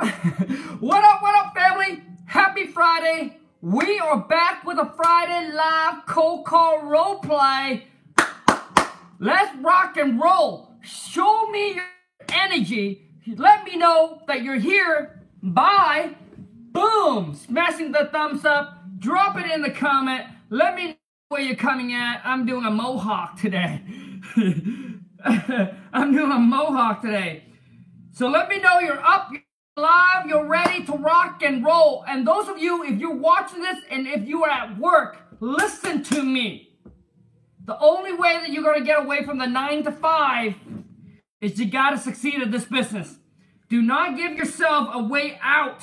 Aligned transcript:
up? 0.00 0.08
what 0.80 1.04
up, 1.04 1.22
what 1.22 1.46
up, 1.46 1.54
family? 1.54 2.02
Happy 2.26 2.66
Friday. 2.66 3.38
We 3.60 3.98
are 3.98 4.18
back 4.18 4.64
with 4.64 4.78
a 4.78 4.92
Friday 4.96 5.52
live 5.52 6.06
cold 6.06 6.44
call 6.44 6.84
role 6.84 7.18
play. 7.18 7.86
Let's 9.18 9.56
rock 9.58 9.96
and 9.96 10.20
roll. 10.20 10.70
Show 10.82 11.50
me 11.50 11.74
your 11.74 11.84
energy. 12.32 13.10
Let 13.26 13.64
me 13.64 13.76
know 13.76 14.20
that 14.28 14.42
you're 14.42 14.58
here 14.58 15.22
by 15.42 16.14
boom, 16.72 17.34
smashing 17.34 17.92
the 17.92 18.08
thumbs 18.12 18.44
up. 18.44 18.82
Drop 18.98 19.38
it 19.38 19.50
in 19.50 19.62
the 19.62 19.70
comment. 19.70 20.24
Let 20.50 20.74
me 20.74 20.88
know 20.88 20.94
where 21.28 21.40
you're 21.40 21.56
coming 21.56 21.92
at. 21.94 22.20
I'm 22.24 22.46
doing 22.46 22.66
a 22.66 22.70
mohawk 22.70 23.40
today. 23.40 23.82
I'm 25.24 26.12
doing 26.12 26.30
a 26.30 26.38
mohawk 26.38 27.02
today. 27.02 27.44
So 28.12 28.28
let 28.28 28.48
me 28.48 28.58
know 28.60 28.78
you're 28.78 29.04
up, 29.04 29.28
you're 29.32 29.42
live, 29.78 30.24
you're 30.26 30.46
ready 30.46 30.84
to 30.86 30.92
rock 30.92 31.42
and 31.42 31.62
roll. 31.62 32.02
And 32.08 32.26
those 32.26 32.48
of 32.48 32.56
you, 32.56 32.82
if 32.82 32.98
you're 32.98 33.14
watching 33.14 33.60
this 33.60 33.76
and 33.90 34.06
if 34.06 34.26
you 34.26 34.42
are 34.42 34.50
at 34.50 34.78
work, 34.78 35.18
listen 35.38 36.02
to 36.04 36.22
me. 36.22 36.78
The 37.66 37.78
only 37.78 38.14
way 38.14 38.38
that 38.38 38.50
you're 38.50 38.62
going 38.62 38.78
to 38.78 38.86
get 38.86 39.04
away 39.04 39.22
from 39.24 39.36
the 39.36 39.46
nine 39.46 39.84
to 39.84 39.92
five 39.92 40.54
is 41.42 41.60
you 41.60 41.66
got 41.66 41.90
to 41.90 41.98
succeed 41.98 42.40
at 42.40 42.50
this 42.50 42.64
business. 42.64 43.18
Do 43.68 43.82
not 43.82 44.16
give 44.16 44.32
yourself 44.36 44.88
a 44.92 45.02
way 45.02 45.38
out. 45.42 45.82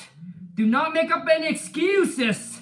Do 0.55 0.65
not 0.65 0.93
make 0.93 1.11
up 1.11 1.27
any 1.31 1.47
excuses. 1.47 2.61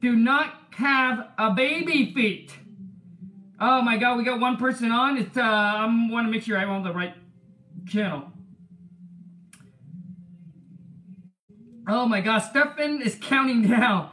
Do 0.00 0.16
not 0.16 0.54
have 0.72 1.28
a 1.38 1.52
baby 1.52 2.12
feet. 2.12 2.52
Oh 3.60 3.80
my 3.82 3.96
God, 3.96 4.18
we 4.18 4.24
got 4.24 4.40
one 4.40 4.56
person 4.56 4.90
on. 4.90 5.18
It's 5.18 5.36
uh, 5.36 5.42
I 5.42 5.84
want 6.10 6.26
to 6.26 6.32
make 6.32 6.42
sure 6.42 6.58
I'm 6.58 6.70
on 6.70 6.82
the 6.82 6.92
right 6.92 7.14
channel. 7.86 8.33
Oh 11.86 12.06
my 12.06 12.22
God, 12.22 12.38
Stefan 12.38 13.02
is 13.02 13.18
counting 13.20 13.68
down. 13.68 14.10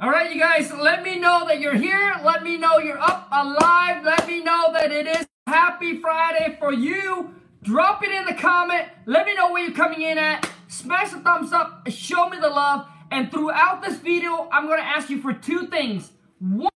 All 0.00 0.08
right, 0.08 0.32
you 0.32 0.40
guys, 0.40 0.72
let 0.72 1.02
me 1.02 1.18
know 1.18 1.44
that 1.48 1.58
you're 1.58 1.74
here. 1.74 2.14
Let 2.24 2.44
me 2.44 2.58
know 2.58 2.78
you're 2.78 3.00
up 3.00 3.28
alive. 3.32 4.04
Let 4.04 4.28
me 4.28 4.40
know 4.42 4.72
that 4.72 4.92
it 4.92 5.08
is 5.08 5.26
Happy 5.48 6.00
Friday 6.00 6.56
for 6.60 6.72
you. 6.72 7.34
Drop 7.64 8.04
it 8.04 8.12
in 8.12 8.24
the 8.24 8.34
comment. 8.34 8.86
Let 9.06 9.26
me 9.26 9.34
know 9.34 9.50
where 9.52 9.64
you're 9.64 9.74
coming 9.74 10.02
in 10.02 10.16
at. 10.16 10.48
Smash 10.68 11.10
the 11.10 11.18
thumbs 11.18 11.52
up. 11.52 11.88
Show 11.88 12.28
me 12.28 12.38
the 12.38 12.48
love. 12.48 12.86
And 13.10 13.32
throughout 13.32 13.82
this 13.82 13.98
video, 13.98 14.48
I'm 14.52 14.66
going 14.66 14.78
to 14.78 14.86
ask 14.86 15.10
you 15.10 15.20
for 15.20 15.32
two 15.32 15.66
things. 15.66 16.12
One 16.38 16.70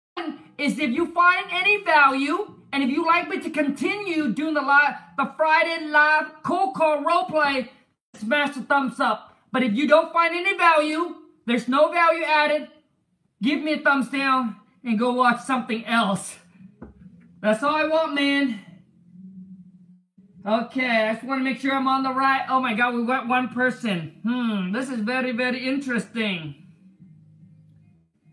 is 0.56 0.78
if 0.78 0.90
you 0.90 1.12
find 1.12 1.46
any 1.50 1.84
value 1.84 2.54
and 2.72 2.82
if 2.82 2.88
you 2.88 3.04
like 3.04 3.28
me 3.28 3.40
to 3.40 3.50
continue 3.50 4.32
doing 4.32 4.54
the 4.54 4.62
live, 4.62 4.94
the 5.18 5.34
Friday 5.36 5.86
live 5.86 6.42
cold 6.42 6.74
call 6.74 7.04
role 7.04 7.24
play, 7.24 7.70
smash 8.14 8.54
the 8.54 8.62
thumbs 8.62 8.98
up. 9.00 9.33
But 9.54 9.62
if 9.62 9.74
you 9.74 9.86
don't 9.86 10.12
find 10.12 10.34
any 10.34 10.58
value, 10.58 11.14
there's 11.46 11.68
no 11.68 11.92
value 11.92 12.24
added, 12.24 12.66
give 13.40 13.62
me 13.62 13.74
a 13.74 13.78
thumbs 13.78 14.08
down 14.08 14.56
and 14.82 14.98
go 14.98 15.12
watch 15.12 15.42
something 15.42 15.86
else. 15.86 16.36
That's 17.40 17.62
all 17.62 17.76
I 17.76 17.86
want, 17.86 18.14
man. 18.14 18.58
Okay, 20.44 21.06
I 21.06 21.14
just 21.14 21.24
want 21.24 21.38
to 21.38 21.44
make 21.44 21.60
sure 21.60 21.72
I'm 21.72 21.86
on 21.86 22.02
the 22.02 22.12
right. 22.12 22.44
Oh 22.48 22.58
my 22.58 22.74
god, 22.74 22.96
we 22.96 23.06
got 23.06 23.28
one 23.28 23.50
person. 23.50 24.18
Hmm, 24.24 24.72
this 24.72 24.90
is 24.90 24.98
very, 24.98 25.30
very 25.30 25.64
interesting. 25.64 26.56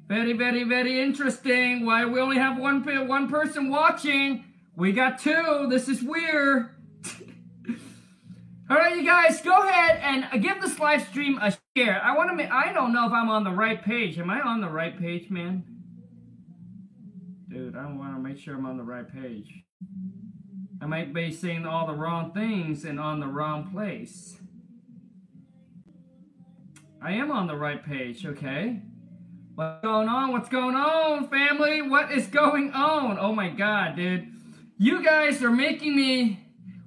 Very, 0.08 0.34
very, 0.34 0.64
very 0.64 1.04
interesting. 1.04 1.86
Why 1.86 2.04
we 2.04 2.20
only 2.20 2.38
have 2.38 2.58
one 2.58 2.82
one 3.08 3.30
person 3.30 3.70
watching? 3.70 4.44
We 4.76 4.92
got 4.92 5.20
two. 5.20 5.68
This 5.70 5.88
is 5.88 6.02
weird. 6.02 6.72
All 8.72 8.78
right, 8.78 8.96
you 8.96 9.04
guys, 9.04 9.42
go 9.42 9.68
ahead 9.68 10.00
and 10.02 10.42
give 10.42 10.62
this 10.62 10.80
live 10.80 11.06
stream 11.06 11.38
a 11.42 11.54
share. 11.76 12.02
I 12.02 12.16
want 12.16 12.40
to. 12.40 12.56
I 12.56 12.72
don't 12.72 12.94
know 12.94 13.06
if 13.06 13.12
I'm 13.12 13.28
on 13.28 13.44
the 13.44 13.52
right 13.52 13.84
page. 13.84 14.18
Am 14.18 14.30
I 14.30 14.40
on 14.40 14.62
the 14.62 14.70
right 14.70 14.98
page, 14.98 15.30
man? 15.30 15.66
Dude, 17.50 17.76
I 17.76 17.86
want 17.88 18.16
to 18.16 18.22
make 18.22 18.38
sure 18.38 18.56
I'm 18.56 18.66
on 18.66 18.78
the 18.78 18.84
right 18.84 19.06
page. 19.06 19.66
I 20.82 20.86
might 20.86 21.14
be 21.14 21.34
saying 21.34 21.66
all 21.66 21.86
the 21.86 21.94
wrong 21.94 22.32
things 22.32 22.86
and 22.86 22.98
on 22.98 23.20
the 23.20 23.28
wrong 23.28 23.70
place. 23.74 24.38
I 27.02 27.12
am 27.12 27.30
on 27.30 27.48
the 27.48 27.58
right 27.58 27.86
page, 27.86 28.26
okay? 28.26 28.82
What's 29.54 29.82
going 29.82 30.08
on? 30.08 30.32
What's 30.32 30.48
going 30.48 30.78
on, 30.78 31.28
family? 31.28 31.82
What 31.82 32.14
is 32.14 32.28
going 32.28 32.72
on? 32.72 33.18
Oh 33.20 33.36
my 33.36 33.50
god, 33.50 33.98
dude. 33.98 34.32
You 34.78 35.04
guys 35.04 35.44
are 35.44 35.52
making 35.52 35.94
me 35.94 36.40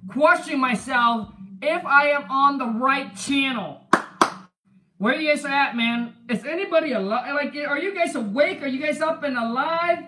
question 0.09 0.59
myself 0.59 1.34
if 1.61 1.85
I 1.85 2.09
am 2.09 2.29
on 2.29 2.57
the 2.57 2.67
right 2.67 3.15
channel. 3.15 3.81
Where 4.97 5.15
you 5.15 5.29
guys 5.29 5.45
at, 5.45 5.75
man? 5.75 6.15
Is 6.29 6.45
anybody 6.45 6.93
alive? 6.93 7.35
Like, 7.35 7.55
are 7.67 7.77
you 7.77 7.93
guys 7.93 8.15
awake? 8.15 8.61
Are 8.61 8.67
you 8.67 8.81
guys 8.81 9.01
up 9.01 9.23
and 9.23 9.37
alive? 9.37 10.05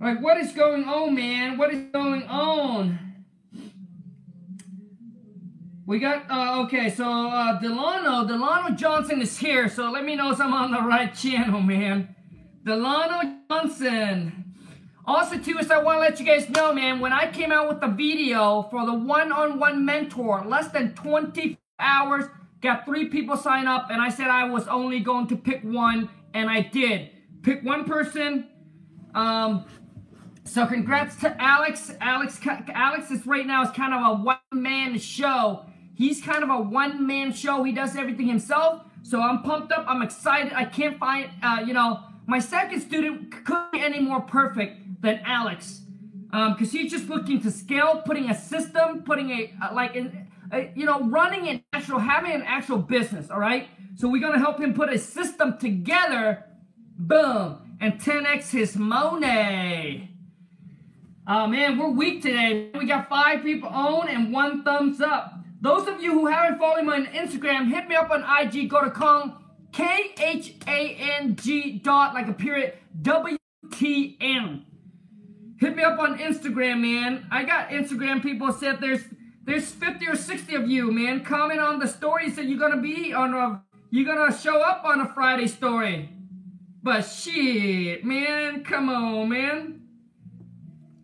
Like, 0.00 0.22
what 0.22 0.36
is 0.38 0.52
going 0.52 0.84
on, 0.84 1.14
man? 1.14 1.58
What 1.58 1.72
is 1.72 1.90
going 1.92 2.22
on? 2.24 2.98
We 5.86 5.98
got, 5.98 6.30
uh, 6.30 6.62
okay, 6.62 6.88
so 6.88 7.04
uh, 7.04 7.58
Delano, 7.60 8.26
Delano 8.26 8.74
Johnson 8.74 9.20
is 9.20 9.36
here, 9.36 9.68
so 9.68 9.90
let 9.90 10.04
me 10.04 10.16
know 10.16 10.30
if 10.30 10.40
I'm 10.40 10.54
on 10.54 10.70
the 10.70 10.80
right 10.80 11.14
channel, 11.14 11.60
man. 11.60 12.14
Delano 12.64 13.38
Johnson. 13.50 14.43
Also, 15.06 15.38
too, 15.38 15.58
is 15.58 15.70
I 15.70 15.82
want 15.82 15.96
to 15.96 16.00
let 16.00 16.18
you 16.18 16.24
guys 16.24 16.48
know, 16.48 16.72
man, 16.72 16.98
when 16.98 17.12
I 17.12 17.30
came 17.30 17.52
out 17.52 17.68
with 17.68 17.80
the 17.80 17.88
video 17.88 18.62
for 18.70 18.86
the 18.86 18.94
one-on-one 18.94 19.84
mentor, 19.84 20.44
less 20.46 20.68
than 20.68 20.94
20 20.94 21.58
hours, 21.78 22.24
got 22.62 22.86
three 22.86 23.08
people 23.08 23.36
sign 23.36 23.66
up, 23.66 23.90
and 23.90 24.00
I 24.00 24.08
said 24.08 24.28
I 24.28 24.44
was 24.44 24.66
only 24.66 25.00
going 25.00 25.26
to 25.26 25.36
pick 25.36 25.62
one, 25.62 26.08
and 26.32 26.48
I 26.48 26.62
did. 26.62 27.10
Pick 27.42 27.62
one 27.62 27.84
person, 27.84 28.48
um, 29.14 29.66
so 30.44 30.66
congrats 30.66 31.16
to 31.16 31.42
Alex. 31.42 31.92
Alex, 32.00 32.40
Alex 32.72 33.10
is 33.10 33.26
right 33.26 33.46
now 33.46 33.62
is 33.62 33.70
kind 33.70 33.92
of 33.92 34.18
a 34.18 34.22
one-man 34.22 34.98
show. 34.98 35.64
He's 35.94 36.22
kind 36.22 36.42
of 36.42 36.50
a 36.50 36.60
one-man 36.60 37.32
show. 37.32 37.62
He 37.62 37.72
does 37.72 37.96
everything 37.96 38.26
himself. 38.26 38.82
So 39.02 39.20
I'm 39.20 39.42
pumped 39.42 39.72
up. 39.72 39.84
I'm 39.86 40.02
excited. 40.02 40.52
I 40.52 40.64
can't 40.64 40.98
find, 40.98 41.30
uh, 41.42 41.62
you 41.66 41.72
know, 41.72 42.00
my 42.26 42.38
second 42.38 42.80
student 42.80 43.44
couldn't 43.44 43.72
be 43.72 43.80
any 43.80 44.00
more 44.00 44.20
perfect 44.20 44.83
than 45.04 45.20
Alex. 45.24 45.82
Because 46.26 46.74
um, 46.74 46.78
he's 46.80 46.90
just 46.90 47.08
looking 47.08 47.40
to 47.42 47.50
scale, 47.50 48.02
putting 48.04 48.28
a 48.28 48.34
system, 48.34 49.04
putting 49.04 49.30
a, 49.30 49.54
uh, 49.62 49.72
like, 49.72 49.94
in, 49.94 50.26
uh, 50.52 50.62
you 50.74 50.84
know, 50.84 51.00
running 51.02 51.48
an 51.48 51.62
actual, 51.72 52.00
having 52.00 52.32
an 52.32 52.42
actual 52.42 52.78
business, 52.78 53.30
all 53.30 53.38
right? 53.38 53.68
So 53.96 54.08
we're 54.08 54.20
to 54.32 54.40
help 54.40 54.58
him 54.58 54.74
put 54.74 54.92
a 54.92 54.98
system 54.98 55.58
together, 55.58 56.44
boom, 56.98 57.76
and 57.80 58.00
10x 58.00 58.50
his 58.50 58.76
money. 58.76 60.10
Oh 61.26 61.46
man, 61.46 61.78
we're 61.78 61.88
weak 61.88 62.20
today. 62.20 62.70
We 62.78 62.86
got 62.86 63.08
five 63.08 63.42
people 63.42 63.68
on 63.70 64.08
and 64.08 64.30
one 64.30 64.62
thumbs 64.62 65.00
up. 65.00 65.34
Those 65.60 65.88
of 65.88 66.02
you 66.02 66.12
who 66.12 66.26
haven't 66.26 66.58
followed 66.58 66.84
me 66.84 66.92
on 66.92 67.06
Instagram, 67.06 67.68
hit 67.68 67.88
me 67.88 67.94
up 67.94 68.10
on 68.10 68.22
IG. 68.22 68.68
Go 68.68 68.84
to 68.84 68.90
Khang, 68.90 69.34
K 69.72 70.14
H 70.18 70.54
A 70.66 70.96
N 71.18 71.34
G 71.36 71.78
dot 71.78 72.12
like 72.12 72.28
a 72.28 72.34
period 72.34 72.74
W 73.00 73.38
T 73.72 74.18
M. 74.20 74.66
Hit 75.64 75.76
me 75.76 75.82
up 75.82 75.98
on 75.98 76.18
Instagram, 76.18 76.82
man. 76.82 77.26
I 77.30 77.42
got 77.42 77.70
Instagram 77.70 78.20
people 78.22 78.52
said 78.52 78.82
there's 78.82 79.00
there's 79.44 79.70
50 79.70 80.08
or 80.08 80.14
60 80.14 80.54
of 80.56 80.68
you, 80.68 80.92
man. 80.92 81.24
Comment 81.24 81.58
on 81.58 81.78
the 81.78 81.88
stories 81.88 82.36
that 82.36 82.44
you're 82.44 82.58
gonna 82.58 82.82
be 82.82 83.14
on 83.14 83.32
a 83.32 83.62
you're 83.88 84.04
gonna 84.04 84.36
show 84.36 84.60
up 84.60 84.84
on 84.84 85.00
a 85.00 85.08
Friday 85.14 85.46
story. 85.46 86.10
But 86.82 87.00
shit, 87.00 88.04
man, 88.04 88.62
come 88.62 88.90
on, 88.90 89.30
man. 89.30 89.80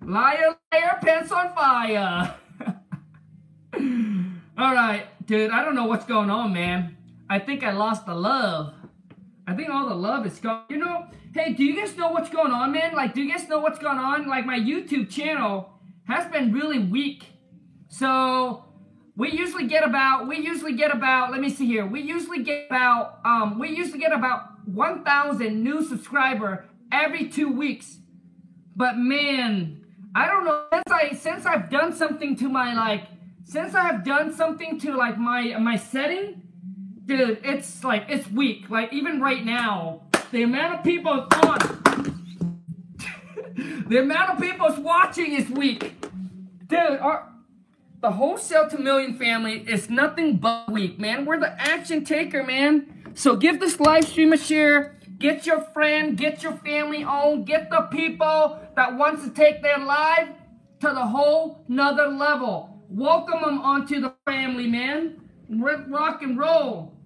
Liar, 0.05 0.59
liar, 0.71 0.99
pants 1.01 1.33
on 1.33 1.55
fire. 1.55 2.35
All 4.59 4.75
right, 4.75 5.07
dude, 5.27 5.53
I 5.53 5.65
don't 5.65 5.75
know 5.75 5.87
what's 5.87 6.05
going 6.05 6.29
on, 6.29 6.53
man. 6.53 6.99
I 7.31 7.39
think 7.39 7.65
I 7.65 7.71
lost 7.73 8.05
the 8.05 8.15
love. 8.15 8.75
I 9.47 9.55
think 9.55 9.71
all 9.71 9.89
the 9.89 9.95
love 9.95 10.27
is 10.27 10.39
gone. 10.39 10.65
You 10.69 10.77
know, 10.77 11.07
hey, 11.33 11.53
do 11.53 11.65
you 11.65 11.77
guys 11.77 11.97
know 11.97 12.11
what's 12.11 12.31
going 12.31 12.53
on, 12.53 12.73
man? 12.73 12.95
Like, 12.95 13.15
do 13.15 13.23
you 13.23 13.31
guys 13.31 13.49
know 13.49 13.61
what's 13.61 13.79
going 13.79 13.99
on? 13.99 14.29
Like, 14.29 14.47
my 14.47 14.59
YouTube 14.59 15.11
channel 15.11 15.71
has 16.05 16.31
been 16.31 16.53
really 16.53 16.79
weak. 16.79 17.25
So, 17.89 18.65
we 19.17 19.31
usually 19.33 19.67
get 19.67 19.85
about, 19.85 20.27
we 20.27 20.39
usually 20.39 20.75
get 20.75 20.91
about, 20.95 21.31
let 21.31 21.41
me 21.41 21.51
see 21.51 21.67
here. 21.67 21.87
We 21.87 22.01
usually 22.01 22.43
get 22.43 22.67
about, 22.67 23.21
um, 23.25 23.59
we 23.59 23.69
usually 23.71 23.99
get 23.99 24.13
about 24.13 24.67
1,000 24.67 25.63
new 25.63 25.85
subscriber 25.85 26.67
every 26.93 27.29
two 27.29 27.53
weeks. 27.53 27.99
But 28.75 28.97
man, 28.97 29.85
I 30.15 30.27
don't 30.27 30.45
know 30.45 30.65
since 30.73 30.91
I 30.91 31.13
since 31.15 31.47
I've 31.47 31.71
done 31.71 31.93
something 31.95 32.37
to 32.37 32.49
my 32.49 32.75
like 32.75 33.05
since 33.45 33.75
I 33.75 33.83
have 33.83 34.05
done 34.05 34.33
something 34.33 34.79
to 34.81 34.97
like 34.97 35.19
my 35.19 35.57
my 35.59 35.77
setting, 35.77 36.43
dude, 37.05 37.41
it's 37.45 37.85
like 37.85 38.07
it's 38.09 38.29
weak. 38.31 38.71
Like 38.71 38.93
even 38.93 39.21
right 39.21 39.45
now, 39.45 40.03
the 40.33 40.43
amount 40.43 40.79
of 40.79 40.85
people 40.85 41.13
on 41.13 41.59
the 43.89 43.99
amount 43.99 44.31
of 44.31 44.41
people 44.41 44.75
watching 44.83 45.33
is 45.35 45.51
weak. 45.51 45.95
Dude, 46.67 46.79
are 47.01 47.29
the 48.01 48.13
wholesale 48.13 48.69
to 48.71 48.79
million 48.79 49.19
family 49.19 49.65
is 49.69 49.91
nothing 49.91 50.37
but 50.37 50.71
weak, 50.71 50.99
man. 50.99 51.27
We're 51.27 51.41
the 51.41 51.61
action 51.61 52.05
taker, 52.05 52.43
man. 52.43 53.13
So 53.15 53.37
give 53.37 53.61
this 53.61 53.79
live 53.81 54.05
stream 54.05 54.33
a 54.33 54.39
share. 54.39 54.97
Get 55.19 55.45
your 55.45 55.61
friend, 55.61 56.17
get 56.17 56.43
your 56.43 56.53
family 56.53 57.05
on, 57.05 57.45
get 57.45 57.69
the 57.69 57.89
people 57.91 58.59
that 58.75 58.97
wants 58.97 59.23
to 59.25 59.31
take 59.31 59.63
their 59.63 59.79
life 59.79 60.31
to 60.81 60.87
the 60.89 61.07
whole 61.07 61.63
nother 61.69 62.09
level. 62.09 62.83
Welcome 62.89 63.43
them 63.43 63.61
onto 63.61 64.01
the 64.01 64.15
family, 64.25 64.67
man. 64.67 65.21
Rock 65.51 66.23
and 66.23 66.39
roll. 66.39 67.00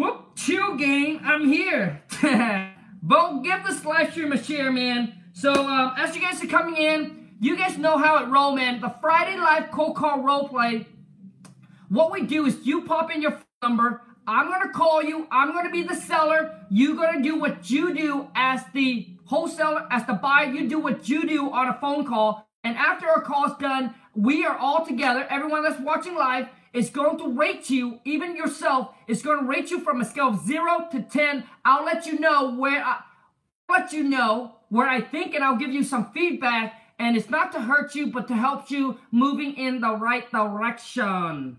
Whoop, 0.00 0.34
chill 0.34 0.76
game, 0.76 1.20
I'm 1.22 1.46
here. 1.46 2.02
but 3.02 3.42
give 3.42 3.66
the 3.66 3.82
live 3.86 4.12
stream 4.12 4.32
a 4.32 4.42
share, 4.42 4.72
man. 4.72 5.12
So 5.34 5.52
um, 5.52 5.92
as 5.98 6.16
you 6.16 6.22
guys 6.22 6.42
are 6.42 6.46
coming 6.46 6.78
in, 6.78 7.32
you 7.38 7.54
guys 7.54 7.76
know 7.76 7.98
how 7.98 8.24
it 8.24 8.28
roll, 8.28 8.56
man. 8.56 8.80
The 8.80 8.94
Friday 9.02 9.36
Live 9.36 9.70
Cold 9.70 9.96
Call 9.96 10.22
Role 10.22 10.48
Play. 10.48 10.86
What 11.90 12.10
we 12.12 12.22
do 12.22 12.46
is 12.46 12.64
you 12.64 12.80
pop 12.86 13.14
in 13.14 13.20
your 13.20 13.42
number. 13.62 14.00
I'm 14.26 14.48
gonna 14.48 14.72
call 14.72 15.02
you. 15.02 15.28
I'm 15.30 15.52
gonna 15.52 15.70
be 15.70 15.82
the 15.82 15.96
seller. 15.96 16.58
You 16.70 16.96
gonna 16.96 17.22
do 17.22 17.38
what 17.38 17.68
you 17.68 17.94
do 17.94 18.28
as 18.34 18.62
the 18.72 19.06
wholesaler, 19.26 19.86
as 19.90 20.06
the 20.06 20.14
buyer. 20.14 20.50
You 20.50 20.66
do 20.66 20.78
what 20.78 21.10
you 21.10 21.28
do 21.28 21.50
on 21.50 21.68
a 21.68 21.74
phone 21.78 22.06
call. 22.06 22.48
And 22.64 22.74
after 22.74 23.06
our 23.06 23.20
call's 23.20 23.58
done, 23.58 23.94
we 24.14 24.46
are 24.46 24.56
all 24.56 24.86
together. 24.86 25.26
Everyone 25.28 25.62
that's 25.62 25.78
watching 25.78 26.14
live 26.14 26.48
is 26.72 26.90
going 26.90 27.18
to 27.18 27.28
rate 27.28 27.68
you, 27.68 28.00
even 28.04 28.36
yourself, 28.36 28.94
is 29.08 29.22
going 29.22 29.40
to 29.40 29.46
rate 29.46 29.70
you 29.70 29.80
from 29.80 30.00
a 30.00 30.04
scale 30.04 30.28
of 30.28 30.40
zero 30.44 30.86
to 30.92 31.02
ten. 31.02 31.44
I'll 31.64 31.84
let 31.84 32.06
you 32.06 32.18
know 32.18 32.54
where 32.54 32.82
I 32.82 33.00
let 33.68 33.92
you 33.92 34.02
know 34.04 34.56
where 34.68 34.88
I 34.88 35.00
think, 35.00 35.34
and 35.34 35.44
I'll 35.44 35.56
give 35.56 35.72
you 35.72 35.84
some 35.84 36.10
feedback. 36.12 36.74
And 36.98 37.16
it's 37.16 37.30
not 37.30 37.52
to 37.52 37.60
hurt 37.60 37.94
you, 37.94 38.08
but 38.08 38.28
to 38.28 38.34
help 38.34 38.70
you 38.70 38.98
moving 39.10 39.54
in 39.54 39.80
the 39.80 39.96
right 39.96 40.30
direction. 40.30 41.56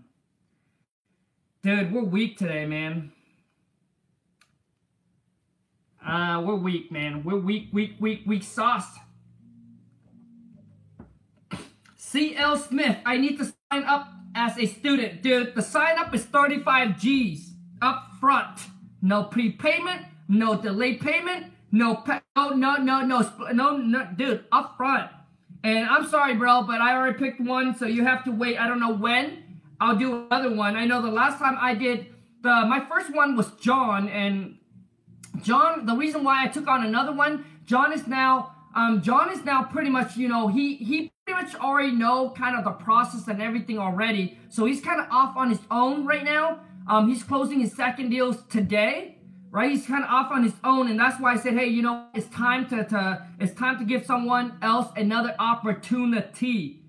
Dude, 1.62 1.92
we're 1.92 2.04
weak 2.04 2.38
today, 2.38 2.64
man. 2.64 3.12
Uh, 6.06 6.42
we're 6.44 6.56
weak, 6.56 6.92
man. 6.92 7.24
We're 7.24 7.38
weak, 7.38 7.70
weak, 7.72 7.96
weak, 7.98 8.22
weak 8.26 8.42
sauce. 8.42 8.98
CL 11.96 12.58
Smith, 12.58 12.98
I 13.06 13.16
need 13.16 13.38
to 13.38 13.44
sign 13.44 13.84
up 13.84 14.08
as 14.42 14.58
a 14.58 14.66
student. 14.66 15.22
Dude, 15.22 15.54
the 15.54 15.62
sign 15.62 15.98
up 15.98 16.14
is 16.14 16.24
35 16.24 16.98
G's 16.98 17.52
up 17.80 18.10
front. 18.20 18.60
No 19.00 19.24
prepayment, 19.24 20.02
no 20.28 20.60
delay 20.60 20.94
payment, 20.94 21.52
no, 21.70 22.02
no, 22.36 22.50
no, 22.50 22.76
no, 22.76 23.00
no, 23.02 23.30
no, 23.52 23.76
no, 23.76 24.08
dude, 24.16 24.44
up 24.52 24.76
front. 24.76 25.10
And 25.64 25.88
I'm 25.88 26.08
sorry, 26.08 26.34
bro, 26.34 26.62
but 26.62 26.80
I 26.80 26.94
already 26.94 27.18
picked 27.18 27.40
one, 27.40 27.76
so 27.76 27.86
you 27.86 28.04
have 28.04 28.24
to 28.24 28.32
wait. 28.32 28.58
I 28.58 28.66
don't 28.66 28.80
know 28.80 28.94
when. 28.94 29.60
I'll 29.80 29.96
do 29.96 30.26
another 30.26 30.54
one. 30.54 30.76
I 30.76 30.86
know 30.86 31.00
the 31.02 31.10
last 31.10 31.38
time 31.38 31.56
I 31.60 31.74
did 31.74 32.06
the 32.42 32.66
my 32.66 32.80
first 32.90 33.14
one 33.14 33.36
was 33.36 33.52
John, 33.60 34.08
and 34.08 34.58
John. 35.42 35.86
The 35.86 35.94
reason 35.94 36.24
why 36.24 36.44
I 36.44 36.48
took 36.48 36.66
on 36.66 36.84
another 36.84 37.12
one, 37.12 37.44
John 37.64 37.92
is 37.92 38.06
now 38.08 38.54
um, 38.74 39.02
John 39.02 39.30
is 39.32 39.44
now 39.44 39.62
pretty 39.62 39.90
much 39.90 40.16
you 40.16 40.28
know 40.28 40.48
he 40.48 40.76
he 40.76 41.11
pretty 41.26 41.44
much 41.44 41.54
already 41.56 41.92
know 41.92 42.30
kind 42.30 42.56
of 42.56 42.64
the 42.64 42.72
process 42.72 43.28
and 43.28 43.40
everything 43.40 43.78
already. 43.78 44.38
So 44.48 44.64
he's 44.64 44.80
kind 44.80 45.00
of 45.00 45.06
off 45.10 45.36
on 45.36 45.50
his 45.50 45.60
own 45.70 46.06
right 46.06 46.24
now. 46.24 46.60
Um, 46.88 47.08
he's 47.08 47.22
closing 47.22 47.60
his 47.60 47.72
second 47.72 48.10
deals 48.10 48.38
today 48.48 49.18
right? 49.52 49.70
He's 49.70 49.86
kind 49.86 50.02
of 50.02 50.08
off 50.08 50.32
on 50.32 50.42
his 50.42 50.54
own, 50.64 50.88
and 50.88 50.98
that's 50.98 51.20
why 51.20 51.34
I 51.34 51.36
said, 51.36 51.52
hey, 51.52 51.66
you 51.66 51.82
know, 51.82 52.06
it's 52.14 52.26
time 52.28 52.66
to, 52.70 52.84
to 52.84 53.26
it's 53.38 53.52
time 53.52 53.78
to 53.78 53.84
give 53.84 54.04
someone 54.04 54.58
else 54.62 54.90
another 54.96 55.36
opportunity, 55.38 56.82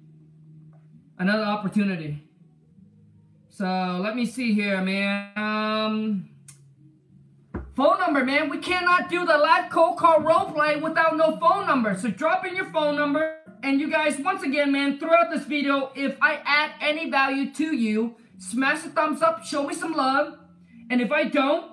another 1.19 1.43
opportunity. 1.43 2.23
So 3.49 3.99
let 4.01 4.15
me 4.15 4.25
see 4.25 4.53
here, 4.53 4.81
man. 4.81 5.31
Um, 5.35 6.29
phone 7.75 7.99
number, 7.99 8.23
man. 8.23 8.49
We 8.49 8.59
cannot 8.59 9.09
do 9.09 9.25
the 9.25 9.37
live 9.37 9.69
cold 9.69 9.97
call 9.97 10.21
role 10.21 10.45
play 10.51 10.77
without 10.77 11.17
no 11.17 11.37
phone 11.37 11.67
number. 11.67 11.95
So 11.95 12.09
drop 12.09 12.45
in 12.45 12.55
your 12.55 12.71
phone 12.71 12.95
number. 12.95 13.42
And 13.63 13.79
you 13.79 13.89
guys, 13.89 14.19
once 14.19 14.43
again, 14.43 14.73
man, 14.73 14.99
throughout 14.99 15.31
this 15.31 15.45
video, 15.45 15.89
if 15.95 16.17
I 16.21 16.41
add 16.43 16.71
any 16.81 17.09
value 17.09 17.49
to 17.53 17.73
you, 17.73 18.17
smash 18.37 18.81
the 18.81 18.89
thumbs 18.89 19.21
up, 19.21 19.45
show 19.45 19.65
me 19.65 19.73
some 19.73 19.93
love. 19.93 20.37
And 20.89 20.99
if 20.99 21.13
I 21.13 21.23
don't, 21.23 21.71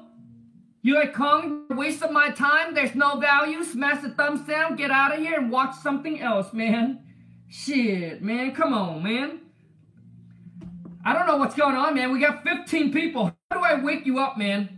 you're 0.82 1.00
like 1.00 1.12
Khang, 1.14 1.66
waste 1.70 2.02
of 2.04 2.12
my 2.12 2.31
time, 2.31 2.75
there's 2.75 2.94
no 2.94 3.19
value, 3.19 3.64
smash 3.64 4.02
the 4.02 4.10
thumbs 4.10 4.46
down, 4.46 4.76
get 4.76 4.92
out 4.92 5.12
of 5.12 5.19
here 5.19 5.40
and 5.40 5.50
watch 5.50 5.75
something 5.82 6.20
else, 6.20 6.52
man. 6.52 7.00
Shit, 7.48 8.22
man, 8.22 8.54
come 8.54 8.72
on, 8.72 9.02
man. 9.02 9.40
I 11.04 11.12
don't 11.12 11.26
know 11.26 11.38
what's 11.38 11.56
going 11.56 11.75
on, 11.75 11.96
man. 11.96 12.12
We 12.12 12.20
got 12.20 12.44
15 12.44 12.92
people. 12.92 13.34
How 13.50 13.58
do 13.58 13.64
I 13.64 13.82
wake 13.82 14.06
you 14.06 14.20
up, 14.20 14.38
man? 14.38 14.69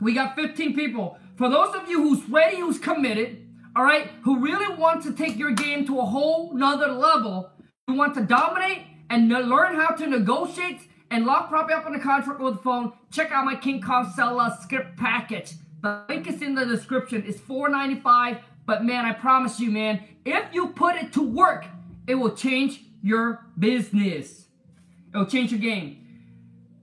We 0.00 0.14
got 0.14 0.36
15 0.36 0.74
people. 0.74 1.18
For 1.36 1.50
those 1.50 1.74
of 1.74 1.86
you 1.86 2.00
who's 2.00 2.26
ready, 2.30 2.60
who's 2.60 2.78
committed, 2.78 3.43
all 3.76 3.84
right, 3.84 4.10
who 4.22 4.40
really 4.40 4.74
want 4.76 5.02
to 5.02 5.12
take 5.12 5.36
your 5.36 5.52
game 5.52 5.86
to 5.86 5.98
a 5.98 6.04
whole 6.04 6.54
nother 6.54 6.92
level, 6.92 7.50
who 7.86 7.94
want 7.94 8.14
to 8.14 8.22
dominate 8.22 8.82
and 9.10 9.28
learn 9.28 9.74
how 9.74 9.94
to 9.94 10.06
negotiate 10.06 10.80
and 11.10 11.26
lock 11.26 11.48
property 11.48 11.74
up 11.74 11.86
on 11.86 11.94
a 11.94 12.00
contract 12.00 12.40
with 12.40 12.54
the 12.54 12.62
phone, 12.62 12.92
check 13.10 13.30
out 13.30 13.44
my 13.44 13.54
King 13.54 13.80
Kong 13.80 14.12
Seller 14.14 14.56
script 14.62 14.96
package. 14.96 15.52
The 15.82 16.02
link 16.08 16.26
is 16.26 16.40
in 16.40 16.54
the 16.54 16.64
description. 16.64 17.24
It's 17.26 17.40
$4.95, 17.40 18.40
but 18.66 18.84
man, 18.84 19.04
I 19.04 19.12
promise 19.12 19.60
you, 19.60 19.70
man, 19.70 20.02
if 20.24 20.44
you 20.52 20.68
put 20.68 20.96
it 20.96 21.12
to 21.14 21.22
work, 21.22 21.66
it 22.06 22.14
will 22.14 22.34
change 22.34 22.80
your 23.02 23.44
business. 23.58 24.46
It 25.12 25.18
will 25.18 25.26
change 25.26 25.50
your 25.52 25.60
game. 25.60 26.06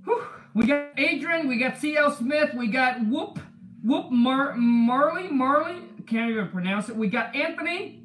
Whew. 0.06 0.24
We 0.54 0.66
got 0.66 0.90
Adrian, 0.98 1.48
we 1.48 1.58
got 1.58 1.78
C.L. 1.78 2.12
Smith, 2.12 2.54
we 2.54 2.68
got 2.68 3.06
Whoop, 3.06 3.40
Whoop 3.84 4.12
Mar 4.12 4.54
Marley, 4.56 5.30
Marley, 5.30 5.82
can't 6.02 6.32
even 6.32 6.50
pronounce 6.50 6.90
it. 6.90 6.96
We 6.96 7.08
got 7.08 7.36
Anthony. 7.36 8.04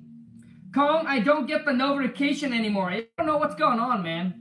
Khang, 0.72 1.06
I 1.06 1.20
don't 1.20 1.46
get 1.46 1.64
the 1.64 1.72
notification 1.72 2.52
anymore. 2.52 2.90
I 2.90 3.06
don't 3.16 3.26
know 3.26 3.38
what's 3.38 3.54
going 3.54 3.78
on, 3.78 4.02
man. 4.02 4.34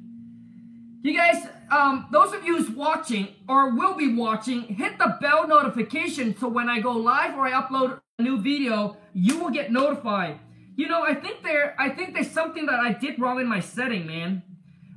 You 1.02 1.16
guys, 1.16 1.48
um, 1.69 2.07
those 2.12 2.34
of 2.34 2.44
you 2.44 2.57
who's 2.57 2.69
watching 2.75 3.28
or 3.48 3.75
will 3.75 3.94
be 3.94 4.16
watching, 4.16 4.63
hit 4.63 4.98
the 4.98 5.18
bell 5.22 5.48
notification 5.48 6.36
so 6.36 6.48
when 6.48 6.68
I 6.68 6.80
go 6.80 6.94
live 6.94 7.36
or 7.36 7.46
I 7.48 7.52
upload 7.52 8.00
a 8.18 8.24
new 8.24 8.42
video, 8.42 8.98
you 9.13 9.38
will 9.38 9.52
get 9.52 9.72
notified. 9.72 10.40
You 10.75 10.88
know, 10.88 11.04
I 11.04 11.13
think 11.13 11.44
there, 11.44 11.75
I 11.80 11.90
think 11.90 12.16
there's 12.16 12.31
something 12.31 12.66
that 12.66 12.80
I 12.80 12.92
did 12.92 13.19
wrong 13.19 13.40
in 13.40 13.48
my 13.48 13.60
setting, 13.60 14.07
man. 14.07 14.42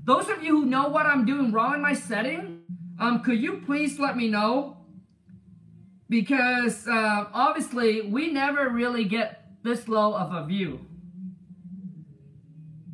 Those 0.04 0.30
of 0.30 0.42
you 0.42 0.62
who 0.62 0.64
know 0.64 0.88
what 0.88 1.04
I'm 1.04 1.26
doing 1.26 1.52
wrong 1.52 1.74
in 1.74 1.82
my 1.82 1.92
setting, 1.92 2.62
um, 2.98 3.22
could 3.22 3.38
you 3.38 3.62
please 3.66 3.98
let 4.00 4.16
me 4.16 4.28
know? 4.28 4.77
Because 6.08 6.88
uh, 6.88 7.26
obviously 7.32 8.02
we 8.02 8.32
never 8.32 8.68
really 8.70 9.04
get 9.04 9.44
this 9.62 9.88
low 9.88 10.14
of 10.14 10.32
a 10.32 10.46
view. 10.46 10.86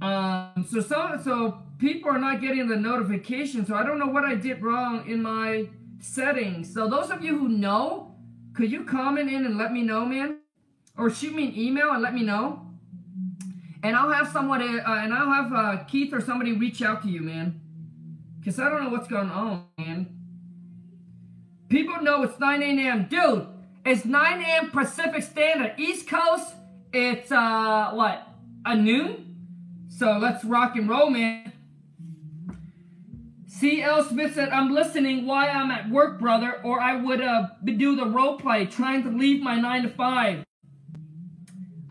Um, 0.03 0.67
so 0.69 0.81
so 0.81 1.19
so 1.23 1.63
people 1.79 2.11
are 2.11 2.19
not 2.19 2.41
getting 2.41 2.69
the 2.69 2.77
notification, 2.77 3.65
so 3.65 3.75
I 3.75 3.85
don't 3.85 3.99
know 3.99 4.07
what 4.07 4.25
I 4.25 4.35
did 4.35 4.63
wrong 4.63 5.09
in 5.09 5.23
my 5.23 5.69
settings. 6.01 6.73
So 6.73 6.89
those 6.89 7.11
of 7.11 7.23
you 7.23 7.39
who 7.39 7.49
know, 7.49 8.15
could 8.53 8.71
you 8.71 8.85
comment 8.85 9.31
in 9.31 9.47
and 9.47 9.57
let 9.57 9.73
me 9.73 9.83
know, 9.83 10.05
man? 10.05 10.39
Or 10.97 11.11
shoot 11.11 11.35
me 11.35 11.49
an 11.49 11.59
email 11.59 11.91
and 11.93 12.03
let 12.03 12.15
me 12.15 12.23
know. 12.23 12.61
And 13.83 13.97
I'll 13.97 14.11
have 14.11 14.29
someone, 14.29 14.63
uh, 14.63 14.83
and 14.87 15.13
I'll 15.13 15.33
have 15.33 15.53
uh, 15.53 15.85
Keith 15.85 16.13
or 16.13 16.21
somebody 16.21 16.53
reach 16.53 16.83
out 16.83 17.03
to 17.03 17.09
you, 17.09 17.21
man. 17.21 17.61
Because 18.39 18.59
I 18.59 18.69
don't 18.69 18.83
know 18.85 18.91
what's 18.91 19.09
going 19.09 19.31
on, 19.31 19.67
man. 19.79 20.14
People 21.69 22.03
know 22.03 22.23
it's 22.23 22.39
9 22.39 22.63
a.m. 22.63 23.07
Dude, 23.09 23.47
it's 23.85 24.05
9 24.05 24.43
a.m. 24.43 24.71
Pacific 24.71 25.23
Standard. 25.23 25.75
East 25.79 26.09
Coast, 26.09 26.55
it's, 26.93 27.33
uh, 27.33 27.91
what, 27.93 28.29
a 28.65 28.77
noon? 28.77 29.37
So 29.89 30.19
let's 30.19 30.45
rock 30.45 30.77
and 30.77 30.89
roll, 30.89 31.11
man. 31.11 31.53
C.L. 33.47 34.05
Smith 34.05 34.35
said, 34.35 34.49
I'm 34.49 34.73
listening 34.73 35.27
why 35.27 35.49
I'm 35.49 35.71
at 35.71 35.89
work, 35.89 36.19
brother, 36.19 36.61
or 36.65 36.81
I 36.81 36.97
would 36.97 37.21
uh, 37.21 37.47
do 37.65 37.95
the 37.95 38.07
role 38.07 38.37
play 38.37 38.67
trying 38.67 39.05
to 39.05 39.11
leave 39.11 39.43
my 39.43 39.55
9 39.61 39.85
to 39.85 39.89
5. 39.91 40.45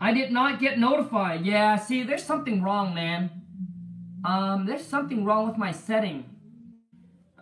I 0.00 0.12
did 0.12 0.30
not 0.30 0.60
get 0.60 0.78
notified. 0.78 1.46
Yeah, 1.46 1.76
see, 1.76 2.02
there's 2.02 2.22
something 2.22 2.62
wrong, 2.62 2.94
man. 2.94 3.30
Um, 4.24 4.66
there's 4.66 4.86
something 4.86 5.24
wrong 5.24 5.48
with 5.48 5.56
my 5.56 5.72
setting. 5.72 6.24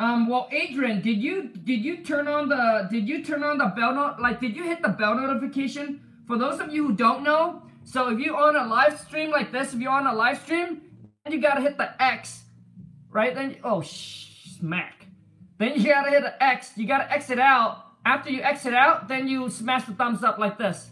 Um, 0.02 0.26
well, 0.26 0.49
Adrian, 0.50 1.00
did 1.00 1.23
you 1.23 1.44
did 1.44 1.85
you 1.85 1.99
turn 1.99 2.26
on 2.26 2.49
the 2.49 2.88
did 2.90 3.09
you 3.09 3.23
turn 3.23 3.44
on 3.44 3.59
the 3.59 3.66
bell 3.66 3.94
note 3.94 4.16
like 4.18 4.40
did 4.40 4.56
you 4.56 4.64
hit 4.64 4.82
the 4.82 4.88
bell 4.88 5.14
notification? 5.14 6.00
For 6.26 6.37
those 6.37 6.59
of 6.59 6.75
you 6.75 6.88
who 6.88 6.92
don't 6.92 7.23
know, 7.23 7.62
so 7.85 8.09
if 8.09 8.18
you 8.18 8.37
on 8.37 8.56
a 8.56 8.66
live 8.66 8.99
stream 8.99 9.30
like 9.30 9.52
this, 9.52 9.73
if 9.73 9.78
you're 9.78 9.92
on 9.92 10.09
a 10.09 10.12
live 10.12 10.40
stream, 10.42 10.80
you 11.30 11.40
gotta 11.40 11.61
hit 11.61 11.78
the 11.78 12.02
X, 12.02 12.42
right? 13.12 13.32
Then 13.32 13.59
oh 13.62 13.80
shh 13.80 14.56
smack. 14.59 15.06
Then 15.59 15.75
you 15.76 15.85
gotta 15.85 16.11
hit 16.11 16.25
an 16.25 16.32
X. 16.40 16.73
You 16.76 16.88
gotta 16.88 17.09
exit 17.12 17.38
out. 17.38 17.85
After 18.04 18.28
you 18.28 18.42
exit 18.42 18.75
out, 18.75 19.06
then 19.06 19.28
you 19.28 19.49
smash 19.50 19.85
the 19.85 19.94
thumbs 19.94 20.25
up 20.25 20.37
like 20.37 20.59
this. 20.59 20.90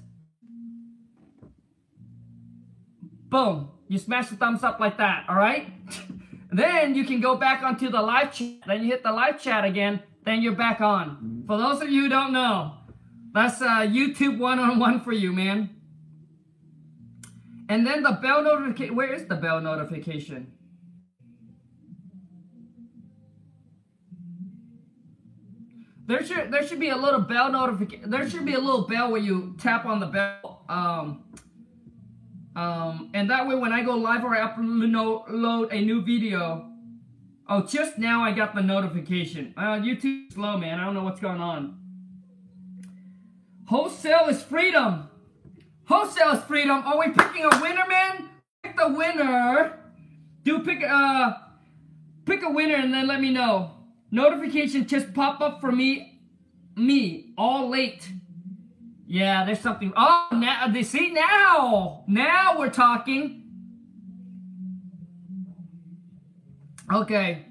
Boom. 3.29 3.71
You 3.89 3.99
smash 3.99 4.29
the 4.29 4.37
thumbs 4.37 4.63
up 4.63 4.79
like 4.79 4.99
that, 4.99 5.25
all 5.29 5.35
right? 5.35 5.69
then 6.53 6.95
you 6.95 7.05
can 7.05 7.21
go 7.21 7.37
back 7.37 7.63
onto 7.63 7.91
the 7.91 8.03
live 8.03 8.33
chat. 8.33 8.61
Then 8.67 8.83
you 8.83 8.91
hit 8.91 9.03
the 9.03 9.13
live 9.13 9.41
chat 9.41 9.65
again. 9.65 10.03
Then 10.25 10.43
you're 10.43 10.55
back 10.55 10.81
on. 10.81 11.45
For 11.47 11.57
those 11.57 11.81
of 11.81 11.91
you 11.91 12.03
who 12.03 12.09
don't 12.09 12.33
know, 12.33 12.75
that's 13.33 13.63
uh, 13.63 13.87
YouTube 13.87 14.39
one-on-one 14.39 15.01
for 15.01 15.13
you, 15.13 15.33
man. 15.33 15.71
And 17.69 17.87
then 17.87 18.03
the 18.03 18.13
bell 18.13 18.43
notification. 18.43 18.97
Where 18.97 19.13
is 19.13 19.27
the 19.27 19.37
bell 19.37 19.61
notification? 19.61 20.53
There 26.07 26.25
should 26.25 26.51
there 26.51 26.67
should 26.67 26.81
be 26.81 26.89
a 26.89 26.97
little 26.97 27.21
bell 27.21 27.53
notification. 27.53 28.11
There 28.11 28.29
should 28.29 28.45
be 28.45 28.55
a 28.55 28.59
little 28.59 28.89
bell 28.89 29.13
where 29.13 29.21
you 29.21 29.55
tap 29.61 29.87
on 29.87 30.01
the 30.01 30.07
bell. 30.07 30.65
Um, 30.69 31.23
um, 32.57 33.11
and 33.15 33.31
that 33.31 33.47
way 33.47 33.55
when 33.55 33.73
I 33.73 33.83
go 33.83 33.97
live 33.97 34.25
or 34.25 34.35
I 34.35 34.41
upload 34.41 35.73
a 35.73 35.81
new 35.81 36.03
video. 36.03 36.67
Oh, 37.49 37.67
just 37.67 37.99
now 37.99 38.23
I 38.23 38.33
got 38.33 38.55
the 38.55 38.63
notification. 38.63 39.55
Uh, 39.57 39.81
YouTube 39.81 40.33
slow, 40.33 40.57
man. 40.57 40.79
I 40.79 40.85
don't 40.85 40.95
know 40.95 41.03
what's 41.03 41.21
going 41.21 41.41
on. 41.41 41.79
Wholesale 43.67 44.27
is 44.29 44.43
freedom. 44.43 45.09
Wholesale 45.85 46.31
is 46.33 46.45
freedom. 46.45 46.83
Are 46.85 46.99
we 46.99 47.13
picking 47.13 47.45
a 47.45 47.61
winner, 47.61 47.87
man? 47.89 48.31
Pick 48.63 48.77
the 48.77 48.89
winner. 48.89 49.79
Do 50.45 50.61
pick 50.61 50.83
uh 50.83 51.33
pick 52.25 52.43
a 52.43 52.51
winner 52.51 52.77
and 52.77 52.93
then 52.93 53.07
let 53.07 53.21
me 53.21 53.31
know. 53.31 53.73
Notification 54.11 54.87
just 54.87 55.15
pop 55.15 55.41
up 55.41 55.61
for 55.61 55.71
me, 55.71 56.21
me, 56.77 57.33
all 57.37 57.69
late. 57.69 58.09
Yeah, 59.11 59.45
there's 59.45 59.59
something. 59.59 59.93
Oh, 59.97 60.29
now 60.31 60.69
they 60.69 60.85
see 60.85 61.11
now. 61.11 62.05
Now 62.07 62.57
we're 62.57 62.71
talking. 62.71 63.43
Okay, 66.93 67.47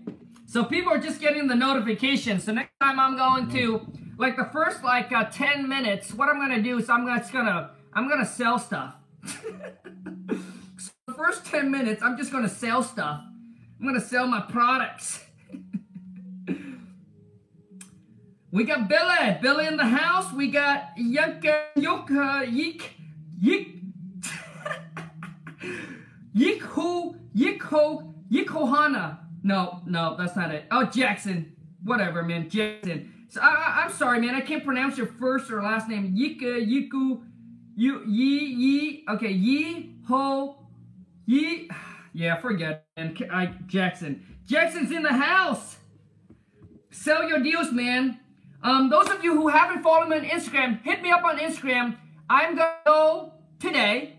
so 0.45 0.63
people 0.63 0.93
are 0.93 0.99
just 0.99 1.19
getting 1.19 1.47
the 1.47 1.55
notification. 1.55 2.39
So 2.39 2.53
next 2.53 2.71
time 2.81 2.97
I'm 2.97 3.17
going 3.17 3.49
to, 3.51 3.85
like 4.17 4.37
the 4.37 4.45
first 4.53 4.85
like 4.85 5.11
uh, 5.11 5.25
10 5.25 5.67
minutes, 5.67 6.13
what 6.13 6.29
I'm 6.29 6.37
gonna 6.37 6.63
do 6.63 6.77
is 6.77 6.89
I'm 6.89 7.05
just 7.05 7.33
gonna, 7.33 7.71
I'm 7.91 8.07
gonna 8.07 8.25
sell 8.25 8.57
stuff. 8.57 8.95
so 9.27 10.91
the 11.07 11.13
first 11.13 11.45
10 11.45 11.69
minutes, 11.69 12.01
I'm 12.01 12.17
just 12.17 12.31
gonna 12.31 12.47
sell 12.47 12.81
stuff. 12.81 13.21
I'm 13.81 13.85
gonna 13.85 13.99
sell 13.99 14.27
my 14.27 14.39
products. 14.39 15.25
We 18.51 18.63
got 18.63 18.87
Billy, 18.87 19.37
Billy 19.41 19.67
in 19.67 19.77
the 19.77 19.85
house. 19.85 20.33
We 20.33 20.49
got 20.49 20.97
Yuka, 20.97 21.65
Yuka, 21.77 22.47
Yik, 22.49 22.81
Yik, 23.43 23.81
Yikho, 26.35 27.15
Yikho, 27.35 28.13
Yikohana. 28.31 29.19
No, 29.43 29.81
no, 29.85 30.15
that's 30.17 30.35
not 30.35 30.51
it. 30.51 30.65
Oh, 30.71 30.85
Jackson. 30.85 31.55
Whatever, 31.83 32.23
man. 32.23 32.49
Jackson. 32.49 33.13
So 33.29 33.39
I, 33.39 33.83
am 33.85 33.91
sorry, 33.91 34.19
man. 34.19 34.33
I 34.33 34.41
can't 34.41 34.65
pronounce 34.65 34.97
your 34.97 35.05
first 35.05 35.51
or 35.51 35.61
last 35.61 35.87
name. 35.87 36.15
Yika, 36.17 36.65
Yiku, 36.67 37.21
you, 37.75 38.03
Yi, 38.07 38.45
Yi. 38.45 39.05
Okay, 39.09 39.31
Yi, 39.31 39.95
Ho, 40.07 40.65
Yi. 41.25 41.69
Yeah, 42.11 42.37
forget. 42.37 42.87
And 42.97 43.15
I, 43.31 43.53
Jackson. 43.67 44.25
Jackson's 44.47 44.91
in 44.91 45.03
the 45.03 45.13
house. 45.13 45.77
Sell 46.89 47.29
your 47.29 47.39
deals, 47.39 47.71
man. 47.71 48.19
Um, 48.61 48.89
those 48.89 49.09
of 49.09 49.23
you 49.23 49.35
who 49.35 49.47
haven't 49.47 49.83
followed 49.83 50.09
me 50.09 50.17
on 50.17 50.25
Instagram, 50.25 50.81
hit 50.83 51.01
me 51.01 51.11
up 51.11 51.23
on 51.23 51.37
Instagram. 51.37 51.97
I'm 52.29 52.55
gonna 52.55 52.75
go 52.85 53.33
today. 53.59 54.15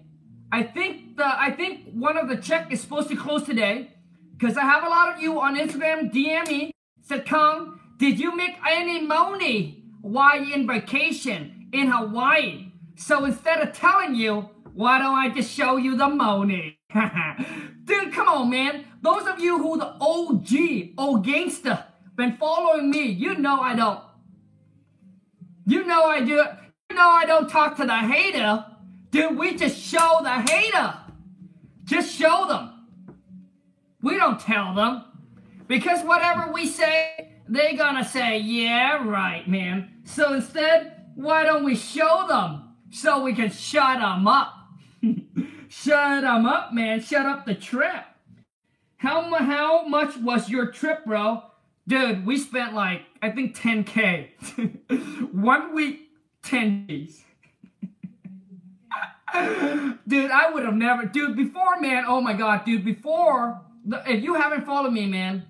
I 0.51 0.63
think 0.63 1.17
the 1.17 1.27
I 1.27 1.51
think 1.53 1.93
one 1.93 2.17
of 2.17 2.29
the 2.29 2.37
check 2.37 2.73
is 2.73 2.81
supposed 2.81 3.09
to 3.11 3.17
close 3.17 3.43
today 3.43 3.91
because 4.37 4.57
I 4.57 4.63
have 4.63 4.83
a 4.83 4.89
lot 4.89 5.15
of 5.15 5.21
you 5.21 5.41
on 5.41 5.57
Instagram 5.57 6.11
DM 6.11 6.49
me 6.49 6.73
said, 7.03 7.27
"Khang, 7.27 7.79
did 7.99 8.19
you 8.19 8.35
make 8.35 8.57
any 8.67 9.03
money 9.03 9.85
while 10.01 10.43
in 10.43 10.67
vacation 10.67 11.69
in 11.73 11.89
Hawaii?" 11.89 12.73
So 12.97 13.25
instead 13.27 13.61
of 13.61 13.75
telling 13.75 14.15
you, 14.15 14.49
why 14.73 14.99
don't 14.99 15.17
I 15.17 15.29
just 15.29 15.53
show 15.53 15.77
you 15.77 15.97
the 15.97 16.09
money? 16.09 16.79
Dude, 17.85 18.13
come 18.13 18.29
on, 18.29 18.51
man. 18.51 18.85
Those 19.03 19.27
of 19.27 19.39
you 19.39 19.59
who 19.59 19.79
the 19.79 19.95
OG, 20.01 20.95
old 20.99 21.25
gangster, 21.25 21.85
been 22.17 22.37
following 22.37 22.91
me, 22.91 23.05
you 23.05 23.37
know 23.37 23.61
I 23.61 23.75
don't 23.75 24.01
you 25.71 25.87
know 25.87 26.05
I 26.05 26.21
do. 26.21 26.33
You 26.33 26.97
know 26.97 27.09
I 27.09 27.25
don't 27.27 27.49
talk 27.49 27.77
to 27.77 27.87
the 27.87 27.97
hater. 27.97 28.65
Dude, 29.11 29.39
we 29.39 29.57
just 29.57 29.79
show 29.79 30.21
the 30.23 30.41
hater. 30.41 30.95
Just 31.85 32.15
show 32.17 32.47
them. 32.49 32.71
We 34.03 34.17
don't 34.17 34.41
tell 34.41 34.75
them. 34.75 35.05
Because 35.67 36.05
whatever 36.05 36.53
we 36.53 36.67
say, 36.67 37.35
they're 37.49 37.77
gonna 37.77 38.05
say, 38.05 38.39
yeah, 38.39 39.07
right, 39.07 39.47
man. 39.49 39.91
So 40.05 40.35
instead, 40.35 41.05
why 41.15 41.45
don't 41.45 41.65
we 41.65 41.77
show 41.77 42.27
them 42.29 42.75
so 42.91 43.23
we 43.23 43.35
can 43.35 43.51
shut 43.51 44.01
them 44.01 44.27
up? 44.27 44.53
shut 45.69 46.23
them 46.23 46.47
up, 46.47 46.73
man. 46.73 47.01
Shut 47.01 47.27
up 47.27 47.47
the 47.47 47.55
trip. 47.55 48.05
How, 48.97 49.33
how 49.35 49.87
much 49.87 50.17
was 50.17 50.49
your 50.49 50.73
trip, 50.73 51.05
bro? 51.05 51.43
Dude, 51.91 52.25
we 52.25 52.39
spent 52.39 52.73
like, 52.73 53.03
I 53.21 53.31
think 53.31 53.57
10K. 53.57 55.33
One 55.33 55.75
week, 55.75 56.09
10 56.45 56.87
days. 56.87 57.25
dude, 60.07 60.31
I 60.31 60.53
would 60.53 60.65
have 60.65 60.75
never, 60.75 61.07
dude, 61.07 61.35
before, 61.35 61.81
man, 61.81 62.05
oh 62.07 62.21
my 62.21 62.33
God, 62.33 62.65
dude, 62.65 62.85
before, 62.85 63.61
if 64.07 64.23
you 64.23 64.35
haven't 64.35 64.67
followed 64.67 64.93
me, 64.93 65.07
man, 65.07 65.45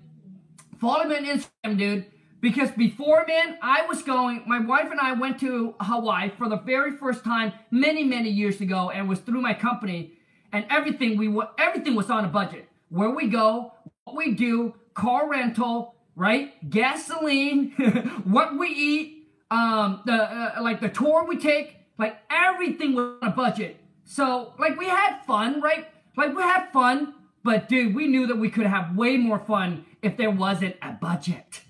follow 0.79 1.03
me 1.03 1.15
on 1.15 1.25
Instagram, 1.25 1.77
dude. 1.77 2.05
Because 2.39 2.71
before, 2.71 3.23
man, 3.27 3.59
I 3.61 3.85
was 3.85 4.01
going, 4.01 4.41
my 4.47 4.57
wife 4.57 4.89
and 4.89 4.99
I 4.99 5.11
went 5.11 5.39
to 5.41 5.75
Hawaii 5.79 6.31
for 6.39 6.49
the 6.49 6.57
very 6.57 6.97
first 6.97 7.23
time 7.23 7.53
many, 7.69 8.03
many 8.03 8.31
years 8.31 8.61
ago 8.61 8.89
and 8.89 9.07
was 9.07 9.19
through 9.19 9.41
my 9.41 9.53
company. 9.53 10.13
And 10.51 10.65
everything 10.71 11.19
we 11.19 11.39
everything 11.59 11.93
was 11.93 12.09
on 12.09 12.25
a 12.25 12.29
budget. 12.29 12.67
Where 12.89 13.11
we 13.11 13.27
go, 13.27 13.73
what 14.05 14.15
we 14.15 14.33
do, 14.33 14.73
car 14.95 15.29
rental, 15.29 15.95
right? 16.21 16.69
Gasoline, 16.69 17.71
what 18.25 18.55
we 18.55 18.67
eat, 18.67 19.27
um, 19.49 20.03
the 20.05 20.13
uh, 20.13 20.61
like 20.61 20.79
the 20.79 20.87
tour 20.87 21.25
we 21.27 21.35
take, 21.35 21.77
like 21.97 22.15
everything 22.29 22.93
was 22.93 23.17
on 23.23 23.29
a 23.29 23.31
budget. 23.31 23.77
So 24.05 24.53
like 24.59 24.77
we 24.77 24.85
had 24.85 25.21
fun, 25.25 25.61
right? 25.61 25.87
Like 26.15 26.35
we 26.35 26.43
had 26.43 26.67
fun, 26.71 27.15
but 27.43 27.67
dude, 27.67 27.95
we 27.95 28.05
knew 28.05 28.27
that 28.27 28.37
we 28.37 28.51
could 28.51 28.67
have 28.67 28.95
way 28.95 29.17
more 29.17 29.39
fun 29.39 29.83
if 30.03 30.15
there 30.15 30.29
wasn't 30.29 30.75
a 30.83 30.91
budget. 30.91 31.61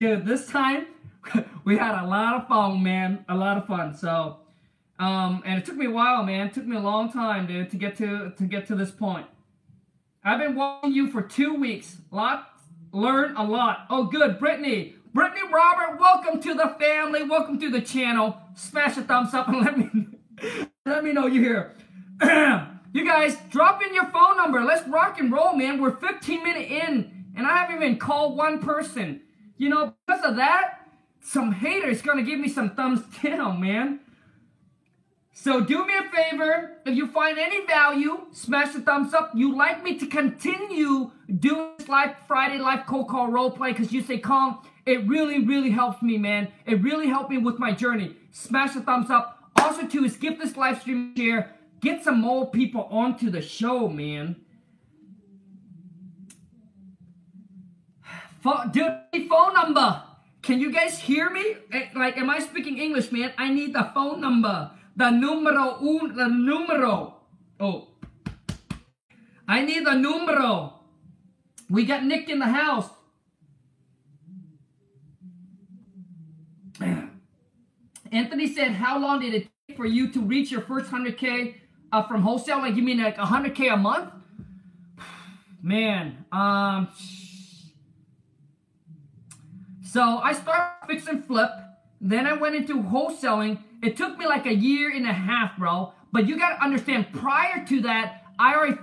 Dude, 0.00 0.24
this 0.24 0.46
time 0.46 0.86
we 1.64 1.76
had 1.76 2.02
a 2.02 2.06
lot 2.06 2.36
of 2.36 2.48
fun, 2.48 2.82
man. 2.82 3.26
A 3.28 3.36
lot 3.36 3.58
of 3.58 3.66
fun. 3.66 3.94
So, 3.94 4.38
um, 4.98 5.42
and 5.44 5.58
it 5.58 5.66
took 5.66 5.76
me 5.76 5.84
a 5.84 5.90
while, 5.90 6.22
man. 6.22 6.46
It 6.46 6.54
took 6.54 6.64
me 6.64 6.76
a 6.76 6.80
long 6.80 7.12
time, 7.12 7.46
dude, 7.46 7.68
to 7.68 7.76
get 7.76 7.98
to 7.98 8.32
to 8.38 8.44
get 8.44 8.66
to 8.68 8.74
this 8.74 8.90
point. 8.90 9.26
I've 10.24 10.40
been 10.40 10.54
watching 10.54 10.94
you 10.94 11.10
for 11.10 11.20
two 11.20 11.52
weeks. 11.54 11.98
Lot 12.10 12.51
learn 12.92 13.36
a 13.36 13.42
lot. 13.42 13.86
Oh, 13.90 14.04
good. 14.04 14.38
Brittany. 14.38 14.94
Brittany 15.14 15.42
Robert, 15.52 15.98
welcome 16.00 16.40
to 16.40 16.54
the 16.54 16.74
family. 16.80 17.22
Welcome 17.22 17.58
to 17.60 17.70
the 17.70 17.80
channel. 17.80 18.38
Smash 18.54 18.96
a 18.96 19.02
thumbs 19.02 19.34
up 19.34 19.48
and 19.48 19.60
let 19.64 19.76
me 19.78 20.06
let 20.86 21.04
me 21.04 21.12
know 21.12 21.26
you're 21.26 21.42
here. 21.42 21.74
you 22.92 23.04
guys, 23.04 23.36
drop 23.50 23.82
in 23.82 23.94
your 23.94 24.06
phone 24.06 24.36
number. 24.36 24.62
Let's 24.62 24.86
rock 24.88 25.18
and 25.18 25.30
roll, 25.30 25.54
man. 25.54 25.80
We're 25.80 25.96
15 25.96 26.42
minutes 26.42 26.70
in, 26.70 27.26
and 27.36 27.46
I 27.46 27.58
haven't 27.58 27.76
even 27.76 27.98
called 27.98 28.36
one 28.36 28.60
person. 28.60 29.20
You 29.58 29.68
know, 29.68 29.94
because 30.06 30.24
of 30.24 30.36
that, 30.36 30.86
some 31.20 31.52
haters 31.52 32.02
gonna 32.02 32.22
give 32.22 32.40
me 32.40 32.48
some 32.48 32.74
thumbs 32.74 33.02
down, 33.22 33.60
man. 33.60 34.00
So 35.34 35.60
do 35.60 35.86
me 35.86 35.94
a 35.96 36.14
favor, 36.14 36.76
if 36.84 36.94
you 36.94 37.06
find 37.08 37.38
any 37.38 37.66
value, 37.66 38.26
smash 38.32 38.74
the 38.74 38.80
thumbs 38.80 39.14
up. 39.14 39.32
You 39.34 39.56
like 39.56 39.82
me 39.82 39.98
to 39.98 40.06
continue 40.06 41.10
doing 41.38 41.72
this 41.78 41.88
live 41.88 42.14
Friday 42.28 42.58
live 42.58 42.86
cold 42.86 43.08
call 43.08 43.28
role 43.28 43.50
play 43.50 43.72
because 43.72 43.92
you 43.92 44.02
say, 44.02 44.18
Khang, 44.18 44.58
it 44.84 45.08
really, 45.08 45.44
really 45.44 45.70
helps 45.70 46.02
me, 46.02 46.18
man. 46.18 46.48
It 46.66 46.82
really 46.82 47.06
helped 47.06 47.30
me 47.30 47.38
with 47.38 47.58
my 47.58 47.72
journey. 47.72 48.14
Smash 48.30 48.74
the 48.74 48.82
thumbs 48.82 49.10
up. 49.10 49.50
Also, 49.56 49.86
too, 49.86 50.04
is 50.04 50.16
give 50.16 50.38
this 50.38 50.56
live 50.56 50.80
stream 50.80 51.14
share. 51.16 51.50
Get 51.80 52.04
some 52.04 52.20
more 52.20 52.50
people 52.50 52.86
onto 52.90 53.30
the 53.30 53.40
show, 53.40 53.88
man. 53.88 54.36
Dude, 58.72 59.00
phone 59.28 59.54
number. 59.54 60.02
Can 60.42 60.60
you 60.60 60.72
guys 60.72 60.98
hear 60.98 61.30
me? 61.30 61.54
Eh, 61.72 61.86
like, 61.94 62.18
am 62.18 62.28
I 62.28 62.40
speaking 62.40 62.78
English, 62.78 63.12
man? 63.12 63.32
I 63.38 63.50
need 63.52 63.72
the 63.72 63.90
phone 63.94 64.20
number. 64.20 64.72
The 64.96 65.10
numero 65.10 65.78
un, 65.80 66.14
the 66.16 66.28
numero. 66.28 67.16
Oh. 67.58 67.88
I 69.48 69.62
need 69.64 69.86
the 69.86 69.94
numero. 69.94 70.80
We 71.70 71.84
got 71.84 72.04
Nick 72.04 72.28
in 72.28 72.38
the 72.38 72.46
house. 72.46 72.90
Anthony 78.12 78.52
said, 78.52 78.72
how 78.72 78.98
long 78.98 79.20
did 79.20 79.34
it 79.34 79.48
take 79.68 79.76
for 79.76 79.86
you 79.86 80.12
to 80.12 80.20
reach 80.20 80.50
your 80.50 80.60
first 80.60 80.90
100K 80.90 81.54
uh, 81.92 82.02
from 82.02 82.22
wholesale? 82.22 82.58
Like, 82.58 82.76
you 82.76 82.82
mean 82.82 83.02
like 83.02 83.16
100K 83.16 83.72
a 83.72 83.76
month? 83.76 84.10
man, 85.62 86.24
um, 86.30 86.88
so 89.82 90.18
I 90.18 90.32
started 90.34 90.86
fix 90.86 91.06
and 91.06 91.24
flip. 91.24 91.50
Then 92.00 92.26
I 92.26 92.32
went 92.34 92.54
into 92.54 92.82
wholesaling. 92.82 93.58
It 93.82 93.96
took 93.96 94.16
me 94.16 94.26
like 94.26 94.46
a 94.46 94.54
year 94.54 94.90
and 94.90 95.06
a 95.06 95.12
half, 95.12 95.58
bro. 95.58 95.92
But 96.12 96.28
you 96.28 96.38
gotta 96.38 96.62
understand, 96.62 97.12
prior 97.12 97.64
to 97.66 97.80
that, 97.82 98.22
I 98.38 98.54
already 98.54 98.76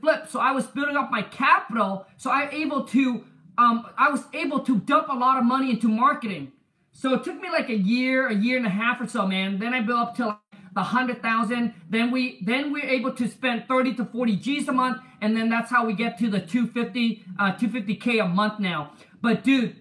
flipped, 0.00 0.30
so 0.30 0.40
I 0.40 0.52
was 0.52 0.66
building 0.66 0.96
up 0.96 1.10
my 1.10 1.22
capital. 1.22 2.06
So 2.16 2.30
I 2.30 2.48
able 2.50 2.84
to, 2.86 3.24
um, 3.58 3.86
I 3.96 4.10
was 4.10 4.24
able 4.34 4.60
to 4.60 4.78
dump 4.78 5.08
a 5.08 5.14
lot 5.14 5.38
of 5.38 5.44
money 5.44 5.70
into 5.70 5.88
marketing. 5.88 6.52
So 6.92 7.14
it 7.14 7.24
took 7.24 7.40
me 7.40 7.48
like 7.50 7.68
a 7.70 7.76
year, 7.76 8.28
a 8.28 8.34
year 8.34 8.56
and 8.56 8.66
a 8.66 8.70
half 8.70 9.00
or 9.00 9.06
so, 9.06 9.26
man. 9.26 9.58
Then 9.58 9.72
I 9.72 9.80
built 9.80 10.00
up 10.00 10.16
to 10.16 10.26
like 10.26 10.38
the 10.74 10.82
hundred 10.82 11.22
thousand. 11.22 11.74
Then 11.88 12.10
we 12.10 12.40
then 12.42 12.72
we're 12.72 12.84
able 12.84 13.12
to 13.12 13.28
spend 13.28 13.66
30 13.68 13.94
to 13.94 14.04
40 14.04 14.36
G's 14.36 14.68
a 14.68 14.72
month, 14.72 14.98
and 15.20 15.36
then 15.36 15.48
that's 15.48 15.70
how 15.70 15.86
we 15.86 15.94
get 15.94 16.18
to 16.18 16.28
the 16.28 16.40
250, 16.40 17.24
uh, 17.38 17.52
250k 17.52 18.22
a 18.22 18.28
month 18.28 18.58
now. 18.58 18.92
But 19.22 19.44
dude, 19.44 19.76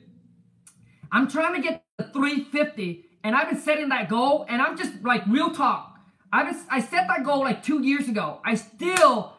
I'm 1.12 1.28
trying 1.28 1.56
to 1.56 1.62
get 1.62 1.84
to 1.98 2.06
350, 2.12 3.06
and 3.24 3.36
I've 3.36 3.50
been 3.50 3.60
setting 3.60 3.90
that 3.90 4.10
goal, 4.10 4.46
and 4.48 4.62
I'm 4.62 4.78
just 4.78 5.04
like 5.04 5.26
real 5.28 5.52
talk. 5.52 5.98
I 6.32 6.44
been, 6.44 6.56
I 6.70 6.80
set 6.80 7.08
that 7.08 7.24
goal 7.24 7.40
like 7.40 7.64
two 7.64 7.84
years 7.84 8.08
ago. 8.08 8.40
I 8.46 8.56
still, 8.56 9.34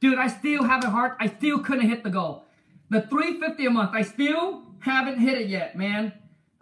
dude, 0.00 0.18
I 0.18 0.28
still 0.28 0.64
have 0.64 0.84
a 0.84 0.90
heart. 0.90 1.16
I 1.20 1.26
still 1.28 1.58
couldn't 1.58 1.88
hit 1.88 2.04
the 2.04 2.10
goal. 2.10 2.44
The 2.90 3.02
350 3.02 3.66
a 3.66 3.70
month, 3.70 3.90
I 3.92 4.02
still 4.02 4.62
haven't 4.80 5.18
hit 5.18 5.40
it 5.40 5.48
yet, 5.48 5.76
man. 5.76 6.12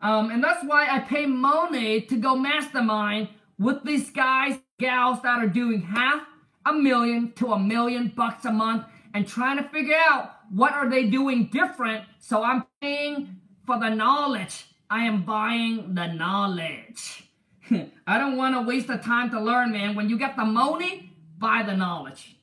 Um, 0.01 0.31
and 0.31 0.43
that's 0.43 0.65
why 0.65 0.89
I 0.91 1.01
pay 1.01 1.27
money 1.27 2.01
to 2.03 2.17
go 2.17 2.35
mastermind 2.35 3.29
with 3.59 3.85
these 3.85 4.11
guys, 4.11 4.59
gals 4.79 5.23
that 5.23 5.39
are 5.39 5.49
doing 5.49 5.83
half 5.83 6.27
a 6.67 6.73
million 6.73 7.33
to 7.33 7.53
a 7.53 7.59
million 7.59 8.13
bucks 8.17 8.45
a 8.45 8.53
month 8.53 8.85
and 9.15 9.27
trying 9.27 9.59
to 9.59 9.69
figure 9.69 9.97
out 10.09 10.33
what 10.51 10.73
are 10.73 10.89
they 10.89 11.05
doing 11.05 11.49
different. 11.53 12.05
So 12.19 12.43
I'm 12.43 12.65
paying 12.81 13.37
for 13.67 13.79
the 13.79 13.91
knowledge. 13.91 14.67
I 14.93 15.05
am 15.05 15.23
buying 15.23 15.95
the 15.95 16.07
knowledge. 16.09 17.25
I 18.07 18.19
don't 18.19 18.37
want 18.37 18.55
to 18.57 18.61
waste 18.61 18.89
the 18.89 18.99
time 18.99 19.31
to 19.31 19.41
learn, 19.41 19.73
man. 19.73 19.95
When 19.95 20.11
you 20.11 20.19
get 20.19 20.37
the 20.37 20.45
money, 20.45 21.17
buy 21.39 21.63
the 21.63 21.75
knowledge. 21.75 22.37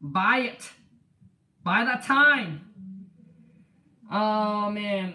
Buy 0.00 0.38
it. 0.38 0.68
Buy 1.62 1.84
the 1.84 2.04
time. 2.04 2.62
Oh, 4.10 4.70
man. 4.70 5.14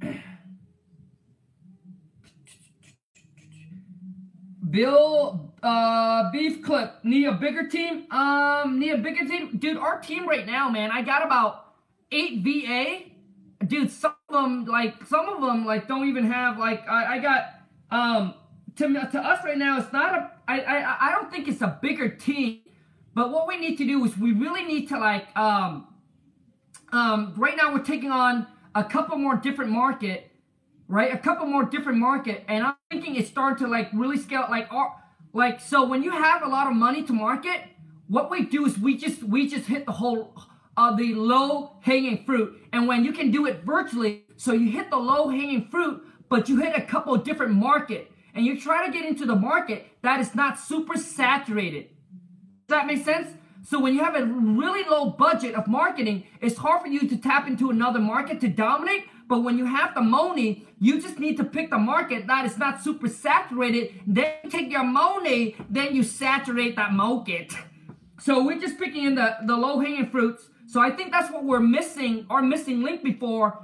Bill 4.70 5.54
uh, 5.60 6.30
Beef 6.30 6.62
Clip, 6.62 7.02
need 7.02 7.26
a 7.26 7.32
bigger 7.32 7.66
team? 7.66 8.06
Um, 8.12 8.78
need 8.78 8.92
a 8.92 8.98
bigger 8.98 9.26
team? 9.26 9.58
Dude, 9.58 9.76
our 9.76 9.98
team 9.98 10.28
right 10.28 10.46
now, 10.46 10.68
man, 10.68 10.92
I 10.92 11.02
got 11.02 11.26
about 11.26 11.64
eight 12.12 12.44
VA 12.44 13.08
dude, 13.66 13.90
some 13.90 14.14
them, 14.30 14.66
like, 14.66 15.06
some 15.06 15.28
of 15.28 15.40
them, 15.40 15.64
like, 15.64 15.88
don't 15.88 16.08
even 16.08 16.24
have, 16.30 16.58
like, 16.58 16.86
I, 16.88 17.16
I 17.16 17.18
got, 17.18 17.54
um, 17.90 18.34
to, 18.76 18.88
to 18.88 19.18
us 19.18 19.44
right 19.44 19.58
now, 19.58 19.78
it's 19.78 19.92
not 19.92 20.14
a, 20.14 20.30
I, 20.46 20.60
I, 20.60 21.08
I 21.08 21.12
don't 21.12 21.30
think 21.30 21.48
it's 21.48 21.62
a 21.62 21.78
bigger 21.80 22.08
team, 22.08 22.60
but 23.14 23.30
what 23.30 23.48
we 23.48 23.58
need 23.58 23.76
to 23.78 23.86
do 23.86 24.04
is 24.04 24.16
we 24.16 24.32
really 24.32 24.64
need 24.64 24.88
to, 24.88 24.98
like, 24.98 25.34
um, 25.36 25.88
um, 26.92 27.34
right 27.36 27.56
now 27.56 27.72
we're 27.72 27.82
taking 27.82 28.10
on 28.10 28.46
a 28.74 28.84
couple 28.84 29.16
more 29.18 29.36
different 29.36 29.70
market, 29.70 30.30
right? 30.88 31.12
A 31.12 31.18
couple 31.18 31.46
more 31.46 31.64
different 31.64 31.98
market, 31.98 32.44
and 32.48 32.64
I'm 32.64 32.74
thinking 32.90 33.16
it's 33.16 33.28
starting 33.28 33.64
to, 33.66 33.70
like, 33.70 33.88
really 33.92 34.18
scale, 34.18 34.46
like, 34.50 34.70
our, 34.70 34.94
like, 35.32 35.60
so 35.60 35.86
when 35.86 36.02
you 36.02 36.10
have 36.10 36.42
a 36.42 36.48
lot 36.48 36.66
of 36.66 36.74
money 36.74 37.02
to 37.04 37.12
market, 37.12 37.62
what 38.08 38.30
we 38.30 38.44
do 38.44 38.64
is 38.66 38.78
we 38.78 38.96
just, 38.96 39.22
we 39.22 39.48
just 39.48 39.66
hit 39.66 39.86
the 39.86 39.92
whole, 39.92 40.34
of 40.78 40.96
the 40.96 41.12
low 41.12 41.72
hanging 41.80 42.24
fruit. 42.24 42.56
And 42.72 42.86
when 42.86 43.04
you 43.04 43.12
can 43.12 43.32
do 43.32 43.46
it 43.46 43.64
virtually, 43.64 44.22
so 44.36 44.52
you 44.52 44.70
hit 44.70 44.90
the 44.90 44.96
low 44.96 45.28
hanging 45.28 45.66
fruit, 45.68 46.06
but 46.28 46.48
you 46.48 46.60
hit 46.60 46.76
a 46.76 46.82
couple 46.82 47.16
different 47.16 47.52
market 47.52 48.12
and 48.32 48.46
you 48.46 48.60
try 48.60 48.86
to 48.86 48.92
get 48.92 49.04
into 49.04 49.26
the 49.26 49.34
market 49.34 49.88
that 50.02 50.20
is 50.20 50.36
not 50.36 50.56
super 50.56 50.96
saturated. 50.96 51.88
Does 52.68 52.78
that 52.78 52.86
make 52.86 53.04
sense? 53.04 53.28
So 53.64 53.80
when 53.80 53.92
you 53.92 54.04
have 54.04 54.14
a 54.14 54.24
really 54.24 54.84
low 54.88 55.10
budget 55.10 55.56
of 55.56 55.66
marketing, 55.66 56.24
it's 56.40 56.56
hard 56.56 56.82
for 56.82 56.88
you 56.88 57.08
to 57.08 57.16
tap 57.16 57.48
into 57.48 57.70
another 57.70 57.98
market 57.98 58.40
to 58.42 58.48
dominate. 58.48 59.06
But 59.26 59.40
when 59.40 59.58
you 59.58 59.66
have 59.66 59.94
the 59.94 60.00
money, 60.00 60.66
you 60.78 61.02
just 61.02 61.18
need 61.18 61.36
to 61.38 61.44
pick 61.44 61.70
the 61.70 61.78
market 61.78 62.28
that 62.28 62.46
is 62.46 62.56
not 62.56 62.82
super 62.82 63.08
saturated. 63.08 64.00
Then 64.06 64.32
you 64.44 64.50
take 64.50 64.70
your 64.70 64.84
money, 64.84 65.56
then 65.68 65.94
you 65.94 66.04
saturate 66.04 66.76
that 66.76 66.92
market. 66.92 67.52
So 68.20 68.44
we're 68.44 68.60
just 68.60 68.78
picking 68.78 69.04
in 69.04 69.16
the, 69.16 69.36
the 69.44 69.56
low 69.56 69.80
hanging 69.80 70.08
fruits 70.08 70.48
so 70.68 70.82
I 70.82 70.90
think 70.90 71.12
that's 71.12 71.32
what 71.32 71.44
we're 71.44 71.60
missing, 71.60 72.26
our 72.28 72.42
missing 72.42 72.82
link 72.82 73.02
before. 73.02 73.58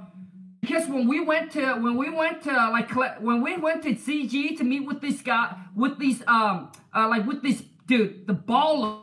Because 0.59 0.89
when 0.89 1.07
we 1.07 1.19
went 1.23 1.51
to 1.51 1.75
when 1.75 1.95
we 1.95 2.09
went 2.09 2.41
to 2.43 2.51
like 2.51 2.89
when 3.21 3.43
we 3.43 3.55
went 3.57 3.83
to 3.83 3.89
CG 3.93 4.57
to 4.57 4.63
meet 4.63 4.87
with 4.87 5.01
this 5.01 5.21
guy 5.21 5.55
with 5.75 5.99
these 5.99 6.23
um 6.25 6.71
uh, 6.95 7.07
like 7.07 7.27
with 7.27 7.43
this 7.43 7.61
dude 7.85 8.25
the 8.25 8.33
baller. 8.33 9.01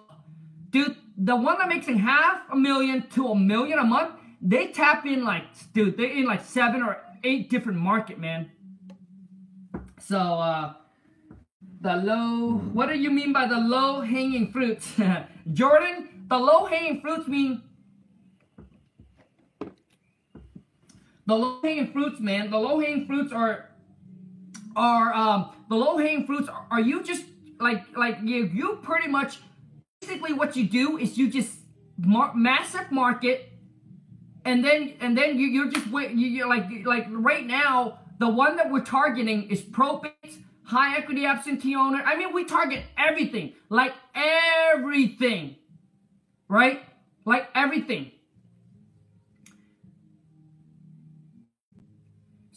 Dude 0.70 0.96
the 1.16 1.36
one 1.36 1.58
that 1.58 1.68
makes 1.68 1.86
in 1.86 1.98
half 1.98 2.40
a 2.50 2.56
million 2.56 3.08
to 3.10 3.28
a 3.28 3.36
million 3.36 3.78
a 3.78 3.84
month 3.84 4.14
they 4.40 4.72
tap 4.72 5.06
in 5.06 5.22
like 5.22 5.44
dude 5.72 5.96
they're 5.96 6.10
in 6.10 6.24
like 6.24 6.44
seven 6.44 6.82
or 6.82 6.98
eight 7.22 7.48
different 7.48 7.78
market 7.78 8.18
man. 8.18 8.50
So 10.00 10.18
uh 10.18 10.74
the 11.80 11.94
low 11.98 12.54
what 12.72 12.88
do 12.88 12.98
you 12.98 13.12
mean 13.12 13.32
by 13.32 13.46
the 13.46 13.58
low 13.58 14.00
hanging 14.00 14.50
fruits? 14.50 14.92
Jordan 15.52 16.26
the 16.28 16.38
low 16.38 16.64
hanging 16.64 17.00
fruits 17.00 17.28
mean 17.28 17.62
The 21.26 21.34
low 21.34 21.60
hanging 21.62 21.92
fruits, 21.92 22.20
man. 22.20 22.50
The 22.50 22.58
low 22.58 22.80
hanging 22.80 23.06
fruits 23.06 23.32
are 23.32 23.70
are 24.74 25.12
um 25.12 25.52
the 25.68 25.76
low 25.76 25.98
hanging 25.98 26.26
fruits 26.26 26.48
are, 26.48 26.66
are 26.70 26.80
you 26.80 27.02
just 27.02 27.24
like 27.60 27.84
like 27.96 28.18
you 28.22 28.50
you 28.52 28.78
pretty 28.82 29.08
much 29.08 29.38
basically 30.00 30.32
what 30.32 30.56
you 30.56 30.64
do 30.64 30.98
is 30.98 31.16
you 31.18 31.30
just 31.30 31.58
mar- 31.98 32.34
massive 32.34 32.90
market 32.90 33.50
and 34.44 34.64
then 34.64 34.94
and 35.00 35.16
then 35.16 35.38
you 35.38 35.46
you're 35.46 35.70
just 35.70 35.86
you, 35.86 36.26
you're 36.26 36.48
like 36.48 36.66
like 36.84 37.06
right 37.10 37.46
now 37.46 37.98
the 38.18 38.28
one 38.28 38.56
that 38.56 38.70
we're 38.70 38.80
targeting 38.80 39.48
is 39.50 39.62
probates 39.62 40.38
high 40.64 40.96
equity 40.96 41.24
absentee 41.26 41.74
owner 41.76 42.02
i 42.04 42.16
mean 42.16 42.32
we 42.32 42.44
target 42.44 42.82
everything 42.96 43.52
like 43.68 43.92
everything 44.14 45.56
right 46.48 46.82
like 47.24 47.48
everything 47.54 48.10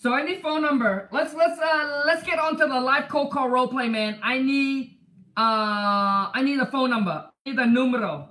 So 0.05 0.13
I 0.13 0.21
need 0.21 0.43
phone 0.43 0.61
number. 0.61 1.09
Let's 1.11 1.33
let's 1.33 1.59
uh 1.59 2.03
let's 2.05 2.21
get 2.21 2.37
on 2.37 2.57
to 2.57 2.67
the 2.67 2.79
live 2.79 3.09
cold 3.09 3.31
call 3.31 3.49
role 3.49 3.67
play, 3.67 3.89
man. 3.89 4.19
I 4.21 4.37
need 4.37 4.99
uh 5.35 6.29
I 6.31 6.43
need 6.43 6.59
a 6.59 6.67
phone 6.67 6.91
number. 6.91 7.09
I 7.09 7.49
need 7.49 7.57
a 7.57 7.65
numero. 7.65 8.29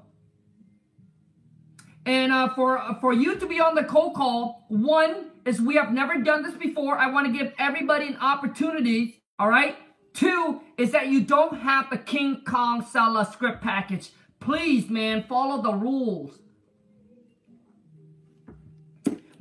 And 2.07 2.31
uh, 2.31 2.55
for 2.55 2.81
for 3.01 3.13
you 3.13 3.41
to 3.41 3.47
be 3.49 3.59
on 3.59 3.75
the 3.75 3.83
cold 3.83 4.15
call, 4.15 4.67
one 4.69 5.33
is 5.45 5.61
we 5.61 5.75
have 5.75 5.93
never 5.93 6.19
done 6.19 6.45
this 6.45 6.55
before. 6.55 6.97
I 6.97 7.11
want 7.11 7.27
to 7.27 7.37
give 7.37 7.53
everybody 7.59 8.07
an 8.07 8.19
opportunity. 8.19 9.25
All 9.41 9.49
right. 9.49 9.77
Two 10.13 10.61
is 10.79 10.93
that 10.93 11.09
you 11.09 11.23
don't 11.23 11.59
have 11.59 11.91
the 11.91 11.99
King 11.99 12.43
Kong 12.47 12.87
seller 12.87 13.25
script 13.25 13.63
package. 13.63 14.13
Please, 14.39 14.89
man, 14.89 15.25
follow 15.29 15.61
the 15.61 15.75
rules. 15.75 16.39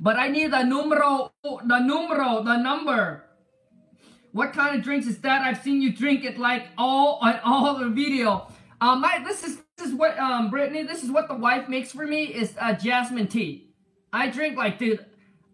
But 0.04 0.18
I 0.18 0.28
need 0.28 0.52
the 0.52 0.62
numero, 0.62 1.32
the 1.42 1.78
numero, 1.78 2.42
the 2.42 2.58
number. 2.58 3.24
What 4.32 4.52
kind 4.52 4.76
of 4.76 4.84
drinks 4.84 5.06
is 5.06 5.18
that? 5.22 5.40
I've 5.40 5.62
seen 5.62 5.80
you 5.80 5.94
drink 5.96 6.26
it 6.26 6.36
like 6.36 6.66
all 6.76 7.20
on 7.22 7.40
all 7.42 7.78
the 7.78 7.88
video. 7.88 8.46
Um, 8.82 9.00
my 9.00 9.22
this 9.26 9.42
is 9.42 9.62
this 9.78 9.86
is 9.86 9.94
what 9.94 10.18
um 10.18 10.50
Brittany. 10.50 10.82
This 10.82 11.04
is 11.04 11.10
what 11.10 11.26
the 11.26 11.34
wife 11.34 11.70
makes 11.70 11.90
for 11.90 12.06
me 12.06 12.24
is 12.24 12.54
uh, 12.60 12.74
jasmine 12.74 13.28
tea. 13.28 13.70
I 14.12 14.28
drink 14.28 14.58
like 14.58 14.78
dude. 14.78 15.06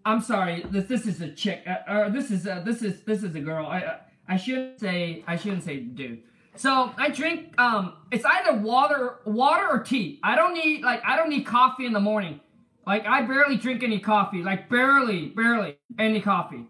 I'm 0.04 0.20
sorry. 0.20 0.66
This 0.68 0.86
this 0.86 1.06
is 1.06 1.20
a 1.20 1.30
chick. 1.30 1.62
Uh, 1.64 1.92
or 1.92 2.10
this 2.10 2.32
is 2.32 2.44
uh, 2.44 2.58
this 2.66 2.82
is 2.82 3.02
this 3.02 3.22
is 3.22 3.32
a 3.36 3.40
girl. 3.40 3.66
I 3.66 3.82
uh, 3.82 3.98
I 4.26 4.36
shouldn't 4.36 4.80
say 4.80 5.22
I 5.28 5.36
shouldn't 5.36 5.62
say 5.62 5.76
dude. 5.76 6.24
So 6.56 6.92
I 6.96 7.10
drink 7.10 7.54
um 7.60 7.92
it's 8.10 8.24
either 8.24 8.58
water 8.58 9.20
water 9.26 9.68
or 9.70 9.78
tea. 9.78 10.18
I 10.24 10.34
don't 10.34 10.54
need 10.54 10.82
like 10.82 11.02
I 11.04 11.14
don't 11.14 11.28
need 11.28 11.46
coffee 11.46 11.86
in 11.86 11.92
the 11.92 12.00
morning. 12.00 12.40
Like 12.86 13.06
I 13.06 13.22
barely 13.22 13.56
drink 13.56 13.82
any 13.82 14.00
coffee. 14.00 14.42
Like 14.42 14.68
barely, 14.68 15.26
barely 15.26 15.78
any 15.98 16.20
coffee. 16.20 16.66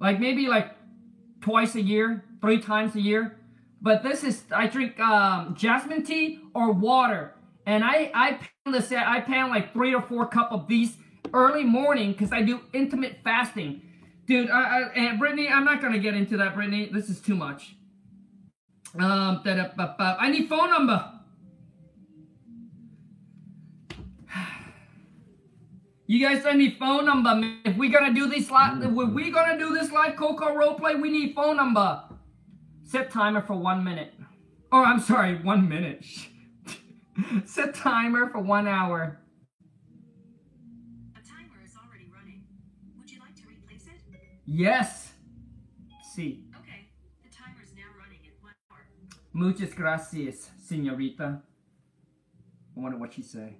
Like 0.00 0.20
maybe 0.20 0.46
like 0.46 0.72
twice 1.40 1.74
a 1.74 1.82
year, 1.82 2.24
three 2.40 2.60
times 2.60 2.94
a 2.94 3.00
year. 3.00 3.38
But 3.80 4.02
this 4.02 4.22
is 4.24 4.44
I 4.54 4.66
drink 4.66 4.98
um, 5.00 5.54
jasmine 5.56 6.04
tea 6.04 6.40
or 6.54 6.72
water, 6.72 7.34
and 7.66 7.82
I 7.84 8.10
I 8.14 8.32
pound 8.32 8.74
this. 8.74 8.92
I 8.92 9.20
pound 9.20 9.50
like 9.50 9.72
three 9.72 9.94
or 9.94 10.02
four 10.02 10.26
cup 10.26 10.52
of 10.52 10.68
these 10.68 10.96
early 11.34 11.64
morning 11.64 12.12
because 12.12 12.32
I 12.32 12.42
do 12.42 12.60
intermittent 12.72 13.24
fasting. 13.24 13.82
Dude, 14.26 14.50
I, 14.50 14.60
I, 14.60 14.80
and 14.94 15.18
Brittany, 15.18 15.48
I'm 15.48 15.64
not 15.64 15.82
gonna 15.82 15.98
get 15.98 16.14
into 16.14 16.36
that, 16.36 16.54
Brittany. 16.54 16.90
This 16.92 17.10
is 17.10 17.20
too 17.20 17.34
much. 17.34 17.74
Um, 18.98 19.42
I 19.44 20.30
need 20.30 20.48
phone 20.48 20.70
number. 20.70 21.11
You 26.06 26.26
guys 26.26 26.44
need 26.56 26.78
phone 26.78 27.06
number. 27.06 27.34
man. 27.34 27.60
If 27.64 27.76
we're 27.76 27.90
gonna 27.90 28.12
do 28.12 28.28
this 28.28 28.50
live, 28.50 28.78
mm-hmm. 28.78 29.00
if 29.00 29.14
we 29.14 29.30
gonna 29.30 29.58
do 29.58 29.72
this 29.72 29.92
live 29.92 30.16
cold 30.16 30.38
call 30.38 30.54
roleplay, 30.54 31.00
we 31.00 31.10
need 31.10 31.34
phone 31.34 31.56
number. 31.56 32.02
Set 32.82 33.10
timer 33.10 33.40
for 33.40 33.54
one 33.54 33.84
minute. 33.84 34.12
Oh, 34.72 34.84
I'm 34.84 35.00
sorry, 35.00 35.36
one 35.42 35.68
minute. 35.68 36.04
Set 37.44 37.74
timer 37.74 38.30
for 38.30 38.40
one 38.40 38.66
hour. 38.66 39.20
A 41.14 41.26
timer 41.26 41.62
is 41.64 41.74
already 41.76 42.08
running. 42.14 42.42
Would 42.98 43.10
you 43.10 43.20
like 43.20 43.36
to 43.36 43.42
replace 43.46 43.86
it? 43.86 44.00
Yes. 44.44 45.12
See. 46.14 46.44
Okay, 46.58 46.88
the 47.22 47.30
timer 47.30 47.62
is 47.62 47.72
now 47.76 47.88
running 47.98 48.20
at 48.26 48.42
one 48.42 48.54
hour. 48.70 48.86
Muchas 49.32 49.74
gracias, 49.74 50.50
señorita. 50.68 51.42
I 52.76 52.80
wonder 52.80 52.98
what 52.98 53.14
she 53.14 53.22
say. 53.22 53.56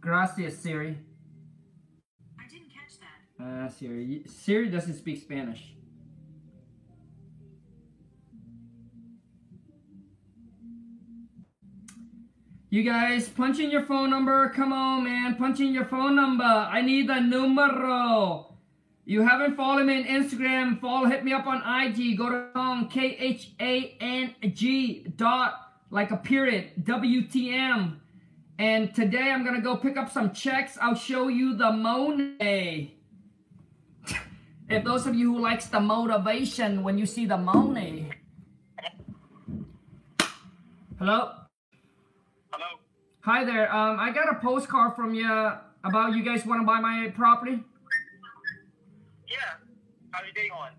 Gracias, 0.00 0.58
Siri. 0.58 0.96
I 2.38 2.48
didn't 2.48 2.70
catch 2.72 2.98
that. 3.00 3.44
Uh, 3.44 3.68
Siri. 3.68 4.22
Siri 4.26 4.68
doesn't 4.68 4.94
speak 4.94 5.20
Spanish. 5.20 5.74
You 12.70 12.82
guys, 12.82 13.28
punch 13.30 13.58
in 13.60 13.70
your 13.70 13.86
phone 13.86 14.10
number. 14.10 14.50
Come 14.50 14.74
on, 14.74 15.04
man. 15.04 15.36
Punch 15.36 15.58
in 15.60 15.72
your 15.72 15.86
phone 15.86 16.14
number. 16.14 16.44
I 16.44 16.82
need 16.82 17.08
the 17.08 17.18
numero. 17.18 18.48
You 19.06 19.22
haven't 19.22 19.56
followed 19.56 19.86
me 19.86 19.96
on 19.96 20.04
Instagram, 20.04 20.78
follow, 20.82 21.06
hit 21.06 21.24
me 21.24 21.32
up 21.32 21.46
on 21.46 21.62
IG. 21.62 22.18
Go 22.18 22.28
to 22.28 22.58
um, 22.58 22.90
K 22.90 23.16
H 23.18 23.52
A 23.58 23.96
N 24.02 24.34
G 24.52 25.06
dot, 25.16 25.54
like 25.90 26.10
a 26.10 26.18
period, 26.18 26.72
WTM. 26.82 28.00
And 28.58 28.92
today 28.92 29.30
I'm 29.30 29.44
gonna 29.44 29.60
go 29.60 29.76
pick 29.76 29.96
up 29.96 30.10
some 30.10 30.32
checks. 30.32 30.76
I'll 30.82 30.96
show 30.96 31.28
you 31.28 31.54
the 31.54 31.70
money. 31.70 32.98
if 34.68 34.84
those 34.84 35.06
of 35.06 35.14
you 35.14 35.32
who 35.32 35.40
likes 35.40 35.66
the 35.66 35.78
motivation 35.78 36.82
when 36.82 36.98
you 36.98 37.06
see 37.06 37.24
the 37.24 37.36
money. 37.36 38.10
Hello? 40.98 41.30
Hello. 42.50 42.66
Hi 43.20 43.44
there. 43.44 43.72
Um, 43.72 44.00
I 44.00 44.10
got 44.10 44.28
a 44.28 44.40
postcard 44.40 44.96
from 44.96 45.14
you 45.14 45.30
about 45.84 46.16
you 46.16 46.24
guys 46.24 46.44
want 46.44 46.60
to 46.60 46.66
buy 46.66 46.80
my 46.80 47.12
property. 47.14 47.62
Yeah. 49.28 49.36
How 50.10 50.24
you 50.24 50.32
day 50.32 50.48
going? 50.48 50.72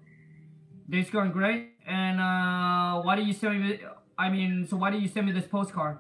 Day's 0.90 1.10
going 1.10 1.32
great. 1.32 1.70
And 1.88 2.20
uh, 2.20 3.02
why 3.04 3.16
do 3.16 3.22
you 3.22 3.32
send 3.32 3.64
me? 3.64 3.80
I 4.18 4.30
mean, 4.30 4.68
so 4.68 4.76
why 4.76 4.92
do 4.92 4.98
you 4.98 5.08
send 5.08 5.28
me 5.28 5.32
this 5.32 5.48
postcard? 5.48 6.00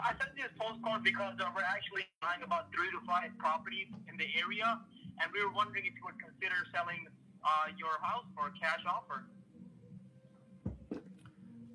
I 0.00 0.16
sent 0.16 0.32
you 0.36 0.44
this 0.48 0.54
postcard 0.56 1.04
because 1.04 1.36
uh, 1.40 1.52
we're 1.54 1.66
actually 1.66 2.08
buying 2.20 2.42
about 2.42 2.72
three 2.72 2.88
to 2.92 3.00
five 3.04 3.30
properties 3.38 3.88
in 4.08 4.16
the 4.16 4.28
area, 4.38 4.80
and 5.20 5.26
we 5.32 5.44
were 5.44 5.52
wondering 5.52 5.84
if 5.84 5.94
you 5.96 6.04
would 6.04 6.18
consider 6.18 6.56
selling 6.72 7.04
uh, 7.44 7.68
your 7.76 8.00
house 8.00 8.24
for 8.32 8.48
a 8.48 8.54
cash 8.56 8.82
offer. 8.88 9.26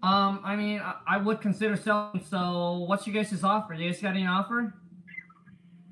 Um, 0.03 0.39
I 0.45 0.55
mean, 0.55 0.79
I, 0.79 0.95
I 1.07 1.17
would 1.17 1.41
consider 1.41 1.75
selling. 1.75 2.23
So, 2.29 2.85
what's 2.87 3.07
your 3.07 3.17
guys' 3.17 3.43
offer? 3.43 3.73
You 3.73 3.91
guys 3.91 4.01
got 4.01 4.15
any 4.15 4.25
offer? 4.25 4.73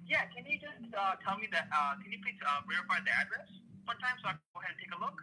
Yeah. 0.07 0.25
Can 0.29 0.45
you 0.45 0.59
just 0.61 0.93
uh, 0.93 1.17
tell 1.25 1.37
me 1.37 1.47
that? 1.51 1.67
Uh, 1.73 1.97
can 2.01 2.11
you 2.11 2.19
please 2.21 2.37
uh, 2.45 2.61
verify 2.69 3.01
the 3.01 3.11
address 3.11 3.49
one 3.85 3.97
time 3.97 4.15
so 4.21 4.29
I 4.29 4.37
can 4.37 4.45
go 4.53 4.61
ahead 4.61 4.77
and 4.77 4.79
take 4.79 4.93
a 4.93 5.01
look? 5.01 5.17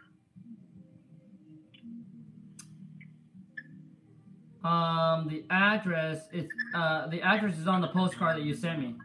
Um, 4.63 5.27
the 5.27 5.43
address 5.49 6.27
is 6.31 6.47
uh 6.73 7.07
the 7.07 7.21
address 7.21 7.57
is 7.57 7.67
on 7.67 7.81
the 7.81 7.89
postcard 7.89 8.37
that 8.37 8.43
you 8.43 8.55
sent 8.55 8.79
me. 8.79 8.95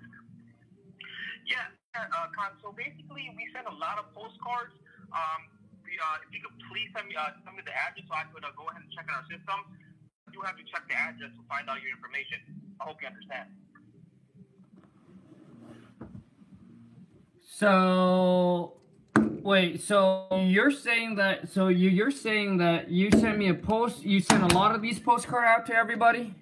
Yeah. 1.46 1.66
Uh, 1.98 2.30
Con, 2.30 2.54
so 2.62 2.70
basically, 2.70 3.26
we 3.34 3.42
send 3.50 3.66
a 3.66 3.74
lot 3.74 3.98
of 3.98 4.06
postcards. 4.14 4.70
Um, 5.10 5.40
we, 5.82 5.98
uh, 5.98 6.22
if 6.22 6.30
you 6.30 6.38
could 6.38 6.54
please 6.70 6.86
send 6.94 7.08
me 7.10 7.18
uh, 7.18 7.34
send 7.42 7.58
me 7.58 7.62
the 7.66 7.74
address 7.74 8.06
so 8.06 8.14
I 8.14 8.30
could 8.30 8.46
uh, 8.46 8.54
go 8.54 8.70
ahead 8.70 8.86
and 8.86 8.90
check 8.94 9.10
in 9.10 9.14
our 9.18 9.26
system. 9.26 9.58
You 10.30 10.46
have 10.46 10.54
to 10.54 10.66
check 10.70 10.86
the 10.86 10.94
address 10.94 11.34
to 11.34 11.42
find 11.50 11.66
out 11.66 11.82
your 11.82 11.90
information. 11.90 12.38
I 12.78 12.84
hope 12.86 13.02
you 13.02 13.08
understand. 13.10 13.50
So, 17.42 18.78
wait. 19.48 19.80
So 19.80 20.28
you're 20.44 20.70
saying 20.70 21.16
that? 21.16 21.48
So 21.48 21.68
you 21.68 21.88
you're 21.88 22.12
saying 22.12 22.58
that 22.58 22.90
you 22.90 23.10
sent 23.10 23.38
me 23.38 23.48
a 23.48 23.54
post? 23.56 24.04
You 24.04 24.20
sent 24.20 24.44
a 24.44 24.52
lot 24.54 24.74
of 24.76 24.82
these 24.84 25.00
postcard 25.00 25.48
out 25.48 25.64
to 25.66 25.74
everybody? 25.74 26.34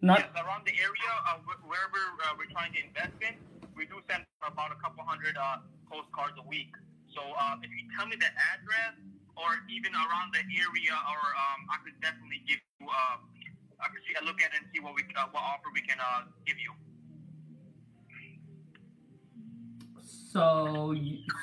Not. 0.00 0.22
yes, 0.22 0.30
around 0.38 0.62
the 0.62 0.78
area, 0.78 1.10
uh, 1.26 1.42
wh- 1.42 1.58
wherever 1.66 1.98
uh, 2.22 2.38
we're 2.38 2.46
trying 2.54 2.70
to 2.70 2.78
invest 2.86 3.18
in, 3.18 3.34
we 3.74 3.82
do 3.90 3.98
send 4.06 4.22
about 4.46 4.70
a 4.70 4.78
couple 4.78 5.02
hundred 5.02 5.34
uh, 5.34 5.58
postcards 5.90 6.38
a 6.38 6.46
week. 6.46 6.70
So 7.10 7.18
uh, 7.18 7.58
if 7.66 7.70
you 7.74 7.82
tell 7.98 8.06
me 8.06 8.14
the 8.14 8.30
address 8.30 8.94
or 9.34 9.58
even 9.66 9.90
around 9.98 10.30
the 10.30 10.46
area, 10.54 10.94
or 10.94 11.22
um, 11.34 11.66
I 11.66 11.82
could 11.82 11.98
definitely 11.98 12.46
give 12.46 12.62
you, 12.78 12.86
uh, 12.86 13.18
I 13.82 13.90
could 13.90 14.06
see, 14.06 14.14
I 14.14 14.22
look 14.22 14.38
at 14.38 14.54
it 14.54 14.62
and 14.62 14.70
see 14.70 14.78
what 14.78 14.94
we 14.94 15.02
uh, 15.18 15.26
what 15.34 15.42
offer 15.42 15.66
we 15.74 15.82
can 15.82 15.98
uh, 15.98 16.30
give 16.46 16.62
you. 16.62 16.70
So 20.38 20.94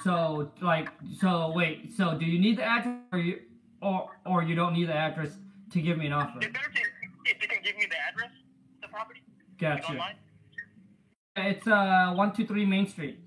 so 0.03 0.15
like 0.61 0.89
so 1.19 1.51
wait. 1.53 1.91
So 1.97 2.17
do 2.17 2.25
you 2.25 2.39
need 2.39 2.57
the 2.59 2.63
address 2.63 2.95
or 3.11 3.19
you 3.19 3.39
or 3.81 4.09
or 4.25 4.43
you 4.43 4.55
don't 4.55 4.73
need 4.73 4.87
the 4.87 4.95
address 4.95 5.31
to 5.73 5.81
give 5.81 5.97
me 5.97 6.07
an 6.07 6.13
offer? 6.13 6.39
It's 6.39 6.47
better 6.47 6.71
to, 6.71 6.81
if 7.25 7.41
you 7.41 7.47
can 7.47 7.61
give 7.61 7.75
me 7.75 7.85
the 7.89 7.99
address, 8.07 8.31
the 8.81 8.87
property. 8.87 9.21
Gotcha. 9.59 10.15
It's 11.35 11.67
uh 11.67 12.13
one 12.15 12.31
two 12.31 12.47
three 12.47 12.65
Main 12.65 12.87
Street. 12.87 13.19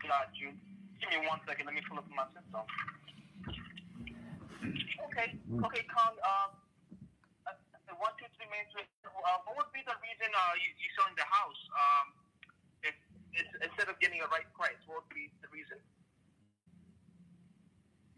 Got 0.00 0.32
you. 0.40 0.48
Give 1.00 1.20
me 1.20 1.28
one 1.28 1.40
second. 1.46 1.66
Let 1.66 1.74
me 1.74 1.82
pull 1.88 1.98
up 1.98 2.08
my 2.08 2.24
system. 2.32 2.64
Okay. 5.12 5.36
Okay, 5.68 5.84
Khang. 5.92 6.16
Um, 6.24 6.50
uh, 7.44 7.52
uh, 7.52 7.94
one, 8.00 8.16
two, 8.16 8.28
three 8.34 8.48
Main 8.48 8.64
Street. 8.72 8.88
Uh, 9.04 9.38
what 9.44 9.54
would 9.60 9.72
be 9.76 9.84
the 9.84 9.96
reason 10.00 10.32
uh, 10.32 10.56
you, 10.56 10.72
you 10.80 10.88
selling 10.96 11.14
the 11.14 11.28
house? 11.28 11.60
Um, 11.76 12.06
instead 13.62 13.88
of 13.88 13.98
getting 14.00 14.20
a 14.20 14.24
right 14.24 14.46
price, 14.54 14.78
what 14.86 15.02
would 15.02 15.14
be 15.14 15.30
the 15.42 15.48
reason? 15.52 15.78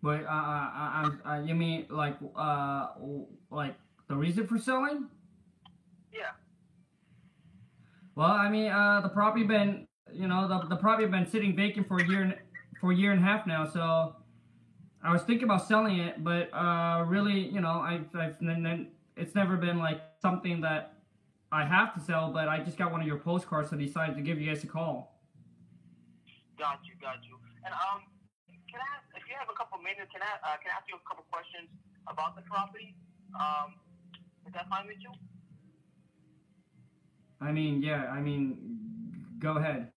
Wait, 0.02 0.24
uh, 0.24 0.30
uh, 0.30 1.10
uh, 1.28 1.42
you 1.44 1.54
mean 1.54 1.86
like 1.90 2.16
uh 2.36 2.88
like 3.50 3.74
the 4.08 4.14
reason 4.14 4.46
for 4.46 4.58
selling? 4.58 5.08
Yeah. 6.12 6.30
Well, 8.14 8.30
I 8.30 8.48
mean, 8.48 8.70
uh, 8.70 9.00
the 9.02 9.08
property 9.08 9.44
been, 9.44 9.86
you 10.12 10.28
know, 10.28 10.48
the, 10.48 10.66
the 10.68 10.76
property 10.76 11.06
been 11.06 11.26
sitting 11.26 11.56
vacant 11.56 11.88
for 11.88 11.98
a 11.98 12.06
year 12.06 12.22
and 12.22 12.34
for 12.80 12.92
a 12.92 12.96
year 12.96 13.12
and 13.12 13.20
a 13.20 13.24
half 13.24 13.46
now. 13.46 13.64
So 13.66 14.16
I 15.02 15.12
was 15.12 15.22
thinking 15.22 15.44
about 15.44 15.66
selling 15.66 15.98
it, 15.98 16.22
but 16.24 16.52
uh, 16.54 17.04
really, 17.06 17.48
you 17.48 17.60
know, 17.60 17.68
I, 17.68 18.00
I've 18.14 18.36
it's 19.16 19.34
never 19.34 19.56
been 19.56 19.78
like 19.78 20.00
something 20.20 20.60
that 20.60 20.95
I 21.52 21.64
have 21.64 21.94
to 21.94 22.00
sell. 22.00 22.30
But 22.32 22.48
I 22.48 22.58
just 22.60 22.76
got 22.78 22.90
one 22.92 23.00
of 23.00 23.06
your 23.06 23.18
postcards, 23.18 23.70
so 23.70 23.76
I 23.76 23.80
decided 23.80 24.16
to 24.16 24.22
give 24.22 24.40
you 24.40 24.48
guys 24.52 24.64
a 24.64 24.66
call. 24.66 25.20
Got 26.58 26.80
you. 26.86 26.94
Got 27.00 27.22
you. 27.28 27.36
And 27.64 27.72
um, 27.74 28.02
can 28.70 28.80
I, 28.80 28.88
ask- 28.96 29.10
if 29.16 29.22
you 29.28 29.34
have 29.38 29.48
a 29.50 29.56
couple 29.56 29.78
minutes, 29.78 30.10
can 30.12 30.22
I, 30.22 30.32
uh, 30.42 30.56
can 30.62 30.70
I 30.72 30.78
ask 30.78 30.88
you 30.88 30.96
a 30.96 31.04
couple 31.08 31.24
questions 31.30 31.68
about 32.08 32.36
the 32.36 32.42
property? 32.42 32.96
Um, 33.38 33.74
is 34.46 34.52
that 34.54 34.68
fine 34.68 34.86
with 34.86 34.96
you? 35.00 35.10
I 37.40 37.52
mean, 37.52 37.82
yeah, 37.82 38.06
I 38.10 38.20
mean, 38.20 38.56
go 39.38 39.56
ahead. 39.58 39.90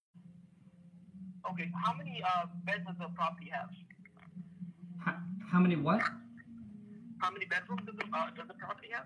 Okay. 1.51 1.71
How 1.83 1.93
many 1.95 2.21
uh 2.21 2.45
beds 2.65 2.83
does 2.85 2.97
the 2.99 3.07
property 3.15 3.49
have? 3.51 3.69
How, 4.99 5.15
how 5.51 5.59
many 5.59 5.75
what? 5.77 6.01
How 7.19 7.31
many 7.31 7.45
bedrooms 7.45 7.81
does 7.85 7.95
the, 7.95 8.03
uh, 8.15 8.27
does 8.35 8.47
the 8.47 8.53
property 8.55 8.89
have? 8.93 9.05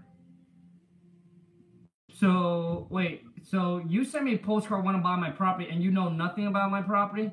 So 2.13 2.87
wait, 2.89 3.23
so 3.41 3.81
you 3.87 4.05
sent 4.05 4.25
me 4.25 4.35
a 4.35 4.37
postcard 4.37 4.85
want 4.85 4.97
to 4.97 5.01
buy 5.01 5.15
my 5.15 5.31
property, 5.31 5.69
and 5.69 5.81
you 5.81 5.91
know 5.91 6.09
nothing 6.09 6.47
about 6.47 6.69
my 6.69 6.81
property? 6.81 7.31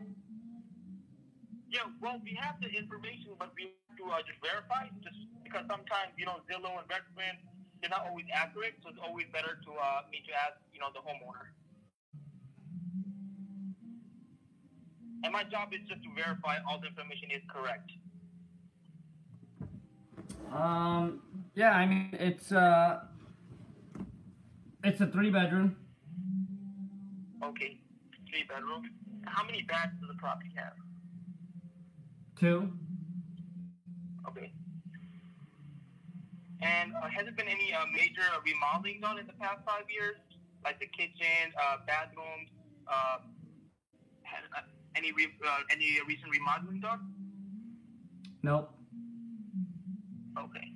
Yeah, 1.68 1.86
well, 2.00 2.18
we 2.24 2.36
have 2.40 2.56
the 2.60 2.68
information, 2.68 3.36
but 3.38 3.52
we 3.54 3.70
have 3.86 3.96
to 3.98 4.04
uh, 4.10 4.18
just 4.26 4.40
verify, 4.42 4.88
just 5.04 5.14
because 5.44 5.68
sometimes, 5.68 6.16
you 6.16 6.26
know, 6.26 6.42
Zillow 6.50 6.80
and 6.80 6.88
Redfin, 6.88 7.36
they're 7.80 7.90
not 7.90 8.08
always 8.08 8.26
accurate, 8.34 8.74
so 8.82 8.88
it's 8.88 8.98
always 8.98 9.26
better 9.32 9.60
to 9.62 9.70
uh, 9.70 10.02
me 10.10 10.18
to 10.26 10.32
ask, 10.34 10.58
you 10.72 10.80
know, 10.80 10.88
the 10.92 10.98
homeowner. 10.98 11.54
And 15.22 15.32
my 15.32 15.44
job 15.44 15.70
is 15.72 15.86
just 15.86 16.02
to 16.02 16.08
verify 16.16 16.56
all 16.66 16.80
the 16.80 16.88
information 16.88 17.30
is 17.30 17.42
correct. 17.52 17.92
Um, 20.52 21.20
yeah, 21.54 21.72
I 21.72 21.86
mean 21.86 22.08
it's 22.12 22.50
uh, 22.50 23.00
it's 24.84 25.00
a 25.00 25.06
three 25.06 25.30
bedroom. 25.30 25.76
Okay, 27.42 27.80
three 28.28 28.44
bedroom. 28.48 28.82
How 29.26 29.44
many 29.44 29.62
baths 29.62 29.92
does 30.00 30.08
the 30.08 30.14
property 30.14 30.50
have? 30.56 30.72
Two. 32.38 32.72
Okay. 34.28 34.52
And 36.62 36.92
uh, 36.94 37.08
has 37.08 37.24
there 37.24 37.34
been 37.34 37.48
any 37.48 37.72
uh, 37.72 37.84
major 37.92 38.26
remodeling 38.44 39.00
done 39.00 39.18
in 39.18 39.26
the 39.26 39.32
past 39.34 39.60
five 39.66 39.84
years? 39.88 40.16
like 40.64 40.78
the 40.78 40.86
kitchen, 40.86 41.52
uh, 41.56 41.76
bathrooms, 41.86 42.48
uh, 42.88 43.18
has, 44.22 44.44
uh, 44.56 44.60
any 44.96 45.12
re- 45.12 45.36
uh, 45.46 45.58
any 45.70 45.98
recent 46.06 46.30
remodeling 46.30 46.80
done? 46.80 47.00
Nope. 48.42 48.70
Okay. 50.38 50.66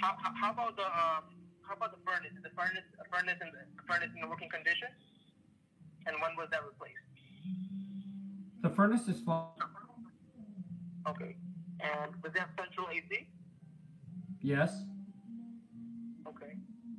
How, 0.00 0.14
how, 0.18 0.32
how 0.34 0.52
about 0.52 0.76
the 0.76 0.86
um, 0.86 1.24
how 1.72 1.76
about 1.76 1.96
the 1.96 2.04
furnace? 2.04 2.32
Is 2.36 2.42
the 2.42 2.52
furnace 2.52 2.84
a 3.00 3.08
furnace 3.08 3.40
in 3.40 3.48
the 3.48 3.64
furnace 3.88 4.12
in 4.14 4.20
the 4.20 4.28
working 4.28 4.50
condition? 4.50 4.88
And 6.04 6.16
when 6.20 6.36
was 6.36 6.48
that 6.50 6.60
replaced? 6.68 7.00
The 8.60 8.68
furnace 8.68 9.08
is 9.08 9.24
fine. 9.24 9.48
Okay. 11.08 11.36
And 11.80 12.12
was 12.22 12.32
that 12.34 12.50
central 12.58 12.88
AC? 12.92 13.26
Yes. 14.42 14.84
Okay. 16.28 16.52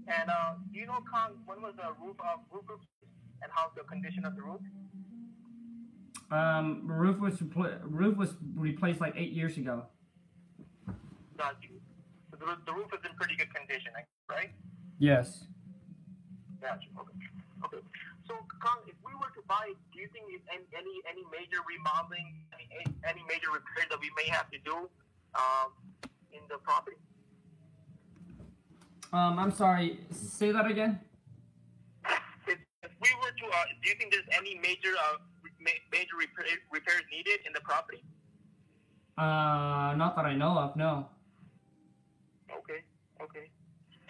And 0.07 0.29
uh, 0.29 0.57
do 0.73 0.79
you 0.79 0.87
know, 0.87 1.05
Khang, 1.05 1.37
when 1.45 1.61
was 1.61 1.75
the 1.77 1.93
roof 2.03 2.17
uh, 2.19 2.41
roof 2.49 2.65
replaced 2.65 3.13
and 3.43 3.51
how's 3.53 3.71
the 3.77 3.83
condition 3.83 4.25
of 4.25 4.35
the 4.35 4.41
roof? 4.41 4.61
Um, 6.31 6.81
roof 6.87 7.19
was 7.19 7.35
repl- 7.35 7.79
roof 7.83 8.17
was 8.17 8.33
replaced 8.55 8.99
like 8.99 9.13
eight 9.15 9.33
years 9.33 9.55
ago. 9.57 9.85
Got 11.37 11.57
you. 11.61 11.77
So 12.31 12.37
the, 12.39 12.57
the 12.65 12.73
roof 12.73 12.87
is 12.91 13.05
in 13.05 13.15
pretty 13.15 13.35
good 13.35 13.53
condition, 13.53 13.93
right? 14.33 14.51
Yes. 14.99 15.45
Got 16.61 16.81
you. 16.83 16.89
Okay. 16.99 17.17
Okay. 17.65 17.81
So, 18.27 18.33
Khang, 18.61 18.81
if 18.87 18.95
we 19.05 19.13
were 19.15 19.31
to 19.35 19.43
buy, 19.47 19.71
do 19.93 19.99
you 19.99 20.07
think 20.13 20.25
any 20.51 20.65
any, 20.73 20.93
any 21.09 21.23
major 21.31 21.59
remodeling, 21.67 22.45
any, 22.53 22.87
any 23.07 23.21
major 23.27 23.51
repairs 23.51 23.87
that 23.89 23.99
we 23.99 24.09
may 24.15 24.29
have 24.31 24.49
to 24.51 24.57
do 24.63 24.89
um, 25.35 25.69
in 26.31 26.39
the 26.49 26.57
property? 26.63 26.97
Um, 29.11 29.37
I'm 29.37 29.51
sorry. 29.51 29.99
Say 30.11 30.51
that 30.51 30.65
again. 30.65 30.99
If, 32.47 32.57
if 32.81 32.91
we 33.01 33.09
were 33.21 33.29
to, 33.29 33.45
uh, 33.55 33.63
do 33.83 33.89
you 33.89 33.95
think 33.95 34.11
there's 34.11 34.27
any 34.35 34.55
major 34.55 34.95
uh, 34.97 35.17
ma- 35.59 35.83
major 35.91 36.15
repair, 36.17 36.45
repairs 36.71 37.03
needed 37.11 37.39
in 37.45 37.53
the 37.53 37.61
property? 37.61 38.03
Uh, 39.17 39.93
not 39.95 40.15
that 40.15 40.25
I 40.25 40.33
know 40.33 40.57
of. 40.57 40.75
No. 40.75 41.07
Okay. 42.49 42.81
Okay. 43.21 43.49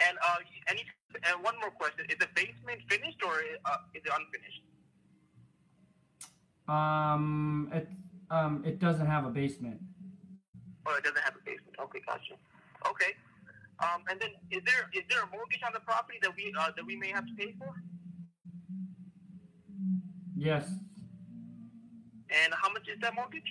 And 0.06 0.18
uh, 0.18 0.36
any 0.68 0.84
and 1.28 1.42
one 1.42 1.54
more 1.60 1.70
question: 1.70 2.04
Is 2.08 2.18
the 2.18 2.28
basement 2.34 2.80
finished 2.88 3.20
or 3.24 3.40
uh, 3.64 3.76
is 3.94 4.02
it 4.04 4.12
unfinished? 4.12 4.62
Um, 6.68 7.70
it 7.72 7.88
um 8.30 8.62
it 8.64 8.78
doesn't 8.78 9.06
have 9.06 9.24
a 9.24 9.30
basement. 9.30 9.80
Or 10.86 10.98
it 10.98 11.04
doesn't 11.04 11.22
have 11.22 11.34
a 11.34 11.44
basement? 11.44 11.76
Okay, 11.80 12.00
gotcha. 12.06 12.34
Okay. 12.90 13.12
Um, 13.80 14.02
and 14.08 14.20
then 14.20 14.30
is 14.50 14.62
there 14.64 14.90
is 14.92 15.02
there 15.10 15.22
a 15.22 15.30
mortgage 15.34 15.60
on 15.66 15.72
the 15.72 15.80
property 15.80 16.18
that 16.22 16.32
we 16.36 16.52
uh, 16.58 16.70
that 16.76 16.84
we 16.84 16.96
may 16.96 17.08
have 17.08 17.26
to 17.26 17.34
pay 17.34 17.54
for? 17.58 17.74
Yes. 20.36 20.68
And 22.30 22.52
how 22.54 22.70
much 22.72 22.88
is 22.88 23.00
that 23.00 23.14
mortgage? 23.14 23.50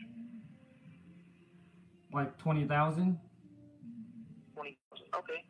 Like 2.13 2.37
twenty 2.37 2.65
thousand. 2.65 3.19
Twenty 4.55 4.77
thousand. 4.89 5.07
Okay. 5.17 5.43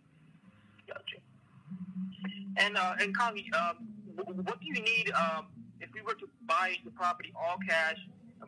And 2.58 2.78
uh, 2.78 2.96
and 3.00 3.16
Connie, 3.16 3.50
um, 3.58 3.88
what 4.16 4.60
do 4.60 4.66
you 4.68 4.82
need 4.82 5.12
um, 5.12 5.48
if 5.82 5.90
we 5.94 6.02
were 6.02 6.14
to 6.14 6.28
buy 6.46 6.76
the 6.86 6.92
property 6.92 7.34
all 7.36 7.58
cash? 7.68 7.98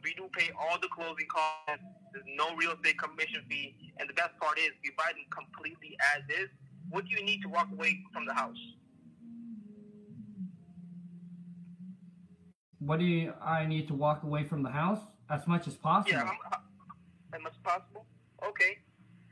We 0.03 0.13
do 0.13 0.29
pay 0.37 0.51
all 0.59 0.77
the 0.81 0.89
closing 0.89 1.25
costs. 1.27 1.83
There's 2.13 2.25
no 2.35 2.55
real 2.55 2.73
estate 2.73 2.99
commission 2.99 3.41
fee, 3.49 3.75
and 3.97 4.09
the 4.09 4.13
best 4.13 4.37
part 4.39 4.57
is 4.59 4.69
we 4.83 4.91
buy 4.97 5.11
them 5.11 5.25
completely 5.31 5.97
as 6.15 6.23
is. 6.29 6.49
What 6.89 7.05
do 7.05 7.11
you 7.11 7.23
need 7.23 7.41
to 7.41 7.49
walk 7.49 7.69
away 7.71 7.99
from 8.13 8.25
the 8.25 8.33
house? 8.33 8.57
What 12.79 12.99
do 12.99 13.05
you? 13.05 13.33
I 13.41 13.65
need 13.65 13.87
to 13.87 13.93
walk 13.93 14.23
away 14.23 14.43
from 14.43 14.63
the 14.63 14.69
house 14.69 14.99
as 15.29 15.47
much 15.47 15.67
as 15.67 15.75
possible. 15.75 16.17
Yeah, 16.17 16.25
how, 16.25 16.59
as 17.33 17.41
much 17.41 17.53
as 17.53 17.63
possible. 17.63 18.05
Okay, 18.47 18.77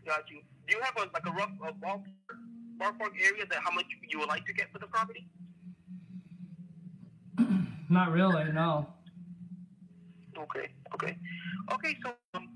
got 0.05 0.29
you. 0.29 0.41
Do 0.67 0.75
you 0.75 0.81
have 0.81 0.95
a 0.97 1.11
like 1.13 1.25
a 1.27 1.31
rough 1.31 1.51
a 1.61 1.73
ballpark, 1.73 2.03
ballpark 2.79 3.13
area 3.21 3.45
that 3.49 3.59
how 3.63 3.71
much 3.71 3.85
you 4.09 4.19
would 4.19 4.29
like 4.29 4.45
to 4.45 4.53
get 4.53 4.71
for 4.71 4.79
the 4.79 4.87
property? 4.87 5.27
Not 7.89 8.11
really. 8.11 8.51
No. 8.51 8.87
Okay, 10.37 10.69
okay, 10.95 11.17
okay. 11.71 11.95
So 12.03 12.13
um, 12.33 12.49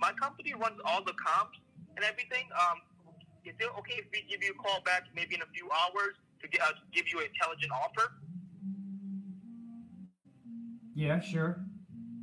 my 0.00 0.12
company 0.12 0.54
runs 0.54 0.80
all 0.84 1.04
the 1.04 1.14
comps 1.14 1.58
and 1.96 2.04
everything. 2.04 2.46
Um, 2.58 2.78
is 3.44 3.54
it 3.58 3.70
okay 3.78 3.94
if 3.98 4.06
we 4.12 4.24
give 4.28 4.42
you 4.42 4.52
a 4.52 4.62
call 4.62 4.80
back 4.84 5.04
maybe 5.14 5.34
in 5.34 5.42
a 5.42 5.50
few 5.54 5.68
hours 5.70 6.14
to 6.42 6.48
get 6.48 6.62
uh, 6.62 6.72
give 6.92 7.04
you 7.12 7.20
an 7.20 7.26
intelligent 7.32 7.70
offer? 7.72 8.12
Yeah. 10.94 11.20
Sure. 11.20 11.60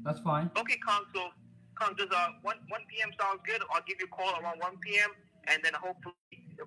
That's 0.04 0.19
fine. 0.19 0.52
Okay, 0.58 0.78
Khang. 0.86 1.04
So, 1.15 1.32
Khang, 1.80 1.95
does 1.97 2.08
uh 2.12 2.28
one 2.41 2.58
one 2.67 2.82
p.m. 2.91 3.12
sounds 3.19 3.41
good? 3.45 3.62
I'll 3.73 3.84
give 3.88 3.97
you 3.99 4.08
a 4.12 4.15
call 4.15 4.32
around 4.41 4.60
one 4.60 4.78
p.m. 4.84 5.12
and 5.47 5.63
then 5.63 5.73
hopefully 5.73 6.18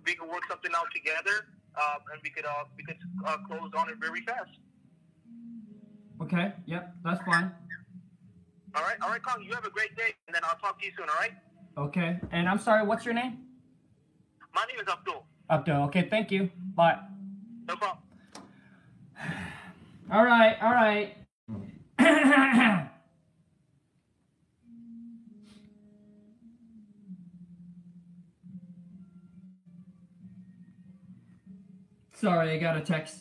we 0.05 0.14
can 0.14 0.28
work 0.28 0.42
something 0.48 0.70
out 0.76 0.87
together. 0.94 1.46
Uh, 1.74 1.96
and 2.12 2.20
we 2.22 2.28
could 2.31 2.44
uh 2.44 2.64
we 2.76 2.85
could 2.85 2.98
uh, 3.26 3.38
close 3.48 3.70
on 3.76 3.88
it 3.88 3.96
very 3.98 4.20
fast. 4.22 4.50
Okay. 6.20 6.52
Yep. 6.66 6.94
That's 7.05 7.20
fine. 7.24 7.50
All 8.74 8.83
right, 8.83 8.96
all 9.02 9.11
right, 9.11 9.22
Khang. 9.22 9.44
You 9.44 9.52
have 9.55 9.64
a 9.64 9.70
great 9.70 9.94
day, 9.96 10.14
and 10.26 10.35
then 10.35 10.42
I'll 10.44 10.59
talk 10.59 10.78
to 10.81 10.87
you 10.87 10.92
soon. 10.96 11.09
All 11.09 11.16
right. 11.18 11.33
Okay. 11.76 12.18
And 12.31 12.48
I'm 12.48 12.59
sorry. 12.59 12.87
What's 12.87 13.05
your 13.05 13.14
name? 13.14 13.38
My 14.55 14.64
name 14.70 14.81
is 14.81 14.88
Abdul. 14.88 15.24
Abdul. 15.50 15.83
Okay. 15.85 16.09
Thank 16.09 16.31
you. 16.31 16.50
Bye. 16.74 16.98
No 17.68 17.76
problem. 17.76 17.98
All 20.12 20.24
right. 20.24 20.57
All 20.62 20.72
right. 20.72 21.16
Sorry, 32.23 32.53
I 32.53 32.59
got 32.59 32.77
a 32.77 32.81
text. 32.81 33.17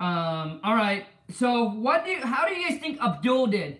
Um, 0.00 0.58
all 0.64 0.74
right. 0.74 1.06
So, 1.30 1.68
what 1.68 2.04
do 2.04 2.10
you, 2.10 2.20
how 2.20 2.48
do 2.48 2.52
you 2.52 2.68
guys 2.68 2.80
think 2.80 3.00
Abdul 3.00 3.46
did? 3.46 3.78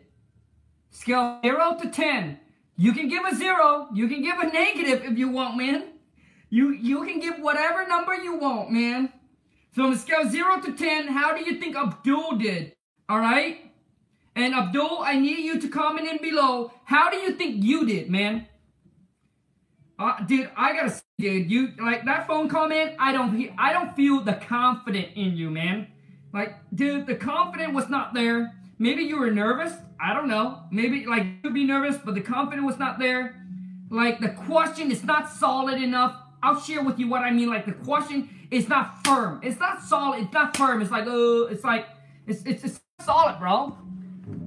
Scale 0.90 1.40
0 1.42 1.78
to 1.82 1.90
10. 1.90 2.38
You 2.76 2.92
can 2.92 3.08
give 3.08 3.24
a 3.24 3.34
0, 3.34 3.88
you 3.92 4.06
can 4.06 4.22
give 4.22 4.38
a 4.38 4.46
negative 4.46 5.04
if 5.04 5.18
you 5.18 5.28
want, 5.28 5.56
man. 5.56 5.88
You 6.50 6.70
you 6.70 7.04
can 7.04 7.18
give 7.18 7.40
whatever 7.40 7.84
number 7.88 8.14
you 8.14 8.36
want, 8.36 8.70
man. 8.70 9.12
So 9.74 9.82
on 9.82 9.92
a 9.92 9.96
scale 9.96 10.30
0 10.30 10.60
to 10.60 10.72
10, 10.72 11.08
how 11.08 11.36
do 11.36 11.42
you 11.42 11.58
think 11.58 11.74
Abdul 11.74 12.36
did? 12.36 12.76
All 13.08 13.18
right? 13.18 13.72
And 14.36 14.54
Abdul, 14.54 15.00
I 15.02 15.18
need 15.18 15.40
you 15.44 15.60
to 15.60 15.68
comment 15.68 16.08
in 16.08 16.18
below. 16.18 16.70
How 16.84 17.10
do 17.10 17.16
you 17.16 17.32
think 17.32 17.64
you 17.64 17.84
did, 17.84 18.08
man? 18.08 18.46
Uh, 19.98 20.20
dude, 20.24 20.50
I 20.56 20.74
gotta 20.74 21.02
dude, 21.18 21.50
you 21.50 21.72
like 21.80 22.04
that 22.04 22.26
phone 22.26 22.48
comment. 22.48 22.92
I 22.98 23.12
don't, 23.12 23.50
I 23.58 23.72
don't 23.72 23.94
feel 23.94 24.20
the 24.20 24.34
confident 24.34 25.08
in 25.14 25.36
you, 25.36 25.50
man. 25.50 25.88
Like, 26.32 26.56
dude, 26.74 27.06
the 27.06 27.14
confidence 27.14 27.74
was 27.74 27.88
not 27.88 28.14
there. 28.14 28.52
Maybe 28.78 29.04
you 29.04 29.18
were 29.18 29.30
nervous. 29.30 29.72
I 30.00 30.12
don't 30.12 30.28
know. 30.28 30.64
Maybe 30.70 31.06
like 31.06 31.26
you'd 31.42 31.54
be 31.54 31.64
nervous, 31.64 31.96
but 32.04 32.14
the 32.14 32.20
confidence 32.20 32.66
was 32.66 32.78
not 32.78 32.98
there. 32.98 33.40
Like 33.90 34.18
the 34.18 34.30
question 34.30 34.90
is 34.90 35.04
not 35.04 35.30
solid 35.30 35.80
enough. 35.80 36.16
I'll 36.42 36.60
share 36.60 36.82
with 36.82 36.98
you 36.98 37.08
what 37.08 37.22
I 37.22 37.30
mean. 37.30 37.48
Like 37.48 37.66
the 37.66 37.72
question 37.72 38.28
is 38.50 38.68
not 38.68 39.04
firm. 39.06 39.40
It's 39.42 39.60
not 39.60 39.82
solid. 39.82 40.24
It's 40.24 40.32
not 40.32 40.56
firm. 40.56 40.82
It's 40.82 40.90
like 40.90 41.04
oh, 41.06 41.46
it's 41.50 41.62
like 41.62 41.86
it's 42.26 42.42
it's, 42.44 42.64
it's 42.64 42.80
solid, 43.00 43.38
bro. 43.38 43.78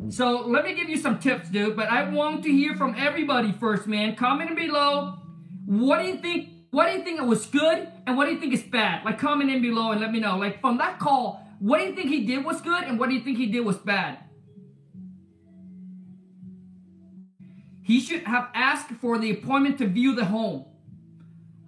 So 0.09 0.45
let 0.45 0.65
me 0.65 0.73
give 0.73 0.89
you 0.89 0.97
some 0.97 1.19
tips, 1.19 1.49
dude. 1.49 1.75
But 1.75 1.87
I 1.89 2.09
want 2.09 2.43
to 2.43 2.51
hear 2.51 2.75
from 2.75 2.95
everybody 2.97 3.53
first, 3.53 3.87
man. 3.87 4.15
Comment 4.15 4.55
below. 4.55 5.19
What 5.65 5.99
do 5.99 6.07
you 6.07 6.17
think? 6.17 6.49
What 6.71 6.87
do 6.87 6.97
you 6.97 7.03
think 7.03 7.19
it 7.19 7.25
was 7.25 7.45
good, 7.45 7.87
and 8.05 8.17
what 8.17 8.25
do 8.25 8.33
you 8.33 8.39
think 8.39 8.53
is 8.53 8.63
bad? 8.63 9.05
Like 9.05 9.19
comment 9.19 9.49
in 9.49 9.61
below 9.61 9.91
and 9.91 10.01
let 10.01 10.11
me 10.11 10.19
know. 10.19 10.37
Like 10.37 10.59
from 10.61 10.77
that 10.79 10.99
call, 10.99 11.41
what 11.59 11.79
do 11.79 11.85
you 11.85 11.95
think 11.95 12.09
he 12.09 12.25
did 12.25 12.43
was 12.43 12.61
good, 12.61 12.83
and 12.83 12.99
what 12.99 13.09
do 13.09 13.15
you 13.15 13.21
think 13.21 13.37
he 13.37 13.47
did 13.47 13.61
was 13.61 13.77
bad? 13.77 14.19
He 17.81 18.01
should 18.01 18.23
have 18.23 18.49
asked 18.53 18.91
for 18.99 19.17
the 19.17 19.31
appointment 19.31 19.77
to 19.77 19.87
view 19.87 20.13
the 20.13 20.25
home. 20.25 20.65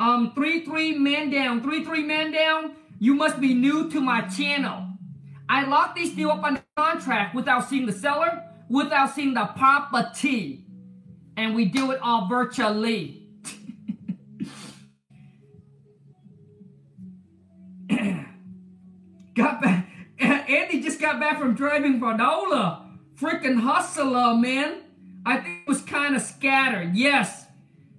Um, 0.02 0.34
three 0.36 0.66
three 0.66 0.98
man 0.98 1.30
down, 1.30 1.62
three 1.64 1.84
three 1.86 2.04
man 2.04 2.32
down. 2.32 2.76
You 3.00 3.14
must 3.14 3.40
be 3.40 3.54
new 3.54 3.90
to 3.92 4.02
my 4.02 4.22
channel. 4.22 4.86
I 5.48 5.66
locked 5.66 5.96
this 5.96 6.12
deal 6.12 6.30
up 6.30 6.44
on 6.44 6.62
contract 6.76 7.34
without 7.34 7.70
seeing 7.70 7.86
the 7.86 7.94
seller, 7.94 8.44
without 8.70 9.16
seeing 9.16 9.34
the 9.34 9.46
property, 9.46 10.66
and 11.38 11.56
we 11.56 11.66
do 11.66 11.92
it 11.92 12.00
all 12.02 12.28
virtually. 12.28 13.19
Got 19.40 19.62
back. 19.62 19.88
Andy 20.20 20.82
just 20.82 21.00
got 21.00 21.20
back 21.20 21.40
from 21.40 21.56
driving 21.56 22.00
Vardola. 22.00 22.86
Freaking 23.16 23.62
hustler, 23.62 24.36
man. 24.36 24.82
I 25.26 25.38
think 25.38 25.68
was 25.68 25.82
kind 25.82 26.16
of 26.16 26.22
scattered. 26.22 26.96
Yes, 26.96 27.46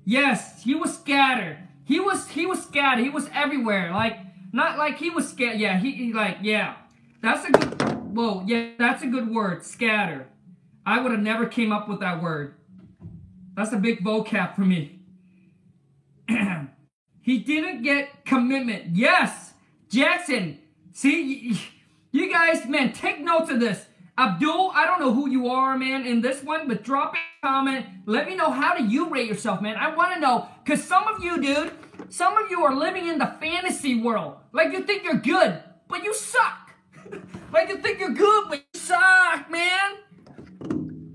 yes, 0.05 0.63
he 0.63 0.75
was 0.75 0.95
scattered. 0.95 1.59
He 1.85 1.99
was 2.01 2.29
he 2.29 2.47
was 2.47 2.63
scattered. 2.63 3.03
He 3.03 3.11
was 3.11 3.29
everywhere. 3.35 3.91
Like 3.93 4.19
Not 4.53 4.79
like 4.79 4.99
he 4.99 5.11
was 5.11 5.29
scared. 5.29 5.59
Yeah, 5.59 5.79
he, 5.79 5.93
he 5.93 6.13
like 6.13 6.39
yeah. 6.43 6.77
That's 7.23 7.47
a 7.47 7.53
good. 7.53 8.17
Whoa, 8.17 8.43
yeah, 8.47 8.71
that's 8.79 9.03
a 9.03 9.07
good 9.07 9.31
word. 9.31 9.65
Scatter. 9.65 10.27
I 10.85 11.01
would 11.01 11.13
have 11.13 11.21
never 11.21 11.47
came 11.47 11.73
up 11.73 11.89
with 11.89 12.01
that 12.01 12.23
word. 12.23 12.55
That's 13.55 13.73
a 13.73 13.77
big 13.77 14.03
vocab 14.03 14.55
for 14.55 14.63
me. 14.63 15.01
he 17.21 17.39
didn't 17.39 17.83
get 17.83 18.25
commitment. 18.25 18.97
Yes, 18.97 19.53
Jackson. 19.89 20.59
See, 21.01 21.59
you 22.13 22.31
guys, 22.31 22.67
man, 22.67 22.93
take 22.93 23.21
notes 23.21 23.51
of 23.51 23.59
this. 23.59 23.87
Abdul, 24.19 24.71
I 24.75 24.85
don't 24.85 25.01
know 25.01 25.15
who 25.15 25.31
you 25.31 25.49
are, 25.49 25.79
man, 25.79 26.05
in 26.05 26.21
this 26.21 26.43
one, 26.43 26.69
but 26.69 26.85
drop 26.85 27.15
a 27.15 27.47
comment. 27.47 27.87
Let 28.05 28.29
me 28.29 28.35
know 28.35 28.51
how 28.51 28.77
do 28.77 28.85
you 28.85 29.09
rate 29.09 29.27
yourself, 29.27 29.63
man. 29.63 29.77
I 29.79 29.95
want 29.95 30.13
to 30.13 30.21
know, 30.21 30.47
because 30.63 30.85
some 30.85 31.09
of 31.09 31.25
you, 31.25 31.41
dude, 31.41 31.73
some 32.11 32.37
of 32.37 32.51
you 32.51 32.63
are 32.67 32.75
living 32.75 33.09
in 33.09 33.17
the 33.17 33.35
fantasy 33.41 33.99
world. 34.03 34.37
Like 34.53 34.73
you 34.73 34.83
think 34.83 35.03
you're 35.03 35.15
good, 35.15 35.63
but 35.89 36.05
you 36.05 36.13
suck. 36.13 36.71
like 37.51 37.71
you 37.71 37.79
think 37.79 37.99
you're 37.99 38.13
good, 38.13 38.51
but 38.51 38.59
you 38.59 38.79
suck, 38.79 39.51
man. 39.51 39.97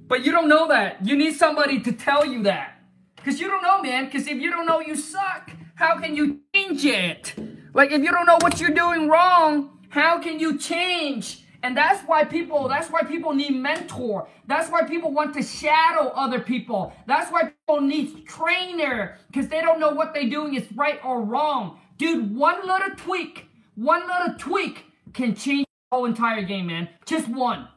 But 0.07 0.25
you 0.25 0.31
don't 0.31 0.49
know 0.49 0.67
that. 0.69 1.05
You 1.05 1.15
need 1.15 1.35
somebody 1.35 1.79
to 1.81 1.91
tell 1.91 2.25
you 2.25 2.41
that. 2.41 2.81
Because 3.17 3.39
you 3.39 3.47
don't 3.47 3.61
know, 3.61 3.83
man. 3.83 4.05
Because 4.05 4.25
if 4.25 4.39
you 4.39 4.49
don't 4.49 4.65
know 4.65 4.79
you 4.79 4.95
suck, 4.95 5.51
how 5.75 5.99
can 5.99 6.15
you 6.15 6.39
change 6.55 6.83
it? 6.85 7.35
Like 7.75 7.91
if 7.91 8.01
you 8.01 8.09
don't 8.09 8.25
know 8.25 8.37
what 8.39 8.59
you're 8.59 8.71
doing 8.71 9.09
wrong, 9.09 9.74
how 9.95 10.19
can 10.19 10.41
you 10.41 10.57
change? 10.57 11.45
And 11.63 11.75
that's 11.75 12.01
why 12.05 12.25
people, 12.25 12.67
that's 12.67 12.89
why 12.89 13.03
people 13.03 13.33
need 13.33 13.55
mentor. 13.55 14.27
That's 14.45 14.69
why 14.69 14.83
people 14.83 15.13
want 15.13 15.33
to 15.35 15.41
shadow 15.41 16.09
other 16.09 16.41
people. 16.41 16.91
That's 17.07 17.31
why 17.31 17.43
people 17.45 17.79
need 17.79 18.27
trainer 18.27 19.17
because 19.27 19.47
they 19.47 19.61
don't 19.61 19.79
know 19.79 19.91
what 19.91 20.13
they're 20.13 20.29
doing 20.29 20.53
is 20.55 20.69
right 20.75 20.99
or 21.01 21.21
wrong. 21.21 21.79
Dude, 21.97 22.35
one 22.35 22.67
little 22.67 22.93
tweak, 22.97 23.47
one 23.75 24.05
little 24.05 24.35
tweak 24.37 24.83
can 25.13 25.33
change 25.33 25.65
the 25.89 25.95
whole 25.95 26.05
entire 26.05 26.41
game, 26.41 26.67
man. 26.67 26.89
Just 27.05 27.29
one. 27.29 27.69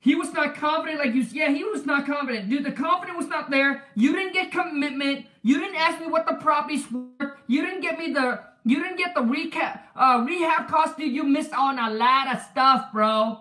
He 0.00 0.14
was 0.14 0.34
not 0.34 0.54
confident 0.54 0.98
like 0.98 1.14
you. 1.14 1.22
Yeah, 1.32 1.50
he 1.50 1.64
was 1.64 1.86
not 1.86 2.04
confident. 2.04 2.50
Dude, 2.50 2.64
the 2.64 2.72
confidence 2.72 3.16
was 3.16 3.28
not 3.28 3.50
there. 3.50 3.84
You 3.94 4.12
didn't 4.12 4.34
get 4.34 4.52
commitment. 4.52 5.24
You 5.42 5.58
didn't 5.58 5.76
ask 5.76 5.98
me 5.98 6.08
what 6.08 6.26
the 6.26 6.34
properties 6.34 6.84
were. 6.92 7.38
You 7.46 7.62
didn't 7.62 7.80
get 7.80 7.98
me 7.98 8.12
the. 8.12 8.51
You 8.64 8.82
didn't 8.82 8.98
get 8.98 9.14
the 9.14 9.22
recap, 9.22 9.80
uh, 9.96 10.24
rehab 10.26 10.68
cost. 10.68 10.96
Dude, 10.96 11.12
you 11.12 11.24
missed 11.24 11.52
on 11.52 11.78
a 11.78 11.90
lot 11.90 12.34
of 12.34 12.42
stuff, 12.42 12.92
bro. 12.92 13.38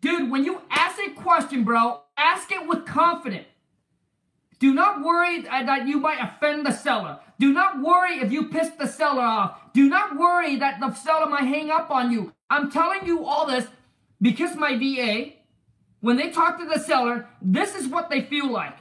Dude, 0.00 0.30
when 0.30 0.44
you 0.44 0.60
ask 0.70 0.98
a 1.04 1.10
question, 1.10 1.64
bro, 1.64 2.00
ask 2.16 2.52
it 2.52 2.66
with 2.68 2.84
confidence. 2.86 3.46
Do 4.58 4.72
not 4.72 5.02
worry 5.02 5.42
that 5.42 5.86
you 5.86 5.98
might 5.98 6.20
offend 6.20 6.64
the 6.64 6.72
seller. 6.72 7.18
Do 7.38 7.52
not 7.52 7.80
worry 7.82 8.18
if 8.20 8.32
you 8.32 8.48
piss 8.48 8.70
the 8.70 8.86
seller 8.86 9.22
off. 9.22 9.72
Do 9.72 9.88
not 9.88 10.16
worry 10.16 10.56
that 10.56 10.80
the 10.80 10.94
seller 10.94 11.26
might 11.26 11.44
hang 11.44 11.70
up 11.70 11.90
on 11.90 12.10
you. 12.10 12.32
I'm 12.48 12.70
telling 12.70 13.06
you 13.06 13.24
all 13.24 13.46
this 13.46 13.66
because 14.20 14.56
my 14.56 14.76
VA 14.78 15.36
when 16.00 16.16
they 16.16 16.30
talk 16.30 16.58
to 16.58 16.64
the 16.64 16.78
seller, 16.78 17.26
this 17.42 17.74
is 17.74 17.88
what 17.88 18.10
they 18.10 18.22
feel 18.22 18.48
like. 18.48 18.76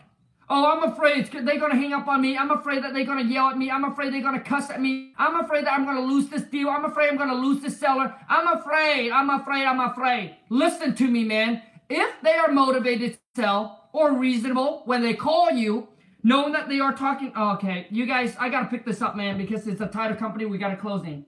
Oh, 0.47 0.71
I'm 0.71 0.91
afraid 0.91 1.25
they're 1.25 1.59
going 1.59 1.71
to 1.71 1.77
hang 1.77 1.93
up 1.93 2.07
on 2.07 2.21
me. 2.21 2.37
I'm 2.37 2.51
afraid 2.51 2.83
that 2.83 2.93
they're 2.93 3.05
going 3.05 3.25
to 3.25 3.33
yell 3.33 3.47
at 3.47 3.57
me. 3.57 3.71
I'm 3.71 3.83
afraid 3.83 4.13
they're 4.13 4.21
going 4.21 4.37
to 4.37 4.47
cuss 4.47 4.69
at 4.69 4.79
me. 4.79 5.13
I'm 5.17 5.43
afraid 5.43 5.65
that 5.65 5.73
I'm 5.73 5.85
going 5.85 5.97
to 5.97 6.03
lose 6.03 6.29
this 6.29 6.43
deal. 6.43 6.69
I'm 6.69 6.85
afraid 6.85 7.09
I'm 7.09 7.17
going 7.17 7.29
to 7.29 7.35
lose 7.35 7.63
this 7.63 7.79
seller. 7.79 8.13
I'm 8.29 8.59
afraid. 8.59 9.11
I'm 9.11 9.29
afraid. 9.29 9.65
I'm 9.65 9.79
afraid. 9.79 10.35
Listen 10.49 10.93
to 10.95 11.07
me, 11.07 11.23
man. 11.23 11.63
If 11.89 12.21
they 12.21 12.33
are 12.33 12.51
motivated 12.51 13.13
to 13.13 13.19
sell 13.41 13.89
or 13.91 14.13
reasonable 14.17 14.83
when 14.85 15.01
they 15.01 15.15
call 15.15 15.49
you, 15.51 15.87
knowing 16.25 16.53
that 16.53 16.67
they 16.67 16.79
are 16.79 16.93
talking. 16.93 17.31
Oh, 17.35 17.53
okay, 17.53 17.87
you 17.91 18.05
guys, 18.05 18.35
I 18.39 18.49
got 18.49 18.61
to 18.61 18.67
pick 18.67 18.85
this 18.85 19.01
up, 19.01 19.15
man, 19.15 19.37
because 19.37 19.67
it's 19.67 19.79
a 19.79 19.87
title 19.87 20.17
company. 20.17 20.45
We 20.45 20.57
got 20.57 20.73
a 20.73 20.75
closing. 20.75 21.25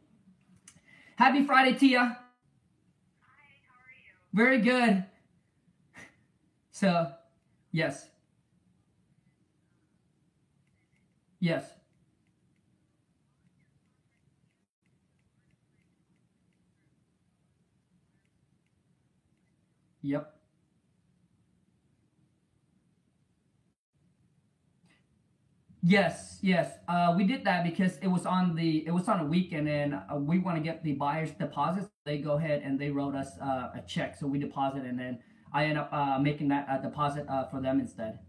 Happy 1.15 1.43
Friday, 1.43 1.77
Tia. 1.77 1.99
Hi, 1.99 2.07
how 3.67 3.75
are 3.75 3.93
you? 4.03 4.13
Very 4.33 4.59
good. 4.59 5.05
So, 6.71 7.11
yes. 7.71 8.07
Yes. 11.39 11.73
Yep. 20.01 20.37
Yes, 25.83 26.39
yes. 26.41 26.73
Uh, 26.87 27.13
we 27.15 27.23
did 27.23 27.43
that 27.45 27.63
because 27.63 27.97
it 27.99 28.07
was 28.07 28.25
on 28.25 28.55
the 28.55 28.85
it 28.85 28.91
was 28.91 29.07
on 29.07 29.19
a 29.19 29.23
weekend, 29.25 29.69
and 29.69 29.93
uh, 29.95 30.15
we 30.17 30.39
want 30.39 30.57
to 30.57 30.63
get 30.63 30.83
the 30.83 30.93
buyer's 30.93 31.31
deposits. 31.31 31.87
They 32.03 32.17
go 32.17 32.33
ahead 32.33 32.61
and 32.63 32.79
they 32.79 32.89
wrote 32.89 33.15
us 33.15 33.37
uh, 33.41 33.71
a 33.75 33.83
check, 33.87 34.15
so 34.15 34.27
we 34.27 34.39
deposit, 34.39 34.83
and 34.83 34.97
then 34.99 35.19
I 35.53 35.65
end 35.65 35.77
up 35.77 35.89
uh, 35.93 36.17
making 36.19 36.47
that 36.49 36.67
uh, 36.69 36.77
deposit 36.79 37.25
uh, 37.29 37.45
for 37.45 37.61
them 37.61 37.79
instead. 37.79 38.19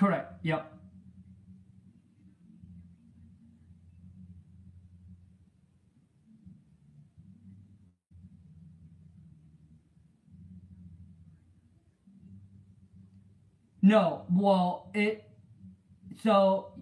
Correct. 0.00 0.32
Yep. 0.42 0.72
No. 13.82 14.24
Well, 14.30 14.90
it. 14.94 15.24
So. 16.22 16.72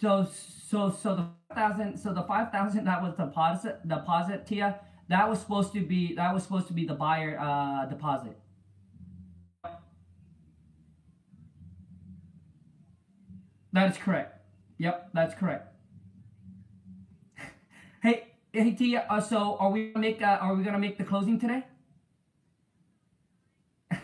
So 0.00 0.26
so 0.70 0.90
so 0.90 1.16
the 1.16 1.54
thousand 1.54 1.98
so 1.98 2.12
the 2.12 2.22
five 2.22 2.52
thousand 2.52 2.84
that 2.84 3.02
was 3.02 3.14
deposit 3.16 3.86
deposit 3.88 4.46
Tia 4.46 4.78
that 5.08 5.28
was 5.28 5.40
supposed 5.40 5.72
to 5.72 5.80
be 5.80 6.14
that 6.14 6.32
was 6.32 6.42
supposed 6.44 6.68
to 6.68 6.72
be 6.72 6.86
the 6.86 6.94
buyer 6.94 7.38
uh, 7.40 7.86
deposit. 7.86 8.36
That 13.72 13.90
is 13.90 13.96
correct. 13.98 14.40
Yep, 14.78 15.10
that's 15.14 15.34
correct. 15.34 15.74
hey, 18.02 18.28
hey 18.52 18.72
Tia. 18.72 19.06
Uh, 19.10 19.20
so 19.20 19.56
are 19.58 19.70
we 19.70 19.92
gonna 19.92 20.00
make 20.06 20.22
uh, 20.22 20.38
are 20.40 20.54
we 20.54 20.64
gonna 20.64 20.78
make 20.78 20.98
the 20.98 21.04
closing 21.04 21.38
today? 21.38 21.64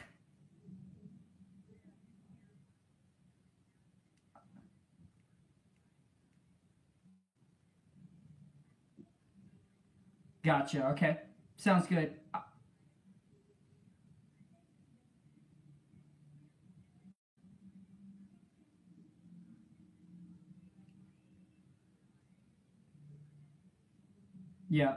Gotcha. 10.45 10.87
Okay. 10.91 11.19
Sounds 11.57 11.87
good. 11.87 12.15
Yeah. 24.75 24.95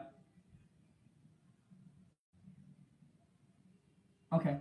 Okay. 4.34 4.58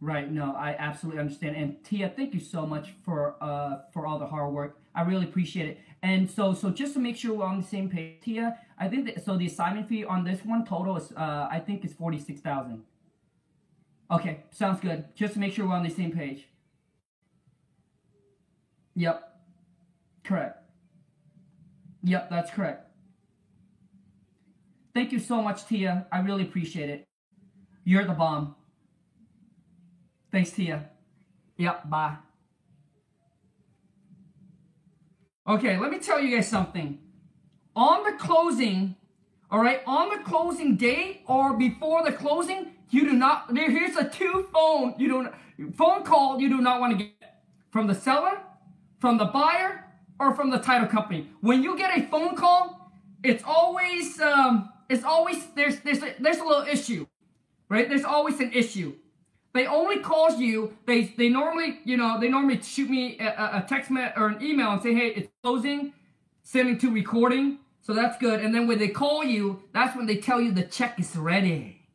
Right. 0.00 0.30
No, 0.30 0.52
I 0.56 0.74
absolutely 0.78 1.20
understand. 1.20 1.54
And 1.56 1.82
Tia, 1.84 2.12
thank 2.14 2.34
you 2.34 2.40
so 2.40 2.66
much 2.66 2.94
for 3.04 3.36
uh 3.40 3.82
for 3.92 4.04
all 4.04 4.18
the 4.18 4.26
hard 4.26 4.52
work. 4.52 4.78
I 4.96 5.02
really 5.02 5.24
appreciate 5.24 5.68
it. 5.68 5.80
And 6.02 6.28
so 6.28 6.52
so 6.54 6.70
just 6.70 6.94
to 6.94 6.98
make 6.98 7.16
sure 7.16 7.34
we're 7.34 7.46
on 7.46 7.60
the 7.60 7.66
same 7.66 7.88
page, 7.88 8.20
Tia, 8.20 8.58
I 8.78 8.88
think 8.88 9.06
that 9.06 9.24
so 9.24 9.36
the 9.36 9.46
assignment 9.46 9.88
fee 9.88 10.04
on 10.04 10.24
this 10.24 10.44
one 10.44 10.66
total 10.66 10.96
is 10.96 11.12
uh 11.12 11.48
I 11.50 11.60
think 11.60 11.84
is 11.84 11.92
forty 11.94 12.18
six 12.18 12.40
thousand. 12.40 12.82
Okay, 14.10 14.44
sounds 14.50 14.80
good. 14.80 15.04
Just 15.14 15.34
to 15.34 15.40
make 15.40 15.52
sure 15.52 15.66
we're 15.66 15.74
on 15.74 15.82
the 15.82 15.90
same 15.90 16.12
page. 16.12 16.46
Yep. 18.94 19.22
Correct. 20.24 20.58
Yep, 22.04 22.30
that's 22.30 22.50
correct. 22.50 22.88
Thank 24.94 25.12
you 25.12 25.18
so 25.18 25.42
much, 25.42 25.66
Tia. 25.66 26.06
I 26.10 26.20
really 26.20 26.44
appreciate 26.44 26.88
it. 26.88 27.04
You're 27.84 28.04
the 28.04 28.12
bomb. 28.12 28.54
Thanks, 30.32 30.52
Tia. 30.52 30.88
Yep, 31.58 31.90
bye. 31.90 32.16
Okay, 35.48 35.78
let 35.78 35.90
me 35.90 35.98
tell 35.98 36.20
you 36.20 36.34
guys 36.34 36.48
something. 36.48 36.98
On 37.74 38.04
the 38.04 38.16
closing, 38.18 38.96
all 39.50 39.60
right, 39.60 39.82
on 39.86 40.08
the 40.08 40.24
closing 40.24 40.76
day 40.76 41.22
or 41.26 41.56
before 41.56 42.04
the 42.04 42.12
closing, 42.12 42.72
you 42.90 43.04
do 43.04 43.12
not, 43.12 43.52
there, 43.54 43.70
here's 43.70 43.96
a 43.96 44.08
two 44.08 44.48
phone, 44.52 44.94
you 44.98 45.08
don't, 45.08 45.32
phone 45.76 46.04
call 46.04 46.40
you 46.40 46.48
do 46.48 46.58
not 46.60 46.80
want 46.80 46.98
to 46.98 47.04
get 47.04 47.42
from 47.70 47.86
the 47.86 47.94
seller, 47.94 48.38
from 49.00 49.18
the 49.18 49.24
buyer, 49.26 49.84
or 50.18 50.34
from 50.34 50.50
the 50.50 50.58
title 50.58 50.88
company. 50.88 51.28
When 51.40 51.62
you 51.62 51.76
get 51.76 51.96
a 51.96 52.02
phone 52.02 52.36
call, 52.36 52.92
it's 53.22 53.42
always 53.44 54.20
um, 54.20 54.70
it's 54.88 55.04
always 55.04 55.44
there's 55.54 55.80
there's 55.80 56.02
a, 56.02 56.14
there's 56.18 56.38
a 56.38 56.44
little 56.44 56.66
issue, 56.66 57.06
right? 57.68 57.88
There's 57.88 58.04
always 58.04 58.40
an 58.40 58.52
issue. 58.52 58.94
They 59.52 59.66
only 59.66 60.00
calls 60.00 60.38
you. 60.38 60.76
They 60.86 61.04
they 61.16 61.28
normally 61.28 61.80
you 61.84 61.96
know 61.96 62.18
they 62.20 62.28
normally 62.28 62.62
shoot 62.62 62.88
me 62.88 63.18
a, 63.18 63.58
a 63.58 63.66
text 63.68 63.90
me- 63.90 64.08
or 64.16 64.28
an 64.28 64.42
email 64.42 64.70
and 64.70 64.82
say 64.82 64.94
hey 64.94 65.08
it's 65.08 65.28
closing, 65.42 65.92
sending 66.42 66.78
to 66.78 66.90
recording. 66.90 67.58
So 67.82 67.94
that's 67.94 68.18
good. 68.18 68.40
And 68.40 68.54
then 68.54 68.66
when 68.66 68.78
they 68.78 68.88
call 68.88 69.22
you, 69.22 69.62
that's 69.72 69.96
when 69.96 70.06
they 70.06 70.16
tell 70.16 70.40
you 70.40 70.50
the 70.50 70.64
check 70.64 70.98
is 70.98 71.14
ready. 71.16 71.85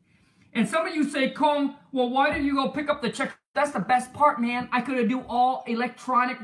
And 0.54 0.68
some 0.68 0.86
of 0.86 0.94
you 0.94 1.04
say, 1.10 1.32
Khang, 1.32 1.76
well, 1.92 2.10
why 2.10 2.32
did 2.32 2.46
you 2.46 2.56
go 2.56 2.70
pick 2.70 2.90
up 2.90 3.02
the 3.02 3.10
check? 3.10 3.38
That's 3.54 3.72
the 3.72 3.80
best 3.80 4.14
part, 4.14 4.42
man. 4.42 4.70
I 4.72 4.82
could 4.82 4.98
have 4.98 5.10
do 5.10 5.24
all 5.28 5.64
electronic, 5.68 6.38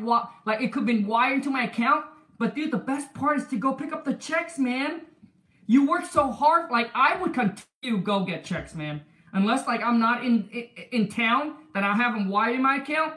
like 0.46 0.62
it 0.62 0.72
could 0.74 0.82
have 0.82 0.86
been 0.86 1.08
wired 1.08 1.44
to 1.44 1.50
my 1.50 1.64
account. 1.64 2.06
But 2.38 2.56
dude, 2.56 2.72
the 2.72 2.78
best 2.78 3.14
part 3.14 3.38
is 3.38 3.48
to 3.48 3.58
go 3.58 3.74
pick 3.74 3.94
up 3.94 4.06
the 4.06 4.14
checks, 4.14 4.60
man. 4.60 5.02
You 5.66 5.88
work 5.88 6.06
so 6.06 6.32
hard. 6.32 6.72
Like 6.72 6.90
I 6.94 7.18
would 7.22 7.34
continue 7.34 8.02
go 8.02 8.24
get 8.24 8.44
checks, 8.44 8.76
man. 8.76 9.02
Unless 9.34 9.68
like 9.68 9.82
I'm 9.82 10.00
not 10.00 10.24
in 10.24 10.48
in, 10.52 10.68
in 10.92 11.08
town, 11.10 11.56
then 11.74 11.84
I 11.84 11.96
have 11.96 12.14
them 12.14 12.30
wired 12.30 12.56
in 12.56 12.62
my 12.62 12.78
account. 12.78 13.14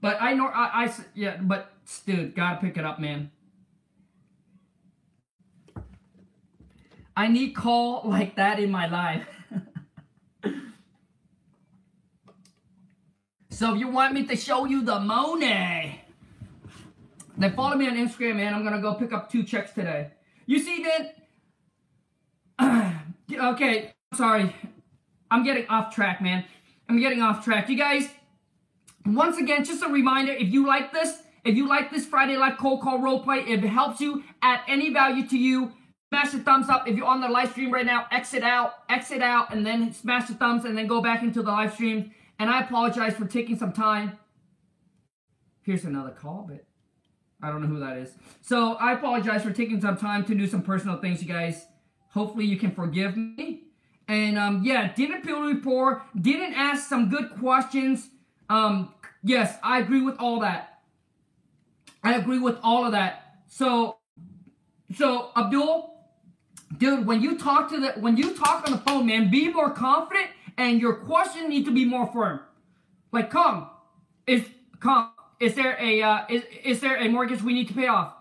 But 0.00 0.18
I 0.20 0.34
know 0.34 0.46
I, 0.46 0.84
I 0.84 0.94
yeah, 1.14 1.38
but 1.40 1.72
dude, 2.06 2.34
gotta 2.34 2.60
pick 2.60 2.76
it 2.76 2.84
up, 2.84 3.00
man. 3.00 3.30
I 7.16 7.26
need 7.26 7.50
call 7.50 8.02
like 8.04 8.36
that 8.36 8.60
in 8.60 8.70
my 8.70 8.86
life. 8.86 9.26
so 13.50 13.74
if 13.74 13.80
you 13.80 13.88
want 13.88 14.14
me 14.14 14.26
to 14.26 14.36
show 14.36 14.64
you 14.66 14.82
the 14.82 15.00
money, 15.00 16.00
then 17.36 17.52
follow 17.54 17.76
me 17.76 17.88
on 17.88 17.96
Instagram, 17.96 18.36
man. 18.36 18.54
I'm 18.54 18.64
gonna 18.64 18.80
go 18.80 18.94
pick 18.94 19.12
up 19.12 19.30
two 19.30 19.42
checks 19.42 19.72
today. 19.72 20.10
You 20.46 20.58
see 20.58 20.84
that? 22.58 23.02
okay, 23.32 23.92
sorry. 24.14 24.54
I'm 25.30 25.44
getting 25.44 25.66
off 25.68 25.94
track, 25.94 26.20
man. 26.20 26.44
I'm 26.88 26.98
getting 26.98 27.20
off 27.20 27.44
track. 27.44 27.68
You 27.68 27.76
guys, 27.76 28.08
once 29.04 29.38
again, 29.38 29.64
just 29.64 29.82
a 29.82 29.88
reminder, 29.88 30.32
if 30.32 30.48
you 30.52 30.66
like 30.66 30.92
this, 30.92 31.22
if 31.44 31.54
you 31.54 31.68
like 31.68 31.90
this 31.90 32.06
Friday 32.06 32.36
Live 32.36 32.58
Cold 32.58 32.80
Call 32.80 32.98
Roleplay, 32.98 33.46
if 33.46 33.62
it 33.62 33.68
helps 33.68 34.00
you, 34.00 34.24
add 34.42 34.60
any 34.66 34.90
value 34.92 35.26
to 35.28 35.38
you, 35.38 35.72
smash 36.08 36.32
the 36.32 36.38
thumbs 36.40 36.68
up. 36.68 36.88
If 36.88 36.96
you're 36.96 37.06
on 37.06 37.20
the 37.20 37.28
live 37.28 37.50
stream 37.50 37.72
right 37.72 37.86
now, 37.86 38.06
exit 38.10 38.42
out, 38.42 38.72
exit 38.88 39.22
out, 39.22 39.52
and 39.52 39.64
then 39.64 39.92
smash 39.92 40.28
the 40.28 40.34
thumbs 40.34 40.64
and 40.64 40.76
then 40.76 40.86
go 40.86 41.00
back 41.00 41.22
into 41.22 41.42
the 41.42 41.50
live 41.50 41.74
stream. 41.74 42.10
And 42.38 42.50
I 42.50 42.60
apologize 42.60 43.14
for 43.14 43.26
taking 43.26 43.58
some 43.58 43.72
time. 43.72 44.18
Here's 45.62 45.84
another 45.84 46.10
call, 46.10 46.46
but 46.48 46.64
I 47.42 47.50
don't 47.50 47.62
know 47.62 47.68
who 47.68 47.80
that 47.80 47.98
is. 47.98 48.12
So 48.40 48.74
I 48.74 48.92
apologize 48.92 49.42
for 49.42 49.52
taking 49.52 49.80
some 49.80 49.96
time 49.96 50.24
to 50.26 50.34
do 50.34 50.46
some 50.46 50.62
personal 50.62 50.98
things, 50.98 51.22
you 51.22 51.28
guys. 51.28 51.66
Hopefully 52.10 52.46
you 52.46 52.56
can 52.56 52.70
forgive 52.70 53.16
me. 53.16 53.62
And 54.08 54.38
um, 54.38 54.62
yeah, 54.64 54.92
didn't 54.94 55.22
appeal 55.22 55.42
report, 55.42 56.02
didn't 56.18 56.54
ask 56.54 56.88
some 56.88 57.10
good 57.10 57.30
questions. 57.38 58.08
Um, 58.48 58.94
yes, 59.22 59.58
I 59.62 59.80
agree 59.80 60.00
with 60.00 60.16
all 60.18 60.40
that. 60.40 60.80
I 62.02 62.14
agree 62.14 62.38
with 62.38 62.56
all 62.62 62.86
of 62.86 62.92
that. 62.92 63.40
So, 63.48 63.98
so 64.96 65.30
Abdul, 65.36 65.94
dude, 66.78 67.06
when 67.06 67.20
you 67.20 67.36
talk 67.36 67.68
to 67.70 67.78
the 67.78 67.92
when 68.00 68.16
you 68.16 68.34
talk 68.34 68.66
on 68.66 68.72
the 68.72 68.78
phone, 68.78 69.06
man, 69.06 69.30
be 69.30 69.52
more 69.52 69.70
confident 69.70 70.28
and 70.58 70.80
your 70.80 70.94
question 70.94 71.48
need 71.48 71.64
to 71.64 71.70
be 71.70 71.84
more 71.84 72.06
firm. 72.06 72.40
Like, 73.12 73.30
come, 73.30 73.70
is 74.26 74.42
come, 74.80 75.10
is 75.40 75.54
there 75.54 75.78
a 75.80 76.02
uh, 76.02 76.24
is 76.28 76.42
is 76.64 76.80
there 76.80 76.96
a 76.96 77.08
mortgage 77.08 77.40
we 77.42 77.54
need 77.54 77.68
to 77.68 77.74
pay 77.74 77.86
off? 77.86 78.12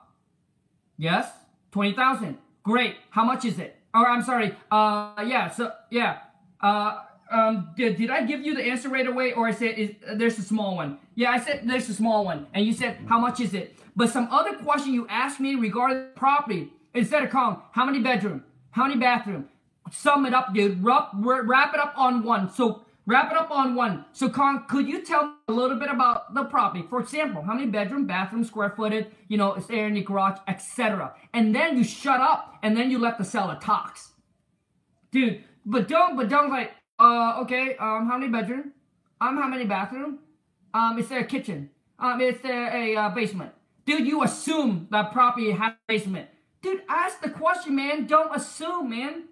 Yes, 0.98 1.30
twenty 1.72 1.94
thousand. 1.94 2.38
Great. 2.64 2.96
How 3.10 3.26
much 3.26 3.44
is 3.44 3.60
it? 3.60 3.76
Or 3.94 4.08
I'm 4.08 4.22
sorry. 4.22 4.56
Uh, 4.72 5.24
yeah. 5.26 5.50
So 5.50 5.74
yeah. 5.90 6.20
Uh, 6.62 7.04
um, 7.30 7.72
did, 7.76 7.98
did 7.98 8.10
I 8.10 8.24
give 8.24 8.42
you 8.46 8.56
the 8.56 8.64
answer 8.64 8.88
right 8.88 9.06
away, 9.06 9.34
or 9.34 9.48
I 9.48 9.52
said 9.52 9.78
is, 9.78 9.92
uh, 10.08 10.16
there's 10.16 10.40
a 10.40 10.42
small 10.42 10.78
one? 10.78 10.98
Yeah, 11.16 11.32
I 11.32 11.40
said 11.40 11.64
there's 11.66 11.90
a 11.90 11.94
small 11.94 12.24
one, 12.24 12.48
and 12.54 12.66
you 12.66 12.72
said 12.72 13.00
how 13.10 13.20
much 13.20 13.42
is 13.42 13.54
it? 13.54 13.78
But 13.98 14.10
some 14.10 14.30
other 14.32 14.56
question 14.58 14.94
you 14.94 15.08
asked 15.10 15.40
me 15.40 15.56
regarding 15.56 16.10
property, 16.16 16.72
instead 16.94 17.24
of 17.24 17.30
calling 17.30 17.58
how 17.72 17.86
many 17.86 18.00
bedroom, 18.00 18.44
how 18.72 18.88
many 18.88 18.98
bathroom, 18.98 19.50
sum 19.92 20.26
it 20.26 20.34
up, 20.34 20.54
dude. 20.54 20.84
Wrap, 20.84 21.12
wrap 21.14 21.74
it 21.74 21.80
up 21.80 21.94
on 21.98 22.24
one. 22.24 22.50
So 22.52 22.84
wrap 23.06 23.32
it 23.32 23.38
up 23.38 23.50
on 23.50 23.76
one. 23.76 24.06
So 24.12 24.30
Khang, 24.30 24.68
could 24.68 24.88
you 24.88 25.04
tell 25.04 25.36
a 25.48 25.54
little 25.54 25.80
bit 25.80 25.90
about 25.90 26.34
the 26.34 26.44
property? 26.44 26.86
For 26.90 27.00
example, 27.00 27.42
how 27.42 27.54
many 27.54 27.68
bedroom, 27.68 28.06
bathroom, 28.06 28.44
square 28.44 28.74
footed, 28.76 29.08
you 29.28 29.38
know, 29.38 29.56
is 29.56 29.66
there 29.68 29.88
in 29.88 29.96
the 29.96 30.04
garage, 30.04 30.40
etc. 30.48 31.14
And 31.34 31.56
then 31.56 31.78
you 31.78 31.84
shut 31.84 32.22
up, 32.22 32.58
and 32.62 32.78
then 32.78 32.92
you 32.92 33.00
let 33.00 33.18
the 33.18 33.26
seller 33.26 33.58
talks, 33.62 34.12
dude. 35.12 35.44
But 35.66 35.88
don't, 35.88 36.16
but 36.16 36.30
don't 36.30 36.50
like, 36.50 36.72
uh, 37.00 37.40
okay, 37.42 37.76
um, 37.78 38.08
how 38.08 38.18
many 38.18 38.32
bedroom? 38.32 38.72
Um, 39.20 39.38
how 39.38 39.48
many 39.48 39.66
bathroom? 39.66 40.20
Um, 40.74 40.98
is 41.00 41.10
there 41.10 41.20
a 41.20 41.26
kitchen? 41.26 41.70
Um, 42.00 42.22
is 42.22 42.40
there 42.42 42.76
a 42.76 42.96
uh, 42.96 43.10
basement? 43.10 43.52
Dude, 43.86 44.06
you 44.06 44.24
assume 44.24 44.88
that 44.92 45.12
property 45.12 45.52
has 45.52 45.74
a 45.74 45.78
basement. 45.88 46.30
Dude, 46.62 46.82
ask 46.90 47.22
the 47.22 47.30
question, 47.30 47.76
man. 47.76 48.06
Don't 48.06 48.36
assume, 48.36 48.90
man. 48.90 49.24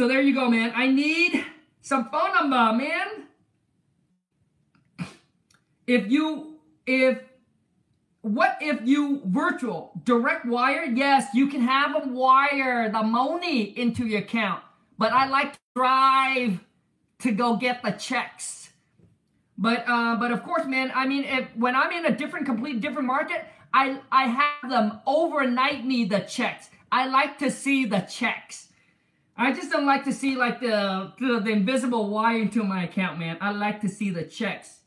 So 0.00 0.08
there 0.08 0.22
you 0.22 0.34
go, 0.34 0.48
man. 0.48 0.72
I 0.74 0.86
need 0.86 1.44
some 1.82 2.08
phone 2.08 2.32
number, 2.32 2.72
man. 2.72 3.26
If 5.86 6.10
you, 6.10 6.54
if, 6.86 7.18
what 8.22 8.56
if 8.62 8.80
you 8.82 9.20
virtual 9.26 9.92
direct 10.02 10.46
wire? 10.46 10.84
Yes, 10.84 11.26
you 11.34 11.48
can 11.48 11.60
have 11.60 11.92
them 11.92 12.14
wire 12.14 12.90
the 12.90 13.02
money 13.02 13.78
into 13.78 14.06
your 14.06 14.20
account. 14.20 14.62
But 14.96 15.12
I 15.12 15.28
like 15.28 15.52
to 15.52 15.58
drive 15.76 16.60
to 17.18 17.32
go 17.32 17.56
get 17.56 17.82
the 17.82 17.90
checks. 17.90 18.70
But 19.58 19.84
uh, 19.86 20.16
but 20.16 20.32
of 20.32 20.42
course, 20.44 20.64
man. 20.64 20.92
I 20.94 21.06
mean, 21.06 21.24
if 21.24 21.54
when 21.56 21.76
I'm 21.76 21.92
in 21.92 22.06
a 22.06 22.16
different, 22.16 22.46
complete 22.46 22.80
different 22.80 23.06
market, 23.06 23.44
I 23.74 24.00
I 24.10 24.28
have 24.28 24.70
them 24.70 25.02
overnight 25.06 25.84
me 25.84 26.06
the 26.06 26.20
checks. 26.20 26.70
I 26.90 27.06
like 27.06 27.36
to 27.40 27.50
see 27.50 27.84
the 27.84 28.00
checks. 28.00 28.69
I 29.40 29.52
just 29.52 29.72
don't 29.72 29.86
like 29.86 30.04
to 30.04 30.12
see 30.12 30.36
like 30.36 30.60
the, 30.60 31.14
the, 31.18 31.40
the 31.40 31.48
invisible 31.48 32.10
wire 32.10 32.42
into 32.42 32.62
my 32.62 32.84
account, 32.84 33.18
man. 33.18 33.38
I 33.40 33.52
like 33.52 33.80
to 33.80 33.88
see 33.88 34.10
the 34.10 34.22
checks. 34.22 34.80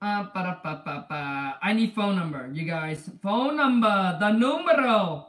Uh, 0.00 0.26
I 1.60 1.72
need 1.74 1.92
phone 1.92 2.14
number, 2.14 2.48
you 2.52 2.64
guys. 2.64 3.10
Phone 3.20 3.56
number, 3.56 4.16
the 4.20 4.30
numero. 4.30 5.26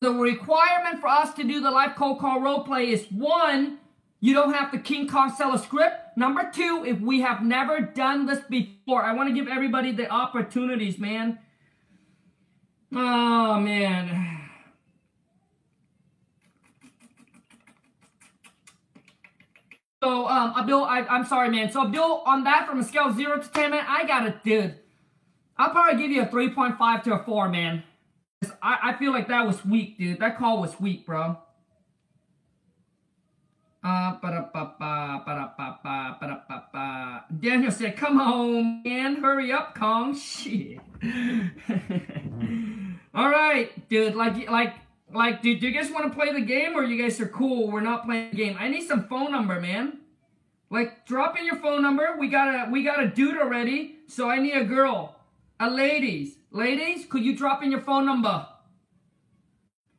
The 0.00 0.10
requirement 0.10 1.00
for 1.00 1.06
us 1.06 1.32
to 1.34 1.44
do 1.44 1.60
the 1.60 1.70
live 1.70 1.94
cold 1.94 2.18
call 2.18 2.40
role 2.40 2.64
play 2.64 2.90
is 2.90 3.06
one, 3.12 3.78
you 4.18 4.34
don't 4.34 4.52
have 4.52 4.72
the 4.72 4.78
King 4.78 5.06
Kong 5.06 5.32
seller 5.32 5.58
script. 5.58 6.16
Number 6.16 6.50
two, 6.52 6.84
if 6.84 7.00
we 7.00 7.20
have 7.20 7.44
never 7.44 7.80
done 7.80 8.26
this 8.26 8.40
before, 8.50 9.04
I 9.04 9.12
want 9.12 9.28
to 9.28 9.34
give 9.34 9.46
everybody 9.46 9.92
the 9.92 10.10
opportunities, 10.10 10.98
man. 10.98 11.38
Oh, 12.96 13.58
man. 13.58 14.40
So, 20.02 20.28
um, 20.28 20.52
Abdul, 20.56 20.84
I, 20.84 21.00
I'm 21.00 21.24
sorry, 21.24 21.48
man. 21.48 21.72
So, 21.72 21.86
Abdul, 21.86 22.22
on 22.26 22.44
that, 22.44 22.68
from 22.68 22.78
a 22.78 22.84
scale 22.84 23.06
of 23.06 23.16
0 23.16 23.40
to 23.40 23.48
10, 23.48 23.70
man, 23.70 23.84
I 23.88 24.06
got 24.06 24.26
it, 24.26 24.44
dude. 24.44 24.76
I'll 25.56 25.70
probably 25.70 26.00
give 26.00 26.10
you 26.10 26.22
a 26.22 26.26
3.5 26.26 27.02
to 27.04 27.14
a 27.14 27.24
4, 27.24 27.48
man. 27.48 27.82
I, 28.62 28.90
I 28.90 28.92
feel 28.98 29.12
like 29.12 29.28
that 29.28 29.46
was 29.46 29.64
weak, 29.64 29.98
dude. 29.98 30.20
That 30.20 30.38
call 30.38 30.60
was 30.60 30.78
weak, 30.78 31.06
bro. 31.06 31.38
Uh, 33.82 34.16
Daniel 37.40 37.70
said, 37.70 37.96
come 37.96 38.18
home, 38.18 38.82
man. 38.84 39.16
Hurry 39.16 39.52
up, 39.52 39.74
Khang. 39.74 40.14
Shit. 40.18 40.80
All 43.14 43.30
right, 43.30 43.88
dude. 43.88 44.14
Like, 44.14 44.50
like, 44.50 44.74
like, 45.12 45.42
dude, 45.42 45.60
do 45.60 45.68
you 45.68 45.72
guys 45.72 45.90
want 45.90 46.10
to 46.10 46.18
play 46.18 46.32
the 46.32 46.40
game 46.40 46.74
or 46.74 46.82
you 46.82 47.00
guys 47.00 47.20
are 47.20 47.28
cool? 47.28 47.70
We're 47.70 47.80
not 47.80 48.04
playing 48.04 48.30
the 48.30 48.36
game. 48.36 48.56
I 48.58 48.68
need 48.68 48.86
some 48.86 49.06
phone 49.06 49.30
number, 49.30 49.60
man. 49.60 50.00
Like, 50.70 51.06
drop 51.06 51.38
in 51.38 51.46
your 51.46 51.56
phone 51.56 51.82
number. 51.82 52.16
We 52.18 52.28
got 52.28 52.48
a, 52.68 52.70
we 52.70 52.82
got 52.82 53.02
a 53.02 53.08
dude 53.08 53.36
already. 53.36 53.98
So 54.08 54.28
I 54.28 54.40
need 54.40 54.54
a 54.54 54.64
girl. 54.64 55.16
A 55.60 55.70
ladies. 55.70 56.36
Ladies, 56.50 57.06
could 57.06 57.24
you 57.24 57.36
drop 57.36 57.62
in 57.62 57.70
your 57.70 57.80
phone 57.80 58.04
number? 58.04 58.46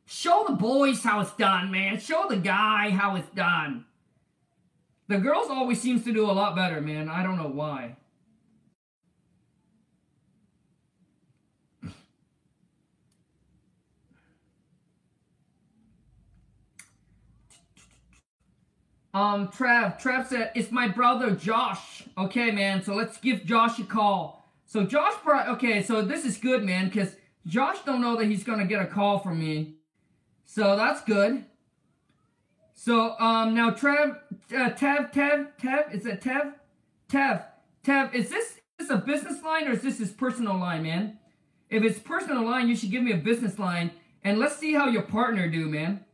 Show 0.04 0.44
the 0.46 0.54
boys 0.54 1.02
how 1.02 1.20
it's 1.20 1.32
done, 1.32 1.70
man. 1.70 1.98
Show 1.98 2.26
the 2.28 2.36
guy 2.36 2.90
how 2.90 3.16
it's 3.16 3.28
done. 3.30 3.86
The 5.08 5.18
girls 5.18 5.48
always 5.48 5.80
seems 5.80 6.04
to 6.04 6.12
do 6.12 6.30
a 6.30 6.32
lot 6.32 6.54
better, 6.54 6.80
man. 6.80 7.08
I 7.08 7.22
don't 7.22 7.36
know 7.36 7.48
why. 7.48 7.96
Um, 19.16 19.48
Trav, 19.48 19.98
Trav 19.98 20.26
said, 20.26 20.52
it's 20.54 20.70
my 20.70 20.88
brother 20.88 21.30
Josh. 21.30 22.02
Okay, 22.18 22.50
man, 22.50 22.82
so 22.82 22.94
let's 22.94 23.16
give 23.16 23.46
Josh 23.46 23.78
a 23.78 23.84
call. 23.84 24.46
So 24.66 24.84
Josh, 24.84 25.14
brought, 25.24 25.48
okay, 25.48 25.82
so 25.82 26.02
this 26.02 26.26
is 26.26 26.36
good, 26.36 26.62
man, 26.62 26.88
because 26.90 27.16
Josh 27.46 27.78
don't 27.86 28.02
know 28.02 28.16
that 28.16 28.26
he's 28.26 28.44
gonna 28.44 28.66
get 28.66 28.82
a 28.82 28.86
call 28.86 29.18
from 29.18 29.38
me, 29.38 29.76
so 30.44 30.76
that's 30.76 31.00
good. 31.00 31.46
So 32.74 33.18
um 33.18 33.54
now 33.54 33.70
Trev, 33.70 34.18
uh, 34.54 34.70
Tev, 34.72 35.14
Tev, 35.14 35.48
Tev, 35.58 35.94
is 35.94 36.04
it 36.04 36.20
Tev, 36.20 36.52
Tev, 37.08 37.42
Tev? 37.82 38.14
Is 38.14 38.28
this 38.28 38.60
is 38.78 38.88
this 38.88 38.90
a 38.90 38.98
business 38.98 39.42
line 39.42 39.66
or 39.66 39.70
is 39.70 39.80
this 39.80 39.98
his 39.98 40.10
personal 40.10 40.58
line, 40.58 40.82
man? 40.82 41.18
If 41.70 41.82
it's 41.84 41.98
personal 41.98 42.44
line, 42.44 42.68
you 42.68 42.76
should 42.76 42.90
give 42.90 43.02
me 43.02 43.12
a 43.12 43.16
business 43.16 43.58
line, 43.58 43.92
and 44.22 44.38
let's 44.38 44.58
see 44.58 44.74
how 44.74 44.88
your 44.88 45.04
partner 45.04 45.48
do, 45.48 45.68
man. 45.70 46.04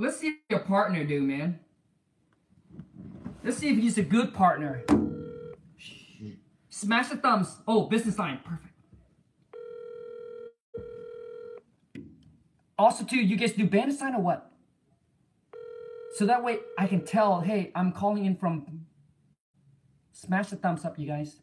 Let's 0.00 0.16
see 0.16 0.38
your 0.48 0.60
partner 0.60 1.04
do, 1.04 1.20
man. 1.20 1.60
Let's 3.44 3.58
see 3.58 3.68
if 3.68 3.76
he's 3.76 3.98
a 3.98 4.02
good 4.02 4.32
partner. 4.32 4.82
Smash 6.70 7.08
the 7.08 7.16
thumbs. 7.16 7.58
Oh, 7.68 7.82
business 7.82 8.18
line. 8.18 8.40
Perfect. 8.42 8.74
Also, 12.78 13.04
too, 13.04 13.18
you 13.18 13.36
guys 13.36 13.52
do 13.52 13.66
bandit 13.66 13.98
sign 13.98 14.14
or 14.14 14.22
what? 14.22 14.50
So 16.14 16.24
that 16.24 16.42
way 16.42 16.60
I 16.78 16.86
can 16.86 17.04
tell, 17.04 17.42
hey, 17.42 17.70
I'm 17.74 17.92
calling 17.92 18.24
in 18.24 18.36
from. 18.36 18.86
Smash 20.12 20.48
the 20.48 20.56
thumbs 20.56 20.86
up, 20.86 20.98
you 20.98 21.06
guys. 21.06 21.42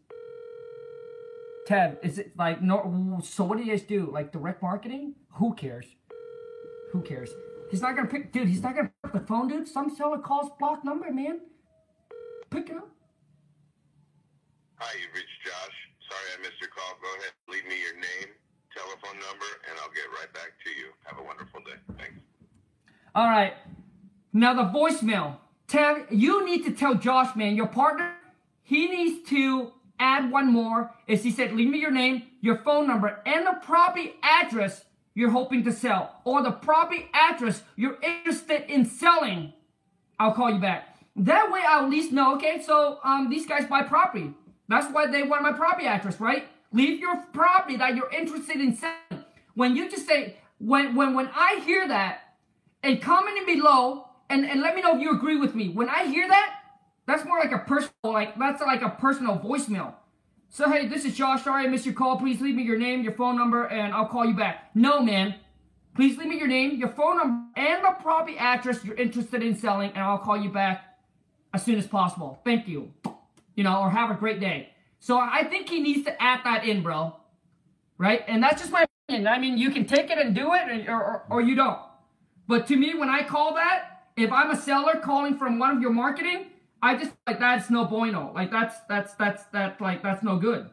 Ted, 1.67 1.99
is 2.01 2.17
it 2.17 2.35
like 2.35 2.63
no? 2.63 3.19
So 3.23 3.43
what 3.43 3.59
do 3.59 3.63
you 3.63 3.69
guys 3.69 3.83
do? 3.83 4.09
Like 4.11 4.31
direct 4.31 4.63
marketing? 4.63 5.13
Who 5.33 5.53
cares? 5.53 5.85
Who 6.91 7.01
cares? 7.03 7.29
He's 7.69 7.81
not 7.81 7.95
gonna 7.95 8.07
pick, 8.07 8.31
dude. 8.31 8.47
He's 8.47 8.63
not 8.63 8.75
gonna 8.75 8.91
pick 9.03 9.13
up 9.13 9.21
the 9.21 9.27
phone, 9.27 9.47
dude. 9.47 9.67
Some 9.67 9.93
seller 9.95 10.19
calls 10.19 10.51
block 10.59 10.85
number, 10.85 11.11
man. 11.11 11.41
Pick 12.49 12.69
it 12.69 12.77
up. 12.77 12.89
Hi, 14.75 14.93
you've 14.99 15.13
reached 15.13 15.41
Josh. 15.43 15.75
Sorry 16.09 16.37
I 16.37 16.41
missed 16.41 16.61
your 16.61 16.69
call. 16.69 16.97
Go 17.01 17.07
ahead, 17.19 17.33
leave 17.49 17.65
me 17.65 17.81
your 17.81 17.95
name, 17.95 18.33
telephone 18.73 19.19
number, 19.19 19.45
and 19.69 19.77
I'll 19.81 19.91
get 19.91 20.05
right 20.17 20.31
back 20.33 20.53
to 20.63 20.69
you. 20.69 20.87
Have 21.03 21.19
a 21.19 21.23
wonderful 21.23 21.59
day. 21.61 21.95
Thanks. 21.97 22.19
All 23.15 23.27
right. 23.27 23.53
Now 24.31 24.53
the 24.53 24.63
voicemail. 24.63 25.37
Tell 25.67 26.05
you 26.09 26.45
need 26.45 26.63
to 26.63 26.71
tell 26.71 26.95
Josh, 26.95 27.35
man, 27.35 27.55
your 27.55 27.67
partner, 27.67 28.13
he 28.63 28.87
needs 28.87 29.27
to 29.29 29.73
add 29.99 30.31
one 30.31 30.51
more. 30.51 30.91
Is 31.07 31.23
he 31.23 31.31
said, 31.31 31.53
leave 31.53 31.69
me 31.69 31.79
your 31.79 31.91
name, 31.91 32.23
your 32.39 32.59
phone 32.63 32.87
number, 32.87 33.21
and 33.25 33.45
the 33.45 33.57
property 33.61 34.13
address 34.23 34.85
you're 35.17 35.31
hoping 35.31 35.63
to 35.63 35.71
sell, 35.71 36.21
or 36.25 36.43
the 36.43 36.51
property 36.51 37.09
address 37.11 37.63
you're 37.75 37.97
interested 38.03 38.71
in 38.71 38.85
selling. 38.85 39.51
I'll 40.19 40.31
call 40.31 40.51
you 40.51 40.59
back. 40.59 40.95
That 41.15 41.51
way, 41.51 41.61
I'll 41.67 41.85
at 41.85 41.89
least 41.89 42.11
know. 42.11 42.35
Okay, 42.35 42.61
so 42.61 42.99
um, 43.03 43.27
these 43.27 43.47
guys 43.47 43.65
buy 43.65 43.81
property. 43.81 44.31
That's 44.69 44.93
why 44.93 45.07
they 45.07 45.23
want 45.23 45.41
my 45.41 45.53
property 45.53 45.87
address, 45.87 46.19
right? 46.19 46.47
Leave 46.71 46.99
your 46.99 47.17
property 47.33 47.77
that 47.77 47.95
you're 47.95 48.11
interested 48.11 48.61
in 48.61 48.75
selling. 48.75 49.25
When 49.55 49.75
you 49.75 49.89
just 49.89 50.05
say, 50.05 50.37
when 50.59 50.93
when 50.93 51.15
when 51.15 51.31
I 51.33 51.63
hear 51.65 51.87
that, 51.87 52.35
and 52.83 53.01
comment 53.01 53.39
in 53.39 53.45
below, 53.47 54.09
and 54.29 54.45
and 54.45 54.61
let 54.61 54.75
me 54.75 54.83
know 54.83 54.95
if 54.97 55.01
you 55.01 55.15
agree 55.15 55.37
with 55.37 55.55
me. 55.55 55.69
When 55.69 55.89
I 55.89 56.05
hear 56.05 56.27
that, 56.27 56.59
that's 57.07 57.25
more 57.25 57.39
like 57.39 57.51
a 57.51 57.63
personal, 57.65 57.91
like 58.03 58.37
that's 58.37 58.61
like 58.61 58.83
a 58.83 58.91
personal 58.91 59.39
voicemail. 59.39 59.95
So 60.49 60.71
hey, 60.71 60.87
this 60.87 61.05
is 61.05 61.15
Josh. 61.15 61.43
Sorry 61.43 61.65
I 61.65 61.67
missed 61.67 61.85
your 61.85 61.93
call. 61.93 62.17
Please 62.17 62.41
leave 62.41 62.55
me 62.55 62.63
your 62.63 62.77
name, 62.77 63.01
your 63.01 63.11
phone 63.11 63.37
number, 63.37 63.65
and 63.65 63.93
I'll 63.93 64.07
call 64.07 64.25
you 64.25 64.33
back. 64.33 64.71
No, 64.73 65.01
man. 65.01 65.35
Please 65.95 66.17
leave 66.17 66.27
me 66.27 66.37
your 66.37 66.47
name, 66.47 66.77
your 66.77 66.89
phone 66.89 67.17
number, 67.17 67.59
and 67.59 67.83
the 67.83 67.91
property 68.01 68.37
address 68.37 68.83
you're 68.83 68.95
interested 68.95 69.43
in 69.43 69.57
selling, 69.57 69.89
and 69.91 69.99
I'll 69.99 70.17
call 70.17 70.37
you 70.37 70.49
back 70.49 70.99
as 71.53 71.63
soon 71.63 71.75
as 71.75 71.87
possible. 71.87 72.39
Thank 72.45 72.67
you. 72.67 72.93
You 73.55 73.63
know, 73.63 73.81
or 73.81 73.89
have 73.89 74.09
a 74.09 74.13
great 74.13 74.39
day. 74.39 74.69
So 74.99 75.19
I 75.19 75.43
think 75.43 75.69
he 75.69 75.81
needs 75.81 76.05
to 76.05 76.21
add 76.21 76.41
that 76.45 76.65
in, 76.65 76.81
bro. 76.81 77.15
Right? 77.97 78.23
And 78.27 78.41
that's 78.41 78.61
just 78.61 78.71
my 78.71 78.85
opinion. 79.07 79.27
I 79.27 79.39
mean, 79.39 79.57
you 79.57 79.71
can 79.71 79.85
take 79.85 80.09
it 80.09 80.17
and 80.17 80.33
do 80.33 80.53
it, 80.53 80.87
or, 80.87 80.93
or, 80.93 81.23
or 81.29 81.41
you 81.41 81.55
don't. 81.55 81.79
But 82.47 82.67
to 82.67 82.75
me, 82.75 82.95
when 82.95 83.09
I 83.09 83.23
call 83.23 83.55
that, 83.55 84.03
if 84.15 84.31
I'm 84.31 84.51
a 84.51 84.55
seller 84.55 84.99
calling 85.03 85.37
from 85.37 85.59
one 85.59 85.75
of 85.75 85.81
your 85.81 85.91
marketing, 85.91 86.47
I 86.81 86.95
just 86.97 87.11
like 87.25 87.39
that's 87.39 87.69
no 87.69 87.85
bueno. 87.85 88.31
Like 88.33 88.51
that's 88.51 88.75
that's 88.87 89.13
that's 89.15 89.43
that 89.45 89.81
like 89.81 90.03
that's 90.03 90.23
no 90.23 90.37
good. 90.37 90.69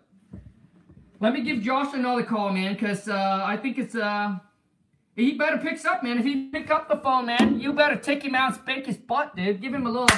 Let 1.21 1.33
me 1.33 1.43
give 1.43 1.63
Josh 1.63 1.95
another 1.95 2.23
call, 2.23 2.53
man, 2.53 2.75
because 2.75 3.09
uh, 3.09 3.43
I 3.45 3.57
think 3.57 3.79
it's 3.79 3.95
uh 3.95 4.39
he 5.17 5.35
better 5.35 5.59
picks 5.59 5.85
up, 5.85 6.03
man. 6.03 6.19
If 6.19 6.25
he 6.25 6.49
pick 6.49 6.71
up 6.71 6.89
the 6.89 6.97
phone, 6.97 7.27
man, 7.27 7.61
you 7.61 7.73
better 7.73 7.97
take 7.97 8.23
him 8.23 8.35
out 8.35 8.53
and 8.53 8.61
spank 8.61 8.87
his 8.87 8.97
butt, 8.97 9.37
dude. 9.37 9.61
Give 9.61 9.73
him 9.73 9.87
a 9.87 9.91
little 9.91 10.09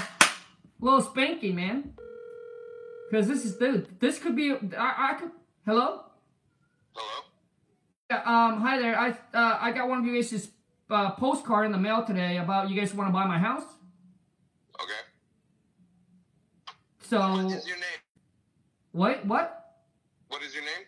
little 0.81 1.03
spanking, 1.03 1.55
man. 1.55 1.93
Cause 3.11 3.29
this 3.29 3.45
is 3.45 3.57
dude, 3.57 4.01
this 4.01 4.19
could 4.19 4.35
be 4.35 4.53
I, 4.77 5.11
I 5.11 5.15
could 5.15 5.31
hello? 5.65 6.05
Hello? 6.95 7.23
Yeah, 8.11 8.23
um, 8.25 8.61
hi 8.61 8.79
there. 8.79 8.99
I 8.99 9.11
uh, 9.11 9.59
I 9.61 9.73
got 9.73 9.89
one 9.89 9.99
of 9.99 10.07
you 10.07 10.15
guys' 10.15 10.49
uh, 10.91 11.13
postcard 11.13 11.67
in 11.67 11.73
the 11.73 11.79
mail 11.79 12.05
today 12.05 12.39
about 12.39 12.71
you 12.71 12.79
guys 12.79 12.95
want 12.95 13.09
to 13.09 13.13
buy 13.13 13.27
my 13.27 13.39
house. 13.39 13.65
Okay. 14.83 14.93
So 17.09 17.19
What 17.21 17.53
is 17.53 17.67
your 17.67 17.77
name? 17.77 18.01
what 18.93 19.25
what? 19.27 19.75
What 20.29 20.43
is 20.43 20.55
your 20.55 20.65
name? 20.65 20.85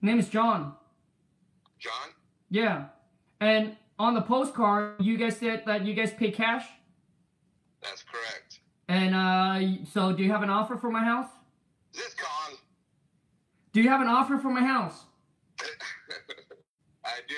Name 0.00 0.18
is 0.18 0.28
John. 0.28 0.72
John? 1.78 2.08
Yeah. 2.50 2.86
And 3.40 3.76
on 3.98 4.14
the 4.14 4.22
postcard, 4.22 4.94
you 5.00 5.18
guys 5.18 5.36
said 5.36 5.64
that 5.66 5.84
you 5.84 5.92
guys 5.94 6.12
pay 6.12 6.30
cash. 6.30 6.64
That's 7.82 8.02
correct. 8.02 8.60
And 8.88 9.14
uh, 9.14 9.84
so 9.92 10.12
do 10.12 10.22
you 10.22 10.32
have 10.32 10.42
an 10.42 10.48
offer 10.50 10.76
for 10.76 10.90
my 10.90 11.04
house? 11.04 11.28
This 11.92 12.14
Khang? 12.14 12.56
Do 13.72 13.82
you 13.82 13.88
have 13.90 14.00
an 14.00 14.08
offer 14.08 14.38
for 14.38 14.50
my 14.50 14.62
house? 14.64 15.04
I 17.04 17.20
do. 17.28 17.34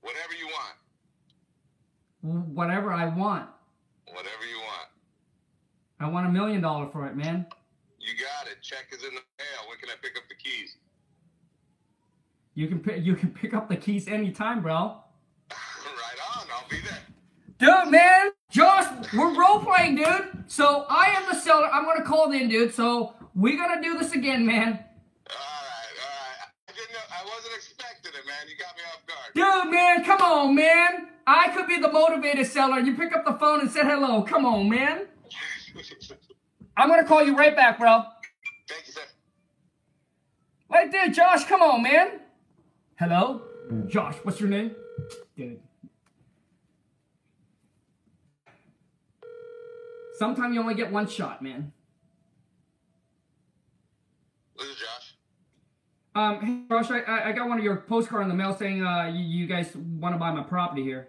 Whatever 0.00 0.34
you 0.34 0.48
want. 2.22 2.48
Whatever 2.54 2.92
I 2.92 3.06
want. 3.06 3.48
Whatever 5.98 6.10
you 6.10 6.14
want. 6.14 6.26
I 6.26 6.26
want 6.26 6.26
a 6.26 6.30
million 6.30 6.60
dollar 6.60 6.88
for 6.90 7.06
it, 7.06 7.16
man. 7.16 7.46
You 8.00 8.14
got 8.14 8.50
it. 8.50 8.62
Check 8.62 8.86
is 8.92 9.02
in 9.02 9.10
the 9.10 9.20
mail. 9.38 9.68
When 9.68 9.78
can 9.78 9.88
I 9.90 9.94
pick 10.00 10.16
up 10.16 10.24
the 10.28 10.34
keys? 10.34 10.76
You 12.54 12.68
can 12.68 12.80
pick, 12.80 13.04
you 13.04 13.14
can 13.14 13.30
pick 13.30 13.54
up 13.54 13.68
the 13.68 13.76
keys 13.76 14.08
anytime, 14.08 14.62
bro. 14.62 14.74
right 15.50 16.36
on. 16.36 16.46
I'll 16.52 16.68
be 16.68 16.76
there. 16.80 16.98
Dude, 17.58 17.90
man, 17.90 18.30
Josh, 18.50 18.86
we're 19.14 19.38
role 19.38 19.60
playing, 19.60 19.96
dude. 19.96 20.44
So 20.46 20.86
I 20.88 21.14
am 21.16 21.24
the 21.28 21.38
seller. 21.38 21.68
I'm 21.72 21.84
gonna 21.84 22.04
call 22.04 22.30
in, 22.32 22.48
dude. 22.48 22.72
So 22.72 23.14
we're 23.34 23.56
gonna 23.56 23.82
do 23.82 23.98
this 23.98 24.12
again, 24.12 24.46
man. 24.46 24.66
All 24.66 24.72
right, 24.72 24.78
all 25.26 26.08
right. 26.08 26.48
I 26.68 26.72
didn't 26.72 26.92
know. 26.92 26.98
I 27.10 27.24
wasn't 27.24 27.54
expecting 27.56 28.12
it, 28.14 28.26
man. 28.26 28.48
You 28.48 28.56
got 28.56 28.76
me 28.76 28.82
off 28.94 29.04
guard. 29.06 29.34
Dude, 29.34 29.72
man, 29.72 30.04
come 30.04 30.20
on, 30.20 30.54
man. 30.54 31.08
I 31.26 31.48
could 31.48 31.66
be 31.66 31.80
the 31.80 31.90
motivated 31.92 32.46
seller. 32.46 32.78
You 32.78 32.96
pick 32.96 33.14
up 33.14 33.24
the 33.24 33.34
phone 33.34 33.60
and 33.60 33.70
said 33.70 33.86
hello. 33.86 34.22
Come 34.22 34.46
on, 34.46 34.68
man. 34.68 35.08
I'm 36.76 36.88
gonna 36.88 37.04
call 37.04 37.24
you 37.24 37.36
right 37.36 37.54
back, 37.56 37.78
bro. 37.78 38.02
Thank 38.68 38.86
you, 38.86 38.92
sir. 38.92 39.00
Like, 40.70 40.92
dude, 40.92 41.14
Josh, 41.14 41.44
come 41.44 41.62
on, 41.62 41.82
man. 41.82 42.20
Hello? 42.98 43.42
Josh, 43.86 44.16
what's 44.22 44.40
your 44.40 44.48
name? 44.48 44.72
Dude. 45.36 45.60
Sometimes 50.18 50.54
you 50.54 50.60
only 50.60 50.74
get 50.74 50.90
one 50.90 51.06
shot, 51.06 51.42
man. 51.42 51.72
This 54.58 54.68
is 54.68 54.76
Josh. 54.76 55.14
Um, 56.14 56.40
hey, 56.40 56.64
Josh, 56.68 56.90
I- 56.90 57.00
I, 57.02 57.28
I 57.28 57.32
got 57.32 57.48
one 57.48 57.58
of 57.58 57.64
your 57.64 57.76
postcard 57.76 58.22
in 58.22 58.28
the 58.28 58.34
mail 58.34 58.54
saying 58.56 58.84
uh, 58.84 59.06
you, 59.14 59.20
you 59.24 59.46
guys 59.46 59.74
want 59.76 60.14
to 60.14 60.18
buy 60.18 60.32
my 60.32 60.42
property 60.42 60.82
here. 60.82 61.08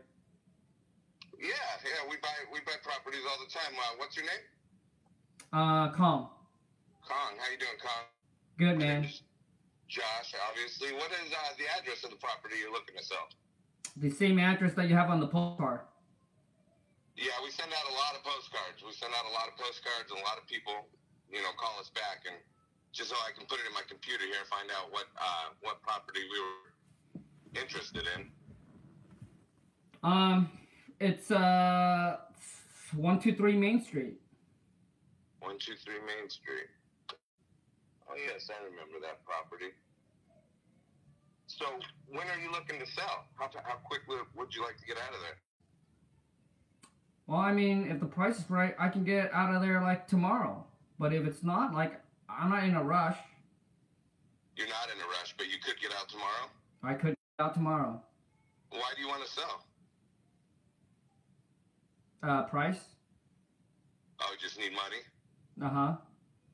Yeah, 1.39 1.47
yeah. 1.49 2.09
We 2.09 2.17
buy 2.17 2.29
we 2.53 2.59
buy 2.59 2.73
properties 2.83 3.21
all 3.29 3.43
the 3.43 3.51
time. 3.51 3.73
Uh, 3.75 3.95
what's 3.97 4.15
your 4.15 4.25
name? 4.25 4.43
Uh, 5.51 5.89
Khang. 5.97 6.29
Khang. 7.01 7.33
How 7.37 7.49
you 7.49 7.57
doing, 7.57 7.79
Khang? 7.81 8.05
Good, 8.57 8.77
man. 8.77 9.03
Josh, 9.87 10.37
obviously. 10.49 10.93
What 10.93 11.09
is 11.09 11.33
uh, 11.33 11.57
the 11.57 11.65
address 11.79 12.03
of 12.03 12.11
the 12.11 12.21
property 12.21 12.61
you're 12.61 12.71
looking 12.71 12.95
to 12.97 13.03
sell? 13.03 13.25
The 13.97 14.11
same 14.11 14.37
address 14.37 14.73
that 14.75 14.87
you 14.87 14.95
have 14.95 15.09
on 15.09 15.19
the 15.19 15.27
postcard. 15.27 15.81
Yeah, 17.17 17.33
we 17.43 17.49
send 17.49 17.73
out 17.73 17.85
a 17.89 17.95
lot 17.97 18.13
of 18.15 18.23
postcards. 18.23 18.79
We 18.85 18.93
send 18.93 19.11
out 19.17 19.25
a 19.25 19.33
lot 19.33 19.49
of 19.49 19.57
postcards, 19.57 20.13
and 20.13 20.21
a 20.21 20.23
lot 20.23 20.37
of 20.37 20.45
people, 20.45 20.87
you 21.33 21.41
know, 21.41 21.49
call 21.57 21.79
us 21.81 21.89
back, 21.89 22.23
and 22.29 22.37
just 22.93 23.09
so 23.09 23.15
I 23.27 23.33
can 23.35 23.47
put 23.49 23.59
it 23.59 23.65
in 23.67 23.73
my 23.73 23.81
computer 23.89 24.23
here, 24.23 24.39
and 24.39 24.47
find 24.47 24.69
out 24.69 24.93
what 24.93 25.09
uh, 25.17 25.51
what 25.65 25.81
property 25.81 26.21
we 26.29 26.37
were 26.39 27.61
interested 27.61 28.05
in. 28.15 28.29
Um, 30.03 30.49
it's 30.99 31.31
uh, 31.31 32.17
one 32.95 33.19
two 33.19 33.33
three 33.33 33.57
Main 33.57 33.83
Street. 33.83 34.21
One 35.39 35.57
two 35.59 35.75
three 35.83 35.99
Main 36.05 36.29
Street. 36.29 36.67
Oh 38.09 38.15
yes, 38.15 38.49
I 38.49 38.63
remember 38.63 38.99
that 39.01 39.23
property. 39.25 39.71
So, 41.47 41.65
when 42.07 42.27
are 42.27 42.39
you 42.39 42.51
looking 42.51 42.79
to 42.79 42.85
sell? 42.85 43.25
How 43.35 43.49
how 43.63 43.75
quickly 43.83 44.17
would 44.35 44.53
you 44.53 44.61
like 44.61 44.77
to 44.77 44.85
get 44.85 44.97
out 44.97 45.13
of 45.13 45.21
there? 45.21 45.37
Well, 47.27 47.39
I 47.39 47.53
mean, 47.53 47.89
if 47.89 47.99
the 47.99 48.05
price 48.05 48.39
is 48.39 48.49
right, 48.49 48.75
I 48.79 48.89
can 48.89 49.03
get 49.03 49.31
out 49.33 49.53
of 49.53 49.61
there 49.61 49.81
like 49.81 50.07
tomorrow. 50.07 50.65
But 50.97 51.13
if 51.13 51.25
it's 51.25 51.43
not, 51.43 51.73
like, 51.73 52.01
I'm 52.27 52.49
not 52.49 52.63
in 52.63 52.75
a 52.75 52.83
rush. 52.83 53.17
You're 54.55 54.67
not 54.67 54.89
in 54.93 54.99
a 54.99 55.07
rush, 55.07 55.35
but 55.37 55.47
you 55.47 55.57
could 55.63 55.79
get 55.79 55.91
out 55.93 56.09
tomorrow. 56.09 56.49
I 56.83 56.93
could 56.93 57.15
get 57.15 57.45
out 57.45 57.53
tomorrow. 57.53 58.01
Why 58.71 58.91
do 58.95 59.01
you 59.01 59.07
want 59.07 59.23
to 59.23 59.31
sell? 59.31 59.63
Uh, 62.21 62.43
price? 62.43 62.79
Oh, 64.19 64.33
just 64.41 64.59
need 64.59 64.71
money. 64.73 65.01
Uh 65.61 65.69
huh. 65.69 65.95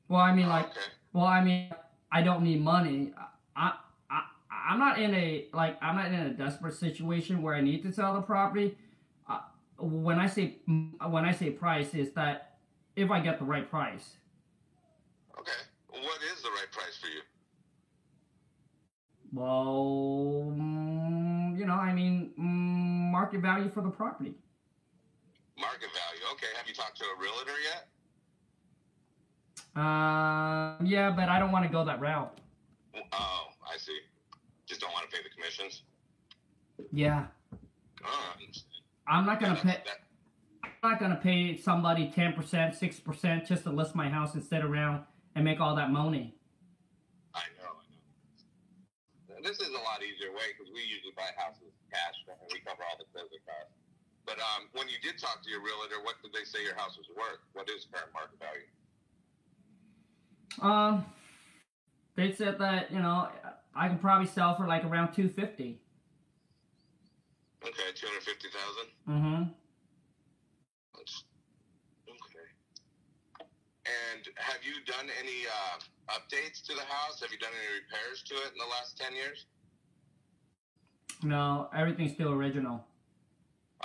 Well, 0.08 0.20
I 0.20 0.34
mean, 0.34 0.48
like, 0.48 0.66
okay. 0.66 0.80
well, 1.12 1.26
I 1.26 1.42
mean, 1.42 1.70
I 2.12 2.22
don't 2.22 2.42
need 2.42 2.60
money. 2.60 3.12
I, 3.56 3.72
I, 4.10 4.22
I'm 4.50 4.78
not 4.78 4.98
in 4.98 5.14
a 5.14 5.46
like, 5.52 5.76
I'm 5.82 5.96
not 5.96 6.06
in 6.06 6.14
a 6.14 6.30
desperate 6.30 6.74
situation 6.74 7.42
where 7.42 7.54
I 7.54 7.60
need 7.60 7.82
to 7.82 7.92
sell 7.92 8.14
the 8.14 8.20
property. 8.20 8.76
Uh, 9.28 9.40
when 9.78 10.18
I 10.18 10.26
say 10.26 10.56
when 10.66 11.24
I 11.24 11.32
say 11.32 11.50
price, 11.50 11.94
is 11.94 12.12
that 12.12 12.58
if 12.94 13.10
I 13.10 13.20
get 13.20 13.38
the 13.38 13.44
right 13.44 13.68
price. 13.68 14.16
Okay. 15.38 15.52
What 15.88 16.20
is 16.32 16.42
the 16.42 16.50
right 16.50 16.70
price 16.72 16.96
for 17.00 17.08
you? 17.08 17.20
Well, 19.32 20.52
mm, 20.56 21.58
you 21.58 21.66
know, 21.66 21.74
I 21.74 21.92
mean, 21.92 22.32
mm, 22.38 23.12
market 23.12 23.40
value 23.40 23.70
for 23.70 23.82
the 23.82 23.90
property. 23.90 24.34
Market 25.58 25.90
value. 25.92 26.24
Okay. 26.32 26.46
Have 26.56 26.68
you 26.68 26.74
talked 26.74 26.98
to 26.98 27.04
a 27.04 27.20
realtor 27.20 27.58
yet? 27.64 27.88
Uh, 29.76 30.76
yeah, 30.82 31.12
but 31.14 31.28
I 31.28 31.38
don't 31.38 31.52
want 31.52 31.64
to 31.66 31.70
go 31.70 31.84
that 31.84 32.00
route. 32.00 32.32
Oh, 33.12 33.44
I 33.62 33.76
see. 33.76 33.98
Just 34.64 34.80
don't 34.80 34.90
want 34.92 35.04
to 35.08 35.14
pay 35.14 35.22
the 35.22 35.28
commissions. 35.28 35.82
Yeah, 36.92 37.26
Oh. 38.04 38.34
I'm 39.06 39.24
not 39.26 39.38
gonna 39.40 39.54
Yeah, 39.54 39.62
pay. 39.76 39.82
that- 39.84 40.02
I'm 40.82 40.90
not 40.92 41.00
gonna 41.00 41.16
pay 41.22 41.56
somebody 41.56 42.10
ten 42.10 42.32
percent, 42.32 42.74
six 42.74 42.98
percent 43.00 43.46
just 43.46 43.64
to 43.64 43.70
list 43.70 43.94
my 43.94 44.08
house 44.08 44.34
and 44.34 44.42
sit 44.42 44.64
around 44.64 45.04
and 45.34 45.44
make 45.44 45.60
all 45.60 45.74
that 45.76 45.90
money. 45.90 46.34
I 47.34 47.44
know, 47.58 47.80
I 47.80 49.34
know. 49.34 49.40
This 49.42 49.60
is 49.60 49.68
a 49.68 49.78
lot 49.84 50.02
easier 50.02 50.32
way 50.32 50.52
because 50.56 50.72
we 50.72 50.82
usually 50.84 51.12
buy 51.16 51.28
houses 51.36 51.72
cash 51.92 52.14
and 52.28 52.36
we 52.52 52.60
cover 52.60 52.82
all 52.84 52.96
the 52.98 53.04
closing 53.12 53.40
costs. 53.46 53.74
But 54.24 54.38
um, 54.40 54.68
when 54.72 54.88
you 54.88 54.98
did 55.02 55.18
talk 55.18 55.42
to 55.42 55.50
your 55.50 55.60
realtor, 55.62 56.02
what 56.02 56.20
did 56.22 56.32
they 56.32 56.44
say 56.44 56.62
your 56.64 56.76
house 56.76 56.96
was 56.98 57.08
worth? 57.16 57.40
What 57.52 57.68
is 57.70 57.86
current 57.92 58.12
market 58.12 58.38
value? 58.38 58.66
Um, 60.60 61.04
they 62.16 62.32
said 62.32 62.58
that 62.58 62.90
you 62.90 62.98
know 62.98 63.28
I 63.74 63.88
could 63.88 64.00
probably 64.00 64.26
sell 64.26 64.56
for 64.56 64.66
like 64.66 64.84
around 64.84 65.12
two 65.12 65.28
fifty. 65.28 65.80
Okay, 67.62 67.92
two 67.94 68.06
hundred 68.06 68.22
fifty 68.22 68.48
thousand. 68.48 68.86
Mm-hmm. 69.08 69.42
That's 70.96 71.24
okay. 72.08 72.48
And 73.84 74.28
have 74.36 74.62
you 74.62 74.84
done 74.86 75.06
any 75.20 75.46
uh, 75.46 76.14
updates 76.14 76.64
to 76.66 76.74
the 76.74 76.86
house? 76.88 77.20
Have 77.20 77.30
you 77.32 77.38
done 77.38 77.52
any 77.52 77.82
repairs 77.82 78.22
to 78.26 78.34
it 78.34 78.52
in 78.52 78.58
the 78.58 78.70
last 78.70 78.98
ten 78.98 79.14
years? 79.14 79.46
No, 81.22 81.68
everything's 81.74 82.12
still 82.12 82.32
original. 82.32 82.84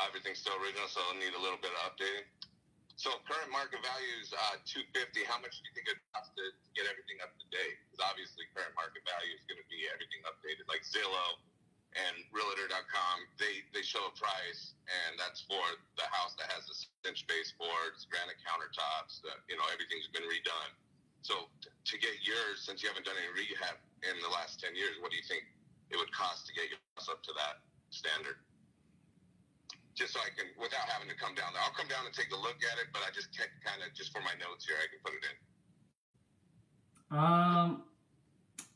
Everything's 0.08 0.40
still 0.40 0.54
original, 0.62 0.88
so 0.88 1.00
it'll 1.10 1.20
need 1.20 1.34
a 1.38 1.42
little 1.42 1.60
bit 1.62 1.72
of 1.72 1.92
updating. 1.92 2.26
So 3.02 3.18
current 3.26 3.50
market 3.50 3.82
value 3.82 4.14
is 4.22 4.30
uh, 4.30 4.62
250. 4.62 5.26
How 5.26 5.42
much 5.42 5.58
do 5.58 5.66
you 5.66 5.74
think 5.74 5.90
it 5.90 5.98
costs 6.14 6.38
to, 6.38 6.54
to 6.54 6.70
get 6.78 6.86
everything 6.86 7.18
up 7.26 7.34
to 7.34 7.46
date? 7.50 7.82
Because 7.90 8.06
obviously 8.06 8.46
current 8.54 8.78
market 8.78 9.02
value 9.10 9.34
is 9.34 9.42
going 9.50 9.58
to 9.58 9.66
be 9.74 9.90
everything 9.90 10.22
updated, 10.30 10.70
like 10.70 10.86
Zillow 10.86 11.42
and 11.98 12.14
Realtor.com. 12.30 13.18
They 13.42 13.66
they 13.74 13.82
show 13.82 14.06
a 14.06 14.14
price, 14.14 14.78
and 14.86 15.18
that's 15.18 15.42
for 15.50 15.66
the 15.98 16.06
house 16.14 16.38
that 16.38 16.54
has 16.54 16.70
the 16.70 16.78
cinch 17.02 17.26
baseboards, 17.26 18.06
granite 18.06 18.38
countertops. 18.46 19.26
Uh, 19.26 19.34
you 19.50 19.58
know, 19.58 19.66
everything's 19.74 20.06
been 20.14 20.30
redone. 20.30 20.70
So 21.26 21.50
t- 21.66 21.74
to 21.74 21.96
get 21.98 22.22
yours, 22.22 22.62
since 22.62 22.86
you 22.86 22.88
haven't 22.94 23.10
done 23.10 23.18
any 23.18 23.34
rehab 23.34 23.82
in 24.06 24.14
the 24.22 24.30
last 24.30 24.62
10 24.62 24.78
years, 24.78 25.02
what 25.02 25.10
do 25.10 25.18
you 25.18 25.26
think 25.26 25.50
it 25.90 25.98
would 25.98 26.14
cost 26.14 26.46
to 26.50 26.54
get 26.54 26.70
your 26.70 26.78
house 26.94 27.10
up 27.10 27.26
to 27.26 27.34
that 27.34 27.66
standard? 27.90 28.38
Just 29.96 30.14
so 30.14 30.20
I 30.20 30.30
can, 30.36 30.48
without 30.60 30.88
having 30.88 31.10
to 31.10 31.16
come 31.16 31.36
down 31.36 31.54
there. 31.54 31.62
I'll 31.64 31.76
come 31.76 31.88
down 31.88 32.06
and 32.06 32.14
take 32.14 32.32
a 32.32 32.40
look 32.40 32.60
at 32.64 32.80
it, 32.80 32.88
but 32.94 33.02
I 33.08 33.12
just 33.14 33.30
kind 33.36 33.82
of, 33.84 33.94
just 33.94 34.12
for 34.12 34.22
my 34.22 34.34
notes 34.40 34.66
here, 34.66 34.76
I 34.80 34.88
can 34.88 35.00
put 35.04 35.14
it 35.16 35.24
in. 35.28 35.36
Um, 37.12 37.84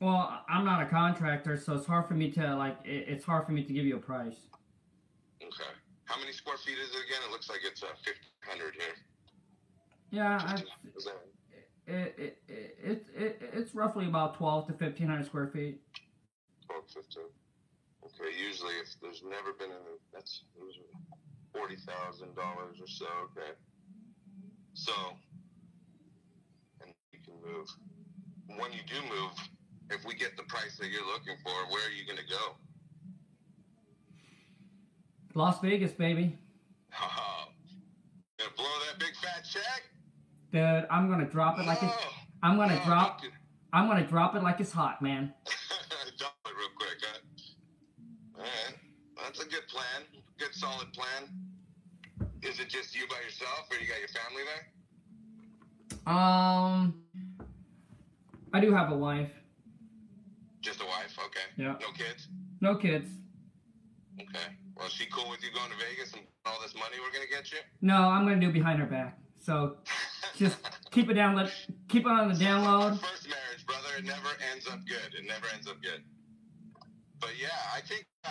well, 0.02 0.44
I'm 0.50 0.66
not 0.66 0.82
a 0.82 0.86
contractor, 0.86 1.58
so 1.58 1.74
it's 1.76 1.86
hard 1.86 2.08
for 2.08 2.16
me 2.16 2.30
to 2.32 2.56
like. 2.56 2.78
It, 2.84 3.06
it's 3.08 3.24
hard 3.24 3.46
for 3.46 3.54
me 3.54 3.64
to 3.64 3.74
give 3.74 3.86
you 3.86 3.96
a 3.96 4.00
price. 4.00 4.36
Okay. 5.42 5.72
How 6.04 6.20
many 6.20 6.34
square 6.34 6.58
feet 6.58 6.78
is 6.78 6.90
it 6.90 7.02
again? 7.08 7.22
It 7.28 7.32
looks 7.32 7.50
like 7.50 7.60
it's 7.66 7.82
uh, 7.82 7.96
1,500 8.04 8.76
here. 8.76 8.84
Yeah, 10.12 10.40
I, 10.46 10.56
it, 11.88 12.16
it, 12.18 12.38
it, 12.48 12.78
it, 12.84 13.06
it, 13.16 13.50
it's 13.54 13.74
roughly 13.74 14.06
about 14.06 14.36
twelve 14.36 14.68
to 14.68 14.74
fifteen 14.74 15.08
hundred 15.08 15.26
square 15.26 15.48
feet. 15.48 15.82
12, 16.68 16.84
15. 16.88 17.24
Okay, 18.06 18.32
usually 18.38 18.74
if 18.76 18.88
there's 19.02 19.24
never 19.24 19.54
been 19.58 19.72
any, 19.72 19.98
that's 20.14 20.44
usually 20.56 20.94
$40,000 21.56 22.38
or 22.38 22.88
so, 22.88 23.06
okay. 23.32 23.52
So, 24.74 24.92
and 26.82 26.92
you 27.14 27.20
can 27.26 27.34
move. 27.42 27.68
When 28.60 28.72
you 28.72 28.80
do 28.88 29.02
move, 29.10 29.32
if 29.90 30.06
we 30.06 30.14
get 30.14 30.38
the 30.38 30.44
price 30.44 30.78
that 30.80 30.90
you're 30.90 31.06
looking 31.06 31.36
for, 31.44 31.52
where 31.72 31.86
are 31.88 31.92
you 31.92 32.06
going 32.06 32.20
to 32.20 32.30
go? 32.32 32.56
Las 35.34 35.60
Vegas, 35.62 35.92
baby. 35.92 36.38
Oh, 36.98 37.44
gonna 38.40 38.52
blow 38.56 38.66
that 38.90 38.98
big 39.00 39.14
fat 39.18 39.44
check? 39.44 39.84
Dude, 40.54 40.88
I'm 40.90 41.10
gonna 41.10 41.26
drop 41.26 41.60
it 41.60 41.66
like 41.66 41.84
it's. 41.84 41.92
Oh, 41.94 42.14
I'm 42.42 42.56
gonna 42.56 42.78
No, 42.78 42.86
drop. 42.86 43.22
I'm 43.74 43.88
gonna 43.88 44.08
drop 44.08 44.34
it 44.36 44.44
like 44.44 44.62
it's 44.62 44.72
hot, 44.72 45.02
man. 45.02 45.34
do- 45.46 45.52
Dump 46.18 46.34
it 46.46 46.54
real 46.58 46.70
quick, 46.78 46.98
huh? 47.02 47.20
All 48.38 48.42
right, 48.44 48.76
that's 49.26 49.42
a 49.42 49.50
good 49.50 49.68
plan. 49.68 50.04
Good 50.38 50.54
solid 50.54 50.94
plan. 50.94 51.30
Is 52.44 52.60
it 52.60 52.70
just 52.70 52.96
you 52.96 53.08
by 53.08 53.16
yourself, 53.24 53.68
or 53.72 53.78
you 53.78 53.88
got 53.88 54.00
your 54.00 54.10
family 54.10 54.44
there? 54.46 56.14
Um, 56.14 57.02
I 58.54 58.60
do 58.60 58.72
have 58.72 58.92
a 58.92 58.98
wife. 58.98 59.32
Just 60.62 60.80
a 60.82 60.86
wife, 60.86 61.18
okay. 61.26 61.48
Yeah. 61.58 61.76
No 61.82 61.92
kids. 61.98 62.28
No 62.62 62.76
kids. 62.76 63.10
Okay. 64.22 64.54
Well, 64.78 64.88
is 64.88 64.94
she 64.94 65.08
cool 65.08 65.30
with 65.30 65.44
you 65.44 65.50
going 65.54 65.72
to 65.72 65.78
Vegas 65.78 66.14
and 66.14 66.22
all 66.46 66.60
this 66.62 66.76
money 66.76 66.98
we're 67.02 67.12
gonna 67.12 67.30
get 67.30 67.52
you? 67.52 67.60
No, 67.82 67.96
I'm 67.96 68.26
gonna 68.26 68.40
do 68.40 68.52
behind 68.52 68.80
her 68.80 68.86
back. 68.86 69.18
So 69.42 69.78
just 70.36 70.58
keep 70.92 71.10
it 71.10 71.14
down. 71.16 71.36
Let 71.36 71.52
keep 71.88 72.06
it 72.06 72.12
on 72.12 72.30
the 72.30 72.36
download. 72.36 73.00
First 73.00 73.28
marriage, 73.28 73.66
brother, 73.66 73.90
it 73.98 74.06
never 74.06 74.30
ends 74.52 74.68
up 74.68 74.80
good. 74.86 75.18
It 75.18 75.26
never 75.28 75.48
ends 75.54 75.68
up 75.68 75.82
good. 75.82 76.04
But 77.20 77.32
yeah, 77.42 77.58
I 77.76 77.82
think 77.82 78.06
uh, 78.24 78.30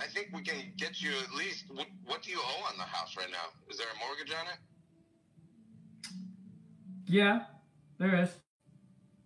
I 0.00 0.06
think 0.06 0.28
we 0.32 0.40
can 0.42 0.72
get 0.76 1.00
you 1.02 1.10
at 1.22 1.32
least. 1.34 1.64
What, 1.74 1.86
what 2.06 2.22
do 2.22 2.30
you 2.30 2.38
owe 2.40 2.64
on 2.70 2.76
the 2.78 2.84
house 2.84 3.16
right 3.16 3.30
now? 3.30 3.52
Is 3.68 3.76
there 3.78 3.86
a 3.94 3.98
mortgage 4.04 4.32
on 4.32 4.46
it? 4.46 4.58
Yeah, 7.06 7.40
there 7.98 8.14
is. 8.22 8.30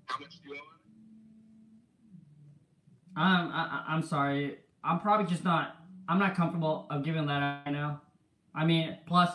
How 0.07 0.19
much 0.19 0.41
do 0.43 0.49
you 0.49 0.55
owe 0.57 0.59
on 0.59 0.65
it? 3.45 3.45
Um, 3.47 3.51
I, 3.55 3.85
I- 3.89 3.95
I'm 3.95 4.03
sorry. 4.03 4.59
I'm 4.83 4.99
probably 5.01 5.27
just 5.27 5.45
not. 5.45 5.77
I'm 6.09 6.19
not 6.19 6.35
comfortable 6.35 6.87
of 6.91 7.03
giving 7.05 7.27
that 7.27 7.63
right 7.65 7.73
now. 7.73 8.03
I 8.55 8.67
mean, 8.67 8.99
plus, 9.07 9.31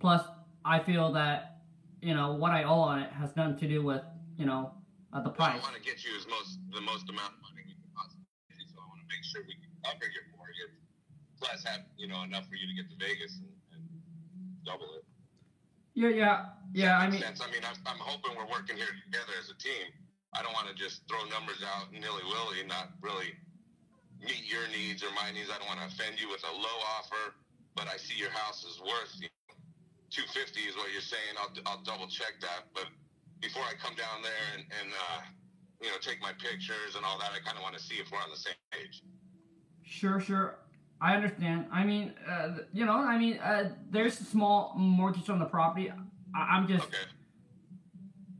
plus, 0.00 0.22
I 0.64 0.78
feel 0.78 1.12
that 1.12 1.58
you 2.00 2.14
know 2.14 2.34
what 2.34 2.52
I 2.52 2.62
owe 2.64 2.80
on 2.80 3.00
it 3.00 3.10
has 3.12 3.34
nothing 3.36 3.58
to 3.58 3.68
do 3.68 3.82
with 3.82 4.02
you 4.38 4.46
know 4.46 4.72
uh, 5.12 5.20
the 5.22 5.28
price. 5.30 5.58
I 5.58 5.62
want 5.62 5.74
to 5.74 5.80
get 5.82 6.04
you 6.04 6.16
as 6.16 6.26
most 6.26 6.58
the 6.72 6.80
most 6.80 7.08
amount 7.10 7.34
of 7.34 7.40
money 7.42 7.64
we 7.66 7.74
make 9.08 9.22
sure 9.24 9.42
we 9.46 9.56
can 9.56 9.72
cover 9.82 10.06
your 10.10 10.26
mortgage, 10.34 10.74
plus 11.38 11.62
have 11.64 11.86
you 11.96 12.06
know 12.06 12.22
enough 12.22 12.46
for 12.50 12.56
you 12.56 12.66
to 12.66 12.74
get 12.74 12.86
to 12.90 12.96
Vegas 12.98 13.38
and, 13.40 13.50
and 13.74 13.82
double 14.64 14.90
it. 14.98 15.04
Yeah, 15.96 16.12
yeah, 16.12 16.36
yeah. 16.76 17.00
I 17.00 17.08
mean, 17.08 17.20
sense. 17.20 17.40
I 17.40 17.48
mean, 17.48 17.64
I'm, 17.64 17.78
I'm 17.88 18.00
hoping 18.00 18.36
we're 18.36 18.50
working 18.52 18.76
here 18.76 18.92
together 19.08 19.32
as 19.40 19.48
a 19.48 19.56
team. 19.56 19.88
I 20.36 20.44
don't 20.44 20.52
want 20.52 20.68
to 20.68 20.76
just 20.76 21.08
throw 21.08 21.24
numbers 21.32 21.64
out 21.64 21.88
nilly 21.88 22.24
willy 22.28 22.60
not 22.68 22.92
really 23.00 23.32
meet 24.20 24.44
your 24.44 24.68
needs 24.68 25.00
or 25.00 25.08
my 25.16 25.32
needs. 25.32 25.48
I 25.48 25.56
don't 25.56 25.68
want 25.68 25.80
to 25.80 25.88
offend 25.88 26.20
you 26.20 26.28
with 26.28 26.44
a 26.44 26.52
low 26.52 26.78
offer, 27.00 27.32
but 27.72 27.88
I 27.88 27.96
see 27.96 28.16
your 28.20 28.32
house 28.32 28.64
is 28.64 28.76
worth 28.80 29.12
you 29.16 29.32
know, 29.48 29.56
250 30.12 30.60
is 30.68 30.76
what 30.76 30.92
you're 30.92 31.04
saying. 31.04 31.36
I'll, 31.40 31.52
I'll 31.64 31.82
double 31.84 32.08
check 32.08 32.36
that. 32.44 32.68
But 32.76 32.92
before 33.40 33.64
I 33.64 33.72
come 33.80 33.96
down 33.96 34.20
there 34.20 34.44
and, 34.56 34.64
and 34.68 34.88
uh, 34.92 35.20
you 35.82 35.88
know, 35.88 35.96
take 36.00 36.20
my 36.20 36.32
pictures 36.32 36.96
and 36.96 37.04
all 37.04 37.18
that, 37.18 37.30
I 37.32 37.38
kind 37.44 37.56
of 37.56 37.62
want 37.62 37.76
to 37.76 37.82
see 37.82 37.96
if 37.96 38.10
we're 38.10 38.18
on 38.18 38.30
the 38.30 38.36
same 38.36 38.54
page. 38.70 39.02
sure, 39.84 40.20
sure. 40.20 40.58
I 41.00 41.14
understand. 41.14 41.66
I 41.70 41.84
mean, 41.84 42.14
uh, 42.26 42.64
you 42.72 42.86
know, 42.86 42.96
I 42.96 43.18
mean, 43.18 43.36
uh, 43.38 43.74
there's 43.90 44.18
a 44.20 44.24
small 44.24 44.72
mortgage 44.76 45.28
on 45.28 45.38
the 45.38 45.44
property. 45.44 45.92
I, 46.34 46.40
I'm 46.56 46.66
just, 46.66 46.84
Okay. 46.88 46.96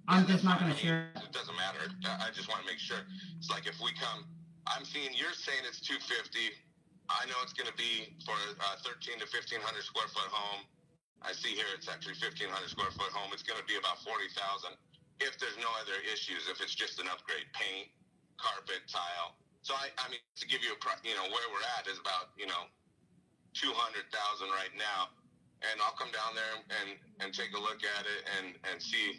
I'm 0.09 0.23
Yeah, 0.25 0.33
just 0.33 0.45
not 0.45 0.61
gonna 0.61 0.73
I 0.73 0.77
share. 0.77 1.11
It 1.17 1.33
doesn't 1.33 1.57
matter. 1.57 1.81
I 2.07 2.29
I 2.29 2.31
just 2.33 2.49
want 2.49 2.63
to 2.63 2.67
make 2.67 2.79
sure. 2.79 3.03
It's 3.37 3.51
like 3.51 3.67
if 3.67 3.77
we 3.83 3.93
come, 4.01 4.25
I'm 4.67 4.85
seeing 4.87 5.11
you're 5.13 5.35
saying 5.37 5.67
it's 5.69 5.81
250. 5.81 6.55
I 7.11 7.27
know 7.27 7.37
it's 7.45 7.53
going 7.55 7.71
to 7.71 7.77
be 7.79 8.17
for 8.27 8.35
a 8.35 8.75
13 8.83 9.19
to 9.23 9.27
1500 9.31 9.63
square 9.85 10.09
foot 10.11 10.27
home. 10.27 10.67
I 11.23 11.31
see 11.31 11.55
here 11.55 11.67
it's 11.77 11.87
actually 11.87 12.19
1,500 12.19 12.51
square 12.67 12.91
foot 12.99 13.15
home. 13.15 13.31
It's 13.31 13.47
going 13.47 13.61
to 13.63 13.67
be 13.67 13.79
about 13.79 14.03
40,000 14.03 14.75
if 15.21 15.39
there's 15.41 15.57
no 15.59 15.71
other 15.81 15.97
issues. 16.05 16.49
If 16.51 16.61
it's 16.61 16.75
just 16.75 17.01
an 17.01 17.09
upgrade, 17.09 17.49
paint, 17.57 17.89
carpet, 18.37 18.85
tile. 18.89 19.37
So 19.63 19.75
I, 19.75 19.91
I 19.99 20.07
mean, 20.13 20.23
to 20.39 20.47
give 20.47 20.63
you 20.63 20.77
a, 20.77 20.79
you 21.03 21.17
know, 21.17 21.27
where 21.27 21.47
we're 21.51 21.67
at 21.79 21.89
is 21.91 21.99
about, 21.99 22.37
you 22.39 22.47
know, 22.47 22.71
200,000 23.57 23.73
right 24.53 24.75
now. 24.77 25.11
And 25.65 25.81
I'll 25.81 25.97
come 25.97 26.13
down 26.13 26.37
there 26.37 26.61
and, 26.85 27.01
and 27.25 27.33
take 27.33 27.57
a 27.57 27.61
look 27.61 27.81
at 27.81 28.05
it 28.05 28.21
and, 28.37 28.61
and 28.69 28.77
see 28.77 29.17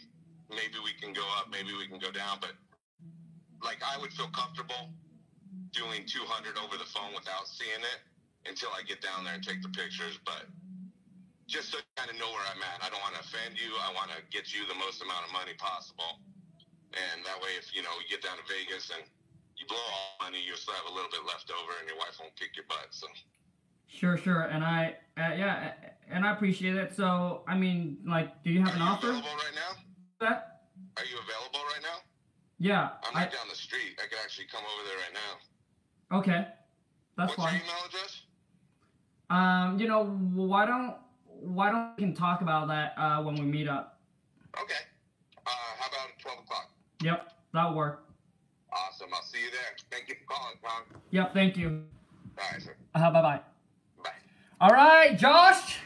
maybe 0.53 0.77
we 0.79 0.93
can 0.95 1.11
go 1.11 1.25
up, 1.35 1.49
maybe 1.49 1.73
we 1.73 1.89
can 1.89 1.97
go 1.97 2.13
down. 2.13 2.37
But 2.39 2.53
like 3.65 3.81
I 3.81 3.97
would 3.97 4.13
feel 4.13 4.29
comfortable 4.29 4.93
doing 5.73 6.05
200 6.05 6.57
over 6.61 6.77
the 6.77 6.87
phone 6.87 7.11
without 7.17 7.49
seeing 7.49 7.81
it 7.81 7.99
until 8.45 8.69
I 8.71 8.85
get 8.85 9.01
down 9.01 9.25
there 9.25 9.33
and 9.33 9.43
take 9.43 9.61
the 9.65 9.73
pictures. 9.73 10.21
But 10.23 10.45
just 11.47 11.71
so 11.71 11.79
you 11.79 11.87
kind 11.95 12.11
of 12.11 12.19
know 12.19 12.27
where 12.29 12.43
I'm 12.51 12.59
at, 12.61 12.83
I 12.83 12.91
don't 12.91 12.99
want 13.01 13.15
to 13.15 13.23
offend 13.23 13.55
you. 13.55 13.71
I 13.79 13.89
want 13.95 14.11
to 14.11 14.19
get 14.29 14.51
you 14.53 14.67
the 14.67 14.75
most 14.75 14.99
amount 15.01 15.23
of 15.25 15.31
money 15.31 15.55
possible. 15.57 16.19
And 16.91 17.23
that 17.23 17.39
way, 17.39 17.55
if 17.59 17.71
you 17.75 17.81
know 17.83 17.91
you 18.03 18.07
get 18.11 18.21
down 18.23 18.35
to 18.37 18.45
Vegas 18.47 18.91
and 18.91 19.03
you 19.55 19.65
blow 19.67 19.79
all 19.79 20.19
the 20.19 20.31
money, 20.31 20.39
you'll 20.43 20.59
still 20.59 20.75
have 20.75 20.85
a 20.91 20.93
little 20.93 21.09
bit 21.09 21.23
left 21.25 21.49
over, 21.51 21.71
and 21.79 21.87
your 21.87 21.97
wife 21.97 22.15
won't 22.19 22.35
kick 22.35 22.55
your 22.55 22.67
butt. 22.67 22.91
So 22.91 23.07
Sure, 23.87 24.17
sure, 24.17 24.41
and 24.51 24.63
I, 24.63 24.97
uh, 25.17 25.31
yeah, 25.35 25.71
and 26.11 26.25
I 26.25 26.31
appreciate 26.33 26.75
it. 26.75 26.93
So, 26.95 27.43
I 27.47 27.55
mean, 27.55 27.97
like, 28.05 28.43
do 28.43 28.51
you 28.51 28.59
have 28.59 28.75
are 28.75 28.75
an 28.75 28.81
you 28.81 28.87
offer? 28.87 29.07
available 29.09 29.29
right 29.39 29.55
now? 29.55 29.71
That? 30.19 30.61
Are 30.97 31.05
you 31.05 31.15
available 31.23 31.63
right 31.71 31.81
now? 31.81 31.97
Yeah. 32.59 32.89
I'm 33.07 33.15
I, 33.15 33.21
right 33.23 33.31
down 33.31 33.47
the 33.49 33.55
street. 33.55 33.95
I 34.03 34.07
could 34.07 34.19
actually 34.23 34.47
come 34.51 34.63
over 34.63 34.83
there 34.87 34.97
right 34.97 35.15
now. 35.15 36.17
okay, 36.19 36.47
that's 37.17 37.37
What's 37.37 37.41
fine. 37.41 37.53
your 37.55 37.63
email 37.63 37.85
address? 37.87 38.21
Um, 39.29 39.79
you 39.79 39.87
know, 39.87 40.05
why 40.33 40.65
don't 40.65 40.95
why 41.41 41.71
don't 41.71 41.93
we 41.97 42.03
can 42.03 42.13
talk 42.13 42.41
about 42.41 42.67
that 42.67 42.93
uh, 42.97 43.21
when 43.23 43.35
we 43.35 43.41
meet 43.41 43.67
up? 43.67 43.99
Okay. 44.61 44.73
Uh, 45.45 45.49
how 45.79 45.87
about 45.87 46.19
12 46.19 46.39
o'clock? 46.39 46.71
Yep, 47.01 47.33
that'll 47.53 47.75
work. 47.75 48.03
Awesome. 48.73 49.09
I'll 49.13 49.21
see 49.23 49.39
you 49.39 49.51
there. 49.51 49.75
Thank 49.91 50.09
you 50.09 50.15
for 50.15 50.33
calling, 50.33 50.55
Tom. 50.61 51.01
Yep, 51.11 51.33
thank 51.33 51.57
you. 51.57 51.83
All 52.37 52.45
right, 52.51 52.61
sir. 52.61 52.75
Uh, 52.93 53.11
bye 53.11 53.21
bye. 53.21 53.39
Bye. 54.03 54.09
All 54.59 54.69
right, 54.69 55.17
Josh. 55.17 55.79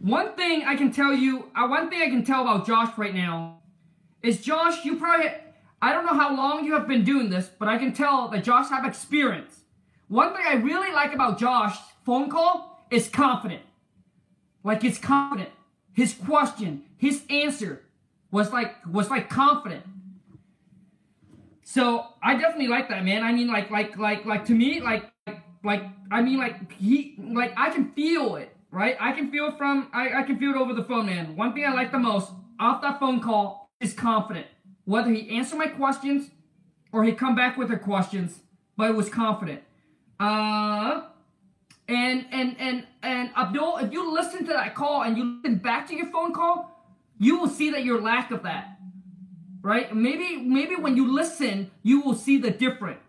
One 0.00 0.34
thing 0.36 0.64
I 0.64 0.76
can 0.76 0.92
tell 0.92 1.12
you, 1.12 1.50
uh, 1.56 1.66
one 1.66 1.90
thing 1.90 2.00
I 2.00 2.08
can 2.08 2.24
tell 2.24 2.42
about 2.42 2.66
Josh 2.66 2.96
right 2.96 3.14
now 3.14 3.58
is 4.22 4.40
Josh, 4.40 4.84
you 4.84 4.96
probably, 4.96 5.30
I 5.82 5.92
don't 5.92 6.06
know 6.06 6.14
how 6.14 6.34
long 6.36 6.64
you 6.64 6.74
have 6.74 6.86
been 6.86 7.04
doing 7.04 7.30
this, 7.30 7.50
but 7.58 7.68
I 7.68 7.78
can 7.78 7.92
tell 7.92 8.28
that 8.28 8.44
Josh 8.44 8.68
have 8.70 8.84
experience. 8.84 9.60
One 10.06 10.34
thing 10.34 10.44
I 10.46 10.54
really 10.54 10.92
like 10.92 11.12
about 11.12 11.38
Josh's 11.38 11.80
phone 12.06 12.30
call 12.30 12.86
is 12.90 13.08
confident. 13.08 13.62
Like 14.68 14.84
it's 14.84 14.98
confident. 14.98 15.48
His 15.94 16.12
question, 16.12 16.82
his 16.98 17.22
answer 17.30 17.82
was 18.30 18.52
like 18.52 18.74
was 18.86 19.08
like 19.08 19.30
confident. 19.30 19.82
So 21.62 22.04
I 22.22 22.34
definitely 22.34 22.68
like 22.68 22.90
that, 22.90 23.02
man. 23.02 23.24
I 23.24 23.32
mean, 23.32 23.48
like, 23.48 23.70
like, 23.70 23.96
like, 23.98 24.24
like 24.24 24.44
to 24.46 24.52
me, 24.52 24.80
like, 24.80 25.04
like, 25.64 25.82
I 26.10 26.22
mean, 26.22 26.38
like 26.38 26.72
he, 26.72 27.14
like 27.18 27.52
I 27.56 27.70
can 27.70 27.92
feel 27.92 28.36
it, 28.36 28.54
right? 28.70 28.96
I 29.00 29.12
can 29.12 29.30
feel 29.30 29.46
it 29.46 29.58
from, 29.58 29.88
I, 29.92 30.20
I 30.20 30.22
can 30.22 30.38
feel 30.38 30.50
it 30.50 30.56
over 30.56 30.74
the 30.74 30.84
phone, 30.84 31.06
man. 31.06 31.34
One 31.34 31.54
thing 31.54 31.64
I 31.64 31.72
like 31.72 31.90
the 31.90 31.98
most 31.98 32.30
off 32.60 32.82
that 32.82 33.00
phone 33.00 33.20
call 33.20 33.70
is 33.80 33.94
confident. 33.94 34.46
Whether 34.84 35.10
he 35.10 35.36
answer 35.36 35.56
my 35.56 35.68
questions 35.68 36.30
or 36.92 37.04
he 37.04 37.12
come 37.12 37.34
back 37.34 37.56
with 37.56 37.70
her 37.70 37.78
questions, 37.78 38.40
but 38.76 38.90
it 38.90 38.96
was 38.96 39.08
confident. 39.08 39.62
Uh, 40.20 41.02
and 41.88 42.26
and 42.30 42.56
and 42.58 42.86
and 43.02 43.30
Abdul, 43.36 43.78
if 43.78 43.92
you 43.92 44.12
listen 44.12 44.40
to 44.46 44.52
that 44.52 44.74
call 44.74 45.02
and 45.02 45.16
you 45.16 45.40
listen 45.42 45.58
back 45.58 45.88
to 45.88 45.94
your 45.94 46.10
phone 46.10 46.32
call, 46.32 46.86
you 47.18 47.38
will 47.38 47.48
see 47.48 47.70
that 47.70 47.84
your 47.84 48.00
lack 48.00 48.30
of 48.30 48.42
that 48.44 48.74
right? 49.62 49.94
Maybe 49.94 50.36
maybe 50.40 50.76
when 50.76 50.96
you 50.96 51.12
listen, 51.12 51.70
you 51.82 52.00
will 52.00 52.14
see 52.14 52.38
the 52.38 52.50
difference. 52.50 53.00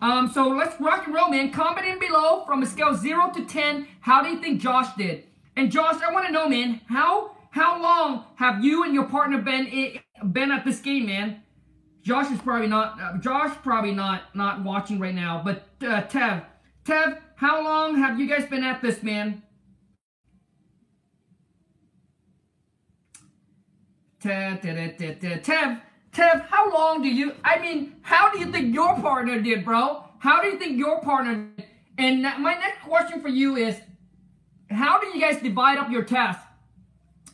Um, 0.00 0.28
so 0.32 0.48
let's 0.48 0.80
rock 0.80 1.06
and 1.06 1.14
roll, 1.14 1.28
man. 1.28 1.52
Comment 1.52 1.86
in 1.86 1.98
below 1.98 2.44
from 2.44 2.62
a 2.62 2.66
scale 2.66 2.94
zero 2.94 3.30
to 3.34 3.44
ten. 3.44 3.86
How 4.00 4.22
do 4.22 4.30
you 4.30 4.38
think 4.40 4.60
Josh 4.60 4.92
did? 4.96 5.24
And 5.56 5.70
Josh, 5.70 6.00
I 6.02 6.12
want 6.12 6.26
to 6.26 6.32
know, 6.32 6.48
man, 6.48 6.80
how 6.88 7.36
how 7.50 7.80
long 7.80 8.24
have 8.36 8.64
you 8.64 8.84
and 8.84 8.94
your 8.94 9.04
partner 9.04 9.38
been 9.38 9.66
i- 9.68 10.02
been 10.24 10.50
at 10.50 10.64
this 10.64 10.80
game, 10.80 11.06
man? 11.06 11.42
Josh 12.02 12.30
is 12.32 12.40
probably 12.40 12.66
not. 12.68 12.98
Uh, 13.00 13.18
Josh 13.18 13.54
probably 13.62 13.92
not 13.92 14.34
not 14.34 14.64
watching 14.64 14.98
right 14.98 15.14
now. 15.14 15.42
But 15.44 15.68
uh, 15.82 16.02
Tev, 16.02 16.44
Tev, 16.84 17.20
how 17.42 17.64
long 17.64 17.96
have 17.96 18.20
you 18.20 18.28
guys 18.28 18.46
been 18.46 18.62
at 18.62 18.80
this, 18.80 19.02
man? 19.02 19.42
Tev, 24.22 24.62
Tev, 24.62 25.80
Tev, 26.12 26.46
how 26.48 26.72
long 26.72 27.02
do 27.02 27.08
you, 27.08 27.34
I 27.42 27.58
mean, 27.58 27.96
how 28.02 28.30
do 28.30 28.38
you 28.38 28.52
think 28.52 28.72
your 28.72 28.94
partner 28.94 29.40
did, 29.40 29.64
bro? 29.64 30.04
How 30.20 30.40
do 30.40 30.50
you 30.50 30.56
think 30.56 30.78
your 30.78 31.00
partner 31.00 31.48
did? 31.56 31.66
And 31.98 32.22
my 32.22 32.54
next 32.54 32.82
question 32.82 33.20
for 33.20 33.28
you 33.28 33.56
is, 33.56 33.80
how 34.70 35.00
do 35.00 35.08
you 35.08 35.20
guys 35.20 35.42
divide 35.42 35.78
up 35.78 35.90
your 35.90 36.04
tasks? 36.04 36.44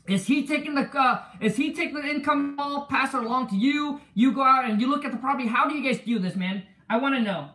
Is 0.09 0.27
he 0.27 0.47
taking 0.47 0.75
the, 0.75 0.89
uh, 0.99 1.23
is 1.43 1.57
he 1.57 1.75
taking 1.75 1.97
the 1.97 2.07
income 2.07 2.57
all 2.59 2.87
pass 2.87 3.13
it 3.13 3.23
along 3.23 3.49
to 3.49 3.57
you, 3.57 4.01
you 4.15 4.33
go 4.33 4.43
out 4.43 4.65
and 4.65 4.81
you 4.81 4.89
look 4.89 5.05
at 5.05 5.13
the 5.13 5.19
property, 5.19 5.47
how 5.47 5.69
do 5.69 5.77
you 5.77 5.85
guys 5.85 6.03
do 6.03 6.19
this, 6.19 6.35
man? 6.35 6.63
I 6.89 6.97
want 6.97 7.15
to 7.15 7.21
know. 7.21 7.51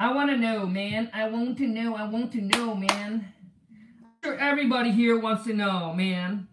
I 0.00 0.14
want 0.14 0.30
to 0.30 0.36
know, 0.38 0.64
man. 0.64 1.10
I 1.12 1.28
want 1.28 1.58
to 1.58 1.66
know, 1.66 1.94
I 1.94 2.08
want 2.08 2.32
to 2.32 2.40
know, 2.40 2.74
man. 2.74 3.34
I'm 3.70 4.14
sure 4.24 4.34
everybody 4.38 4.92
here 4.92 5.18
wants 5.18 5.44
to 5.44 5.52
know, 5.52 5.92
man. 5.92 6.48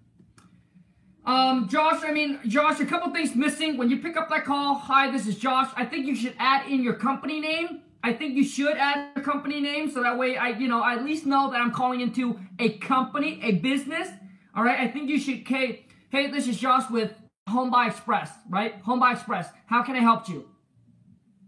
Um, 1.25 1.69
Josh, 1.69 2.03
I 2.03 2.11
mean, 2.11 2.41
Josh, 2.45 2.81
a 2.81 2.85
couple 2.85 3.13
things 3.13 3.37
missing. 3.37 3.77
When 3.77 3.89
you 3.89 3.99
pick 3.99 4.17
up 4.17 4.27
that 4.31 4.43
call, 4.43 4.75
hi, 4.75 5.09
this 5.11 5.27
is 5.27 5.37
Josh. 5.37 5.69
I 5.77 5.85
think 5.85 6.07
you 6.07 6.13
should 6.13 6.35
add 6.37 6.69
in 6.69 6.83
your 6.83 6.95
company 6.95 7.39
name. 7.39 7.83
I 8.03 8.11
think 8.11 8.35
you 8.35 8.43
should 8.43 8.75
add 8.75 9.11
your 9.15 9.23
company 9.23 9.61
name 9.61 9.89
so 9.89 10.03
that 10.03 10.17
way 10.17 10.35
I, 10.35 10.49
you 10.49 10.67
know, 10.67 10.81
I 10.81 10.95
at 10.95 11.05
least 11.05 11.25
know 11.25 11.49
that 11.49 11.61
I'm 11.61 11.71
calling 11.71 12.01
into 12.01 12.37
a 12.59 12.71
company, 12.79 13.39
a 13.43 13.53
business. 13.53 14.09
All 14.57 14.63
right, 14.65 14.77
I 14.77 14.89
think 14.89 15.09
you 15.09 15.17
should, 15.17 15.47
hey, 15.47 15.85
hey, 16.09 16.29
this 16.29 16.49
is 16.49 16.57
Josh 16.57 16.89
with 16.91 17.13
Home 17.47 17.71
Buy 17.71 17.87
Express, 17.87 18.29
right? 18.49 18.75
Home 18.81 18.99
Buy 18.99 19.13
Express. 19.13 19.47
How 19.67 19.83
can 19.83 19.95
I 19.95 19.99
help 19.99 20.27
you? 20.27 20.49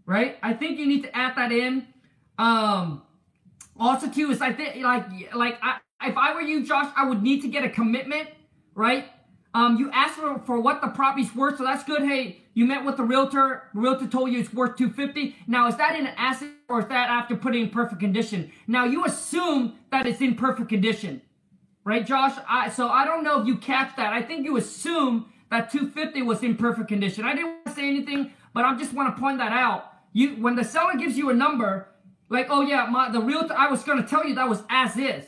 Right? 0.06 0.38
I 0.42 0.54
think 0.54 0.78
you 0.78 0.86
need 0.86 1.04
to 1.04 1.16
add 1.16 1.36
that 1.36 1.52
in. 1.52 1.86
Um, 2.40 3.02
also 3.78 4.08
too 4.08 4.30
is 4.30 4.40
I 4.40 4.52
think 4.54 4.82
like 4.82 5.34
like 5.34 5.58
I, 5.62 5.76
if 6.02 6.16
I 6.16 6.32
were 6.32 6.40
you, 6.40 6.64
Josh, 6.64 6.90
I 6.96 7.06
would 7.06 7.22
need 7.22 7.42
to 7.42 7.48
get 7.48 7.64
a 7.64 7.68
commitment, 7.68 8.30
right? 8.74 9.04
Um, 9.52 9.76
you 9.76 9.90
asked 9.90 10.14
for, 10.14 10.38
for 10.46 10.60
what 10.60 10.80
the 10.80 10.88
property's 10.88 11.34
worth, 11.34 11.58
so 11.58 11.64
that's 11.64 11.84
good. 11.84 12.02
Hey, 12.02 12.40
you 12.54 12.64
met 12.64 12.84
with 12.84 12.96
the 12.96 13.02
realtor. 13.02 13.64
Realtor 13.74 14.06
told 14.06 14.30
you 14.30 14.38
it's 14.38 14.54
worth 14.54 14.76
250. 14.76 15.36
Now, 15.48 15.66
is 15.66 15.76
that 15.76 15.98
in 15.98 16.06
an 16.06 16.14
asset 16.16 16.48
or 16.68 16.80
is 16.80 16.86
that 16.86 17.10
after 17.10 17.36
putting 17.36 17.64
in 17.64 17.70
perfect 17.70 18.00
condition? 18.00 18.52
Now, 18.66 18.84
you 18.84 19.04
assume 19.04 19.74
that 19.90 20.06
it's 20.06 20.20
in 20.20 20.36
perfect 20.36 20.68
condition, 20.68 21.20
right, 21.84 22.06
Josh? 22.06 22.38
I, 22.48 22.70
so 22.70 22.88
I 22.88 23.04
don't 23.04 23.24
know 23.24 23.40
if 23.42 23.46
you 23.48 23.58
catch 23.58 23.96
that. 23.96 24.12
I 24.12 24.22
think 24.22 24.46
you 24.46 24.56
assume 24.56 25.30
that 25.50 25.70
250 25.72 26.22
was 26.22 26.42
in 26.42 26.56
perfect 26.56 26.88
condition. 26.88 27.24
I 27.24 27.34
didn't 27.34 27.48
want 27.48 27.66
to 27.66 27.72
say 27.74 27.88
anything, 27.88 28.32
but 28.54 28.64
I 28.64 28.74
just 28.78 28.94
want 28.94 29.14
to 29.14 29.20
point 29.20 29.38
that 29.38 29.52
out. 29.52 29.92
You, 30.12 30.36
when 30.36 30.54
the 30.54 30.64
seller 30.64 30.94
gives 30.96 31.18
you 31.18 31.28
a 31.30 31.34
number, 31.34 31.88
like, 32.30 32.46
oh 32.48 32.62
yeah, 32.62 32.86
my 32.86 33.10
the 33.10 33.20
realtor, 33.20 33.54
I 33.56 33.68
was 33.68 33.82
to 33.82 34.02
tell 34.08 34.24
you 34.24 34.36
that 34.36 34.48
was 34.48 34.62
as 34.70 34.96
is. 34.96 35.24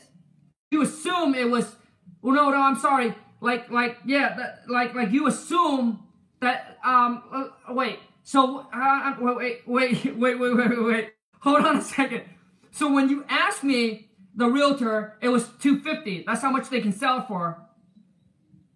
You 0.71 0.81
assume 0.81 1.35
it 1.35 1.49
was. 1.49 1.75
Well, 2.21 2.33
no, 2.35 2.49
no, 2.49 2.57
I'm 2.57 2.77
sorry. 2.77 3.13
Like, 3.41 3.69
like, 3.69 3.97
yeah, 4.05 4.35
that, 4.37 4.61
like, 4.69 4.95
like 4.95 5.11
you 5.11 5.27
assume 5.27 5.99
that. 6.41 6.79
Um, 6.83 7.23
uh, 7.31 7.73
wait. 7.73 7.99
So, 8.23 8.65
uh, 8.73 9.15
wait, 9.19 9.67
wait, 9.67 9.67
wait, 9.67 10.17
wait, 10.17 10.39
wait, 10.39 10.55
wait, 10.55 10.83
wait. 10.83 11.13
Hold 11.41 11.65
on 11.65 11.77
a 11.77 11.81
second. 11.81 12.23
So 12.71 12.91
when 12.91 13.09
you 13.09 13.25
asked 13.27 13.63
me, 13.63 14.09
the 14.35 14.47
realtor, 14.47 15.17
it 15.21 15.29
was 15.29 15.47
250. 15.59 16.23
That's 16.25 16.41
how 16.41 16.51
much 16.51 16.69
they 16.69 16.81
can 16.81 16.91
sell 16.91 17.25
for, 17.27 17.61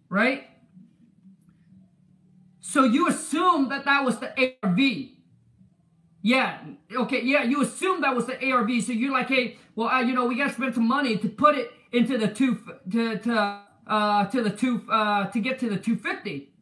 right? 0.08 0.46
So 2.60 2.84
you 2.84 3.08
assume 3.08 3.70
that 3.70 3.86
that 3.86 4.04
was 4.04 4.18
the 4.18 4.30
ARV. 4.62 4.78
Yeah. 6.22 6.58
Okay. 6.92 7.22
Yeah. 7.22 7.44
You 7.44 7.62
assume 7.62 8.00
that 8.00 8.14
was 8.14 8.26
the 8.26 8.50
ARV. 8.50 8.82
So 8.82 8.92
you're 8.92 9.12
like, 9.12 9.28
hey, 9.28 9.56
well, 9.76 9.88
uh, 9.88 10.00
you 10.00 10.14
know, 10.14 10.26
we 10.26 10.36
got 10.36 10.48
to 10.48 10.54
spend 10.54 10.74
some 10.74 10.88
money 10.88 11.16
to 11.16 11.28
put 11.28 11.56
it 11.56 11.70
into 11.92 12.18
the 12.18 12.28
two 12.28 12.60
to 12.90 13.18
to 13.18 13.60
uh 13.86 14.26
to 14.26 14.42
the 14.42 14.50
two 14.50 14.84
uh 14.90 15.26
to 15.26 15.40
get 15.40 15.58
to 15.60 15.68
the 15.70 15.78
250. 15.78 16.52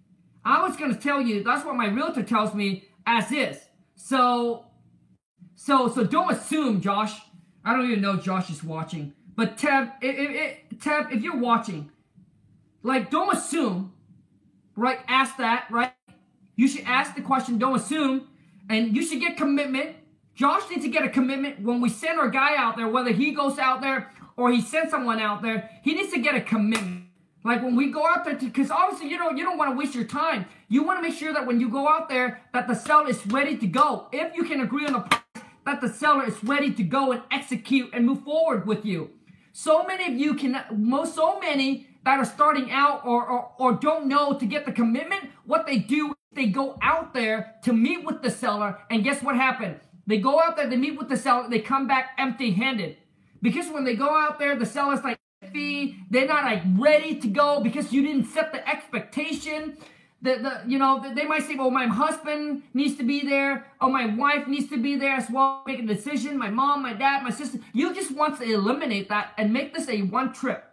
I 0.44 0.62
was 0.62 0.76
gonna 0.76 0.94
tell 0.94 1.20
you 1.20 1.42
that's 1.42 1.64
what 1.64 1.74
my 1.74 1.88
realtor 1.88 2.22
tells 2.22 2.54
me 2.54 2.84
as 3.06 3.32
is. 3.32 3.58
So 3.96 4.66
so 5.54 5.88
so 5.88 6.04
don't 6.04 6.30
assume, 6.30 6.80
Josh. 6.80 7.18
I 7.64 7.72
don't 7.72 7.90
even 7.90 8.00
know 8.00 8.16
Josh 8.16 8.50
is 8.50 8.62
watching, 8.62 9.12
but 9.34 9.58
Tev, 9.58 9.92
if, 10.00 10.60
if, 10.70 10.78
Tev, 10.78 11.12
if 11.12 11.22
you're 11.22 11.38
watching, 11.38 11.90
like 12.84 13.10
don't 13.10 13.34
assume, 13.34 13.92
right? 14.76 15.00
Ask 15.08 15.38
that, 15.38 15.66
right? 15.68 15.92
You 16.54 16.68
should 16.68 16.84
ask 16.84 17.16
the 17.16 17.22
question. 17.22 17.58
Don't 17.58 17.74
assume 17.74 18.28
and 18.68 18.94
you 18.96 19.02
should 19.02 19.20
get 19.20 19.36
commitment. 19.36 19.96
Josh 20.34 20.68
needs 20.70 20.84
to 20.84 20.90
get 20.90 21.04
a 21.04 21.08
commitment 21.08 21.60
when 21.60 21.80
we 21.80 21.88
send 21.88 22.18
our 22.18 22.28
guy 22.28 22.56
out 22.56 22.76
there, 22.76 22.88
whether 22.88 23.12
he 23.12 23.32
goes 23.32 23.58
out 23.58 23.80
there 23.80 24.10
or 24.36 24.52
he 24.52 24.60
sends 24.60 24.90
someone 24.90 25.18
out 25.18 25.42
there. 25.42 25.70
He 25.82 25.94
needs 25.94 26.12
to 26.12 26.20
get 26.20 26.34
a 26.34 26.40
commitment. 26.40 27.04
Like 27.46 27.62
when 27.62 27.76
we 27.76 27.92
go 27.92 28.04
out 28.04 28.24
there, 28.24 28.34
because 28.34 28.72
obviously 28.72 29.08
you 29.08 29.18
don't 29.18 29.36
you 29.36 29.44
don't 29.44 29.56
want 29.56 29.70
to 29.70 29.76
waste 29.78 29.94
your 29.94 30.04
time. 30.04 30.46
You 30.68 30.82
want 30.82 30.98
to 30.98 31.08
make 31.08 31.16
sure 31.16 31.32
that 31.32 31.46
when 31.46 31.60
you 31.60 31.68
go 31.68 31.88
out 31.88 32.08
there, 32.08 32.42
that 32.52 32.66
the 32.66 32.74
seller 32.74 33.08
is 33.08 33.24
ready 33.28 33.56
to 33.56 33.66
go. 33.68 34.08
If 34.12 34.34
you 34.34 34.42
can 34.42 34.62
agree 34.62 34.84
on 34.84 34.94
the 34.94 35.00
price, 35.00 35.44
that 35.64 35.80
the 35.80 35.88
seller 35.88 36.26
is 36.26 36.42
ready 36.42 36.72
to 36.74 36.82
go 36.82 37.12
and 37.12 37.22
execute 37.30 37.90
and 37.92 38.04
move 38.04 38.24
forward 38.24 38.66
with 38.66 38.84
you. 38.84 39.10
So 39.52 39.84
many 39.84 40.12
of 40.12 40.18
you 40.18 40.34
can, 40.34 40.60
most 40.72 41.14
so 41.14 41.38
many 41.38 41.86
that 42.04 42.18
are 42.18 42.24
starting 42.24 42.72
out 42.72 43.06
or, 43.06 43.24
or 43.24 43.52
or 43.58 43.72
don't 43.74 44.08
know 44.08 44.36
to 44.36 44.44
get 44.44 44.66
the 44.66 44.72
commitment. 44.72 45.30
What 45.44 45.66
they 45.66 45.78
do, 45.78 46.15
they 46.36 46.46
go 46.46 46.78
out 46.82 47.14
there 47.14 47.54
to 47.64 47.72
meet 47.72 48.04
with 48.04 48.22
the 48.22 48.30
seller, 48.30 48.78
and 48.90 49.02
guess 49.02 49.22
what 49.22 49.36
happened? 49.36 49.80
They 50.06 50.18
go 50.18 50.40
out 50.40 50.56
there, 50.56 50.68
they 50.68 50.76
meet 50.76 50.98
with 50.98 51.08
the 51.08 51.16
seller, 51.16 51.48
they 51.48 51.58
come 51.58 51.88
back 51.88 52.10
empty-handed. 52.18 52.98
Because 53.42 53.68
when 53.72 53.84
they 53.84 53.96
go 53.96 54.16
out 54.16 54.38
there, 54.38 54.54
the 54.56 54.66
seller's 54.66 55.02
like, 55.02 55.18
fee. 55.52 55.96
They're 56.10 56.26
not 56.26 56.44
like 56.44 56.62
ready 56.76 57.16
to 57.20 57.28
go 57.28 57.60
because 57.60 57.92
you 57.92 58.02
didn't 58.02 58.26
set 58.26 58.52
the 58.52 58.66
expectation. 58.68 59.76
The, 60.22 60.36
the 60.38 60.62
you 60.66 60.78
know 60.78 61.12
they 61.14 61.24
might 61.24 61.44
say, 61.44 61.56
well, 61.56 61.70
my 61.70 61.86
husband 61.86 62.62
needs 62.74 62.96
to 62.96 63.04
be 63.04 63.26
there, 63.26 63.66
or 63.80 63.90
my 63.90 64.06
wife 64.06 64.46
needs 64.48 64.68
to 64.70 64.78
be 64.78 64.96
there 64.96 65.14
as 65.14 65.30
well, 65.30 65.62
make 65.66 65.80
a 65.80 65.86
decision. 65.86 66.38
My 66.38 66.50
mom, 66.50 66.82
my 66.82 66.94
dad, 66.94 67.22
my 67.22 67.30
sister. 67.30 67.58
You 67.72 67.94
just 67.94 68.12
want 68.12 68.38
to 68.38 68.44
eliminate 68.44 69.08
that 69.08 69.32
and 69.36 69.52
make 69.52 69.74
this 69.74 69.88
a 69.88 70.02
one 70.02 70.32
trip, 70.32 70.64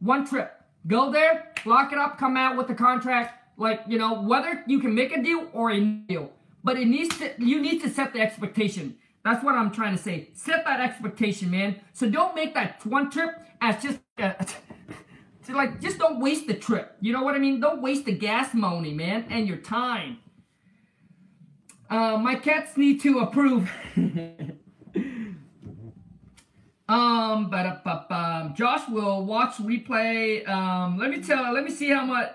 one 0.00 0.26
trip. 0.26 0.52
Go 0.86 1.10
there, 1.10 1.52
lock 1.64 1.92
it 1.92 1.98
up, 1.98 2.16
come 2.18 2.36
out 2.36 2.56
with 2.56 2.68
the 2.68 2.74
contract. 2.74 3.42
Like 3.56 3.82
you 3.88 3.98
know 3.98 4.20
whether 4.20 4.62
you 4.66 4.80
can 4.80 4.94
make 4.94 5.16
a 5.16 5.22
deal 5.22 5.48
or 5.52 5.70
a 5.70 5.80
deal, 5.80 6.32
but 6.62 6.76
it 6.78 6.86
needs 6.86 7.16
to. 7.18 7.32
You 7.38 7.60
need 7.60 7.80
to 7.82 7.90
set 7.90 8.12
the 8.12 8.20
expectation. 8.20 8.96
That's 9.24 9.42
what 9.42 9.56
I'm 9.56 9.72
trying 9.72 9.96
to 9.96 10.02
say. 10.02 10.28
Set 10.34 10.64
that 10.66 10.80
expectation, 10.80 11.50
man. 11.50 11.80
So 11.92 12.08
don't 12.08 12.34
make 12.36 12.54
that 12.54 12.86
one 12.86 13.10
trip 13.10 13.30
as 13.60 13.82
just 13.82 13.98
so 14.18 15.52
like 15.52 15.80
just 15.80 15.98
don't 15.98 16.20
waste 16.20 16.46
the 16.46 16.54
trip. 16.54 16.96
You 17.00 17.12
know 17.12 17.22
what 17.22 17.34
I 17.34 17.38
mean? 17.38 17.58
Don't 17.60 17.82
waste 17.82 18.04
the 18.04 18.12
gas 18.12 18.54
money, 18.54 18.92
man, 18.92 19.26
and 19.30 19.48
your 19.48 19.56
time. 19.56 20.18
Uh, 21.88 22.18
my 22.18 22.34
cats 22.34 22.76
need 22.76 23.00
to 23.02 23.20
approve. 23.20 23.70
um, 26.88 27.50
but 27.50 28.54
Josh 28.54 28.88
will 28.88 29.24
watch 29.24 29.56
replay. 29.56 30.48
Um, 30.48 30.98
let 30.98 31.10
me 31.10 31.22
tell. 31.22 31.52
Let 31.52 31.64
me 31.64 31.70
see 31.70 31.90
how 31.90 32.04
much. 32.04 32.30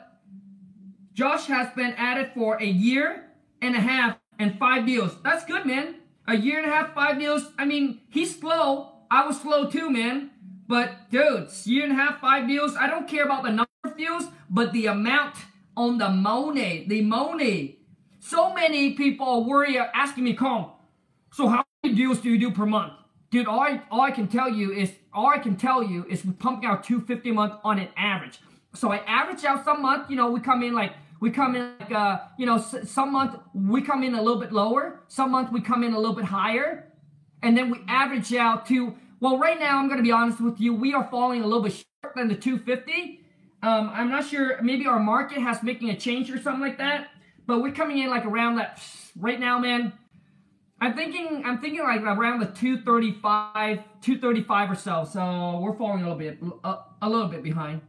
Josh 1.14 1.48
has 1.48 1.70
been 1.76 1.94
at 1.94 2.18
it 2.18 2.34
for 2.34 2.58
a 2.62 2.66
year 2.66 3.26
and 3.62 3.76
a 3.76 3.80
half 3.80 4.18
and 4.40 4.58
five 4.58 4.86
deals. 4.86 5.16
That's 5.24 5.46
good, 5.46 5.66
man. 5.66 5.96
A 6.28 6.36
year 6.36 6.60
and 6.60 6.68
a 6.68 6.74
half, 6.74 6.94
five 6.94 7.20
deals. 7.20 7.52
I 7.58 7.66
mean, 7.66 8.02
he's 8.10 8.40
slow. 8.40 8.94
I 9.10 9.26
was 9.28 9.42
slow 9.42 9.70
too, 9.70 9.90
man. 9.90 10.32
But 10.68 11.10
dude, 11.12 11.50
year 11.66 11.84
and 11.84 11.92
a 11.92 11.96
half, 11.96 12.22
five 12.22 12.48
deals. 12.48 12.76
I 12.76 12.88
don't 12.88 13.08
care 13.08 13.26
about 13.26 13.44
the 13.44 13.50
number 13.50 13.68
of 13.84 13.98
deals, 13.98 14.26
but 14.50 14.72
the 14.72 14.86
amount 14.86 15.36
on 15.76 15.98
the 15.98 16.10
money, 16.10 16.86
the 16.88 17.02
money. 17.02 17.80
So 18.20 18.54
many 18.54 18.94
people 18.94 19.46
worried, 19.46 19.78
asking 19.94 20.24
me, 20.24 20.36
Khang, 20.36 20.72
so 21.34 21.48
how 21.50 21.64
many 21.84 21.96
deals 21.96 22.20
do 22.20 22.30
you 22.30 22.38
do 22.38 22.52
per 22.52 22.66
month? 22.66 22.94
Dude, 23.32 23.48
all 23.48 23.62
I, 23.62 23.82
all 23.90 24.02
I 24.02 24.12
can 24.12 24.28
tell 24.28 24.50
you 24.50 24.72
is, 24.72 24.92
all 25.14 25.28
I 25.28 25.40
can 25.40 25.56
tell 25.56 25.84
you 25.84 26.06
is 26.10 26.24
we're 26.24 26.34
pumping 26.34 26.70
out 26.70 26.84
250 26.84 27.30
a 27.30 27.34
month 27.34 27.54
on 27.64 27.80
an 27.80 27.88
average. 27.98 28.40
So 28.74 28.92
I 28.92 28.98
average 28.98 29.44
out 29.44 29.66
some 29.66 29.82
month, 29.82 30.10
you 30.10 30.16
know, 30.16 30.32
we 30.32 30.40
come 30.40 30.64
in 30.64 30.74
like, 30.74 30.94
we 31.20 31.30
come 31.30 31.56
in 31.56 31.74
like, 31.80 31.92
uh, 31.92 32.20
you 32.38 32.46
know, 32.46 32.58
some 32.58 33.12
month 33.12 33.38
we 33.54 33.82
come 33.82 34.04
in 34.04 34.16
a 34.16 34.22
little 34.22 34.40
bit 34.40 34.52
lower. 34.52 35.02
Some 35.08 35.32
month 35.32 35.52
we 35.52 35.62
come 35.62 35.84
in 35.84 35.94
a 35.94 36.00
little 36.00 36.16
bit 36.16 36.26
higher. 36.26 36.92
And 37.44 37.58
then 37.58 37.70
we 37.70 37.80
average 37.88 38.34
out 38.34 38.66
to 38.68 38.96
well, 39.22 39.38
right 39.38 39.60
now, 39.60 39.78
I'm 39.78 39.88
going 39.88 40.00
to 40.00 40.04
be 40.04 40.12
honest 40.12 40.42
with 40.42 40.60
you. 40.60 40.74
We 40.74 40.96
are 40.96 41.08
falling 41.12 41.44
a 41.44 41.46
little 41.46 41.62
bit 41.62 41.74
short 41.74 42.16
than 42.16 42.28
the 42.28 42.36
250. 42.36 43.22
Um, 43.62 43.92
I'm 43.94 44.10
not 44.10 44.26
sure. 44.26 44.60
Maybe 44.64 44.88
our 44.88 45.00
market 45.00 45.38
has 45.38 45.62
making 45.62 45.92
a 45.92 45.96
change 45.96 46.32
or 46.32 46.42
something 46.42 46.60
like 46.60 46.80
that. 46.80 47.10
But 47.46 47.62
we're 47.62 47.72
coming 47.72 48.00
in 48.00 48.10
like 48.10 48.26
around 48.26 48.56
that 48.56 48.82
right 49.16 49.40
now, 49.40 49.60
man. 49.60 49.94
I'm 50.80 50.96
thinking. 50.96 51.44
I'm 51.46 51.60
thinking 51.60 51.84
like 51.84 52.02
around 52.02 52.40
the 52.40 52.48
235, 52.48 53.78
235 54.02 54.72
or 54.72 54.76
so. 54.76 55.04
So 55.04 55.60
we're 55.62 55.78
falling 55.78 56.02
a 56.02 56.10
little 56.10 56.18
bit, 56.18 56.40
a, 56.64 56.78
a 57.04 57.08
little 57.08 57.28
bit 57.28 57.44
behind. 57.44 57.82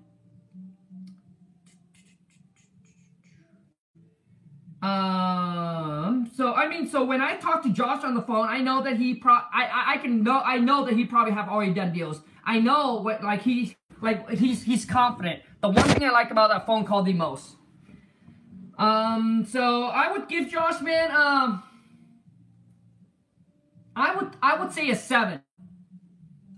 Um. 4.82 6.28
So 6.34 6.54
I 6.54 6.68
mean, 6.68 6.88
so 6.88 7.04
when 7.04 7.20
I 7.20 7.36
talk 7.36 7.62
to 7.62 7.70
Josh 7.70 8.02
on 8.02 8.14
the 8.14 8.22
phone, 8.22 8.48
I 8.48 8.58
know 8.58 8.82
that 8.82 8.96
he 8.96 9.14
pro. 9.14 9.32
I, 9.34 9.42
I 9.52 9.92
I 9.94 9.96
can 9.98 10.24
know. 10.24 10.40
I 10.44 10.58
know 10.58 10.84
that 10.84 10.94
he 10.94 11.04
probably 11.04 11.32
have 11.32 11.48
already 11.48 11.72
done 11.72 11.92
deals. 11.92 12.20
I 12.44 12.58
know 12.58 12.96
what 12.96 13.22
like 13.22 13.42
he 13.42 13.76
like 14.00 14.28
he's 14.30 14.64
he's 14.64 14.84
confident. 14.84 15.42
The 15.60 15.68
one 15.68 15.88
thing 15.88 16.02
I 16.02 16.10
like 16.10 16.32
about 16.32 16.50
that 16.50 16.66
phone 16.66 16.84
call 16.84 17.04
the 17.04 17.12
most. 17.12 17.54
Um. 18.76 19.46
So 19.48 19.84
I 19.84 20.10
would 20.10 20.28
give 20.28 20.48
Josh 20.50 20.80
man. 20.80 21.12
Um. 21.12 21.62
I 23.94 24.16
would 24.16 24.36
I 24.42 24.56
would 24.56 24.72
say 24.72 24.90
a 24.90 24.96
seven. 24.96 25.42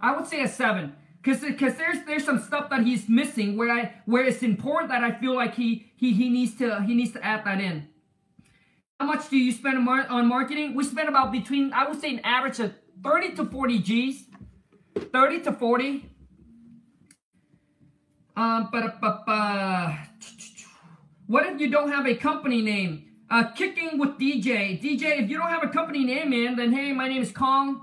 I 0.01 0.17
would 0.17 0.27
say 0.27 0.43
a 0.43 0.49
seven. 0.49 0.95
Cause, 1.23 1.41
cause 1.59 1.77
there's 1.77 2.05
there's 2.07 2.25
some 2.25 2.39
stuff 2.39 2.69
that 2.69 2.83
he's 2.85 3.09
missing 3.09 3.57
where 3.57 3.71
I 3.71 3.95
where 4.05 4.25
it's 4.25 4.43
important 4.43 4.91
that 4.91 5.03
I 5.03 5.13
feel 5.13 5.35
like 5.35 5.55
he 5.55 5.91
he 5.97 6.13
he 6.13 6.29
needs 6.29 6.55
to 6.57 6.83
he 6.83 6.95
needs 6.95 7.13
to 7.13 7.25
add 7.25 7.45
that 7.47 7.61
in. 7.61 7.89
How 9.01 9.07
much 9.07 9.29
do 9.29 9.37
you 9.37 9.51
spend 9.51 9.89
on 9.89 10.29
marketing? 10.29 10.75
We 10.75 10.85
spend 10.85 11.09
about 11.09 11.33
between, 11.33 11.73
I 11.73 11.89
would 11.89 12.01
say 12.01 12.11
an 12.11 12.21
average 12.21 12.61
of 12.61 12.75
30 13.03 13.35
to 13.37 13.45
40 13.45 13.79
G's. 13.81 14.25
30 15.13 15.41
to 15.43 15.53
40. 15.53 16.11
Um, 18.37 18.69
what 21.27 21.47
if 21.47 21.61
you 21.61 21.71
don't 21.71 21.91
have 21.91 22.07
a 22.07 22.15
company 22.15 22.63
name? 22.63 23.11
Uh, 23.29 23.51
kicking 23.51 23.99
with 23.99 24.11
DJ. 24.11 24.81
DJ, 24.81 25.23
if 25.23 25.31
you 25.31 25.39
don't 25.39 25.51
have 25.51 25.65
a 25.65 25.69
company 25.69 26.05
name, 26.05 26.31
man, 26.31 26.57
then 26.57 26.73
hey, 26.73 26.93
my 26.93 27.09
name 27.09 27.23
is 27.23 27.33
Khang. 27.33 27.81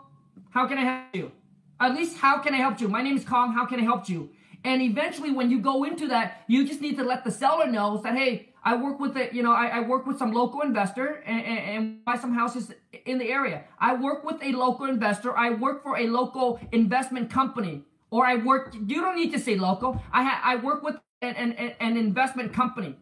How 0.52 0.66
can 0.68 0.78
I 0.78 0.84
help 0.84 1.16
you? 1.16 1.32
At 1.80 1.94
least, 1.94 2.18
how 2.18 2.40
can 2.40 2.54
I 2.54 2.58
help 2.58 2.80
you? 2.80 2.88
My 2.88 3.02
name 3.02 3.18
is 3.18 3.26
Khang. 3.26 3.54
How 3.54 3.66
can 3.66 3.80
I 3.80 3.84
help 3.84 4.08
you? 4.08 4.30
And 4.64 4.82
eventually, 4.82 5.32
when 5.32 5.50
you 5.50 5.60
go 5.60 5.84
into 5.84 6.08
that, 6.10 6.44
you 6.48 6.66
just 6.66 6.80
need 6.80 6.96
to 6.98 7.04
let 7.04 7.26
the 7.26 7.32
seller 7.32 7.68
know 7.68 7.98
that, 7.98 8.16
hey, 8.16 8.51
I 8.64 8.76
work 8.76 9.00
with 9.00 9.18
it, 9.18 9.34
you 9.34 9.42
know, 9.42 9.54
I, 9.54 9.68
I 9.68 9.80
work 9.80 10.06
with 10.06 10.20
some 10.20 10.34
local 10.34 10.62
investor 10.62 11.24
and, 11.26 11.44
and, 11.44 11.60
and, 11.60 12.06
buy 12.06 12.16
some 12.16 12.34
houses 12.34 12.72
in 13.06 13.18
the 13.18 13.30
area. 13.30 13.64
I 13.80 13.96
work 13.96 14.24
with 14.24 14.42
a 14.44 14.52
local 14.52 14.86
investor. 14.86 15.36
I 15.36 15.50
work 15.50 15.82
for 15.82 15.98
a 15.98 16.06
local 16.06 16.60
investment 16.72 17.32
company, 17.32 17.84
or 18.12 18.24
I 18.26 18.36
work. 18.36 18.74
You 18.74 19.02
don't 19.02 19.16
need 19.16 19.32
to 19.32 19.40
say 19.40 19.56
local. 19.56 20.00
I 20.14 20.24
ha, 20.24 20.42
I 20.44 20.58
work 20.58 20.84
with 20.84 20.96
an, 21.24 21.36
an, 21.36 21.74
an 21.80 21.98
investment 21.98 22.54
company. 22.54 22.96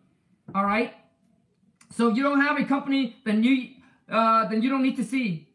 All 0.56 0.64
right. 0.64 0.94
So 1.92 2.10
if 2.10 2.16
you 2.16 2.24
don't 2.24 2.42
have 2.42 2.58
a 2.58 2.64
company, 2.64 3.18
then 3.26 3.44
you 3.44 3.72
uh, 4.10 4.48
then 4.48 4.62
you 4.62 4.70
don't 4.70 4.84
need 4.84 4.96
to 4.96 5.04
see. 5.04 5.48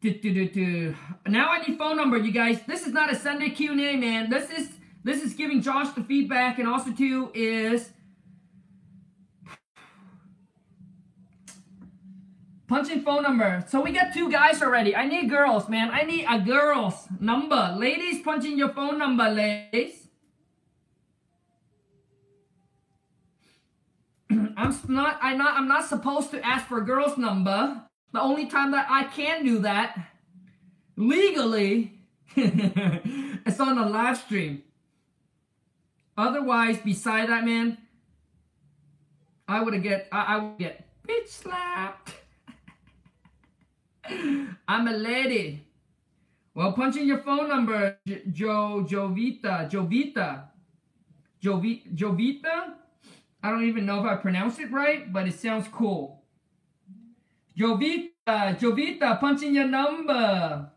Do, 0.00 0.12
do, 0.12 0.48
do. 0.48 0.94
Now 1.26 1.50
I 1.50 1.66
need 1.66 1.78
phone 1.78 1.96
number, 1.96 2.16
you 2.16 2.30
guys. 2.30 2.60
This 2.66 2.86
is 2.86 2.92
not 2.92 3.10
a 3.10 3.16
Sunday 3.16 3.50
Q&A, 3.50 3.96
man. 3.96 4.30
This 4.30 4.50
is 4.50 4.70
this 5.06 5.22
is 5.22 5.34
giving 5.34 5.62
Josh 5.62 5.94
the 5.94 6.02
feedback, 6.02 6.58
and 6.58 6.66
also 6.66 6.90
too 6.90 7.30
is 7.32 7.90
punching 12.66 13.02
phone 13.02 13.22
number. 13.22 13.64
So 13.68 13.80
we 13.80 13.92
got 13.92 14.12
two 14.12 14.28
guys 14.32 14.60
already. 14.60 14.96
I 14.96 15.06
need 15.06 15.30
girls, 15.30 15.68
man. 15.68 15.90
I 15.92 16.02
need 16.02 16.26
a 16.28 16.40
girl's 16.40 17.06
number. 17.20 17.76
Ladies, 17.78 18.20
punching 18.22 18.58
your 18.58 18.70
phone 18.70 18.98
number, 18.98 19.30
ladies. 19.30 20.08
I'm 24.30 24.76
not. 24.88 25.20
I'm 25.22 25.38
not. 25.38 25.56
I'm 25.56 25.68
not 25.68 25.84
supposed 25.84 26.32
to 26.32 26.44
ask 26.44 26.66
for 26.66 26.78
a 26.78 26.84
girl's 26.84 27.16
number. 27.16 27.80
The 28.12 28.20
only 28.20 28.46
time 28.46 28.72
that 28.72 28.88
I 28.90 29.04
can 29.04 29.44
do 29.44 29.60
that 29.60 29.96
legally, 30.96 32.00
it's 32.34 33.60
on 33.60 33.78
a 33.78 33.88
live 33.88 34.18
stream. 34.18 34.64
Otherwise, 36.16 36.78
beside 36.78 37.28
that 37.28 37.44
man, 37.44 37.78
I 39.46 39.60
would 39.60 39.82
get 39.82 40.08
I, 40.10 40.20
I 40.20 40.36
would 40.38 40.58
get 40.58 40.86
bitch 41.06 41.28
slapped. 41.28 42.14
I'm 44.68 44.88
a 44.88 44.92
lady. 44.92 45.66
Well, 46.54 46.72
punch 46.72 46.96
in 46.96 47.06
your 47.06 47.18
phone 47.18 47.48
number, 47.50 47.98
Joe 48.32 48.86
Jovita, 48.88 49.70
Jovita, 49.70 50.44
Jovi, 51.42 51.94
Jovita. 51.94 52.74
I 53.42 53.50
don't 53.50 53.64
even 53.64 53.84
know 53.84 54.00
if 54.00 54.06
I 54.06 54.16
pronounce 54.16 54.58
it 54.58 54.72
right, 54.72 55.12
but 55.12 55.28
it 55.28 55.38
sounds 55.38 55.68
cool. 55.68 56.22
Jovita, 57.58 58.58
Jovita, 58.58 59.20
punch 59.20 59.42
in 59.42 59.54
your 59.54 59.66
number. 59.66 60.70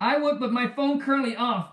I 0.00 0.16
would, 0.16 0.40
but 0.40 0.50
my 0.50 0.66
phone 0.66 1.00
currently 1.00 1.36
off. 1.36 1.71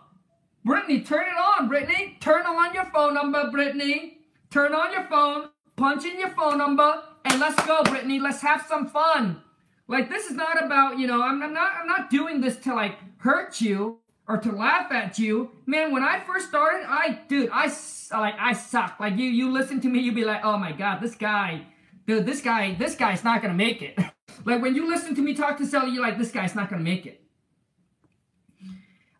Brittany, 0.65 1.01
turn 1.01 1.25
it 1.27 1.37
on, 1.37 1.67
Brittany. 1.67 2.17
Turn 2.19 2.45
on 2.45 2.73
your 2.73 2.85
phone 2.85 3.13
number, 3.13 3.49
Brittany. 3.49 4.19
Turn 4.49 4.73
on 4.73 4.91
your 4.91 5.03
phone, 5.03 5.49
punch 5.75 6.05
in 6.05 6.19
your 6.19 6.29
phone 6.29 6.57
number, 6.57 7.03
and 7.25 7.39
let's 7.39 7.63
go, 7.65 7.83
Brittany. 7.83 8.19
Let's 8.19 8.41
have 8.41 8.65
some 8.67 8.87
fun. 8.87 9.41
Like 9.87 10.09
this 10.09 10.25
is 10.25 10.35
not 10.35 10.63
about, 10.63 10.99
you 10.99 11.07
know, 11.07 11.21
I'm, 11.21 11.39
not 11.39 11.71
I'm 11.79 11.87
not 11.87 12.09
doing 12.09 12.41
this 12.41 12.57
to 12.57 12.73
like 12.73 12.97
hurt 13.17 13.61
you 13.61 13.99
or 14.27 14.37
to 14.37 14.51
laugh 14.51 14.91
at 14.91 15.17
you. 15.17 15.51
Man, 15.65 15.91
when 15.91 16.03
I 16.03 16.19
first 16.19 16.49
started, 16.49 16.85
I 16.87 17.21
dude, 17.27 17.49
I 17.51 17.71
like 18.11 18.35
I 18.39 18.53
suck. 18.53 18.99
Like 18.99 19.17
you 19.17 19.25
you 19.25 19.51
listen 19.51 19.81
to 19.81 19.87
me, 19.87 19.99
you'd 19.99 20.15
be 20.15 20.25
like, 20.25 20.41
"Oh 20.43 20.57
my 20.57 20.71
god, 20.71 21.01
this 21.01 21.15
guy, 21.15 21.65
dude, 22.05 22.25
this 22.25 22.41
guy, 22.41 22.75
this 22.75 22.95
guy's 22.95 23.23
not 23.23 23.41
going 23.41 23.51
to 23.51 23.57
make 23.57 23.81
it." 23.81 23.97
like 24.45 24.61
when 24.61 24.75
you 24.75 24.87
listen 24.87 25.15
to 25.15 25.21
me 25.21 25.33
talk 25.33 25.57
to 25.57 25.65
Sally, 25.65 25.91
you're 25.91 26.03
like, 26.03 26.19
"This 26.19 26.31
guy's 26.31 26.53
not 26.53 26.69
going 26.69 26.83
to 26.83 26.89
make 26.89 27.05
it." 27.07 27.23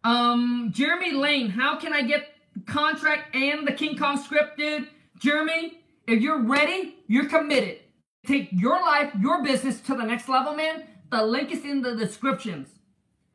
Um, 0.04 0.72
Jeremy 0.74 1.12
Lane, 1.12 1.50
how 1.50 1.78
can 1.78 1.94
I 1.94 2.02
get 2.04 2.30
contract 2.66 3.36
and 3.36 3.68
the 3.68 3.74
King 3.74 3.98
Kong 3.98 4.18
script, 4.18 4.58
dude? 4.58 4.88
Jeremy, 5.20 5.80
if 6.08 6.22
you're 6.22 6.42
ready, 6.42 6.96
you're 7.08 7.28
committed. 7.28 7.80
Take 8.26 8.50
your 8.52 8.82
life, 8.82 9.12
your 9.20 9.44
business 9.44 9.82
to 9.82 9.96
the 9.96 10.04
next 10.04 10.30
level, 10.30 10.54
man. 10.54 10.84
The 11.12 11.24
link 11.24 11.52
is 11.52 11.64
in 11.66 11.82
the 11.82 11.96
descriptions. 11.96 12.70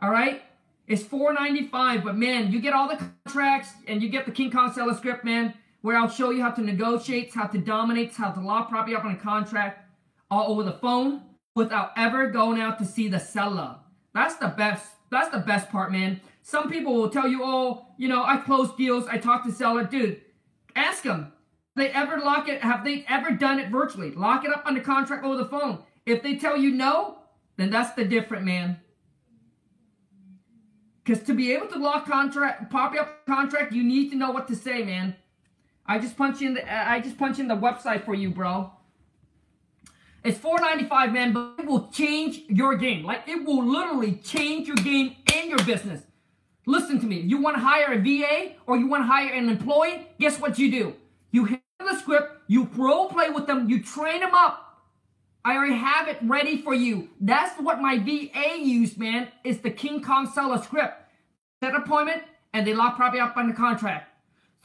All 0.01 0.11
right? 0.11 0.43
It's 0.87 1.03
$4.95, 1.03 2.05
but 2.05 2.17
man, 2.17 2.53
you 2.53 2.61
get 2.61 2.75
all 2.75 2.89
the 2.89 3.11
contracts 3.25 3.71
and 3.89 4.03
you 4.03 4.09
get 4.09 4.27
the 4.27 4.33
King 4.33 4.51
Kong 4.51 4.73
seller 4.73 4.95
script, 4.95 5.25
man, 5.25 5.55
where 5.81 5.97
I'll 5.97 6.11
show 6.11 6.31
you 6.31 6.43
how 6.43 6.51
to 6.51 6.63
negotiate, 6.63 7.33
how 7.35 7.47
to 7.47 7.59
dominate, 7.59 8.15
how 8.15 8.31
to 8.31 8.41
lock 8.41 8.69
property 8.69 8.95
up 8.95 9.05
on 9.05 9.13
a 9.13 9.17
contract 9.17 9.89
all 10.31 10.53
over 10.53 10.63
the 10.63 10.73
phone 10.73 11.23
without 11.55 11.93
ever 11.97 12.29
going 12.29 12.61
out 12.61 12.79
to 12.79 12.85
see 12.85 13.09
the 13.09 13.21
seller. 13.21 13.77
That's 14.15 14.37
the 14.37 14.49
best. 14.49 14.94
That's 15.15 15.31
the 15.31 15.39
best 15.39 15.71
part, 15.71 15.93
man. 15.93 16.21
Some 16.43 16.69
people 16.69 16.95
will 16.95 17.09
tell 17.09 17.27
you, 17.27 17.41
oh, 17.43 17.87
you 17.97 18.09
know, 18.09 18.25
I 18.25 18.37
close 18.39 18.75
deals, 18.75 19.07
I 19.07 19.17
talk 19.19 19.45
to 19.45 19.53
seller. 19.53 19.85
Dude, 19.85 20.21
ask 20.77 21.03
them. 21.03 21.33
They 21.77 21.89
ever 21.89 22.19
lock 22.19 22.49
it? 22.49 22.63
Have 22.63 22.85
they 22.85 23.05
ever 23.09 23.31
done 23.31 23.59
it 23.59 23.71
virtually? 23.71 24.11
Lock 24.11 24.45
it 24.45 24.53
up 24.53 24.65
under 24.67 24.81
contract 24.81 25.25
over 25.25 25.37
the 25.37 25.47
phone. 25.47 25.79
If 26.05 26.23
they 26.23 26.37
tell 26.37 26.57
you 26.57 26.71
no, 26.73 27.19
then 27.57 27.71
that's 27.71 27.95
the 27.95 28.05
different 28.05 28.45
man. 28.45 28.81
Because 31.03 31.23
to 31.25 31.35
be 31.35 31.53
able 31.53 31.67
to 31.69 31.79
lock 31.79 32.07
contract, 32.07 32.71
pop 32.71 32.95
up 32.95 33.27
contract, 33.27 33.73
you 33.73 33.83
need 33.83 34.11
to 34.11 34.17
know 34.17 34.31
what 34.31 34.49
to 34.49 34.57
say, 34.57 34.83
man. 34.85 35.17
I 35.87 35.99
just 35.99 36.17
punch 36.17 36.43
in 36.43 36.55
the, 36.55 36.89
I 36.89 37.01
just 37.01 37.19
punch 37.19 37.39
in 37.39 37.49
the 37.49 37.57
website 37.57 38.05
for 38.05 38.15
you, 38.15 38.31
bro. 38.31 38.73
It's 40.25 40.39
$4.95, 40.39 41.13
man, 41.13 41.33
but 41.35 41.55
it 41.59 41.67
will 41.67 41.89
change 41.89 42.41
your 42.49 42.77
game. 42.77 43.05
Like 43.05 43.29
it 43.29 43.45
will 43.45 43.63
literally 43.63 44.15
change 44.25 44.67
your 44.67 44.77
game 44.77 45.17
and 45.35 45.51
your 45.51 45.63
business. 45.65 46.03
Listen 46.67 46.99
to 47.01 47.07
me. 47.07 47.21
You 47.21 47.43
want 47.43 47.57
to 47.57 47.63
hire 47.63 47.93
a 47.93 47.99
VA 47.99 48.55
or 48.67 48.79
you 48.79 48.87
want 48.87 49.03
to 49.03 49.07
hire 49.07 49.31
an 49.31 49.51
employee? 49.51 50.07
Guess 50.19 50.41
what 50.41 50.59
you 50.59 50.71
do? 50.71 50.95
You 51.31 51.45
hit 51.45 51.61
the 51.79 51.99
script, 51.99 52.41
you 52.47 52.71
role 52.75 53.11
play 53.11 53.29
with 53.29 53.47
them, 53.47 53.69
you 53.69 53.83
train 53.83 54.21
them 54.21 54.35
up. 54.35 54.61
I 55.45 55.57
already 55.57 55.75
have 55.75 56.09
it 56.09 56.17
ready 56.23 56.63
for 56.63 56.73
you. 56.73 57.11
That's 57.21 57.61
what 57.61 57.83
my 57.83 57.99
VA 57.99 58.59
used, 58.59 58.97
man. 58.97 59.29
Is 59.45 59.59
the 59.59 59.71
King 59.71 60.03
Kong 60.03 60.27
seller 60.33 60.63
script. 60.63 60.95
Set 61.63 61.75
appointment 61.75 62.23
and 62.55 62.67
they 62.67 62.73
lock 62.73 62.97
property 62.97 63.21
up 63.21 63.37
on 63.37 63.49
the 63.49 63.55
contract. 63.55 64.09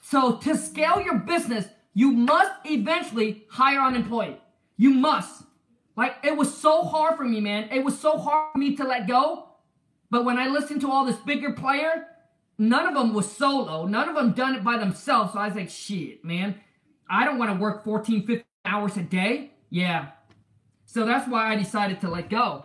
So 0.02 0.38
to 0.38 0.56
scale 0.56 1.02
your 1.02 1.16
business, 1.16 1.66
you 1.94 2.12
must 2.12 2.52
eventually 2.64 3.44
hire 3.50 3.82
an 3.82 3.96
employee. 3.96 4.38
You 4.78 4.92
must. 4.92 5.44
Like 6.00 6.16
it 6.24 6.38
was 6.38 6.58
so 6.58 6.84
hard 6.84 7.18
for 7.18 7.26
me, 7.26 7.42
man. 7.42 7.68
It 7.74 7.84
was 7.84 8.00
so 8.00 8.18
hard 8.18 8.54
for 8.54 8.58
me 8.58 8.74
to 8.78 8.86
let 8.86 9.06
go. 9.06 9.50
But 10.10 10.24
when 10.24 10.40
I 10.40 10.48
listened 10.48 10.80
to 10.82 10.90
all 10.90 11.04
this 11.04 11.18
bigger 11.18 11.52
player, 11.52 12.06
none 12.58 12.88
of 12.88 12.94
them 12.94 13.14
was 13.14 13.30
solo. 13.30 13.86
None 13.86 14.08
of 14.08 14.16
them 14.16 14.32
done 14.32 14.56
it 14.56 14.64
by 14.64 14.78
themselves. 14.78 15.34
So 15.34 15.40
I 15.40 15.48
was 15.48 15.58
like, 15.58 15.70
shit, 15.70 16.24
man. 16.24 16.56
I 17.10 17.26
don't 17.26 17.38
want 17.38 17.52
to 17.52 17.60
work 17.60 17.84
14, 17.84 18.26
15 18.26 18.46
hours 18.64 18.96
a 18.96 19.02
day. 19.02 19.52
Yeah. 19.72 20.12
So 20.86 21.06
that's 21.06 21.30
why 21.30 21.52
I 21.52 21.58
decided 21.58 22.00
to 22.00 22.10
let 22.10 22.30
go. 22.30 22.64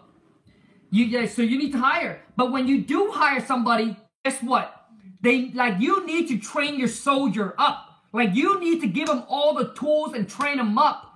You 0.92 1.04
yeah, 1.06 1.26
so 1.26 1.42
you 1.42 1.58
need 1.58 1.72
to 1.72 1.78
hire. 1.78 2.22
But 2.36 2.52
when 2.52 2.68
you 2.68 2.82
do 2.82 3.10
hire 3.10 3.44
somebody, 3.44 3.96
guess 4.24 4.40
what? 4.44 4.86
They 5.22 5.50
like 5.50 5.80
you 5.80 6.06
need 6.06 6.28
to 6.28 6.38
train 6.38 6.78
your 6.78 6.86
soldier 6.86 7.56
up. 7.58 7.88
Like 8.12 8.36
you 8.36 8.60
need 8.60 8.80
to 8.82 8.86
give 8.86 9.08
them 9.08 9.24
all 9.28 9.54
the 9.54 9.74
tools 9.74 10.14
and 10.14 10.28
train 10.28 10.58
them 10.58 10.78
up. 10.78 11.13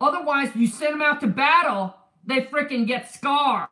Otherwise, 0.00 0.54
you 0.54 0.66
send 0.66 0.94
them 0.94 1.02
out 1.02 1.20
to 1.20 1.26
battle, 1.26 1.94
they 2.24 2.42
freaking 2.42 2.86
get 2.86 3.12
scarred. 3.12 3.68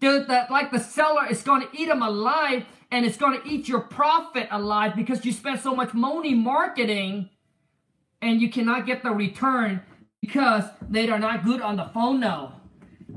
Dude, 0.00 0.28
that 0.28 0.50
like 0.50 0.70
the 0.70 0.78
seller 0.78 1.26
is 1.30 1.42
going 1.42 1.62
to 1.62 1.68
eat 1.76 1.86
them 1.86 2.02
alive 2.02 2.64
and 2.90 3.04
it's 3.04 3.16
going 3.16 3.40
to 3.40 3.48
eat 3.48 3.68
your 3.68 3.80
profit 3.80 4.48
alive 4.50 4.96
because 4.96 5.24
you 5.24 5.32
spent 5.32 5.60
so 5.60 5.74
much 5.74 5.94
money 5.94 6.34
marketing 6.34 7.28
and 8.22 8.40
you 8.40 8.50
cannot 8.50 8.86
get 8.86 9.02
the 9.02 9.10
return 9.10 9.82
because 10.20 10.64
they 10.88 11.08
are 11.08 11.18
not 11.18 11.44
good 11.44 11.60
on 11.60 11.76
the 11.76 11.84
phone 11.94 12.20
now. 12.20 12.60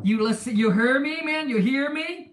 You 0.03 0.21
listen, 0.23 0.57
you 0.57 0.71
hear 0.71 0.99
me, 0.99 1.21
man? 1.21 1.49
You 1.49 1.59
hear 1.59 1.89
me? 1.89 2.32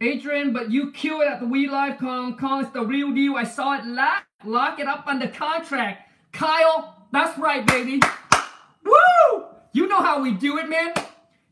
Adrian, 0.00 0.52
but 0.52 0.70
you 0.70 0.92
killed 0.92 1.22
it 1.22 1.28
at 1.28 1.40
the 1.40 1.46
We 1.46 1.68
Live 1.68 1.98
Con. 1.98 2.36
Con 2.36 2.64
is 2.64 2.70
the 2.72 2.84
real 2.84 3.12
deal. 3.12 3.36
I 3.36 3.44
saw 3.44 3.78
it 3.78 3.86
live. 3.86 4.22
Lock 4.44 4.78
it 4.78 4.86
up 4.86 5.06
under 5.06 5.28
contract. 5.28 6.10
Kyle, 6.32 7.06
that's 7.12 7.38
right, 7.38 7.66
baby. 7.66 8.02
Woo! 8.84 9.44
You 9.72 9.88
know 9.88 10.02
how 10.02 10.20
we 10.20 10.32
do 10.32 10.58
it, 10.58 10.68
man. 10.68 10.92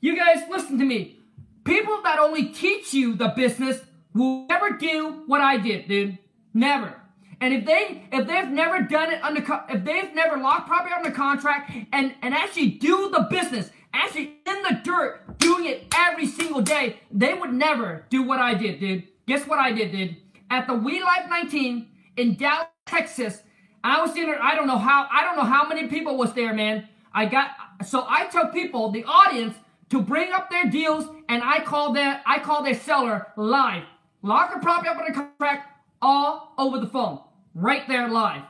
You 0.01 0.15
guys, 0.15 0.43
listen 0.51 0.79
to 0.79 0.85
me. 0.85 1.21
People 1.65 2.03
that 2.03 2.19
only 2.19 2.47
teach 2.47 2.93
you 2.93 3.15
the 3.15 3.29
business 3.29 3.81
will 4.13 4.47
never 4.47 4.71
do 4.71 5.23
what 5.27 5.41
I 5.41 5.57
did, 5.57 5.89
dude. 5.89 6.19
Never. 6.53 7.01
And 7.41 7.55
if 7.55 7.65
they 7.65 8.05
if 8.13 8.27
they've 8.27 8.49
never 8.49 8.83
done 8.83 9.13
it 9.13 9.23
under 9.23 9.43
if 9.69 9.85
they've 9.85 10.15
never 10.15 10.37
locked 10.37 10.69
property 10.69 10.95
under 10.95 11.11
contract 11.11 11.73
and 11.93 12.15
and 12.23 12.35
actually 12.35 12.69
do 12.69 13.11
the 13.11 13.27
business, 13.31 13.71
actually 13.93 14.37
in 14.47 14.63
the 14.63 14.81
dirt, 14.85 15.24
doing 15.39 15.67
it 15.67 15.87
every 15.95 16.27
single 16.27 16.63
day, 16.63 17.01
they 17.11 17.35
would 17.35 17.53
never 17.53 18.07
do 18.11 18.23
what 18.23 18.41
I 18.41 18.55
did, 18.55 18.81
dude. 18.81 19.05
Guess 19.27 19.47
what 19.47 19.59
I 19.59 19.73
did, 19.73 19.93
dude? 19.93 20.17
At 20.51 20.67
the 20.67 20.75
We 20.75 21.03
Life 21.03 21.27
19 21.29 21.89
in 22.17 22.37
Dallas, 22.37 22.69
Texas, 22.87 23.43
I 23.85 24.01
was 24.01 24.17
in 24.17 24.25
there. 24.25 24.43
I 24.43 24.55
don't 24.55 24.67
know 24.67 24.79
how. 24.79 25.07
I 25.13 25.23
don't 25.25 25.37
know 25.37 25.45
how 25.45 25.69
many 25.69 25.89
people 25.89 26.17
was 26.17 26.33
there, 26.33 26.55
man. 26.55 26.89
I 27.13 27.27
got 27.27 27.51
so 27.85 28.07
I 28.09 28.27
took 28.27 28.53
people, 28.53 28.91
the 28.91 29.05
audience, 29.05 29.55
to 29.91 30.01
bring 30.01 30.33
up 30.33 30.51
their 30.51 30.65
deals, 30.71 31.07
and 31.29 31.43
I 31.43 31.61
call 31.61 31.93
that 31.93 32.23
I 32.25 32.39
call 32.39 32.63
their 32.63 32.75
seller 32.75 33.27
live. 33.37 33.85
Lock 34.23 34.55
the 34.55 34.61
property 34.61 34.89
up 34.89 34.97
on 34.97 35.05
the 35.07 35.13
contract 35.13 35.69
all 36.01 36.55
over 36.57 36.81
the 36.81 36.87
phone, 36.87 37.21
right 37.55 37.87
there 37.87 38.09
live. 38.09 38.43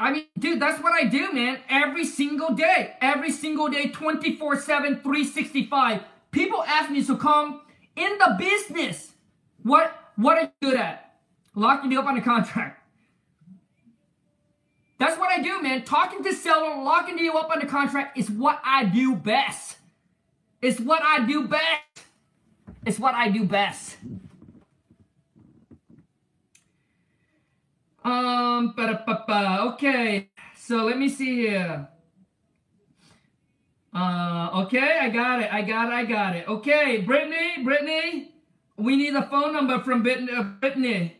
I 0.00 0.10
mean, 0.12 0.24
dude, 0.38 0.60
that's 0.60 0.82
what 0.82 0.92
I 0.92 1.04
do, 1.04 1.32
man. 1.32 1.58
Every 1.68 2.04
single 2.04 2.50
day. 2.50 2.94
Every 3.00 3.30
single 3.30 3.68
day, 3.68 3.88
24 3.88 4.60
7, 4.60 5.00
365. 5.00 6.02
People 6.30 6.62
ask 6.64 6.90
me 6.90 7.04
to 7.04 7.16
come 7.16 7.62
in 7.96 8.18
the 8.18 8.36
business. 8.38 9.12
What 9.62 10.12
what 10.16 10.36
are 10.36 10.42
you 10.42 10.50
good 10.60 10.76
at? 10.76 11.16
Locking 11.54 11.92
you 11.92 12.00
up 12.00 12.06
on 12.06 12.16
a 12.16 12.22
contract. 12.22 12.82
That's 14.98 15.16
what 15.16 15.30
I 15.30 15.40
do, 15.40 15.62
man. 15.62 15.84
Talking 15.84 16.24
to 16.24 16.32
seller, 16.32 16.82
locking 16.82 17.18
you 17.18 17.32
up 17.34 17.50
on 17.50 17.62
a 17.62 17.66
contract 17.66 18.18
is 18.18 18.28
what 18.28 18.60
I 18.64 18.84
do 18.84 19.14
best. 19.14 19.76
It's 20.60 20.80
what 20.80 21.02
I 21.04 21.24
do 21.24 21.46
best. 21.46 22.04
It's 22.84 22.98
what 22.98 23.14
I 23.14 23.28
do 23.28 23.44
best. 23.44 23.96
Um, 28.04 28.74
ba-da-ba-ba. 28.76 29.72
okay. 29.72 30.30
So 30.56 30.84
let 30.84 30.98
me 30.98 31.08
see 31.08 31.36
here. 31.36 31.88
Uh, 33.94 34.50
okay, 34.64 34.98
I 35.00 35.08
got 35.08 35.40
it. 35.40 35.52
I 35.52 35.62
got 35.62 35.88
it. 35.88 35.94
I 35.94 36.04
got 36.04 36.36
it. 36.36 36.46
Okay, 36.46 37.00
Brittany, 37.00 37.64
Brittany, 37.64 38.34
we 38.76 38.96
need 38.96 39.14
a 39.14 39.26
phone 39.28 39.52
number 39.52 39.80
from 39.80 40.06
uh, 40.06 40.42
Brittany. 40.60 41.16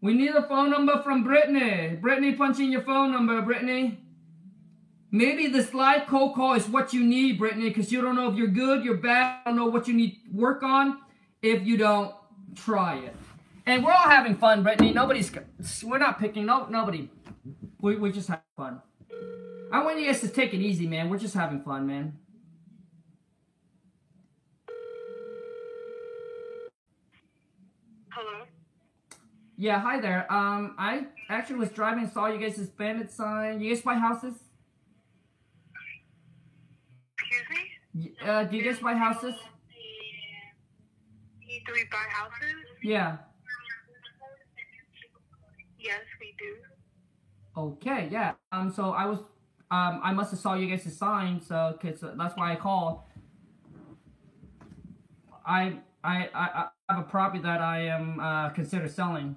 We 0.00 0.14
need 0.14 0.30
a 0.30 0.42
phone 0.42 0.70
number 0.70 1.02
from 1.02 1.24
Brittany. 1.24 1.98
Brittany, 2.00 2.34
punch 2.34 2.60
in 2.60 2.70
your 2.70 2.82
phone 2.82 3.10
number, 3.10 3.42
Brittany. 3.42 3.98
Maybe 5.10 5.48
this 5.48 5.74
live 5.74 6.06
cold 6.06 6.34
call 6.34 6.54
is 6.54 6.68
what 6.68 6.92
you 6.92 7.02
need, 7.02 7.38
Brittany, 7.38 7.68
because 7.68 7.90
you 7.90 8.00
don't 8.00 8.14
know 8.14 8.30
if 8.30 8.36
you're 8.36 8.46
good, 8.46 8.84
you're 8.84 8.98
bad, 8.98 9.40
I 9.44 9.50
don't 9.50 9.56
know 9.56 9.66
what 9.66 9.88
you 9.88 9.94
need 9.94 10.18
work 10.32 10.62
on 10.62 10.98
if 11.42 11.66
you 11.66 11.76
don't 11.76 12.14
try 12.54 12.98
it. 12.98 13.16
And 13.68 13.84
we're 13.84 13.92
all 13.92 14.08
having 14.08 14.34
fun, 14.34 14.62
Brittany. 14.62 14.94
Nobody's, 14.94 15.30
we're 15.84 15.98
not 15.98 16.18
picking, 16.18 16.46
no, 16.46 16.66
nobody. 16.70 17.10
We, 17.82 17.96
we 17.96 18.10
just 18.10 18.28
have 18.28 18.40
fun. 18.56 18.80
I 19.70 19.84
want 19.84 20.00
you 20.00 20.06
guys 20.06 20.22
to 20.22 20.28
take 20.28 20.54
it 20.54 20.60
easy, 20.60 20.86
man. 20.86 21.10
We're 21.10 21.18
just 21.18 21.34
having 21.34 21.60
fun, 21.60 21.86
man. 21.86 22.16
Hello? 28.08 28.46
Yeah, 29.58 29.78
hi 29.80 30.00
there. 30.00 30.32
Um, 30.32 30.74
I 30.78 31.08
actually 31.28 31.56
was 31.56 31.68
driving 31.68 32.04
and 32.04 32.12
saw 32.12 32.28
you 32.28 32.38
guys' 32.38 32.66
bandit 32.70 33.10
sign. 33.10 33.60
You 33.60 33.74
guys 33.74 33.82
buy 33.82 33.96
houses? 33.96 34.32
Excuse 37.18 37.42
me? 37.50 38.12
Uh, 38.26 38.44
do 38.44 38.56
you 38.56 38.62
guys 38.62 38.78
buy 38.80 38.94
houses? 38.94 39.34
Do 41.66 41.74
we 41.74 41.84
buy 41.90 42.06
houses? 42.08 42.64
Yeah. 42.82 43.18
Yes, 45.88 46.00
we 46.20 46.26
do. 46.26 46.27
Okay, 47.56 48.08
yeah. 48.10 48.34
Um, 48.52 48.72
so 48.72 48.90
I 48.92 49.06
was, 49.06 49.18
um, 49.70 50.00
I 50.02 50.12
must 50.12 50.30
have 50.30 50.40
saw 50.40 50.54
you 50.54 50.68
guys' 50.68 50.96
sign, 50.96 51.40
so 51.40 51.76
cause 51.82 52.04
that's 52.16 52.36
why 52.36 52.52
I 52.52 52.56
called. 52.56 53.00
I, 55.44 55.78
I, 56.04 56.28
I, 56.34 56.66
I 56.88 56.94
have 56.94 57.04
a 57.04 57.08
property 57.08 57.42
that 57.42 57.60
I 57.60 57.86
am 57.86 58.20
uh, 58.20 58.50
consider 58.50 58.88
selling. 58.88 59.36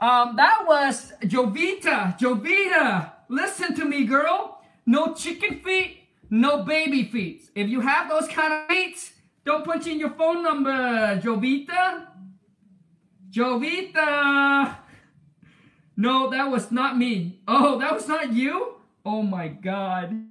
Um, 0.00 0.36
that 0.36 0.64
was 0.66 1.12
Jovita. 1.22 2.18
Jovita, 2.18 3.12
listen 3.28 3.74
to 3.76 3.84
me, 3.84 4.04
girl. 4.04 4.62
No 4.86 5.14
chicken 5.14 5.60
feet, 5.60 5.97
no 6.30 6.62
baby 6.62 7.04
feet. 7.04 7.50
If 7.54 7.68
you 7.68 7.80
have 7.80 8.08
those 8.08 8.28
kind 8.28 8.52
of 8.52 8.68
feet, 8.68 9.12
don't 9.44 9.64
put 9.64 9.86
in 9.86 9.98
your 9.98 10.10
phone 10.10 10.42
number, 10.42 10.70
Jovita. 11.22 12.06
Jovita. 13.30 14.76
No, 15.96 16.30
that 16.30 16.50
was 16.50 16.70
not 16.70 16.96
me. 16.96 17.40
Oh, 17.48 17.78
that 17.78 17.92
was 17.92 18.06
not 18.06 18.32
you? 18.32 18.76
Oh 19.04 19.22
my 19.22 19.48
god. 19.48 20.26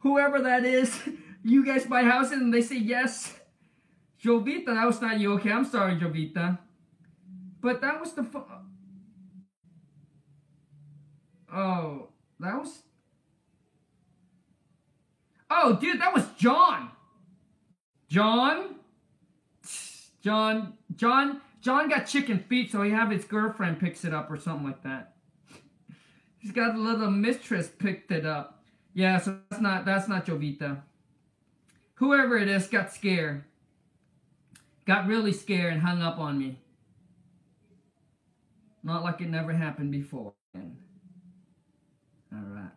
Whoever 0.00 0.40
that 0.42 0.64
is, 0.64 1.00
you 1.44 1.64
guys 1.64 1.86
buy 1.86 2.02
houses 2.02 2.32
and 2.32 2.52
they 2.52 2.62
say 2.62 2.78
yes. 2.78 3.38
Jovita, 4.22 4.66
that 4.66 4.86
was 4.86 5.00
not 5.00 5.18
you. 5.20 5.34
Okay, 5.34 5.50
I'm 5.50 5.64
sorry, 5.64 5.96
Jovita. 5.96 6.58
But 7.60 7.80
that 7.80 8.00
was 8.00 8.12
the. 8.14 8.24
Fu- 8.24 8.44
oh, 11.54 12.08
that 12.40 12.58
was. 12.58 12.82
Oh, 15.54 15.76
dude, 15.76 16.00
that 16.00 16.14
was 16.14 16.24
John. 16.38 16.90
John? 18.08 18.76
John, 20.22 20.74
John, 20.96 21.40
John 21.60 21.88
got 21.88 22.06
chicken 22.06 22.38
feet, 22.38 22.72
so 22.72 22.82
he 22.82 22.90
have 22.90 23.10
his 23.10 23.24
girlfriend 23.24 23.78
picks 23.78 24.04
it 24.04 24.14
up 24.14 24.30
or 24.30 24.38
something 24.38 24.66
like 24.66 24.82
that. 24.82 25.16
He's 26.38 26.52
got 26.52 26.74
a 26.74 26.78
little 26.78 27.10
mistress 27.10 27.68
picked 27.68 28.10
it 28.10 28.24
up. 28.24 28.64
Yeah, 28.94 29.18
so 29.18 29.38
that's 29.50 29.62
not 29.62 29.84
that's 29.84 30.08
not 30.08 30.26
Jovita. 30.26 30.80
Whoever 31.94 32.36
it 32.36 32.48
is 32.48 32.66
got 32.66 32.92
scared. 32.92 33.44
Got 34.86 35.06
really 35.06 35.32
scared 35.32 35.74
and 35.74 35.82
hung 35.82 36.02
up 36.02 36.18
on 36.18 36.38
me. 36.38 36.58
Not 38.82 39.04
like 39.04 39.20
it 39.20 39.28
never 39.28 39.52
happened 39.52 39.92
before. 39.92 40.32
Alright, 40.56 40.72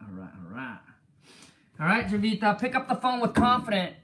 alright, 0.04 0.32
alright, 0.44 0.80
alright. 1.80 2.06
Alright, 2.06 2.08
Jovita, 2.08 2.60
pick 2.60 2.76
up 2.76 2.88
the 2.88 2.96
phone 2.96 3.20
with 3.20 3.34
confident. 3.34 3.96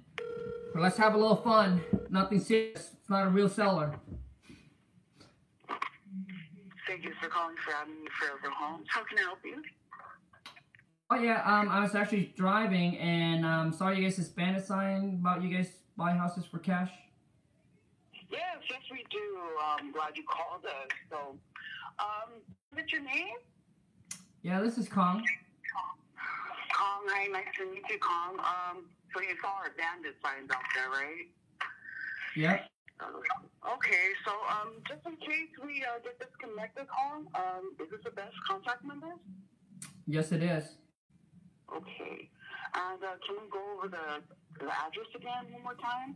Let's 0.75 0.97
have 0.97 1.13
a 1.13 1.17
little 1.17 1.35
fun. 1.35 1.81
Nothing 2.09 2.39
serious. 2.39 2.91
It's 2.99 3.09
not 3.09 3.27
a 3.27 3.29
real 3.29 3.49
seller. 3.49 3.93
Thank 6.87 7.03
you 7.03 7.11
for 7.21 7.29
calling 7.29 7.55
for 7.63 7.73
Avenue 7.73 8.05
Forever 8.19 8.53
Homes. 8.57 8.87
How 8.89 9.03
can 9.03 9.19
I 9.19 9.21
help 9.21 9.39
you? 9.45 9.61
Oh 11.09 11.15
yeah, 11.15 11.41
um, 11.45 11.67
I 11.67 11.81
was 11.81 11.93
actually 11.93 12.33
driving 12.37 12.97
and 12.97 13.45
um, 13.45 13.73
saw 13.73 13.89
you 13.89 14.03
guys' 14.03 14.15
Hispanic 14.15 14.63
sign 14.63 15.19
about 15.19 15.43
you 15.43 15.55
guys 15.55 15.69
buy 15.97 16.11
houses 16.11 16.45
for 16.45 16.59
cash. 16.59 16.89
Yes, 18.29 18.41
yes, 18.69 18.79
we 18.89 19.05
do. 19.11 19.37
I'm 19.61 19.91
glad 19.91 20.15
you 20.15 20.23
called 20.23 20.65
us. 20.65 20.87
So, 21.09 21.35
um, 21.99 22.41
what's 22.73 22.93
your 22.93 23.01
name? 23.03 23.35
Yeah, 24.41 24.61
this 24.61 24.77
is 24.77 24.87
Khang. 24.87 25.17
Khang. 25.17 25.25
Hi, 26.73 27.27
nice 27.27 27.45
to 27.57 27.65
meet 27.71 27.83
you, 27.89 27.99
Khang. 27.99 28.39
Um, 28.39 28.85
so 29.13 29.21
you 29.21 29.35
saw 29.41 29.49
our 29.61 29.71
bandit 29.77 30.15
signs 30.23 30.49
out 30.51 30.63
there, 30.75 30.89
right? 30.89 31.27
Yep. 32.35 32.67
Uh, 32.99 33.73
okay, 33.75 34.13
so 34.25 34.31
um, 34.49 34.73
just 34.87 35.05
in 35.05 35.15
case 35.17 35.51
we 35.63 35.83
uh, 35.83 35.99
get 36.03 36.19
disconnected, 36.19 36.85
Khang, 36.87 37.27
um, 37.35 37.73
is 37.79 37.89
this 37.91 37.99
the 38.03 38.11
best 38.11 38.35
contact 38.47 38.83
number? 38.85 39.13
Yes, 40.07 40.31
it 40.31 40.43
is. 40.43 40.77
Okay. 41.75 42.29
And 42.73 43.03
uh, 43.03 43.19
can 43.25 43.35
we 43.41 43.49
go 43.51 43.61
over 43.77 43.87
the, 43.87 44.23
the 44.59 44.71
address 44.71 45.07
again 45.15 45.51
one 45.51 45.63
more 45.63 45.75
time? 45.75 46.15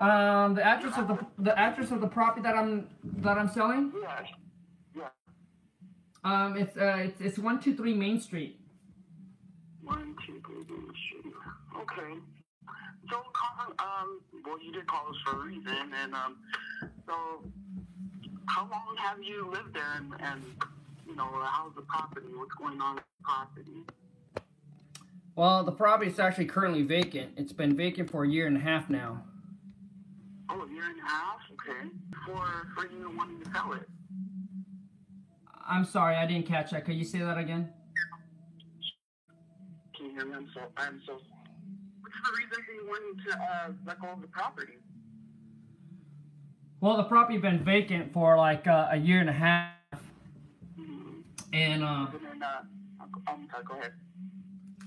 Um, 0.00 0.54
the 0.54 0.64
address 0.64 0.96
of 0.96 1.06
the 1.06 1.18
the 1.38 1.56
address 1.56 1.90
of 1.92 2.00
the 2.00 2.08
property 2.08 2.42
that 2.42 2.56
I'm 2.56 2.88
that 3.18 3.38
I'm 3.38 3.48
selling. 3.48 3.92
Yes. 4.00 4.24
Um, 6.24 6.56
it's 6.56 6.76
uh, 6.76 6.98
it's 7.00 7.20
it's 7.20 7.38
one 7.38 7.60
two 7.60 7.74
three 7.74 7.94
Main 7.94 8.20
Street. 8.20 8.60
One, 9.82 10.14
two, 10.24 10.40
three, 10.46 10.64
Main 10.68 10.92
Street. 11.08 11.34
Okay. 11.76 12.18
So, 13.10 13.16
um, 13.80 14.20
well, 14.46 14.62
you 14.62 14.72
did 14.72 14.86
call 14.86 15.08
us 15.08 15.16
for 15.24 15.42
a 15.42 15.44
reason, 15.44 15.92
and 16.02 16.14
um, 16.14 16.36
so 17.04 17.14
how 18.46 18.68
long 18.70 18.96
have 18.96 19.22
you 19.22 19.50
lived 19.50 19.74
there, 19.74 19.82
and, 19.96 20.14
and 20.20 20.42
you 21.06 21.16
know, 21.16 21.28
how's 21.42 21.74
the 21.74 21.82
property? 21.82 22.28
What's 22.34 22.54
going 22.54 22.80
on 22.80 22.94
with 22.94 23.04
the 23.18 23.24
property? 23.24 23.84
Well, 25.34 25.64
the 25.64 25.72
property 25.72 26.10
is 26.10 26.20
actually 26.20 26.46
currently 26.46 26.82
vacant. 26.82 27.32
It's 27.36 27.52
been 27.52 27.76
vacant 27.76 28.10
for 28.10 28.24
a 28.24 28.28
year 28.28 28.46
and 28.46 28.56
a 28.56 28.60
half 28.60 28.88
now. 28.88 29.24
Oh, 30.48 30.62
a 30.62 30.72
year 30.72 30.84
and 30.84 30.98
a 31.00 31.08
half. 31.08 31.38
Okay. 31.54 31.88
For 32.24 32.68
for 32.76 32.86
you 32.92 33.10
wanting 33.16 33.42
to 33.42 33.50
sell 33.50 33.72
it. 33.72 33.88
I'm 35.68 35.84
sorry, 35.84 36.16
I 36.16 36.26
didn't 36.26 36.46
catch 36.46 36.70
that. 36.72 36.84
Could 36.84 36.96
you 36.96 37.04
say 37.04 37.18
that 37.20 37.38
again? 37.38 37.68
Can 39.96 40.06
you 40.06 40.12
hear 40.12 40.26
me? 40.26 40.34
I'm 40.34 40.48
so 40.54 40.60
I'm 40.76 41.00
so. 41.06 41.14
What's 41.14 42.16
the 42.24 42.32
reason 42.36 42.64
for 42.64 42.72
you 42.72 42.86
wanting 42.88 43.24
to 43.26 43.38
uh, 43.38 43.68
let 43.86 44.00
go 44.00 44.08
of 44.08 44.20
the 44.20 44.26
property? 44.28 44.74
Well, 46.80 46.96
the 46.96 47.04
property 47.04 47.38
been 47.38 47.62
vacant 47.64 48.12
for 48.12 48.36
like 48.36 48.66
uh, 48.66 48.88
a 48.90 48.96
year 48.96 49.20
and 49.20 49.30
a 49.30 49.32
half, 49.32 49.70
Mm-hmm. 50.78 51.20
and 51.52 51.84
uh, 51.84 52.06
And 52.32 52.42
I'm. 53.28 53.48
Go 53.68 53.74
ahead. 53.78 53.92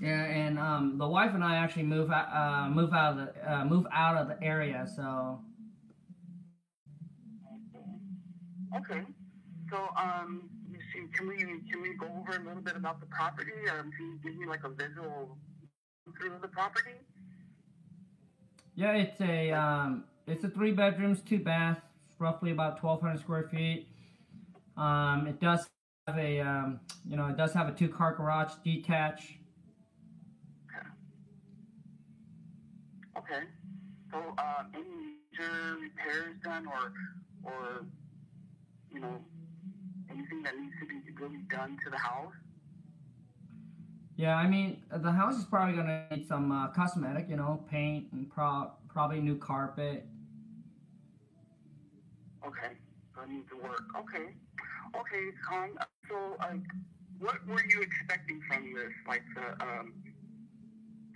yeah, 0.00 0.24
and 0.24 0.58
um, 0.58 0.98
the 0.98 1.06
wife 1.08 1.32
and 1.34 1.42
I 1.42 1.56
actually 1.56 1.84
move 1.84 2.10
out, 2.10 2.28
uh, 2.32 2.68
move 2.68 2.92
out 2.92 3.12
of 3.12 3.16
the 3.34 3.52
uh, 3.52 3.64
move 3.64 3.86
out 3.92 4.16
of 4.16 4.28
the 4.28 4.42
area. 4.44 4.86
So 4.94 5.40
Okay. 8.76 9.02
So, 9.70 9.88
um, 9.96 10.48
see, 10.96 11.06
can 11.12 11.28
we 11.28 11.36
can 11.36 11.82
we 11.82 11.94
go 11.94 12.06
over 12.06 12.36
a 12.36 12.44
little 12.44 12.62
bit 12.62 12.76
about 12.76 13.00
the 13.00 13.06
property? 13.06 13.52
Um, 13.70 13.90
can 13.92 14.06
you 14.06 14.18
give 14.22 14.36
me 14.36 14.46
like 14.46 14.64
a 14.64 14.68
visual 14.68 15.36
through 16.18 16.34
of 16.34 16.42
the 16.42 16.48
property? 16.48 16.92
yeah, 18.76 18.92
it's 18.92 19.20
a 19.20 19.50
um, 19.52 20.04
it's 20.26 20.44
a 20.44 20.48
three 20.48 20.72
bedrooms, 20.72 21.20
two 21.22 21.38
baths, 21.38 21.80
roughly 22.18 22.50
about 22.50 22.82
1,200 22.82 23.20
square 23.20 23.48
feet. 23.50 23.88
Um, 24.76 25.26
it 25.26 25.40
does 25.40 25.66
have 26.06 26.18
a 26.18 26.40
um, 26.40 26.80
you 27.08 27.16
know 27.16 27.26
it 27.26 27.36
does 27.36 27.52
have 27.54 27.68
a 27.68 27.72
two 27.72 27.88
car 27.88 28.14
garage 28.14 28.52
detached. 28.64 29.32
Okay. 33.18 33.44
So, 34.12 34.18
uh, 34.38 34.62
any 34.74 34.84
major 34.84 35.76
repairs 35.80 36.36
done, 36.44 36.66
or 36.66 36.92
or 37.42 37.86
you 38.92 39.00
know 39.00 39.18
anything 40.16 40.42
that 40.42 40.56
needs 40.58 40.74
to 40.80 40.86
be 40.86 40.96
really 41.20 41.44
done 41.50 41.78
to 41.84 41.90
the 41.90 41.98
house? 41.98 42.32
Yeah, 44.16 44.36
I 44.36 44.46
mean 44.46 44.82
the 44.90 45.12
house 45.12 45.36
is 45.36 45.44
probably 45.44 45.76
gonna 45.76 46.06
need 46.10 46.26
some 46.26 46.50
uh, 46.50 46.68
cosmetic, 46.68 47.26
you 47.28 47.36
know, 47.36 47.64
paint 47.70 48.08
and 48.12 48.30
pro- 48.30 48.72
probably 48.88 49.20
new 49.20 49.36
carpet. 49.36 50.06
Okay. 52.46 52.72
So 53.14 53.22
it 53.22 53.30
needs 53.30 53.48
to 53.50 53.56
work. 53.56 53.82
Okay. 53.98 54.34
Okay, 54.94 55.24
Con. 55.46 55.70
So, 56.08 56.36
like, 56.38 56.64
what 57.18 57.46
were 57.46 57.62
you 57.68 57.82
expecting 57.82 58.40
from 58.48 58.72
this? 58.72 58.92
Like 59.06 59.22
the 59.34 59.62
um, 59.62 59.92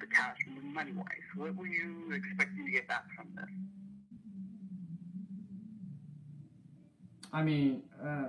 the 0.00 0.06
cash, 0.06 0.36
money 0.62 0.92
wise. 0.92 1.06
What 1.36 1.56
were 1.56 1.66
you 1.66 2.12
expecting 2.12 2.66
to 2.66 2.72
get 2.72 2.88
back 2.88 3.04
from 3.16 3.28
this? 3.36 3.48
I 7.32 7.42
mean, 7.42 7.82
uh, 8.02 8.28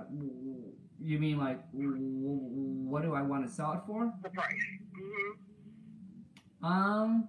you 1.00 1.18
mean 1.18 1.38
like 1.38 1.60
what 1.72 3.02
do 3.02 3.14
I 3.14 3.22
want 3.22 3.46
to 3.46 3.52
sell 3.52 3.72
it 3.72 3.80
for? 3.86 4.12
The 4.22 4.28
price. 4.30 4.52
Mm-hmm. 4.96 6.64
Um, 6.64 7.28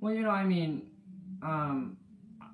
well, 0.00 0.14
you 0.14 0.22
know, 0.22 0.30
I 0.30 0.44
mean, 0.44 0.82
um, 1.42 1.96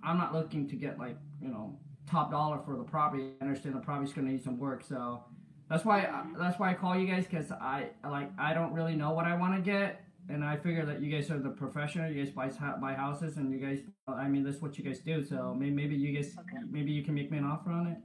I'm 0.03 0.16
not 0.16 0.35
looking 0.35 0.69
to 0.69 0.77
get 0.77 0.99
like 0.99 1.16
you 1.43 1.49
know 1.49 1.79
top 2.11 2.31
dollar 2.31 2.59
for 2.65 2.77
the 2.77 2.85
property. 2.85 3.31
I 3.41 3.45
understand 3.45 3.75
the 3.75 3.81
property's 3.81 4.15
gonna 4.15 4.31
need 4.31 4.43
some 4.43 4.59
work, 4.59 4.83
so 4.83 5.25
that's 5.69 5.85
why 5.85 6.09
that's 6.39 6.59
why 6.59 6.71
I 6.71 6.75
call 6.75 6.97
you 6.97 7.07
guys 7.07 7.27
because 7.27 7.51
I 7.51 7.89
like 8.09 8.31
I 8.39 8.55
don't 8.55 8.73
really 8.73 8.95
know 8.95 9.11
what 9.12 9.27
I 9.27 9.37
want 9.37 9.57
to 9.57 9.61
get, 9.61 10.04
and 10.29 10.45
I 10.45 10.57
figure 10.57 10.85
that 10.87 11.03
you 11.03 11.11
guys 11.11 11.31
are 11.31 11.39
the 11.39 11.51
professional. 11.51 12.11
You 12.11 12.25
guys 12.25 12.33
buy 12.33 12.49
buy 12.81 12.95
houses, 12.95 13.37
and 13.37 13.53
you 13.53 13.59
guys, 13.59 13.81
I 14.09 14.29
mean, 14.29 14.45
that's 14.45 14.61
what 14.63 14.79
you 14.79 14.85
guys 14.85 15.01
do. 15.01 15.23
So 15.23 15.55
maybe 15.55 15.75
maybe 15.75 15.95
you 15.97 16.13
guys 16.15 16.35
maybe 16.71 16.93
you 16.93 17.03
can 17.05 17.15
make 17.15 17.31
me 17.31 17.39
an 17.39 17.45
offer 17.45 17.71
on 17.71 17.89
it. 17.89 17.99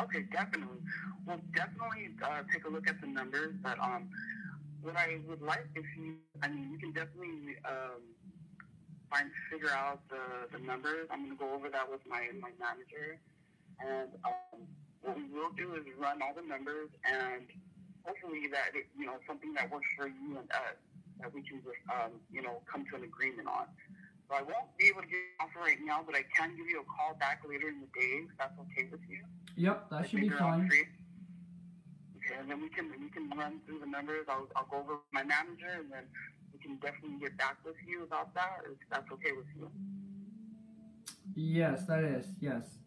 Okay, 0.00 0.24
definitely. 0.32 0.78
Well, 1.26 1.40
definitely 1.54 2.10
uh, 2.22 2.42
take 2.52 2.64
a 2.64 2.68
look 2.68 2.88
at 2.88 3.00
the 3.00 3.06
numbers. 3.06 3.54
But 3.62 3.78
um, 3.78 4.08
what 4.82 4.96
I 4.96 5.20
would 5.28 5.42
like 5.42 5.66
if 5.74 5.84
you, 5.96 6.16
I 6.42 6.48
mean, 6.48 6.70
you 6.70 6.78
can 6.78 6.92
definitely 6.92 7.56
um, 7.64 8.02
find 9.10 9.30
figure 9.50 9.70
out 9.70 10.00
the, 10.08 10.56
the 10.56 10.64
numbers. 10.64 11.08
I'm 11.10 11.24
gonna 11.24 11.36
go 11.36 11.54
over 11.54 11.70
that 11.70 11.90
with 11.90 12.00
my 12.06 12.28
my 12.40 12.50
manager, 12.60 13.18
and 13.80 14.10
um, 14.24 14.68
what 15.00 15.16
we 15.16 15.24
will 15.32 15.52
do 15.56 15.74
is 15.80 15.86
run 15.98 16.20
all 16.20 16.34
the 16.34 16.46
numbers, 16.46 16.90
and 17.08 17.48
hopefully 18.04 18.48
that 18.52 18.76
it, 18.76 18.84
you 18.98 19.06
know 19.06 19.16
something 19.26 19.54
that 19.54 19.70
works 19.72 19.88
for 19.96 20.08
you 20.08 20.36
and 20.36 20.50
us 20.52 20.76
that 21.22 21.32
we 21.32 21.42
can 21.42 21.62
just 21.62 21.78
um, 21.88 22.18
you 22.30 22.42
know 22.42 22.60
come 22.70 22.84
to 22.90 22.96
an 22.96 23.04
agreement 23.04 23.48
on. 23.48 23.66
So 24.28 24.34
I 24.36 24.42
won't 24.42 24.70
be 24.78 24.86
able 24.90 25.02
to 25.02 25.08
give 25.08 25.18
you 25.18 25.32
an 25.38 25.46
offer 25.46 25.60
right 25.60 25.80
now, 25.82 26.02
but 26.04 26.14
I 26.14 26.24
can 26.36 26.56
give 26.56 26.66
you 26.66 26.82
a 26.82 26.88
call 26.88 27.14
back 27.18 27.42
later 27.48 27.68
in 27.68 27.80
the 27.80 27.90
day 27.94 28.26
if 28.26 28.34
that's 28.38 28.58
okay 28.58 28.88
with 28.90 29.00
you. 29.08 29.22
Yep, 29.56 29.90
that 29.90 30.02
I 30.02 30.06
should 30.06 30.20
be 30.20 30.28
fine. 30.28 30.68
Okay, 30.68 32.38
and 32.38 32.50
then 32.50 32.60
we 32.60 32.68
can 32.68 32.90
we 33.00 33.08
can 33.10 33.30
run 33.36 33.60
through 33.66 33.80
the 33.80 33.86
numbers. 33.86 34.26
I'll, 34.28 34.48
I'll 34.56 34.66
go 34.70 34.78
over 34.78 34.94
with 35.00 35.12
my 35.12 35.22
manager, 35.22 35.80
and 35.80 35.90
then 35.90 36.04
we 36.52 36.58
can 36.58 36.76
definitely 36.76 37.18
get 37.20 37.36
back 37.36 37.58
with 37.64 37.76
you 37.86 38.04
about 38.04 38.34
that 38.34 38.62
if 38.66 38.78
that's 38.90 39.10
okay 39.12 39.32
with 39.32 39.46
you. 39.56 39.70
Yes, 41.34 41.86
that 41.86 42.04
is. 42.04 42.26
Yes. 42.40 42.78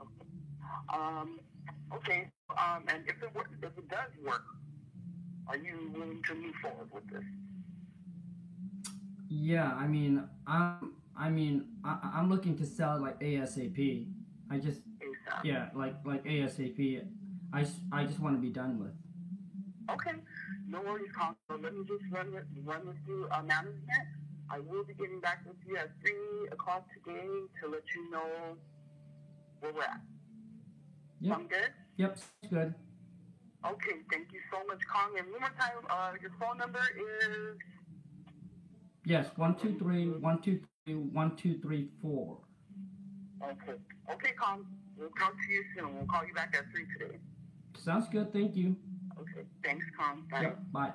Okay. 0.00 0.26
Um, 0.92 1.40
okay. 1.94 2.30
Um, 2.50 2.84
and 2.88 3.04
if 3.06 3.22
it 3.22 3.34
works, 3.34 3.50
if 3.62 3.76
it 3.78 3.88
does 3.88 4.10
work, 4.24 4.44
are 5.46 5.56
you 5.56 5.90
willing 5.94 6.22
to 6.26 6.34
move 6.34 6.54
forward 6.62 6.88
with 6.92 7.06
this? 7.10 7.24
Yeah, 9.30 9.72
I 9.72 9.86
mean, 9.86 10.28
I'm. 10.46 10.94
I 11.16 11.28
mean, 11.30 11.66
I, 11.84 11.98
I'm 12.14 12.28
looking 12.28 12.56
to 12.58 12.66
sell 12.66 13.00
like 13.00 13.20
ASAP. 13.20 14.08
I 14.50 14.58
just, 14.58 14.80
ASAP. 14.98 15.44
yeah, 15.44 15.68
like 15.74 15.94
like 16.04 16.24
ASAP. 16.24 17.06
I, 17.52 17.66
I 17.92 18.04
just 18.04 18.20
want 18.20 18.36
to 18.36 18.40
be 18.40 18.50
done 18.50 18.80
with. 18.80 18.92
Okay. 19.90 20.18
No 20.68 20.80
worries, 20.82 21.10
Con. 21.16 21.36
So 21.48 21.58
let 21.62 21.74
me 21.74 21.84
just 21.86 22.02
run 22.10 22.32
it, 22.34 22.44
run 22.64 22.86
this 22.86 22.96
through 23.06 23.28
uh, 23.30 23.42
management. 23.42 24.06
I 24.50 24.58
will 24.58 24.82
be 24.84 24.94
getting 24.94 25.20
back 25.20 25.44
with 25.46 25.56
you 25.66 25.76
at 25.76 25.90
three 26.00 26.48
o'clock 26.50 26.86
today 26.92 27.26
to 27.62 27.68
let 27.70 27.82
you 27.94 28.10
know 28.10 28.56
where 29.60 29.72
we're 29.72 29.82
at. 29.82 30.00
Yep. 31.20 31.36
Sound 31.36 31.48
good? 31.50 31.70
Yep, 31.96 32.18
good. 32.50 32.74
Okay, 33.66 33.96
thank 34.10 34.32
you 34.32 34.40
so 34.50 34.58
much, 34.66 34.80
Khang. 34.90 35.18
And 35.18 35.30
one 35.30 35.40
more 35.40 35.54
time, 35.58 35.84
uh, 35.90 36.12
your 36.20 36.32
phone 36.40 36.58
number 36.58 36.80
is 36.96 37.58
Yes, 39.04 39.26
one 39.36 39.54
two 39.56 39.76
three, 39.78 40.08
one 40.08 40.40
two 40.42 40.60
three, 40.84 40.94
one 40.94 41.36
two 41.36 41.58
three 41.60 41.88
four. 42.02 42.38
okay. 43.42 43.78
Okay, 44.12 44.32
Khang. 44.40 44.64
We'll 44.98 45.08
talk 45.18 45.32
to 45.32 45.52
you 45.52 45.64
soon. 45.76 45.94
We'll 45.96 46.06
call 46.06 46.26
you 46.26 46.34
back 46.34 46.54
at 46.56 46.64
three 46.72 46.86
today. 46.98 47.18
Sounds 47.78 48.08
good. 48.08 48.32
Thank 48.32 48.56
you. 48.56 48.76
Okay. 49.18 49.46
Thanks, 49.64 49.86
Khang. 49.98 50.24
Bye. 50.30 50.42
Yep. 50.42 50.58
Bye. 50.72 50.92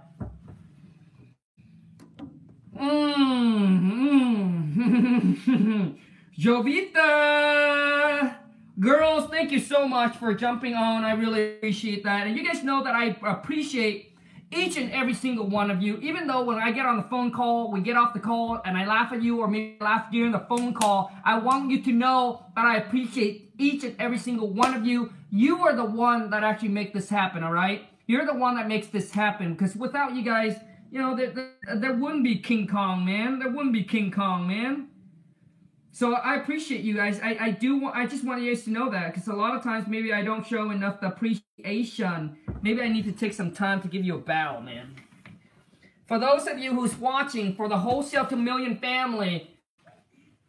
Mm, 2.77 4.75
Jovita! 6.39 8.35
Girls, 8.79 9.29
thank 9.29 9.51
you 9.51 9.59
so 9.59 9.87
much 9.87 10.17
for 10.17 10.33
jumping 10.33 10.73
on. 10.75 11.05
I 11.05 11.13
really 11.13 11.55
appreciate 11.55 12.03
that. 12.03 12.27
And 12.27 12.37
you 12.37 12.45
guys 12.45 12.61
know 12.63 12.83
that 12.83 12.93
I 12.93 13.15
appreciate 13.25 14.14
each 14.55 14.77
and 14.77 14.91
every 14.91 15.13
single 15.13 15.47
one 15.47 15.69
of 15.69 15.81
you. 15.81 15.97
Even 15.97 16.27
though 16.27 16.43
when 16.43 16.57
I 16.57 16.71
get 16.71 16.85
on 16.85 16.97
the 16.97 17.03
phone 17.03 17.31
call, 17.31 17.71
we 17.71 17.81
get 17.81 17.97
off 17.97 18.13
the 18.13 18.19
call 18.19 18.61
and 18.65 18.77
I 18.77 18.85
laugh 18.85 19.11
at 19.11 19.21
you 19.21 19.39
or 19.39 19.47
maybe 19.47 19.77
laugh 19.81 20.11
during 20.11 20.31
the 20.31 20.39
phone 20.39 20.73
call, 20.73 21.11
I 21.23 21.37
want 21.37 21.69
you 21.69 21.81
to 21.83 21.91
know 21.91 22.45
that 22.55 22.65
I 22.65 22.77
appreciate 22.77 23.51
each 23.57 23.83
and 23.83 23.95
every 23.99 24.17
single 24.17 24.49
one 24.49 24.73
of 24.73 24.85
you. 24.85 25.13
You 25.29 25.59
are 25.59 25.75
the 25.75 25.85
one 25.85 26.29
that 26.29 26.43
actually 26.43 26.69
make 26.69 26.93
this 26.93 27.09
happen, 27.09 27.43
all 27.43 27.51
right? 27.51 27.83
You're 28.07 28.25
the 28.25 28.33
one 28.33 28.55
that 28.55 28.67
makes 28.67 28.87
this 28.87 29.11
happen 29.11 29.53
because 29.53 29.75
without 29.75 30.15
you 30.15 30.23
guys, 30.23 30.55
you 30.91 31.01
know, 31.01 31.15
there, 31.15 31.31
there, 31.31 31.75
there 31.75 31.93
wouldn't 31.93 32.23
be 32.23 32.37
King 32.37 32.67
Kong, 32.67 33.03
man. 33.03 33.39
There 33.39 33.49
wouldn't 33.49 33.73
be 33.73 33.83
King 33.83 34.11
Kong, 34.11 34.47
man. 34.47 34.87
So 35.95 36.13
I 36.13 36.35
appreciate 36.35 36.81
you 36.81 36.93
guys. 36.93 37.21
I, 37.23 37.37
I 37.39 37.51
do 37.51 37.77
want 37.77 37.95
I 37.95 38.05
just 38.05 38.25
want 38.25 38.41
you 38.41 38.53
guys 38.53 38.65
to 38.65 38.69
know 38.69 38.89
that 38.89 39.13
because 39.13 39.29
a 39.29 39.33
lot 39.33 39.55
of 39.55 39.63
times 39.63 39.87
maybe 39.87 40.11
I 40.11 40.23
don't 40.23 40.45
show 40.45 40.69
enough 40.71 40.97
appreciation. 41.01 42.35
Maybe 42.61 42.81
I 42.81 42.89
need 42.89 43.05
to 43.05 43.13
take 43.13 43.31
some 43.31 43.53
time 43.53 43.81
to 43.81 43.87
give 43.87 44.03
you 44.03 44.15
a 44.15 44.17
bow, 44.17 44.59
man. 44.59 44.93
For 46.05 46.19
those 46.19 46.47
of 46.47 46.59
you 46.59 46.75
who's 46.75 46.97
watching, 46.97 47.55
for 47.55 47.69
the 47.69 47.77
wholesale 47.77 48.25
to 48.25 48.35
million 48.35 48.77
family, 48.77 49.55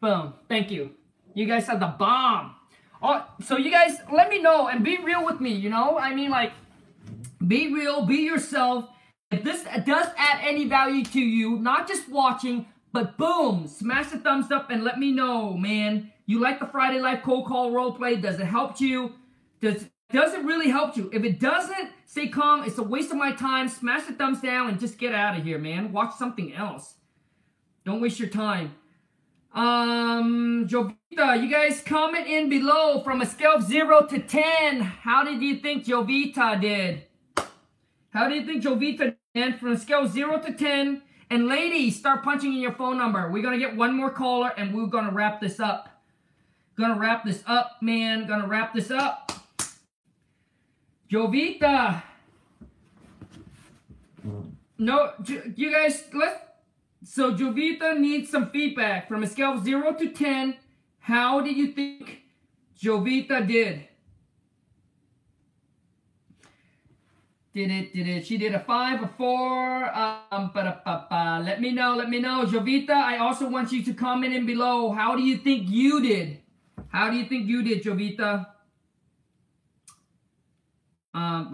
boom, 0.01 0.35
thank 0.49 0.73
you. 0.73 0.91
You 1.35 1.47
guys 1.47 1.69
are 1.69 1.79
the 1.79 1.95
bomb. 1.97 2.57
Oh, 3.01 3.25
so 3.41 3.57
you 3.57 3.71
guys 3.71 3.99
let 4.13 4.29
me 4.29 4.43
know 4.43 4.67
and 4.67 4.83
be 4.83 4.99
real 4.99 5.25
with 5.25 5.41
me. 5.41 5.53
You 5.53 5.71
know, 5.71 5.97
I 5.97 6.13
mean 6.13 6.31
like, 6.31 6.55
be 7.47 7.73
real, 7.73 8.05
be 8.05 8.17
yourself. 8.17 8.89
If 9.31 9.45
this 9.45 9.63
does 9.63 10.09
add 10.17 10.41
any 10.43 10.65
value 10.65 11.05
to 11.05 11.21
you, 11.21 11.57
not 11.59 11.87
just 11.87 12.09
watching, 12.09 12.67
but 12.97 13.19
boom, 13.19 13.69
smash 13.69 14.07
the 14.07 14.17
thumbs 14.17 14.51
up 14.51 14.71
and 14.71 14.83
let 14.83 14.99
me 14.99 15.13
know, 15.13 15.53
man. 15.53 16.11
You 16.25 16.41
like 16.41 16.59
the 16.59 16.67
Friday 16.67 16.99
Life 16.99 17.23
Cold 17.23 17.47
Call 17.47 17.71
role 17.71 17.93
play? 17.93 18.17
Does 18.17 18.41
it 18.41 18.47
help 18.47 18.81
you? 18.81 19.13
Does 19.61 19.85
does 20.11 20.33
it 20.33 20.43
really 20.47 20.71
help 20.71 20.97
you? 20.97 21.11
If 21.13 21.23
it 21.23 21.39
doesn't, 21.39 21.91
stay 22.07 22.29
calm. 22.29 22.65
It's 22.65 22.79
a 22.79 22.83
waste 22.83 23.11
of 23.11 23.19
my 23.19 23.33
time. 23.33 23.69
Smash 23.69 24.07
the 24.07 24.15
thumbs 24.15 24.41
down 24.41 24.71
and 24.71 24.81
just 24.81 24.97
get 24.97 25.15
out 25.15 25.39
of 25.39 25.45
here, 25.45 25.59
man. 25.59 25.93
Watch 25.93 26.15
something 26.15 26.55
else. 26.55 26.95
Don't 27.85 28.01
waste 28.01 28.19
your 28.19 28.31
time. 28.31 28.75
Um, 29.53 30.67
Jovita, 30.67 31.43
you 31.43 31.51
guys 31.51 31.83
comment 31.83 32.27
in 32.27 32.49
below 32.49 33.03
from 33.03 33.21
a 33.21 33.27
scale 33.27 33.57
of 33.57 33.63
0 33.63 34.07
to 34.07 34.21
10. 34.21 34.81
How 34.81 35.23
did 35.23 35.43
you 35.43 35.57
think 35.57 35.85
Jovita 35.85 36.59
did? 36.59 37.03
How 38.09 38.27
do 38.27 38.35
you 38.35 38.47
think 38.47 38.63
Jovita 38.63 39.17
did 39.35 39.61
from 39.61 39.73
a 39.73 39.79
scale 39.79 40.05
of 40.05 40.13
0 40.13 40.41
to 40.41 40.55
10? 40.55 41.03
And 41.29 41.49
ladies, 41.49 41.99
start 41.99 42.23
punching 42.23 42.53
in 42.53 42.61
your 42.61 42.73
phone 42.73 42.99
number. 42.99 43.31
We're 43.31 43.43
gonna 43.43 43.59
get 43.59 43.75
one 43.77 43.95
more 43.95 44.11
caller 44.11 44.53
and 44.57 44.73
we're 44.73 44.87
gonna 44.87 45.11
wrap 45.11 45.41
this 45.41 45.59
up. 45.59 45.89
Gonna 46.79 46.99
wrap 46.99 47.25
this 47.25 47.43
up, 47.47 47.79
man. 47.81 48.27
Gonna 48.27 48.47
wrap 48.47 48.75
this 48.75 48.91
up. 48.91 49.33
Jovita. 51.11 52.03
No, 54.79 55.13
you 55.55 55.73
guys, 55.73 56.05
let's. 56.13 56.41
So 57.05 57.33
Jovita 57.33 57.99
needs 57.99 58.31
some 58.31 58.51
feedback 58.51 59.09
from 59.09 59.23
a 59.23 59.27
scale 59.27 59.53
of 59.53 59.65
0 59.65 59.95
to 59.95 60.09
10. 60.09 60.57
How 60.99 61.41
do 61.41 61.53
you 61.53 61.69
think 61.69 62.23
Jovita 62.81 63.47
did? 63.47 63.87
Did 67.57 67.71
it, 67.71 67.95
did 67.95 68.07
it? 68.07 68.27
She 68.27 68.37
did 68.37 68.55
a 68.55 68.61
five, 68.61 69.03
a 69.03 69.09
four. 69.17 69.91
Um. 69.97 70.53
Let 71.43 71.59
me 71.59 71.73
know, 71.73 71.95
let 71.97 72.11
me 72.11 72.21
know. 72.21 72.45
Jovita, 72.45 72.91
I 72.91 73.17
also 73.17 73.49
want 73.49 73.73
you 73.73 73.83
to 73.83 73.95
comment 73.95 74.35
in 74.35 74.45
below. 74.45 74.93
How 74.93 75.17
do 75.17 75.23
you 75.23 75.39
think 75.39 75.71
you 75.71 76.03
did? 76.03 76.43
How 76.89 77.09
do 77.09 77.17
you 77.17 77.25
think 77.25 77.47
you 77.47 77.63
did, 77.63 77.83
Jovita? 77.83 78.47
Um, 81.15 81.49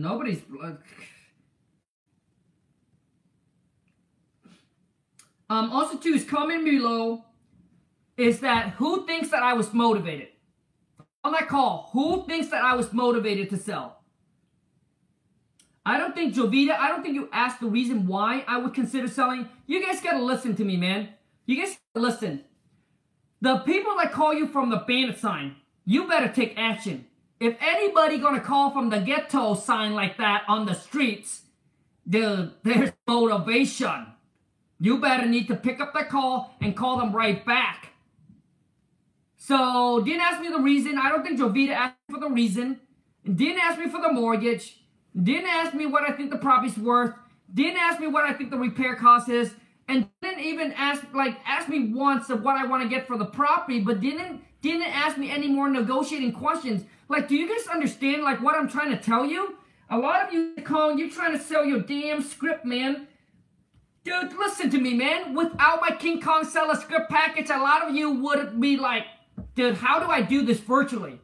nobody's. 0.00 0.40
Um, 5.50 5.70
also, 5.70 5.98
too, 5.98 6.14
is 6.14 6.24
comment 6.24 6.64
below 6.64 7.27
is 8.18 8.40
that 8.40 8.70
who 8.70 9.06
thinks 9.06 9.30
that 9.30 9.42
I 9.42 9.54
was 9.54 9.72
motivated? 9.72 10.28
On 11.24 11.32
that 11.32 11.48
call, 11.48 11.88
who 11.92 12.26
thinks 12.26 12.48
that 12.48 12.62
I 12.62 12.74
was 12.74 12.92
motivated 12.92 13.48
to 13.50 13.56
sell? 13.56 14.00
I 15.86 15.96
don't 15.96 16.14
think 16.14 16.34
Jovita, 16.34 16.72
I 16.72 16.88
don't 16.88 17.02
think 17.02 17.14
you 17.14 17.28
asked 17.32 17.60
the 17.60 17.66
reason 17.66 18.06
why 18.06 18.44
I 18.46 18.58
would 18.58 18.74
consider 18.74 19.08
selling. 19.08 19.48
You 19.66 19.84
guys 19.84 20.02
gotta 20.02 20.22
listen 20.22 20.54
to 20.56 20.64
me, 20.64 20.76
man. 20.76 21.08
You 21.46 21.56
guys 21.56 21.78
gotta 21.94 22.06
listen. 22.06 22.44
The 23.40 23.58
people 23.58 23.96
that 23.96 24.12
call 24.12 24.34
you 24.34 24.48
from 24.48 24.68
the 24.68 24.78
bandit 24.78 25.18
sign, 25.18 25.56
you 25.86 26.08
better 26.08 26.28
take 26.28 26.58
action. 26.58 27.06
If 27.40 27.56
anybody 27.60 28.18
gonna 28.18 28.40
call 28.40 28.72
from 28.72 28.90
the 28.90 28.98
ghetto 28.98 29.54
sign 29.54 29.94
like 29.94 30.18
that 30.18 30.42
on 30.48 30.66
the 30.66 30.74
streets, 30.74 31.42
dude, 32.06 32.52
there's 32.64 32.90
motivation. 33.06 34.08
You 34.80 34.98
better 34.98 35.26
need 35.26 35.46
to 35.48 35.54
pick 35.54 35.80
up 35.80 35.94
the 35.94 36.04
call 36.04 36.56
and 36.60 36.76
call 36.76 36.98
them 36.98 37.12
right 37.12 37.44
back. 37.46 37.92
So 39.48 40.02
didn't 40.04 40.20
ask 40.20 40.42
me 40.42 40.50
the 40.50 40.58
reason. 40.58 40.98
I 40.98 41.08
don't 41.08 41.24
think 41.24 41.40
Jovita 41.40 41.70
asked 41.70 41.96
for 42.10 42.20
the 42.20 42.28
reason. 42.28 42.80
Didn't 43.24 43.58
ask 43.58 43.78
me 43.78 43.88
for 43.88 43.98
the 43.98 44.12
mortgage. 44.12 44.78
Didn't 45.16 45.48
ask 45.48 45.72
me 45.72 45.86
what 45.86 46.02
I 46.06 46.12
think 46.12 46.30
the 46.30 46.36
property's 46.36 46.76
worth. 46.76 47.14
Didn't 47.54 47.78
ask 47.78 47.98
me 47.98 48.08
what 48.08 48.24
I 48.24 48.34
think 48.34 48.50
the 48.50 48.58
repair 48.58 48.94
cost 48.94 49.30
is. 49.30 49.54
And 49.88 50.06
didn't 50.20 50.44
even 50.44 50.72
ask 50.72 51.02
like 51.14 51.38
ask 51.46 51.66
me 51.66 51.94
once 51.94 52.28
of 52.28 52.42
what 52.42 52.56
I 52.56 52.66
want 52.66 52.82
to 52.82 52.90
get 52.90 53.06
for 53.06 53.16
the 53.16 53.24
property, 53.24 53.80
but 53.80 54.02
didn't 54.02 54.42
didn't 54.60 54.94
ask 54.94 55.16
me 55.16 55.30
any 55.30 55.48
more 55.48 55.70
negotiating 55.70 56.32
questions. 56.32 56.84
Like, 57.08 57.26
do 57.26 57.34
you 57.34 57.48
guys 57.48 57.66
understand 57.68 58.24
like 58.24 58.42
what 58.42 58.54
I'm 58.54 58.68
trying 58.68 58.90
to 58.90 58.98
tell 58.98 59.24
you? 59.24 59.56
A 59.88 59.96
lot 59.96 60.28
of 60.28 60.34
you 60.34 60.56
calling, 60.62 60.98
you're 60.98 61.08
trying 61.08 61.32
to 61.32 61.42
sell 61.42 61.64
your 61.64 61.80
damn 61.80 62.20
script, 62.20 62.66
man. 62.66 63.08
Dude, 64.04 64.36
listen 64.36 64.68
to 64.68 64.78
me, 64.78 64.92
man. 64.92 65.34
Without 65.34 65.80
my 65.80 65.96
King 65.98 66.20
Kong 66.20 66.44
seller 66.44 66.74
script 66.74 67.08
package, 67.08 67.48
a 67.48 67.56
lot 67.56 67.88
of 67.88 67.94
you 67.94 68.10
would 68.10 68.60
be 68.60 68.76
like, 68.76 69.04
dude, 69.58 69.74
how 69.74 69.98
do 69.98 70.06
I 70.06 70.22
do 70.22 70.42
this 70.42 70.60
virtually? 70.60 71.18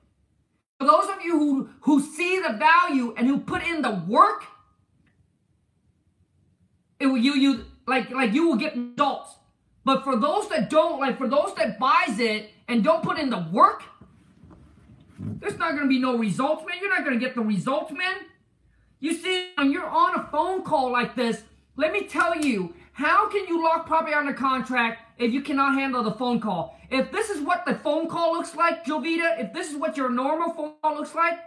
For 0.81 0.86
those 0.86 1.09
of 1.09 1.23
you 1.24 1.39
who, 1.39 1.70
who 1.82 2.02
see 2.02 2.40
the 2.40 2.55
value 2.55 3.15
and 3.16 3.28
who 3.28 3.39
put 3.39 3.62
in 3.62 3.81
the 3.81 4.02
work, 4.09 4.44
it 6.98 7.06
will 7.06 7.19
you 7.19 7.35
you 7.35 7.65
like 7.86 8.11
like 8.11 8.32
you 8.32 8.48
will 8.48 8.56
get 8.56 8.77
results. 8.77 9.31
But 9.85 10.02
for 10.02 10.16
those 10.16 10.48
that 10.48 10.69
don't, 10.69 10.98
like 10.98 11.16
for 11.16 11.28
those 11.28 11.55
that 11.55 11.78
buys 11.78 12.19
it 12.19 12.51
and 12.66 12.82
don't 12.82 13.02
put 13.02 13.19
in 13.19 13.31
the 13.31 13.47
work, 13.52 13.85
there's 15.19 15.59
not 15.59 15.77
gonna 15.77 15.86
be 15.86 16.01
no 16.01 16.16
results, 16.16 16.65
man. 16.66 16.78
You're 16.81 16.90
not 16.90 17.05
gonna 17.05 17.19
get 17.19 17.36
the 17.36 17.43
results, 17.43 17.93
man. 17.93 18.16
You 18.98 19.15
see, 19.15 19.51
when 19.56 19.70
you're 19.70 19.86
on 19.86 20.19
a 20.19 20.24
phone 20.32 20.62
call 20.62 20.90
like 20.90 21.15
this, 21.15 21.43
let 21.77 21.93
me 21.93 22.09
tell 22.09 22.36
you, 22.36 22.74
how 22.93 23.28
can 23.28 23.47
you 23.47 23.62
lock 23.62 23.86
property 23.86 24.15
under 24.15 24.32
contract 24.32 25.03
if 25.19 25.32
you 25.32 25.43
cannot 25.43 25.74
handle 25.74 26.03
the 26.03 26.12
phone 26.12 26.41
call? 26.41 26.78
If 26.91 27.11
this 27.12 27.31
is 27.31 27.41
what 27.41 27.65
the 27.66 27.74
phone 27.74 28.09
call 28.09 28.32
looks 28.32 28.55
like, 28.55 28.85
Jovita, 28.85 29.41
if 29.41 29.53
this 29.53 29.70
is 29.70 29.77
what 29.77 29.97
your 29.97 30.09
normal 30.09 30.53
phone 30.53 30.73
call 30.82 30.97
looks 30.97 31.15
like, 31.15 31.39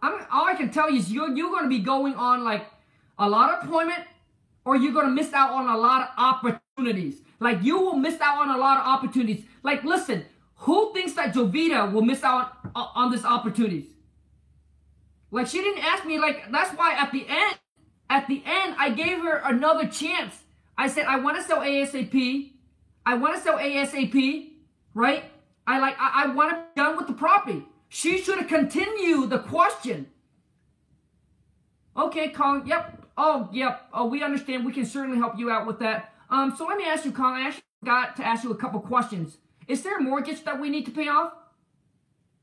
I'm, 0.00 0.26
all 0.30 0.46
I 0.46 0.54
can 0.54 0.70
tell 0.70 0.90
you 0.90 0.98
is 0.98 1.10
you're, 1.12 1.34
you're 1.34 1.50
going 1.50 1.64
to 1.64 1.68
be 1.68 1.80
going 1.80 2.14
on 2.14 2.44
like 2.44 2.66
a 3.18 3.28
lot 3.28 3.54
of 3.54 3.68
appointment 3.68 4.04
or 4.64 4.76
you're 4.76 4.92
going 4.92 5.06
to 5.06 5.12
miss 5.12 5.32
out 5.32 5.50
on 5.50 5.68
a 5.68 5.76
lot 5.76 6.02
of 6.02 6.08
opportunities. 6.18 7.20
Like 7.40 7.62
you 7.62 7.80
will 7.80 7.96
miss 7.96 8.20
out 8.20 8.38
on 8.38 8.54
a 8.54 8.58
lot 8.58 8.78
of 8.78 8.86
opportunities. 8.86 9.44
Like 9.62 9.84
listen, 9.84 10.24
who 10.56 10.92
thinks 10.92 11.12
that 11.14 11.34
Jovita 11.34 11.92
will 11.92 12.02
miss 12.02 12.22
out 12.22 12.52
on, 12.74 12.88
on 12.94 13.10
this 13.10 13.24
opportunities? 13.24 13.86
Like 15.30 15.46
she 15.46 15.58
didn't 15.58 15.84
ask 15.84 16.04
me 16.04 16.18
like 16.18 16.50
that's 16.50 16.70
why 16.76 16.94
at 16.94 17.12
the 17.12 17.26
end 17.28 17.58
at 18.08 18.26
the 18.28 18.42
end 18.46 18.74
I 18.78 18.90
gave 18.90 19.18
her 19.18 19.42
another 19.44 19.86
chance. 19.86 20.34
I 20.78 20.88
said 20.88 21.06
I 21.06 21.18
want 21.18 21.36
to 21.36 21.42
sell 21.42 21.60
ASAP. 21.60 22.52
I 23.04 23.14
want 23.14 23.36
to 23.36 23.40
sell 23.40 23.58
ASAP, 23.58 24.50
right? 24.94 25.24
I 25.66 25.78
like 25.78 25.96
I, 25.98 26.24
I 26.24 26.26
want 26.28 26.50
to 26.50 26.56
be 26.56 26.82
done 26.82 26.96
with 26.96 27.06
the 27.06 27.12
property. 27.12 27.64
She 27.88 28.18
should 28.18 28.38
have 28.38 28.48
continued 28.48 29.30
the 29.30 29.38
question. 29.38 30.08
Okay, 31.96 32.28
Colin. 32.28 32.66
Yep. 32.66 33.06
Oh, 33.16 33.48
yep. 33.52 33.88
Oh, 33.92 34.06
we 34.06 34.22
understand. 34.22 34.66
We 34.66 34.72
can 34.72 34.84
certainly 34.84 35.18
help 35.18 35.38
you 35.38 35.50
out 35.50 35.66
with 35.66 35.78
that. 35.78 36.12
Um, 36.28 36.54
so 36.56 36.66
let 36.66 36.76
me 36.76 36.84
ask 36.84 37.04
you, 37.04 37.12
Colin. 37.12 37.34
I 37.34 37.46
actually 37.48 37.62
got 37.84 38.16
to 38.16 38.26
ask 38.26 38.44
you 38.44 38.50
a 38.50 38.56
couple 38.56 38.80
questions. 38.80 39.38
Is 39.68 39.82
there 39.82 39.96
a 39.96 40.02
mortgage 40.02 40.44
that 40.44 40.60
we 40.60 40.68
need 40.68 40.84
to 40.86 40.90
pay 40.90 41.08
off? 41.08 41.32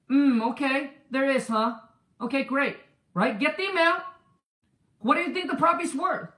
Hmm. 0.07 0.41
Okay. 0.41 0.91
There 1.11 1.29
is, 1.29 1.47
huh? 1.47 1.75
Okay, 2.19 2.43
great. 2.43 2.77
Right? 3.13 3.39
Get 3.39 3.57
the 3.57 3.67
amount. 3.69 4.03
What 4.99 5.15
do 5.15 5.21
you 5.21 5.33
think 5.33 5.51
the 5.51 5.57
property's 5.57 5.93
worth? 5.93 6.29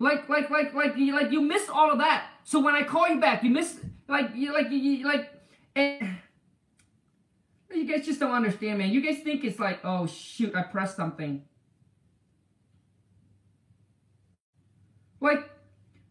Like, 0.00 0.28
like, 0.28 0.50
like, 0.50 0.74
like, 0.74 0.96
you, 0.96 1.14
like 1.14 1.30
you 1.30 1.42
missed 1.42 1.70
all 1.70 1.92
of 1.92 1.98
that. 1.98 2.26
So 2.42 2.58
when 2.58 2.74
I 2.74 2.82
call 2.82 3.06
you 3.08 3.20
back, 3.20 3.44
you 3.44 3.50
miss, 3.50 3.78
like, 4.08 4.30
you, 4.34 4.52
like, 4.52 4.70
you, 4.70 5.06
like, 5.06 5.30
and 5.76 6.16
you 7.72 7.84
guys 7.84 8.06
just 8.06 8.18
don't 8.18 8.32
understand, 8.32 8.78
man. 8.78 8.90
You 8.90 9.00
guys 9.00 9.22
think 9.22 9.44
it's 9.44 9.58
like, 9.58 9.80
oh 9.84 10.06
shoot, 10.06 10.54
I 10.54 10.62
pressed 10.62 10.96
something. 10.96 11.44
Like, 15.20 15.48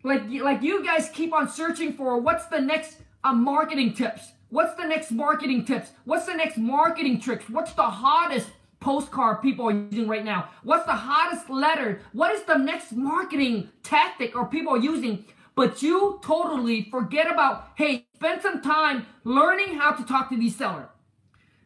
like, 0.03 0.23
like 0.29 0.61
you 0.61 0.83
guys 0.85 1.09
keep 1.09 1.33
on 1.33 1.49
searching 1.49 1.93
for 1.93 2.19
what's 2.19 2.45
the 2.45 2.61
next 2.61 2.97
uh, 3.23 3.33
marketing 3.33 3.93
tips. 3.93 4.31
What's 4.49 4.75
the 4.75 4.87
next 4.87 5.11
marketing 5.11 5.65
tips? 5.65 5.91
What's 6.05 6.25
the 6.25 6.33
next 6.33 6.57
marketing 6.57 7.19
tricks? 7.19 7.49
What's 7.49 7.73
the 7.73 7.83
hottest 7.83 8.47
postcard 8.79 9.41
people 9.41 9.67
are 9.67 9.71
using 9.71 10.07
right 10.07 10.25
now? 10.25 10.49
What's 10.63 10.85
the 10.85 10.93
hottest 10.93 11.49
letter? 11.49 12.01
What 12.13 12.33
is 12.33 12.43
the 12.43 12.57
next 12.57 12.93
marketing 12.93 13.69
tactic 13.83 14.35
or 14.35 14.45
people 14.45 14.73
are 14.73 14.79
using? 14.79 15.25
But 15.55 15.81
you 15.81 16.19
totally 16.23 16.87
forget 16.89 17.29
about, 17.29 17.71
hey, 17.75 18.07
spend 18.15 18.41
some 18.41 18.61
time 18.61 19.05
learning 19.23 19.75
how 19.75 19.91
to 19.91 20.05
talk 20.05 20.29
to 20.29 20.37
these 20.37 20.55
sellers. 20.55 20.87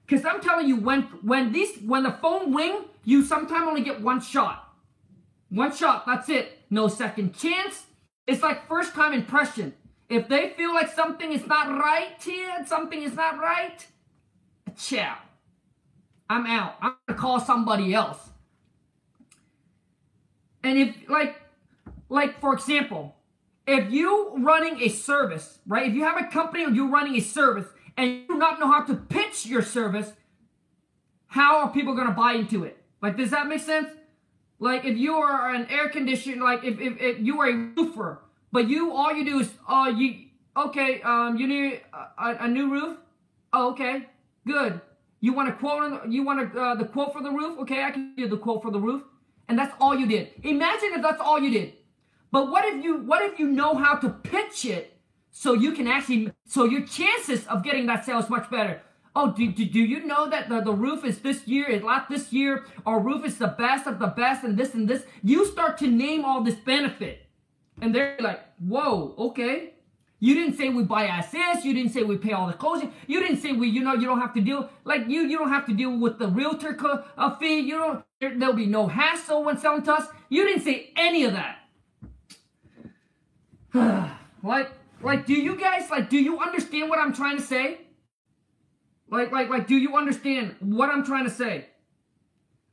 Because 0.05 0.25
I'm 0.25 0.41
telling 0.41 0.67
you, 0.67 0.77
when 0.77 1.03
when 1.21 1.51
these 1.51 1.77
when 1.77 2.03
the 2.03 2.11
phone 2.11 2.53
ring, 2.53 2.85
you 3.03 3.23
sometimes 3.23 3.67
only 3.67 3.81
get 3.81 4.01
one 4.01 4.19
shot. 4.19 4.73
One 5.49 5.75
shot, 5.75 6.05
that's 6.05 6.29
it. 6.29 6.59
No 6.69 6.87
second 6.87 7.35
chance. 7.37 7.85
It's 8.25 8.41
like 8.41 8.67
first 8.67 8.93
time 8.93 9.13
impression. 9.13 9.73
If 10.09 10.27
they 10.27 10.49
feel 10.57 10.73
like 10.73 10.91
something 10.91 11.31
is 11.31 11.45
not 11.45 11.67
right 11.67 12.21
here, 12.21 12.65
something 12.65 13.01
is 13.01 13.15
not 13.15 13.39
right, 13.39 13.85
ciao. 14.75 15.17
I'm 16.29 16.45
out. 16.45 16.75
I'm 16.81 16.95
gonna 17.07 17.19
call 17.19 17.39
somebody 17.39 17.93
else. 17.93 18.17
And 20.63 20.77
if 20.77 20.95
like 21.09 21.41
like 22.09 22.39
for 22.39 22.53
example, 22.53 23.15
if 23.67 23.91
you 23.91 24.33
running 24.37 24.81
a 24.81 24.89
service, 24.89 25.59
right? 25.67 25.87
If 25.87 25.93
you 25.93 26.03
have 26.03 26.19
a 26.19 26.27
company 26.27 26.65
or 26.65 26.69
you're 26.69 26.89
running 26.89 27.15
a 27.15 27.21
service 27.21 27.67
and 27.97 28.09
you 28.09 28.27
do 28.27 28.35
not 28.35 28.59
know 28.59 28.67
how 28.67 28.83
to 28.83 28.95
pitch 28.95 29.45
your 29.45 29.61
service, 29.61 30.13
how 31.27 31.59
are 31.59 31.71
people 31.71 31.95
gonna 31.95 32.11
buy 32.11 32.33
into 32.33 32.63
it? 32.63 32.77
Like, 33.01 33.17
does 33.17 33.31
that 33.31 33.47
make 33.47 33.61
sense? 33.61 33.89
Like, 34.59 34.85
if 34.85 34.97
you 34.97 35.15
are 35.15 35.53
an 35.53 35.67
air 35.69 35.89
conditioner, 35.89 36.41
like 36.43 36.63
if, 36.63 36.79
if, 36.79 37.01
if 37.01 37.19
you 37.19 37.41
are 37.41 37.49
a 37.49 37.53
roofer, 37.53 38.21
but 38.51 38.69
you 38.69 38.93
all 38.93 39.13
you 39.13 39.25
do 39.25 39.39
is 39.39 39.51
uh 39.67 39.91
you 39.95 40.27
okay 40.55 41.01
um 41.01 41.37
you 41.37 41.47
need 41.47 41.81
a, 41.93 42.45
a 42.45 42.47
new 42.47 42.71
roof. 42.71 42.97
Oh, 43.51 43.71
okay, 43.71 44.07
good. 44.47 44.79
You 45.23 45.31
want 45.31 45.47
a 45.47 45.53
quote 45.53 46.09
you 46.09 46.21
want 46.25 46.41
a, 46.41 46.59
uh, 46.59 46.75
the 46.75 46.83
quote 46.83 47.13
for 47.13 47.23
the 47.23 47.31
roof? 47.31 47.57
Okay, 47.59 47.81
I 47.81 47.91
can 47.91 48.13
do 48.17 48.27
the 48.27 48.35
quote 48.35 48.61
for 48.61 48.71
the 48.71 48.79
roof, 48.87 49.03
and 49.47 49.57
that's 49.57 49.73
all 49.79 49.97
you 49.97 50.05
did. 50.05 50.31
Imagine 50.43 50.89
if 50.95 51.01
that's 51.01 51.21
all 51.21 51.39
you 51.39 51.49
did. 51.49 51.75
But 52.29 52.51
what 52.51 52.65
if 52.65 52.83
you 52.83 52.97
what 52.97 53.21
if 53.21 53.39
you 53.39 53.47
know 53.47 53.73
how 53.75 53.95
to 53.95 54.09
pitch 54.09 54.65
it 54.65 54.97
so 55.31 55.53
you 55.53 55.71
can 55.71 55.87
actually 55.87 56.33
so 56.45 56.65
your 56.65 56.81
chances 56.85 57.47
of 57.47 57.63
getting 57.63 57.85
that 57.85 58.03
sale 58.03 58.19
is 58.19 58.29
much 58.29 58.51
better. 58.51 58.81
Oh, 59.15 59.31
do, 59.31 59.49
do, 59.49 59.63
do 59.63 59.79
you 59.79 60.05
know 60.05 60.29
that 60.29 60.49
the, 60.49 60.59
the 60.59 60.73
roof 60.73 61.05
is 61.05 61.19
this 61.19 61.47
year, 61.47 61.69
is 61.69 61.83
not 61.83 62.09
this 62.09 62.33
year, 62.33 62.65
our 62.85 62.99
roof 62.99 63.23
is 63.23 63.37
the 63.37 63.47
best 63.47 63.87
of 63.87 63.99
the 63.99 64.07
best, 64.07 64.43
and 64.43 64.57
this 64.57 64.73
and 64.73 64.89
this? 64.89 65.05
You 65.23 65.45
start 65.45 65.77
to 65.77 65.87
name 65.87 66.25
all 66.25 66.43
this 66.43 66.55
benefit. 66.55 67.27
And 67.79 67.95
they're 67.95 68.17
like, 68.19 68.41
whoa, 68.57 69.13
okay. 69.17 69.72
You 70.23 70.35
didn't 70.35 70.55
say 70.55 70.69
we 70.69 70.83
buy 70.83 71.07
assets. 71.07 71.65
You 71.65 71.73
didn't 71.73 71.91
say 71.91 72.03
we 72.03 72.15
pay 72.15 72.31
all 72.31 72.47
the 72.47 72.53
closing. 72.53 72.93
You 73.07 73.19
didn't 73.19 73.41
say 73.41 73.51
we, 73.51 73.67
you 73.67 73.83
know, 73.83 73.93
you 73.93 74.05
don't 74.05 74.21
have 74.21 74.33
to 74.35 74.39
deal 74.39 74.69
like 74.85 75.09
you. 75.09 75.23
You 75.23 75.37
don't 75.37 75.49
have 75.49 75.65
to 75.65 75.73
deal 75.73 75.99
with 75.99 76.17
the 76.17 76.29
realtor 76.29 76.73
co- 76.75 77.03
uh, 77.17 77.35
fee. 77.35 77.59
You 77.59 77.77
don't. 77.77 78.05
There, 78.21 78.39
there'll 78.39 78.55
be 78.55 78.65
no 78.65 78.87
hassle 78.87 79.43
when 79.43 79.57
selling 79.57 79.81
to 79.83 79.91
us. 79.95 80.07
You 80.29 80.45
didn't 80.45 80.63
say 80.63 80.91
any 80.95 81.25
of 81.25 81.33
that. 81.33 81.57
like, 84.43 84.71
like, 85.01 85.25
do 85.25 85.33
you 85.33 85.57
guys 85.57 85.89
like? 85.89 86.09
Do 86.09 86.17
you 86.17 86.39
understand 86.39 86.89
what 86.89 86.99
I'm 86.99 87.13
trying 87.13 87.35
to 87.35 87.43
say? 87.43 87.81
Like, 89.09 89.33
like, 89.33 89.49
like, 89.49 89.67
do 89.67 89.75
you 89.75 89.97
understand 89.97 90.55
what 90.61 90.89
I'm 90.89 91.05
trying 91.05 91.25
to 91.25 91.31
say? 91.31 91.65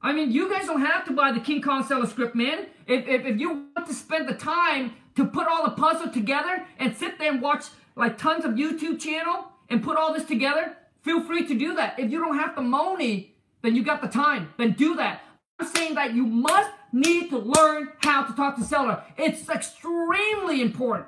I 0.00 0.12
mean, 0.12 0.30
you 0.30 0.48
guys 0.48 0.66
don't 0.66 0.82
have 0.82 1.04
to 1.06 1.12
buy 1.12 1.32
the 1.32 1.40
King 1.40 1.62
Kong 1.62 1.82
seller 1.82 2.06
script, 2.06 2.36
man. 2.36 2.66
If, 2.86 3.08
if, 3.08 3.26
if 3.26 3.40
you 3.40 3.66
want 3.74 3.88
to 3.88 3.92
spend 3.92 4.28
the 4.28 4.34
time 4.34 4.94
to 5.16 5.24
put 5.24 5.46
all 5.48 5.64
the 5.64 5.70
puzzle 5.70 6.08
together 6.10 6.66
and 6.78 6.96
sit 6.96 7.18
there 7.18 7.32
and 7.32 7.42
watch 7.42 7.66
like 7.96 8.18
tons 8.18 8.44
of 8.44 8.52
YouTube 8.52 9.00
channel 9.00 9.46
and 9.68 9.82
put 9.82 9.96
all 9.96 10.12
this 10.12 10.24
together, 10.24 10.76
feel 11.02 11.22
free 11.22 11.46
to 11.46 11.54
do 11.54 11.74
that. 11.74 11.98
If 11.98 12.10
you 12.10 12.20
don't 12.20 12.38
have 12.38 12.54
the 12.54 12.62
money, 12.62 13.34
then 13.62 13.74
you 13.74 13.82
got 13.82 14.02
the 14.02 14.08
time. 14.08 14.52
Then 14.56 14.72
do 14.72 14.96
that. 14.96 15.22
I'm 15.58 15.66
saying 15.66 15.94
that 15.94 16.14
you 16.14 16.24
must 16.24 16.70
need 16.92 17.30
to 17.30 17.38
learn 17.38 17.90
how 17.98 18.24
to 18.24 18.32
talk 18.34 18.56
to 18.56 18.64
seller. 18.64 19.02
It's 19.16 19.48
extremely 19.48 20.62
important. 20.62 21.06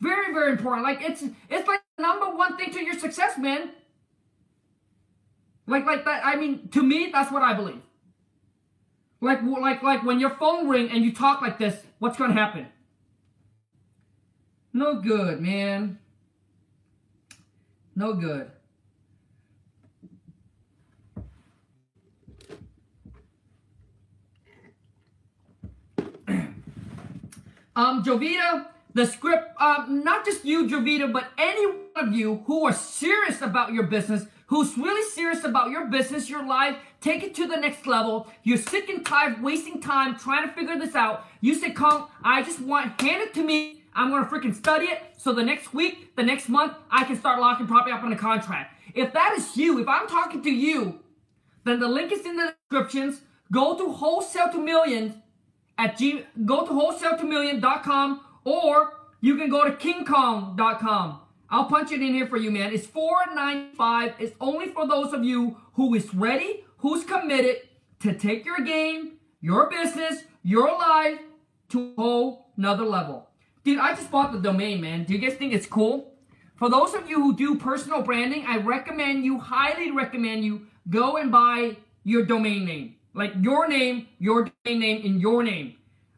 Very, 0.00 0.32
very 0.32 0.52
important. 0.52 0.84
Like 0.84 1.02
it's 1.02 1.22
it's 1.48 1.68
like 1.68 1.80
number 1.98 2.26
one 2.36 2.56
thing 2.56 2.72
to 2.72 2.84
your 2.84 2.98
success, 2.98 3.38
man. 3.38 3.70
Like 5.66 5.84
like 5.84 6.04
that. 6.04 6.24
I 6.24 6.36
mean, 6.36 6.68
to 6.68 6.82
me, 6.82 7.10
that's 7.12 7.32
what 7.32 7.42
I 7.42 7.54
believe. 7.54 7.82
Like, 9.22 9.40
like, 9.44 9.84
like 9.84 10.02
when 10.02 10.18
your 10.18 10.30
phone 10.30 10.68
ring 10.68 10.90
and 10.90 11.04
you 11.04 11.14
talk 11.14 11.40
like 11.40 11.56
this, 11.56 11.76
what's 12.00 12.16
to 12.16 12.26
happen? 12.26 12.66
No 14.72 14.94
good, 15.00 15.40
man. 15.40 15.98
No 17.94 18.14
good. 18.14 18.50
um, 27.76 28.02
Jovita, 28.02 28.66
the 28.94 29.04
script, 29.04 29.60
um, 29.60 30.02
not 30.02 30.24
just 30.24 30.46
you, 30.46 30.66
Jovita, 30.66 31.12
but 31.12 31.26
any 31.36 31.66
one 31.66 32.08
of 32.08 32.14
you 32.14 32.42
who 32.46 32.64
are 32.66 32.72
serious 32.72 33.42
about 33.42 33.74
your 33.74 33.82
business, 33.82 34.24
who's 34.46 34.78
really 34.78 35.06
serious 35.10 35.44
about 35.44 35.70
your 35.70 35.84
business, 35.86 36.30
your 36.30 36.46
life, 36.46 36.76
take 37.02 37.22
it 37.22 37.34
to 37.34 37.46
the 37.46 37.56
next 37.56 37.86
level. 37.86 38.26
You're 38.42 38.56
sick 38.56 38.88
and 38.88 39.04
tired 39.04 39.42
wasting 39.42 39.82
time 39.82 40.16
trying 40.18 40.48
to 40.48 40.54
figure 40.54 40.78
this 40.78 40.94
out. 40.94 41.26
You 41.42 41.54
say, 41.54 41.72
Khang, 41.72 42.06
I 42.24 42.42
just 42.42 42.60
want, 42.60 42.98
hand 42.98 43.20
it 43.20 43.34
to 43.34 43.42
me. 43.42 43.81
I'm 43.94 44.10
gonna 44.10 44.26
freaking 44.26 44.54
study 44.54 44.86
it 44.86 45.00
so 45.16 45.32
the 45.32 45.42
next 45.42 45.74
week, 45.74 46.16
the 46.16 46.22
next 46.22 46.48
month, 46.48 46.74
I 46.90 47.04
can 47.04 47.18
start 47.18 47.40
locking 47.40 47.66
property 47.66 47.92
up 47.92 48.02
on 48.02 48.12
a 48.12 48.16
contract. 48.16 48.80
If 48.94 49.12
that 49.12 49.34
is 49.36 49.56
you, 49.56 49.80
if 49.80 49.88
I'm 49.88 50.06
talking 50.06 50.42
to 50.42 50.50
you, 50.50 51.00
then 51.64 51.80
the 51.80 51.88
link 51.88 52.12
is 52.12 52.24
in 52.26 52.36
the 52.36 52.54
descriptions. 52.70 53.22
Go 53.52 53.76
to 53.76 53.92
wholesale 53.92 54.50
to 54.52 54.58
millions 54.58 55.14
at 55.78 55.98
G, 55.98 56.24
go 56.44 56.66
to 56.66 56.72
wholesale 56.72 57.16
to 57.18 57.24
million.com 57.24 58.20
or 58.44 58.94
you 59.20 59.36
can 59.36 59.48
go 59.48 59.64
to 59.64 59.72
kingkong.com. 59.72 61.20
I'll 61.50 61.66
punch 61.66 61.92
it 61.92 62.00
in 62.00 62.14
here 62.14 62.26
for 62.26 62.38
you, 62.38 62.50
man. 62.50 62.72
It's 62.72 62.86
$4.95. 62.86 64.14
It's 64.18 64.34
only 64.40 64.68
for 64.68 64.88
those 64.88 65.12
of 65.12 65.22
you 65.22 65.58
who 65.74 65.94
is 65.94 66.14
ready, 66.14 66.64
who's 66.78 67.04
committed 67.04 67.56
to 68.00 68.14
take 68.14 68.46
your 68.46 68.60
game, 68.60 69.18
your 69.40 69.68
business, 69.68 70.22
your 70.42 70.68
life 70.68 71.18
to 71.68 71.92
a 71.92 72.00
whole 72.00 72.52
nother 72.56 72.84
level. 72.84 73.28
Dude, 73.64 73.78
I 73.78 73.94
just 73.94 74.10
bought 74.10 74.32
the 74.32 74.38
domain, 74.38 74.80
man. 74.80 75.04
Do 75.04 75.12
you 75.12 75.18
guys 75.18 75.34
think 75.34 75.52
it's 75.52 75.66
cool? 75.66 76.12
For 76.56 76.68
those 76.68 76.94
of 76.94 77.08
you 77.08 77.20
who 77.20 77.34
do 77.34 77.56
personal 77.56 78.02
branding, 78.02 78.44
I 78.46 78.58
recommend 78.58 79.24
you, 79.24 79.38
highly 79.38 79.90
recommend 79.90 80.44
you, 80.44 80.66
go 80.88 81.16
and 81.16 81.30
buy 81.30 81.76
your 82.04 82.24
domain 82.24 82.64
name. 82.64 82.96
Like 83.14 83.32
your 83.40 83.68
name, 83.68 84.08
your 84.18 84.50
domain 84.64 84.80
name, 84.80 85.02
in 85.02 85.20
your 85.20 85.42
name. 85.42 85.74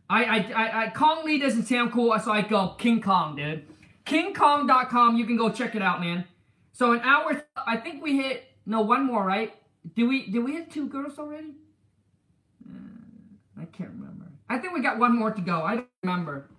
I, 0.09 0.25
I, 0.25 0.37
I, 0.37 0.85
I 0.85 0.89
Khang 0.91 1.25
Le 1.25 1.39
doesn't 1.39 1.65
sound 1.65 1.93
cool, 1.93 2.19
so 2.19 2.31
I 2.31 2.43
go 2.43 2.75
King 2.79 3.01
Kong, 3.01 3.37
dude. 3.37 3.66
KingKong.com, 4.07 5.16
you 5.16 5.25
can 5.25 5.37
go 5.37 5.51
check 5.51 5.75
it 5.75 5.83
out, 5.83 6.01
man. 6.01 6.25
So 6.73 6.93
an 6.93 7.01
hour, 7.01 7.43
I 7.66 7.79
think 7.79 8.03
we 8.03 8.16
hit, 8.16 8.45
no, 8.66 8.83
one 8.83 9.07
more, 9.07 9.25
right? 9.25 9.55
Did 9.95 10.05
we, 10.05 10.27
did 10.27 10.45
we 10.45 10.53
hit 10.53 10.71
two 10.71 10.89
girls 10.89 11.19
already? 11.19 11.55
Uh, 12.69 13.61
I 13.61 13.65
can't 13.65 13.91
remember. 13.91 14.27
I 14.49 14.59
think 14.59 14.75
we 14.75 14.83
got 14.83 14.99
one 14.99 15.19
more 15.19 15.31
to 15.31 15.41
go. 15.41 15.62
I 15.62 15.77
don't 15.77 15.89
remember. 16.03 16.51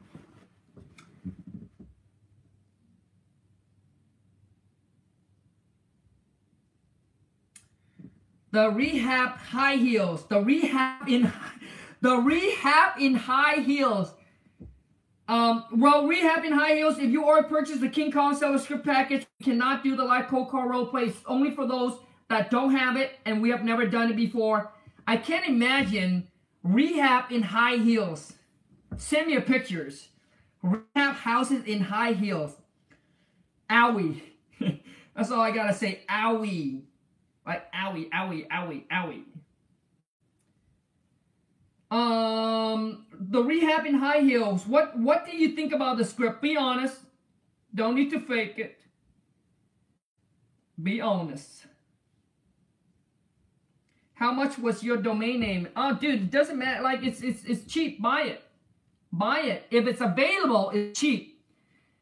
The 8.56 8.72
rehab 8.72 9.32
high 9.32 9.76
heels. 9.76 10.24
The 10.28 10.40
rehab 10.40 11.10
in 11.10 11.30
the 12.02 12.16
rehab 12.16 12.98
in 12.98 13.14
high 13.14 13.56
heels. 13.56 14.14
Um, 15.28 15.66
well, 15.74 16.08
rehab 16.08 16.46
in 16.46 16.54
high 16.54 16.76
heels. 16.76 16.98
If 16.98 17.12
you 17.12 17.26
already 17.26 17.50
purchased 17.50 17.82
the 17.82 17.90
King 17.90 18.14
Kong 18.14 18.34
seller 18.34 18.58
script 18.58 18.86
package, 18.86 19.28
cannot 19.44 19.84
do 19.84 19.98
the 19.98 20.06
live 20.06 20.30
cold 20.30 20.48
call 20.48 20.70
role 20.70 20.86
play. 20.86 21.04
It's 21.04 21.18
only 21.26 21.52
for 21.52 21.68
those 21.68 21.98
that 22.30 22.50
don't 22.50 22.74
have 22.74 22.96
it, 22.96 23.20
and 23.26 23.42
we 23.42 23.50
have 23.50 23.66
never 23.66 23.86
done 23.86 24.10
it 24.10 24.16
before. 24.16 24.72
I 25.06 25.18
can't 25.18 25.46
imagine 25.46 26.30
rehab 26.64 27.34
in 27.34 27.42
high 27.42 27.76
heels. 27.76 28.36
Send 28.96 29.28
me 29.28 29.34
your 29.34 29.42
pictures. 29.42 30.08
Rehab 30.64 31.16
houses 31.16 31.66
in 31.66 31.82
high 31.82 32.14
heels. 32.14 32.56
Owie. 33.70 34.22
That's 35.14 35.30
all 35.30 35.42
I 35.42 35.52
gotta 35.52 35.74
say. 35.74 36.04
Owie. 36.10 36.85
Like 37.46 37.72
owie, 37.74 38.10
owie, 38.10 38.48
owie, 38.50 38.84
owie. 38.92 39.24
Um, 41.92 43.06
the 43.12 43.44
rehab 43.44 43.86
in 43.86 43.96
high 43.96 44.22
heels. 44.22 44.66
What 44.68 44.98
what 44.98 45.26
do 45.26 45.38
you 45.38 45.50
think 45.50 45.72
about 45.72 45.98
the 45.98 46.06
script? 46.06 46.42
Be 46.42 46.58
honest. 46.58 46.98
Don't 47.74 47.96
need 47.96 48.10
to 48.12 48.20
fake 48.20 48.58
it. 48.58 48.80
Be 50.82 51.02
honest. 51.02 51.66
How 54.16 54.32
much 54.32 54.58
was 54.58 54.82
your 54.82 54.98
domain 54.98 55.42
name? 55.42 55.68
Oh, 55.76 55.94
dude, 55.94 56.16
it 56.16 56.32
doesn't 56.32 56.58
matter. 56.58 56.82
Like 56.82 57.04
it's 57.04 57.22
it's 57.22 57.44
it's 57.44 57.72
cheap. 57.72 58.02
Buy 58.02 58.22
it. 58.22 58.44
Buy 59.12 59.40
it. 59.42 59.68
If 59.70 59.88
it's 59.88 60.02
available, 60.02 60.72
it's 60.74 61.00
cheap. 61.00 61.44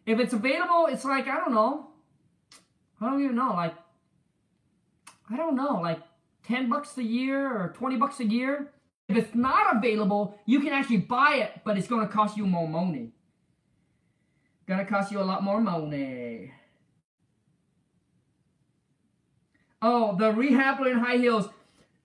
If 0.05 0.19
it's 0.19 0.33
available, 0.33 0.87
it's 0.89 1.05
like 1.05 1.27
I 1.27 1.37
don't 1.37 1.53
know. 1.53 1.87
I 3.01 3.09
don't 3.09 3.23
even 3.23 3.35
know. 3.35 3.53
Like 3.53 3.75
I 5.33 5.37
don't 5.37 5.55
know, 5.55 5.79
like 5.81 5.99
10 6.45 6.69
bucks 6.69 6.97
a 6.97 7.03
year 7.03 7.47
or 7.47 7.69
20 7.69 7.97
bucks 7.97 8.19
a 8.19 8.25
year. 8.25 8.71
If 9.09 9.17
it's 9.17 9.35
not 9.35 9.75
available, 9.75 10.37
you 10.45 10.59
can 10.59 10.69
actually 10.69 10.97
buy 10.97 11.35
it, 11.35 11.61
but 11.65 11.77
it's 11.77 11.87
going 11.87 12.05
to 12.07 12.13
cost 12.13 12.37
you 12.37 12.45
more 12.45 12.67
money. 12.67 13.11
Gonna 14.65 14.85
cost 14.85 15.11
you 15.11 15.19
a 15.19 15.23
lot 15.23 15.43
more 15.43 15.59
money. 15.59 16.53
Oh, 19.81 20.15
the 20.15 20.31
rehab 20.31 20.79
in 20.87 20.99
high 20.99 21.17
heels. 21.17 21.49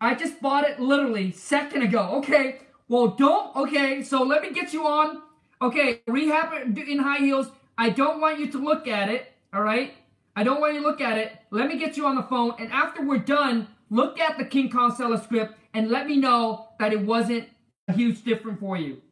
I 0.00 0.16
just 0.16 0.40
bought 0.40 0.68
it 0.68 0.80
literally 0.80 1.30
second 1.30 1.82
ago. 1.82 2.16
Okay, 2.16 2.58
well 2.88 3.08
don't. 3.08 3.54
Okay, 3.54 4.02
so 4.02 4.24
let 4.24 4.42
me 4.42 4.50
get 4.52 4.72
you 4.72 4.88
on. 4.88 5.22
Okay, 5.62 6.00
rehab 6.08 6.76
in 6.76 6.98
high 6.98 7.18
heels. 7.18 7.46
I 7.76 7.90
don't 7.90 8.20
want 8.20 8.40
you 8.40 8.50
to 8.50 8.58
look 8.58 8.88
at 8.88 9.08
it. 9.08 9.32
All 9.54 9.62
right. 9.62 9.94
I 10.38 10.44
don't 10.44 10.60
want 10.60 10.74
you 10.74 10.82
to 10.82 10.86
look 10.86 11.00
at 11.00 11.18
it. 11.18 11.32
Let 11.50 11.66
me 11.66 11.76
get 11.80 11.96
you 11.96 12.06
on 12.06 12.14
the 12.14 12.22
phone, 12.22 12.52
and 12.60 12.70
after 12.70 13.04
we're 13.04 13.18
done, 13.18 13.66
look 13.90 14.20
at 14.20 14.38
the 14.38 14.44
King 14.44 14.70
Kong 14.70 14.94
seller 14.94 15.16
script 15.16 15.58
and 15.74 15.90
let 15.90 16.06
me 16.06 16.16
know 16.16 16.68
that 16.78 16.92
it 16.92 17.00
wasn't 17.00 17.48
a 17.88 17.92
huge 17.92 18.22
difference 18.22 18.60
for 18.60 18.76
you. 18.76 19.02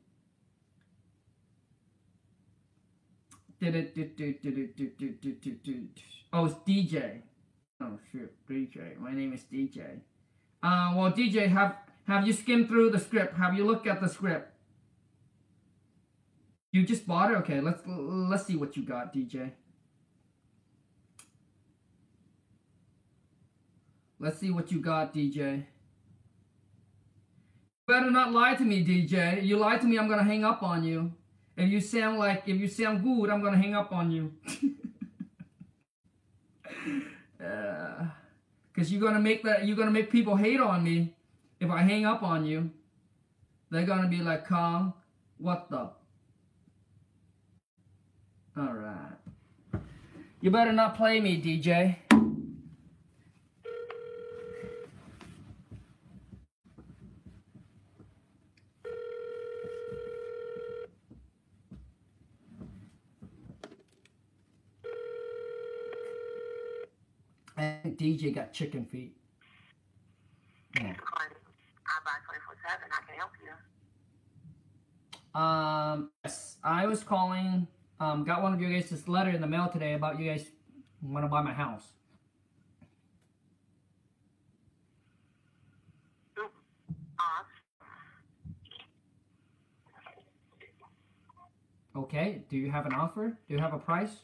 Oh, 6.32 6.44
it's 6.44 6.54
DJ. 6.64 7.22
Oh 7.80 7.98
shit, 8.12 8.32
DJ. 8.48 8.96
My 9.00 9.12
name 9.12 9.32
is 9.32 9.42
DJ. 9.52 9.98
Uh, 10.62 10.92
well, 10.94 11.10
DJ, 11.10 11.48
have 11.48 11.74
have 12.06 12.24
you 12.24 12.32
skimmed 12.32 12.68
through 12.68 12.90
the 12.90 13.00
script? 13.00 13.36
Have 13.36 13.54
you 13.54 13.64
looked 13.64 13.88
at 13.88 14.00
the 14.00 14.08
script? 14.08 14.54
You 16.70 16.86
just 16.86 17.04
bought 17.04 17.32
it. 17.32 17.36
Okay, 17.38 17.60
let's 17.60 17.82
let's 17.84 18.46
see 18.46 18.54
what 18.54 18.76
you 18.76 18.84
got, 18.84 19.12
DJ. 19.12 19.50
Let's 24.18 24.38
see 24.38 24.50
what 24.50 24.72
you 24.72 24.80
got, 24.80 25.14
DJ. 25.14 25.58
You 25.58 25.64
better 27.86 28.10
not 28.10 28.32
lie 28.32 28.54
to 28.54 28.64
me, 28.64 28.84
DJ. 28.84 29.38
If 29.38 29.44
You 29.44 29.58
lie 29.58 29.76
to 29.78 29.86
me, 29.86 29.98
I'm 29.98 30.08
gonna 30.08 30.24
hang 30.24 30.44
up 30.44 30.62
on 30.62 30.84
you. 30.84 31.12
If 31.56 31.70
you 31.70 31.80
sound 31.80 32.18
like, 32.18 32.44
if 32.46 32.58
you 32.58 32.68
sound 32.68 33.02
good, 33.02 33.30
I'm 33.30 33.42
gonna 33.42 33.56
hang 33.58 33.74
up 33.74 33.92
on 33.92 34.10
you. 34.10 34.32
uh, 37.44 38.06
Cause 38.74 38.92
you're 38.92 39.00
gonna 39.00 39.20
make 39.20 39.42
that, 39.44 39.66
you're 39.66 39.76
gonna 39.76 39.90
make 39.90 40.10
people 40.10 40.36
hate 40.36 40.60
on 40.60 40.84
me 40.84 41.14
if 41.60 41.70
I 41.70 41.80
hang 41.80 42.04
up 42.04 42.22
on 42.22 42.44
you. 42.44 42.70
They're 43.70 43.86
gonna 43.86 44.08
be 44.08 44.18
like, 44.18 44.46
Khang, 44.46 44.92
what 45.38 45.70
the? 45.70 45.90
All 48.58 48.72
right. 48.74 49.16
You 50.40 50.50
better 50.50 50.72
not 50.72 50.94
play 50.96 51.20
me, 51.20 51.40
DJ. 51.40 51.96
DJ 67.58 68.34
got 68.34 68.52
chicken 68.52 68.84
feet. 68.84 69.16
Yeah. 70.74 70.82
I 70.82 70.92
buy 72.04 72.18
24 72.26 72.56
7. 72.68 72.88
I 72.92 73.00
can 73.06 73.16
help 73.18 73.30
you. 73.42 75.40
Um, 75.40 76.10
yes, 76.24 76.56
I 76.62 76.86
was 76.86 77.02
calling. 77.02 77.66
Um, 77.98 78.24
got 78.24 78.42
one 78.42 78.52
of 78.52 78.60
you 78.60 78.68
guys 78.68 78.90
this 78.90 79.08
letter 79.08 79.30
in 79.30 79.40
the 79.40 79.46
mail 79.46 79.68
today 79.68 79.94
about 79.94 80.18
you 80.18 80.30
guys 80.30 80.46
want 81.02 81.24
to 81.24 81.28
buy 81.28 81.42
my 81.42 81.52
house. 81.52 81.92
Okay, 91.96 92.42
do 92.50 92.58
you 92.58 92.70
have 92.70 92.84
an 92.84 92.92
offer? 92.92 93.38
Do 93.48 93.54
you 93.54 93.58
have 93.58 93.72
a 93.72 93.78
price? 93.78 94.20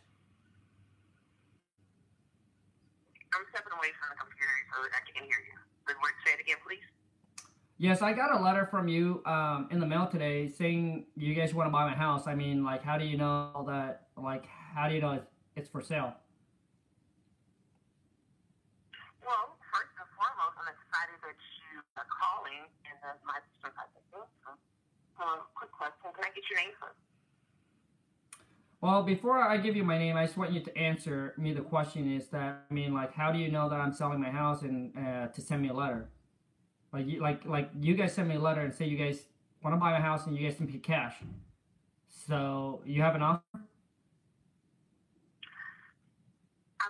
I'm 3.32 3.44
stepping 3.48 3.72
away 3.72 3.88
from 3.96 4.12
the 4.12 4.18
computer 4.20 4.56
so 4.68 4.84
I 4.92 5.00
can 5.08 5.24
hear 5.24 5.40
you. 5.40 5.56
The 5.88 5.96
word, 5.96 6.12
say 6.20 6.36
it 6.36 6.40
again, 6.44 6.60
please. 6.60 6.84
Yes, 7.82 8.00
I 8.00 8.12
got 8.12 8.30
a 8.30 8.40
letter 8.40 8.64
from 8.70 8.86
you 8.86 9.22
um, 9.26 9.66
in 9.72 9.80
the 9.80 9.86
mail 9.86 10.06
today 10.06 10.46
saying 10.46 11.04
you 11.16 11.34
guys 11.34 11.52
want 11.52 11.66
to 11.66 11.72
buy 11.72 11.84
my 11.84 11.96
house. 11.96 12.28
I 12.28 12.34
mean, 12.36 12.62
like, 12.62 12.80
how 12.80 12.96
do 12.96 13.04
you 13.04 13.16
know 13.16 13.64
that? 13.66 14.06
Like, 14.16 14.46
how 14.46 14.86
do 14.88 14.94
you 14.94 15.00
know 15.00 15.20
it's 15.56 15.68
for 15.68 15.82
sale? 15.82 16.14
Well, 19.26 19.58
first 19.74 19.90
and 19.98 20.06
foremost, 20.14 20.54
I'm 20.62 20.70
excited 20.70 21.18
that 21.26 21.34
you 21.58 21.82
are 21.98 22.06
calling, 22.06 22.62
and 22.86 22.98
uh, 23.02 23.18
my 23.26 23.42
sister 23.50 23.74
has 23.74 23.90
an 23.98 24.02
answer. 24.14 24.54
Um, 25.18 25.40
quick 25.56 25.72
question: 25.72 26.14
Can 26.14 26.22
I 26.22 26.30
get 26.36 26.44
your 26.48 26.60
name 26.60 26.70
first? 26.78 26.94
Well, 28.80 29.02
before 29.02 29.42
I 29.42 29.56
give 29.56 29.74
you 29.74 29.82
my 29.82 29.98
name, 29.98 30.16
I 30.16 30.26
just 30.26 30.36
want 30.36 30.52
you 30.52 30.60
to 30.60 30.78
answer 30.78 31.34
me 31.36 31.52
the 31.52 31.62
question 31.62 32.08
is 32.12 32.28
that, 32.28 32.62
I 32.70 32.72
mean, 32.72 32.94
like, 32.94 33.12
how 33.12 33.32
do 33.32 33.40
you 33.40 33.50
know 33.50 33.68
that 33.68 33.80
I'm 33.80 33.92
selling 33.92 34.20
my 34.20 34.30
house 34.30 34.62
and 34.62 34.96
uh, 34.96 35.26
to 35.34 35.40
send 35.40 35.62
me 35.62 35.68
a 35.70 35.74
letter? 35.74 36.10
Like, 36.92 37.06
you, 37.08 37.20
like, 37.20 37.44
like 37.46 37.70
you 37.80 37.94
guys 37.94 38.12
send 38.12 38.28
me 38.28 38.36
a 38.36 38.40
letter 38.40 38.60
and 38.60 38.74
say 38.74 38.84
you 38.86 38.98
guys 38.98 39.24
want 39.62 39.74
to 39.74 39.80
buy 39.80 39.92
my 39.92 40.00
house 40.00 40.26
and 40.26 40.36
you 40.36 40.46
guys 40.46 40.56
can 40.56 40.66
pay 40.66 40.78
cash. 40.78 41.14
So, 42.28 42.82
you 42.84 43.00
have 43.00 43.14
an 43.14 43.22
offer? 43.22 43.42
I 43.54 43.58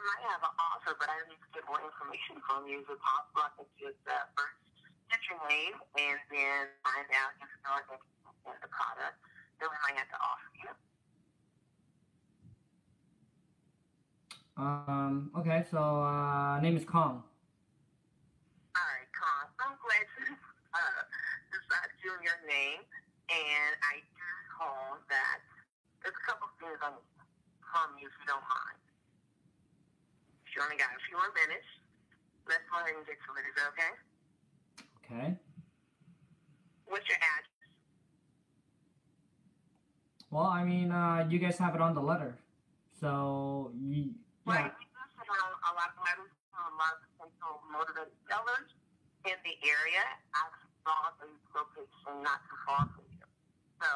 might 0.02 0.24
have 0.26 0.42
an 0.42 0.54
offer, 0.58 0.96
but 0.98 1.06
I 1.06 1.22
need 1.30 1.38
to 1.38 1.50
get 1.54 1.62
more 1.68 1.78
information 1.78 2.42
from 2.42 2.66
you. 2.66 2.80
Is 2.82 2.88
it 2.90 2.98
possible 2.98 3.46
I 3.46 3.50
can 3.54 3.68
just 3.78 4.02
uh, 4.08 4.26
first 4.34 4.58
get 5.12 5.20
your 5.30 5.38
name 5.46 5.78
and 6.00 6.18
then 6.32 6.66
find 6.82 7.06
out 7.12 7.36
if 7.38 7.46
you're 7.46 7.62
interested 7.62 8.02
in 8.48 8.58
the 8.58 8.70
product 8.72 9.20
that 9.60 9.68
we 9.70 9.76
might 9.86 9.96
have 10.00 10.10
to 10.10 10.18
offer 10.18 10.50
you? 10.58 10.72
Um, 14.56 15.30
okay, 15.38 15.64
so 15.70 15.78
uh, 15.78 16.60
name 16.60 16.76
is 16.76 16.84
Khang. 16.84 17.22
All 18.72 18.88
right, 18.88 19.08
Con. 19.12 19.44
I'm 19.60 19.76
glad 19.80 20.06
to 20.16 20.24
uh, 20.72 21.04
decide 21.52 21.92
you 21.92 22.00
your 22.20 22.36
name, 22.44 22.84
and 23.32 23.72
I 23.80 24.04
do 24.04 24.28
call 24.52 25.00
that. 25.08 25.40
There's 26.04 26.12
a 26.12 26.24
couple 26.28 26.50
of 26.50 26.54
things 26.60 26.76
I 26.82 26.92
need 26.92 27.12
from 27.72 27.96
you, 27.96 28.10
if 28.10 28.14
you 28.20 28.26
don't 28.28 28.44
mind. 28.44 28.80
If 30.44 30.52
you 30.52 30.60
only 30.60 30.76
got 30.76 30.92
a 30.92 31.00
few 31.08 31.16
more 31.16 31.32
minutes, 31.32 31.64
let's 32.44 32.66
go 32.68 32.76
ahead 32.82 32.92
and 32.92 33.06
get 33.08 33.16
to 33.16 33.30
it. 33.40 33.44
Is 33.48 33.54
that 33.56 33.72
okay? 33.72 33.92
Okay. 35.00 35.28
What's 36.90 37.08
your 37.08 37.16
address? 37.16 37.48
Well, 40.28 40.48
I 40.48 40.64
mean, 40.64 40.92
uh, 40.92 41.28
you 41.28 41.40
guys 41.40 41.56
have 41.56 41.76
it 41.76 41.80
on 41.80 41.94
the 41.96 42.04
letter, 42.04 42.36
so 43.00 43.72
you, 43.76 44.16
yeah. 44.48 44.72
we 44.72 44.84
do 44.88 45.00
send 45.12 45.28
a 45.28 45.72
lot 45.76 45.92
of 45.92 46.00
letters 46.00 46.32
to 46.32 46.56
a 46.56 46.72
lot 46.76 46.92
of 46.96 47.04
potential 47.20 47.60
motivated 47.68 48.16
sellers 48.28 48.68
in 49.28 49.36
the 49.44 49.54
area. 49.60 50.04
I 50.32 50.48
saw 50.82 51.14
a 51.14 51.26
location 51.54 52.22
not 52.22 52.42
too 52.46 52.58
far 52.66 52.82
from 52.90 53.06
you. 53.10 53.26
So 53.82 53.88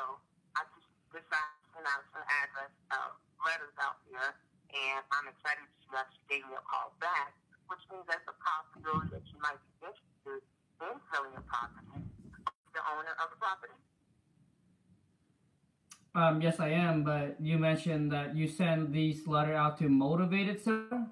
I 0.54 0.66
just 0.74 0.88
decided 1.10 1.54
to 1.62 1.66
send 1.74 1.86
out 1.86 2.02
some 2.10 2.24
address 2.26 2.72
uh, 2.90 3.10
letters 3.42 3.74
out 3.82 4.02
here, 4.06 4.34
and 4.74 5.02
I'm 5.14 5.26
excited 5.30 5.66
that 5.66 5.82
you 5.82 5.92
actually 5.94 6.26
gave 6.30 6.42
me 6.46 6.54
a 6.58 6.64
call 6.66 6.94
back, 6.98 7.34
which 7.70 7.82
means 7.90 8.06
there's 8.06 8.26
a 8.26 8.36
possibility 8.38 9.14
that 9.14 9.24
you 9.30 9.38
might 9.42 9.58
be 9.58 9.70
interested 9.86 10.42
in 10.82 10.94
selling 11.10 11.34
a 11.34 11.44
property, 11.46 12.02
the 12.74 12.82
owner 12.90 13.14
of 13.22 13.30
the 13.34 13.38
property. 13.38 13.78
Um, 16.16 16.40
yes, 16.40 16.60
I 16.60 16.72
am, 16.72 17.04
but 17.04 17.36
you 17.38 17.58
mentioned 17.58 18.10
that 18.12 18.34
you 18.34 18.48
send 18.48 18.92
these 18.92 19.26
letter 19.28 19.52
out 19.52 19.76
to 19.84 19.88
motivated 19.88 20.62
seller. 20.64 21.04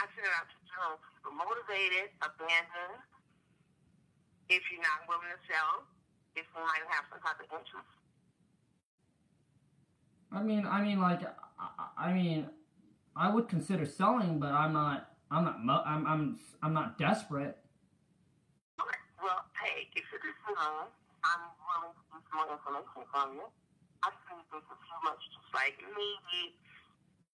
I 0.00 0.08
send 0.16 0.24
it 0.24 0.32
out 0.32 0.48
to 0.48 0.56
general 0.64 0.96
people, 0.96 1.36
motivated, 1.36 2.08
abandoned, 2.24 3.04
if 4.48 4.62
you're 4.70 4.82
not 4.82 5.08
willing 5.08 5.30
to 5.32 5.40
sell, 5.48 5.84
if 6.36 6.44
you 6.44 6.60
might 6.60 6.84
have 6.90 7.04
some 7.08 7.20
type 7.22 7.38
of 7.40 7.48
interest. 7.48 7.92
I 10.32 10.42
mean, 10.42 10.66
I 10.66 10.82
mean, 10.82 11.00
like, 11.00 11.22
I, 11.22 12.10
I 12.10 12.12
mean, 12.12 12.50
I 13.14 13.30
would 13.30 13.48
consider 13.48 13.86
selling, 13.86 14.38
but 14.42 14.50
I'm 14.50 14.72
not, 14.72 15.14
I'm 15.30 15.44
not, 15.64 15.86
I'm, 15.86 16.06
I'm, 16.06 16.38
I'm 16.62 16.74
not 16.74 16.98
desperate. 16.98 17.56
Well, 19.22 19.40
hey, 19.62 19.88
if 19.94 20.04
is 20.04 20.40
known, 20.50 20.90
I'm 21.24 21.42
willing 21.64 21.94
to 21.94 22.02
get 22.12 22.20
some 22.28 22.36
more 22.36 22.50
information 22.50 23.02
from 23.08 23.28
you. 23.38 23.46
I 24.04 24.12
think 24.28 24.44
there's 24.52 24.68
a 24.68 24.76
few 24.76 24.98
much, 25.00 25.22
just 25.32 25.48
like 25.56 25.80
maybe 25.80 26.58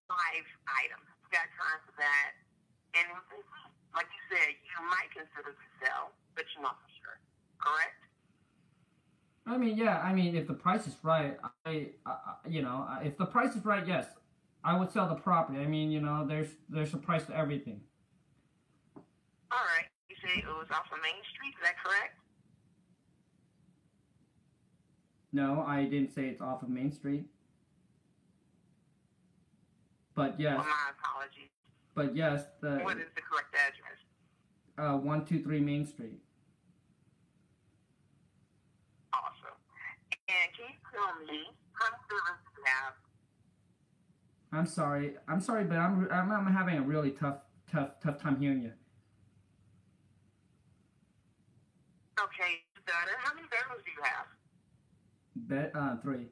five 0.07 0.45
items. 0.71 1.03
You 1.25 1.27
got 1.35 1.49
time 1.57 1.79
for 1.83 1.93
that. 1.99 2.31
And 2.95 3.07
like 3.91 4.07
you 4.07 4.21
said, 4.31 4.55
you 4.55 4.79
might 4.87 5.11
consider 5.11 5.51
to 5.51 5.67
sell, 5.83 6.15
but 6.37 6.47
you're 6.55 6.63
not. 6.63 6.79
Correct? 7.61 7.95
I 9.47 9.57
mean, 9.57 9.77
yeah, 9.77 9.99
I 9.99 10.13
mean, 10.13 10.35
if 10.35 10.47
the 10.47 10.53
price 10.53 10.87
is 10.87 10.95
right, 11.03 11.37
I, 11.65 11.87
I 12.05 12.15
you 12.47 12.61
know, 12.61 12.87
if 13.03 13.17
the 13.17 13.25
price 13.25 13.55
is 13.55 13.65
right, 13.65 13.85
yes, 13.87 14.05
I 14.63 14.77
would 14.77 14.91
sell 14.91 15.07
the 15.07 15.15
property. 15.15 15.59
I 15.59 15.65
mean, 15.65 15.91
you 15.91 15.99
know, 16.01 16.25
there's, 16.27 16.49
there's 16.69 16.93
a 16.93 16.97
price 16.97 17.25
to 17.25 17.35
everything. 17.35 17.81
All 18.95 19.59
right. 19.75 19.85
You 20.09 20.15
say 20.23 20.39
it 20.39 20.45
was 20.45 20.67
off 20.71 20.85
of 20.91 20.99
Main 21.03 21.21
Street, 21.33 21.53
is 21.57 21.63
that 21.63 21.75
correct? 21.83 22.17
No, 25.33 25.63
I 25.67 25.85
didn't 25.85 26.13
say 26.13 26.27
it's 26.27 26.41
off 26.41 26.61
of 26.61 26.69
Main 26.69 26.91
Street. 26.91 27.25
But 30.13 30.39
yes, 30.39 30.57
Well, 30.57 30.65
my 30.67 30.91
apologies. 30.99 31.49
but 31.95 32.15
yes, 32.15 32.43
the 32.61 32.79
What 32.83 32.97
is 32.97 33.07
the 33.15 33.21
correct 33.21 33.55
address? 33.55 33.97
uh, 34.77 34.97
one 34.97 35.25
two 35.25 35.41
three 35.41 35.59
Main 35.61 35.85
Street. 35.85 36.19
Awesome. 39.13 39.55
And 40.27 40.47
can 40.55 40.65
you 40.67 40.67
tell 40.67 40.67
me 40.67 40.67
how 40.67 40.67
many 40.67 40.67
servants 40.67 40.67
do 40.67 40.67
you 40.67 40.80
I'm 44.53 44.65
sorry, 44.65 45.15
I'm 45.27 45.39
sorry, 45.39 45.63
but 45.63 45.77
I'm, 45.77 46.07
I'm 46.11 46.31
I'm 46.31 46.53
having 46.53 46.77
a 46.77 46.81
really 46.81 47.11
tough 47.11 47.37
tough 47.71 47.91
tough 48.03 48.21
time 48.21 48.39
hearing 48.39 48.61
you. 48.61 48.71
Okay, 52.19 52.59
daughter, 52.85 53.15
how 53.17 53.33
many 53.33 53.47
bedrooms 53.47 53.81
do 53.85 53.91
you 53.91 54.03
have? 54.03 54.27
Bet 55.35 55.71
uh 55.73 55.95
three. 56.03 56.27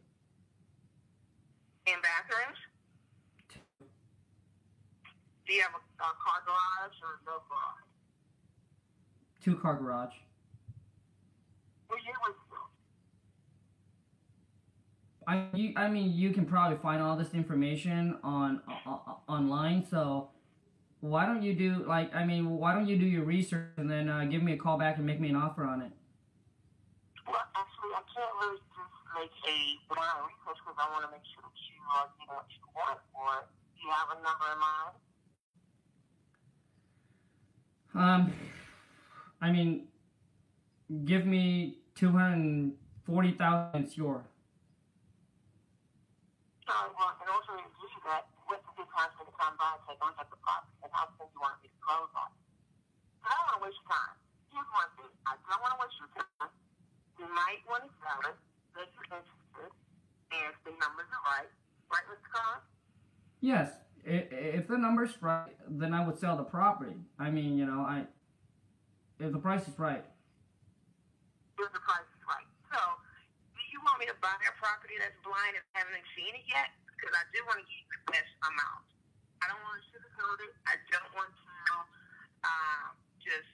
In 1.87 1.95
bathrooms? 2.03 2.59
Do 5.47 5.55
you 5.55 5.63
have 5.63 5.73
a, 5.73 5.81
a 6.03 6.13
car 6.21 6.43
garage 6.45 6.97
or 7.01 7.19
no 7.25 7.41
garage? 7.49 7.87
Two 9.41 9.55
car 9.55 9.75
garage. 9.75 10.13
Year 11.89 12.13
was 12.21 12.35
it? 12.37 12.48
I 15.29 15.45
you, 15.53 15.73
I 15.75 15.87
mean 15.89 16.11
you 16.11 16.31
can 16.31 16.45
probably 16.45 16.77
find 16.79 17.03
all 17.03 17.15
this 17.15 17.35
information 17.35 18.17
on 18.23 18.61
uh, 18.67 18.89
uh, 18.89 19.31
online. 19.31 19.85
So 19.85 20.29
why 21.01 21.27
don't 21.27 21.43
you 21.43 21.53
do 21.53 21.85
like 21.87 22.13
I 22.15 22.25
mean 22.25 22.57
why 22.57 22.73
don't 22.73 22.87
you 22.87 22.97
do 22.97 23.05
your 23.05 23.23
research 23.23 23.69
and 23.77 23.89
then 23.89 24.09
uh, 24.09 24.25
give 24.25 24.41
me 24.41 24.53
a 24.53 24.57
call 24.57 24.79
back 24.79 24.97
and 24.97 25.05
make 25.05 25.19
me 25.19 25.29
an 25.29 25.35
offer 25.35 25.65
on 25.65 25.83
it? 25.83 25.91
Well, 27.27 27.35
actually, 27.55 27.93
I 27.93 28.01
can't 28.09 28.33
really 28.41 28.57
just 28.57 28.95
make 29.13 29.29
a 29.45 29.93
blind 29.93 30.17
research 30.25 30.59
because 30.65 30.79
I 30.81 30.89
want 30.93 31.05
to 31.05 31.11
make 31.11 31.25
sure 31.29 31.43
that 31.45 31.53
you 31.69 31.77
are 31.93 32.09
getting 32.17 32.33
what 32.33 32.49
you 32.49 32.65
want 32.73 32.99
for 33.13 33.29
it. 33.37 33.45
Do 33.75 33.85
you 33.85 33.91
have 33.93 34.09
a 34.09 34.19
number 34.25 34.47
in 34.49 34.59
mind? 34.65 34.93
Um, 37.93 38.33
I 39.39 39.51
mean, 39.51 39.69
give 41.05 41.27
me 41.27 41.77
two 41.93 42.11
hundred 42.13 42.73
forty 43.05 43.33
thousand. 43.33 43.83
It's 43.83 43.95
your. 43.95 44.23
In 46.69 47.25
order 47.25 47.57
to 47.57 47.65
give 47.65 47.89
you 47.89 48.01
that, 48.05 48.29
what's 48.45 48.61
a 48.61 48.73
good 48.77 48.85
time 48.93 49.09
for 49.17 49.25
to 49.25 49.33
come 49.41 49.57
by 49.57 49.73
and 49.73 49.81
take 49.89 49.97
look 50.05 50.13
at 50.21 50.29
the 50.29 50.37
property 50.37 50.77
and 50.85 50.93
how 50.93 51.09
soon 51.17 51.25
you 51.33 51.41
want 51.41 51.57
me 51.65 51.73
to 51.73 51.79
close 51.81 52.13
on 52.13 52.29
it? 52.29 52.45
I 53.25 53.33
don't 53.33 53.41
want 53.49 53.57
to 53.57 53.63
waste 53.65 53.81
your 53.81 53.89
time. 53.89 54.15
Here's 54.53 54.69
one 54.69 54.89
thing. 54.93 55.09
I 55.25 55.33
don't 55.49 55.61
want 55.65 55.73
to 55.73 55.79
waste 55.81 55.97
your 55.97 56.11
time. 56.13 56.53
You 57.17 57.25
might 57.33 57.65
want 57.65 57.89
to 57.89 57.91
sell 58.05 58.21
it 58.21 58.37
if 58.85 58.89
you're 58.93 59.09
interested 59.17 59.69
and 60.29 60.41
if 60.45 60.57
the 60.61 60.77
numbers 60.77 61.09
are 61.09 61.25
right. 61.25 61.49
Right, 61.89 62.05
Mr. 62.05 62.29
Khan? 62.29 62.61
Yes, 63.41 63.73
if 64.05 64.69
the 64.69 64.77
number's 64.77 65.17
right, 65.25 65.57
then 65.65 65.97
I 65.97 66.05
would 66.05 66.21
sell 66.21 66.37
the 66.37 66.45
property. 66.45 67.01
I 67.17 67.33
mean, 67.33 67.57
you 67.57 67.65
know, 67.65 67.81
I 67.81 68.05
if 69.17 69.33
the 69.33 69.41
price 69.41 69.65
is 69.65 69.73
right. 69.81 70.05
If 71.57 71.69
the 71.73 71.81
price 71.81 72.05
is 72.13 72.21
right. 72.29 72.45
So, 72.69 72.77
do 73.57 73.61
you 73.73 73.81
want 73.99 74.07
me 74.07 74.15
to 74.15 74.23
buy 74.23 74.31
a 74.47 74.55
property 74.55 74.95
that's 74.95 75.19
blind 75.27 75.59
and 75.59 75.65
haven't 75.75 76.07
seen 76.15 76.31
it 76.31 76.47
yet? 76.47 76.71
Because 76.95 77.11
I 77.19 77.27
do 77.35 77.43
want 77.51 77.59
to 77.59 77.67
get 77.67 77.83
the 77.91 78.15
best 78.15 78.31
amount. 78.47 78.87
I 79.43 79.51
don't 79.51 79.59
want 79.59 79.75
to 79.75 79.83
sugarcoat 79.91 80.39
it. 80.39 80.55
I 80.63 80.79
don't 80.87 81.11
want 81.19 81.27
to 81.35 81.51
uh, 82.47 82.87
just 83.19 83.51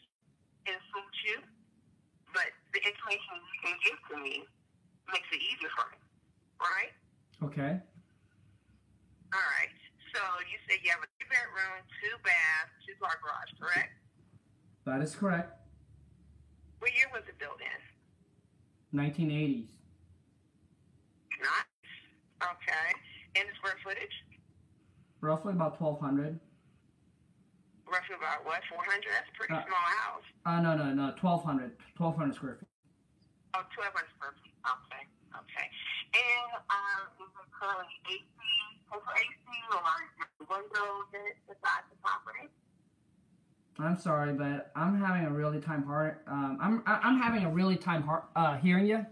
insult 0.70 1.14
you. 1.26 1.42
But 2.30 2.54
the 2.78 2.82
information 2.86 3.42
you 3.42 3.58
can 3.66 3.76
give 3.82 3.98
to 4.14 4.16
me 4.22 4.46
makes 5.10 5.26
it 5.34 5.42
easier 5.42 5.74
for 5.74 5.90
me. 5.90 5.98
Right? 6.62 6.94
Okay. 7.42 7.82
All 9.34 9.48
right. 9.58 9.74
So 10.14 10.22
you 10.46 10.62
said 10.70 10.78
you 10.86 10.94
have 10.94 11.02
a 11.02 11.10
two 11.18 11.26
bedroom, 11.26 11.82
two 12.06 12.22
bath, 12.22 12.70
two 12.86 12.94
car 13.02 13.18
garage, 13.18 13.50
correct? 13.58 13.98
That 14.86 15.02
is 15.02 15.18
correct. 15.18 15.58
What 16.78 16.94
year 16.94 17.10
was 17.10 17.26
it 17.26 17.34
built 17.42 17.58
in? 17.66 17.82
1980s. 18.94 19.85
Nice. 21.46 21.70
Okay. 22.42 22.88
And 23.38 23.46
the 23.50 23.54
square 23.62 23.78
footage? 23.86 24.16
Roughly 25.22 25.54
about 25.54 25.80
1200. 25.80 26.40
Roughly 27.86 28.16
about 28.18 28.42
what? 28.46 28.62
400? 28.70 29.06
That's 29.14 29.30
a 29.30 29.36
pretty 29.38 29.54
Uh, 29.54 29.62
small 29.70 29.88
house. 30.02 30.26
Uh, 30.46 30.60
no, 30.62 30.74
no, 30.76 30.90
no, 30.94 31.14
1200. 31.22 31.78
1200 31.98 32.34
square 32.36 32.56
feet. 32.60 32.70
Oh, 33.54 33.62
1,200 33.78 34.10
square 34.18 34.34
feet. 34.42 34.54
Okay. 34.66 35.04
Okay. 35.38 35.68
And 36.18 36.50
um, 36.74 37.02
is 37.22 37.30
it 37.30 37.48
currently 37.54 37.94
AC, 38.10 38.26
central 38.90 39.14
AC, 39.14 39.46
or 39.70 39.86
windows 40.50 41.08
in 41.14 41.22
it 41.30 41.38
beside 41.48 41.84
the 41.92 41.98
property? 42.02 42.50
I'm 43.78 43.98
sorry, 44.00 44.34
but 44.34 44.72
I'm 44.76 44.98
having 45.00 45.26
a 45.26 45.32
really 45.32 45.60
time 45.60 45.84
hard. 45.84 46.18
Um, 46.28 46.58
I'm 46.62 46.82
I- 46.86 47.02
I'm 47.04 47.20
having 47.20 47.44
a 47.44 47.50
really 47.52 47.76
time 47.76 48.04
hard 48.04 48.24
uh, 48.36 48.56
hearing 48.58 48.86
you. 48.88 49.06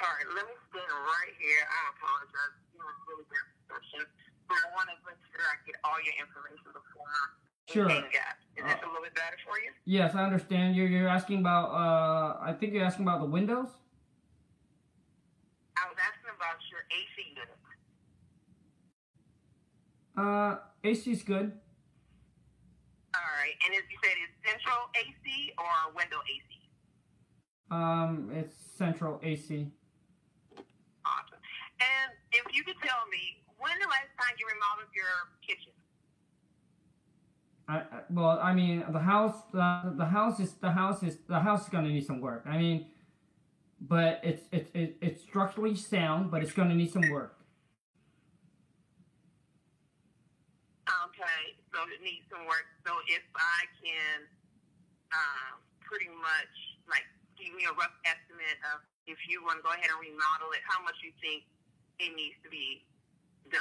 All 0.00 0.08
right, 0.08 0.28
let 0.34 0.44
me 0.46 0.52
stand 0.68 0.89
right 1.02 1.34
here. 1.40 1.62
I 1.64 1.80
apologize. 1.96 2.54
It 2.72 2.80
was 2.80 2.98
really 3.08 3.26
bad 3.28 3.46
reception. 3.64 4.04
But 4.46 4.58
I 4.60 4.66
want 4.74 4.90
to 4.90 4.96
make 5.06 5.20
sure 5.30 5.44
I 5.46 5.56
get 5.62 5.78
all 5.86 5.98
your 6.02 6.16
information 6.18 6.74
before 6.74 6.90
Sure. 7.72 7.88
Is 7.88 8.02
this 8.02 8.82
a 8.82 8.86
little 8.86 9.02
bit 9.02 9.14
better 9.14 9.36
for 9.46 9.56
you? 9.62 9.70
Yes, 9.84 10.14
I 10.16 10.24
understand. 10.24 10.74
You're 10.74 10.88
you're 10.88 11.08
asking 11.08 11.38
about. 11.38 11.70
Uh, 11.70 12.38
I 12.42 12.52
think 12.52 12.74
you're 12.74 12.84
asking 12.84 13.04
about 13.04 13.20
the 13.20 13.26
windows. 13.26 13.68
I 15.76 15.86
was 15.86 15.96
asking 15.96 16.34
about 16.34 16.58
your 16.70 16.82
AC 16.90 17.30
unit? 17.30 17.48
Uh, 20.16 20.58
AC 20.82 21.12
is 21.12 21.22
good. 21.22 21.52
All 23.14 23.30
right, 23.38 23.54
and 23.64 23.74
as 23.74 23.82
you 23.88 23.98
said, 24.02 24.12
is 24.18 24.30
central 24.44 24.90
AC 24.96 25.52
or 25.56 25.94
window 25.94 26.18
AC? 26.26 26.60
Um, 27.70 28.30
it's 28.34 28.54
central 28.76 29.20
AC. 29.22 29.68
If 32.32 32.54
you 32.54 32.62
could 32.64 32.78
tell 32.82 33.02
me, 33.10 33.42
when 33.58 33.72
the 33.78 33.88
last 33.88 34.10
time 34.18 34.34
you 34.38 34.46
remodeled 34.46 34.92
your 34.94 35.14
kitchen? 35.42 35.72
I, 37.68 38.02
well, 38.10 38.40
I 38.42 38.52
mean, 38.52 38.84
the 38.90 38.98
house, 38.98 39.42
the, 39.52 39.94
the 39.96 40.06
house 40.06 40.40
is 40.40 40.54
the 40.54 40.72
house 40.72 41.02
is 41.02 41.18
the 41.28 41.38
house 41.38 41.64
is 41.64 41.68
gonna 41.68 41.88
need 41.88 42.04
some 42.04 42.20
work. 42.20 42.42
I 42.46 42.58
mean, 42.58 42.86
but 43.80 44.20
it's 44.24 44.42
it's 44.50 44.70
it, 44.74 44.96
it's 45.00 45.22
structurally 45.22 45.76
sound, 45.76 46.30
but 46.30 46.42
it's 46.42 46.52
gonna 46.52 46.74
need 46.74 46.90
some 46.90 47.08
work. 47.10 47.38
Okay, 50.90 51.54
so 51.70 51.78
it 51.94 52.02
needs 52.02 52.26
some 52.26 52.42
work. 52.46 52.66
So 52.82 52.90
if 53.06 53.22
I 53.38 53.60
can 53.78 54.26
um, 55.14 55.62
pretty 55.78 56.10
much 56.10 56.54
like 56.90 57.06
give 57.38 57.54
me 57.54 57.70
a 57.70 57.74
rough 57.78 57.94
estimate 58.02 58.58
of 58.74 58.82
if 59.06 59.18
you 59.30 59.46
want 59.46 59.58
to 59.58 59.62
go 59.62 59.70
ahead 59.70 59.86
and 59.94 60.00
remodel 60.02 60.50
it, 60.58 60.62
how 60.66 60.82
much 60.82 60.98
you 61.06 61.14
think 61.22 61.46
it 62.00 62.16
needs 62.16 62.36
to 62.42 62.50
be 62.50 62.84
done? 63.50 63.60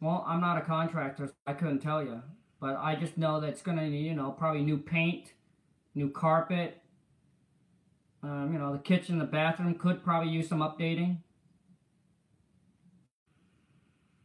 Well, 0.00 0.24
I'm 0.26 0.40
not 0.40 0.58
a 0.58 0.62
contractor, 0.62 1.28
so 1.28 1.32
I 1.46 1.52
couldn't 1.52 1.78
tell 1.78 2.02
you, 2.02 2.22
but 2.60 2.76
I 2.76 2.96
just 2.96 3.16
know 3.16 3.40
that 3.40 3.48
it's 3.48 3.62
gonna 3.62 3.88
need, 3.88 4.04
you 4.06 4.14
know, 4.14 4.32
probably 4.32 4.62
new 4.62 4.78
paint, 4.78 5.32
new 5.94 6.10
carpet. 6.10 6.82
Um, 8.24 8.52
you 8.52 8.58
know, 8.58 8.72
the 8.72 8.78
kitchen, 8.78 9.18
the 9.18 9.24
bathroom 9.24 9.74
could 9.74 10.02
probably 10.02 10.32
use 10.32 10.48
some 10.48 10.58
updating. 10.58 11.18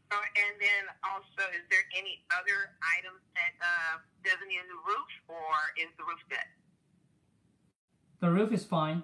Uh, 0.10 0.16
and 0.16 0.56
then 0.62 0.84
also, 1.04 1.44
is 1.54 1.66
there 1.70 1.86
any 1.98 2.24
other 2.32 2.74
items 2.98 3.22
that 3.36 3.54
uh, 3.62 3.98
doesn't 4.24 4.48
need 4.48 4.58
a 4.58 4.68
new 4.68 4.82
roof, 4.88 5.10
or 5.28 5.54
is 5.78 5.90
the 5.98 6.04
roof 6.04 6.20
good? 6.30 6.40
The 8.20 8.32
roof 8.32 8.52
is 8.52 8.64
fine. 8.64 9.04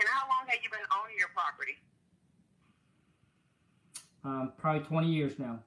And 0.00 0.06
how 0.10 0.26
long 0.26 0.46
have 0.50 0.58
you 0.62 0.70
been 0.70 0.86
owning 0.90 1.16
your 1.18 1.30
property? 1.30 1.78
Um, 4.24 4.52
probably 4.56 4.82
20 4.82 5.06
years 5.06 5.38
now. 5.38 5.60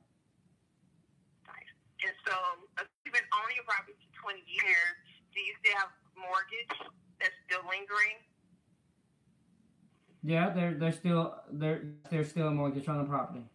Nice. 1.45 1.71
And 2.03 2.15
so, 2.25 2.33
uh, 2.81 2.83
you've 3.05 3.13
been 3.13 3.31
owning 3.31 3.55
your 3.55 3.67
property 3.69 3.93
for 3.95 4.33
20 4.33 4.41
years. 4.43 4.95
Do 5.31 5.39
you 5.39 5.53
still 5.61 5.77
have 5.77 5.93
mortgage 6.17 6.73
that's 7.21 7.37
still 7.45 7.61
lingering? 7.69 8.17
Yeah, 10.25 10.49
there, 10.49 10.73
there's 10.73 10.97
still 10.97 11.37
there, 11.53 11.85
there's 12.09 12.33
still 12.33 12.49
a 12.49 12.51
mortgage 12.51 12.89
on 12.89 12.97
the 12.97 13.05
property. 13.05 13.45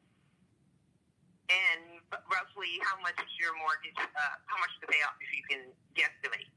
And 1.51 2.01
roughly, 2.09 2.78
how 2.86 2.97
much 3.03 3.19
is 3.19 3.32
your 3.36 3.53
mortgage? 3.59 3.99
Uh, 3.99 4.35
how 4.47 4.57
much 4.62 4.73
to 4.81 4.86
pay 4.86 5.03
off 5.05 5.19
if 5.20 5.35
you 5.35 5.43
can 5.51 5.62
guesstimate? 5.99 6.49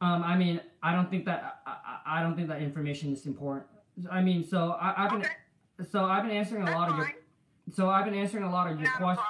Um, 0.00 0.22
I 0.22 0.36
mean, 0.36 0.60
I 0.82 0.92
don't 0.92 1.08
think 1.08 1.24
that 1.24 1.60
I, 1.66 2.20
I 2.20 2.22
don't 2.22 2.36
think 2.36 2.48
that 2.48 2.60
information 2.60 3.12
is 3.12 3.24
important. 3.24 3.64
I 4.10 4.20
mean, 4.20 4.44
so 4.44 4.76
I, 4.76 5.04
I've 5.04 5.10
been 5.10 5.24
Okay, 5.24 5.88
so 5.88 6.04
I've 6.04 6.22
been 6.24 6.36
answering 6.36 6.62
a 6.62 6.66
that's 6.66 6.76
lot 6.76 6.90
of 6.92 6.96
your 6.98 7.08
so 7.72 7.88
I've 7.88 8.04
been 8.04 8.14
answering 8.14 8.44
a 8.44 8.50
lot 8.52 8.70
of 8.70 8.78
your 8.78 8.90
questions. 8.92 9.24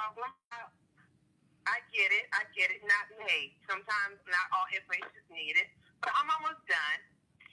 I 1.67 1.83
get 1.91 2.11
it. 2.15 2.27
I 2.31 2.43
get 2.55 2.71
it. 2.71 2.83
Not 2.83 3.07
hey, 3.27 3.55
sometimes 3.67 4.19
not 4.27 4.45
all 4.55 4.67
information 4.75 5.07
is 5.15 5.27
needed, 5.31 5.67
but 6.03 6.11
I'm 6.15 6.27
almost 6.35 6.63
done. 6.67 6.99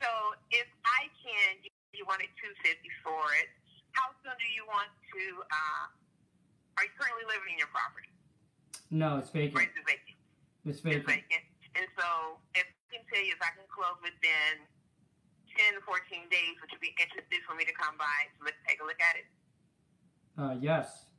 So 0.02 0.10
if 0.50 0.66
I 0.86 1.06
can, 1.22 1.62
you, 1.62 1.70
you 1.94 2.04
wanted 2.06 2.30
two 2.38 2.50
fifty 2.66 2.90
for 3.02 3.22
it. 3.38 3.48
How 3.94 4.10
soon 4.26 4.34
do 4.42 4.46
you 4.54 4.66
want 4.66 4.90
to? 4.90 5.22
Uh, 5.50 5.84
are 6.78 6.84
you 6.86 6.90
currently 6.98 7.26
living 7.30 7.54
in 7.54 7.58
your 7.62 7.70
property? 7.70 8.10
No, 8.90 9.22
it's 9.22 9.30
vacant. 9.30 9.54
is 9.62 9.70
it 9.78 9.86
vacant? 9.86 10.18
It's 10.66 10.78
It's 10.78 10.80
vacant. 10.82 11.06
vacant. 11.06 11.44
And 11.78 11.86
so 11.98 12.38
if 12.54 12.66
can 12.94 13.02
tell 13.10 13.18
you 13.18 13.34
if 13.34 13.42
I 13.42 13.50
can 13.58 13.66
close 13.66 13.98
within 13.98 14.62
ten 15.58 15.74
to 15.74 15.82
fourteen 15.82 16.30
days, 16.30 16.54
would 16.62 16.70
you 16.70 16.78
be 16.78 16.94
interested 16.94 17.42
for 17.42 17.58
me 17.58 17.66
to 17.66 17.74
come 17.74 17.98
by 17.98 18.30
to 18.38 18.46
look, 18.46 18.54
take 18.70 18.78
a 18.78 18.86
look 18.86 19.02
at 19.02 19.18
it? 19.18 19.26
Uh, 20.38 20.54
yes. 20.62 21.10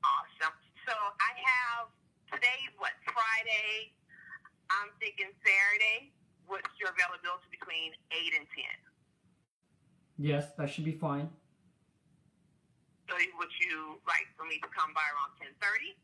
Awesome. 0.00 0.56
So 0.88 0.96
I 0.96 1.32
have 1.36 1.92
today's 2.32 2.72
what 2.80 2.96
Friday. 3.04 3.92
I'm 4.72 4.88
thinking 4.96 5.28
Saturday. 5.44 6.16
What's 6.48 6.72
your 6.80 6.88
availability 6.96 7.52
between 7.52 7.92
eight 8.16 8.32
and 8.32 8.48
ten? 8.56 8.76
Yes, 10.16 10.56
that 10.56 10.72
should 10.72 10.88
be 10.88 10.96
fine. 10.96 11.28
So 13.08 13.16
would 13.36 13.52
you 13.60 14.00
like 14.08 14.28
for 14.38 14.48
me 14.48 14.56
to 14.62 14.68
come 14.72 14.96
by 14.96 15.04
around 15.04 15.36
ten 15.36 15.52
thirty? 15.60 16.00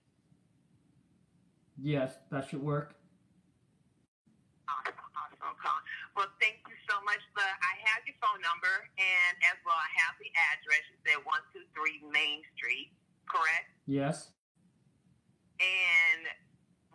Yes, 1.80 2.20
that 2.30 2.48
should 2.48 2.62
work. 2.62 2.94
Awesome. 4.66 5.06
Well, 6.16 6.32
thank 6.40 6.64
you 6.64 6.76
so 6.88 6.96
much. 7.04 7.20
But 7.36 7.46
I 7.60 7.72
have 7.92 8.00
your 8.08 8.16
phone 8.24 8.40
number, 8.40 8.72
and 8.96 9.32
as 9.52 9.60
well, 9.68 9.76
I 9.76 9.90
have 10.00 10.16
the 10.16 10.32
address. 10.32 10.82
You 10.88 10.96
said 11.04 11.20
one 11.28 11.44
two 11.52 11.62
three 11.76 12.00
Main 12.08 12.40
Street, 12.56 12.90
correct? 13.28 13.68
Yes. 13.84 14.32
And 15.60 16.24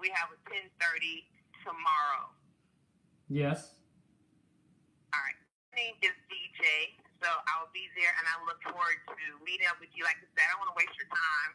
we 0.01 0.09
have 0.09 0.33
a 0.33 0.37
ten 0.49 0.67
thirty 0.81 1.29
tomorrow. 1.61 2.33
Yes. 3.29 3.77
All 5.13 5.21
right. 5.21 5.37
My 5.71 5.85
name 5.85 5.97
is 6.01 6.17
DJ, 6.27 6.97
so 7.21 7.29
I'll 7.55 7.71
be 7.71 7.85
there, 7.95 8.11
and 8.17 8.25
I 8.25 8.35
look 8.43 8.59
forward 8.65 8.99
to 9.05 9.25
meeting 9.45 9.69
up 9.69 9.77
with 9.77 9.93
you. 9.93 10.01
Like 10.03 10.17
I 10.19 10.27
said, 10.33 10.43
I 10.49 10.57
don't 10.57 10.65
want 10.65 10.73
to 10.75 10.79
waste 10.81 10.97
your 10.97 11.07
time. 11.13 11.51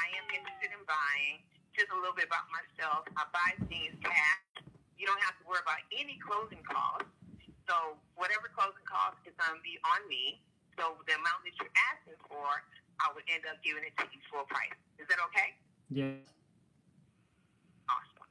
I 0.00 0.08
am 0.16 0.26
interested 0.32 0.72
in 0.72 0.82
buying. 0.88 1.44
Just 1.76 1.92
a 1.92 1.96
little 1.96 2.16
bit 2.16 2.28
about 2.28 2.48
myself. 2.52 3.04
I 3.16 3.24
buy 3.32 3.50
things 3.68 3.96
cash. 4.04 4.51
You 5.02 5.10
don't 5.10 5.18
have 5.26 5.34
to 5.42 5.44
worry 5.50 5.58
about 5.66 5.82
any 5.90 6.14
closing 6.22 6.62
costs. 6.62 7.10
So 7.66 7.98
whatever 8.14 8.46
closing 8.54 8.86
cost 8.86 9.18
is 9.26 9.34
going 9.34 9.58
to 9.58 9.64
be 9.66 9.74
on 9.82 10.06
me. 10.06 10.38
So 10.78 10.94
the 11.10 11.18
amount 11.18 11.42
that 11.42 11.58
you're 11.58 11.74
asking 11.90 12.22
for, 12.30 12.46
I 13.02 13.10
would 13.10 13.26
end 13.26 13.42
up 13.50 13.58
giving 13.66 13.82
it 13.82 13.98
to 13.98 14.06
you 14.14 14.22
full 14.30 14.46
price. 14.46 14.78
Is 15.02 15.10
that 15.10 15.18
okay? 15.26 15.58
Yes. 15.90 16.22
Awesome. 17.90 18.30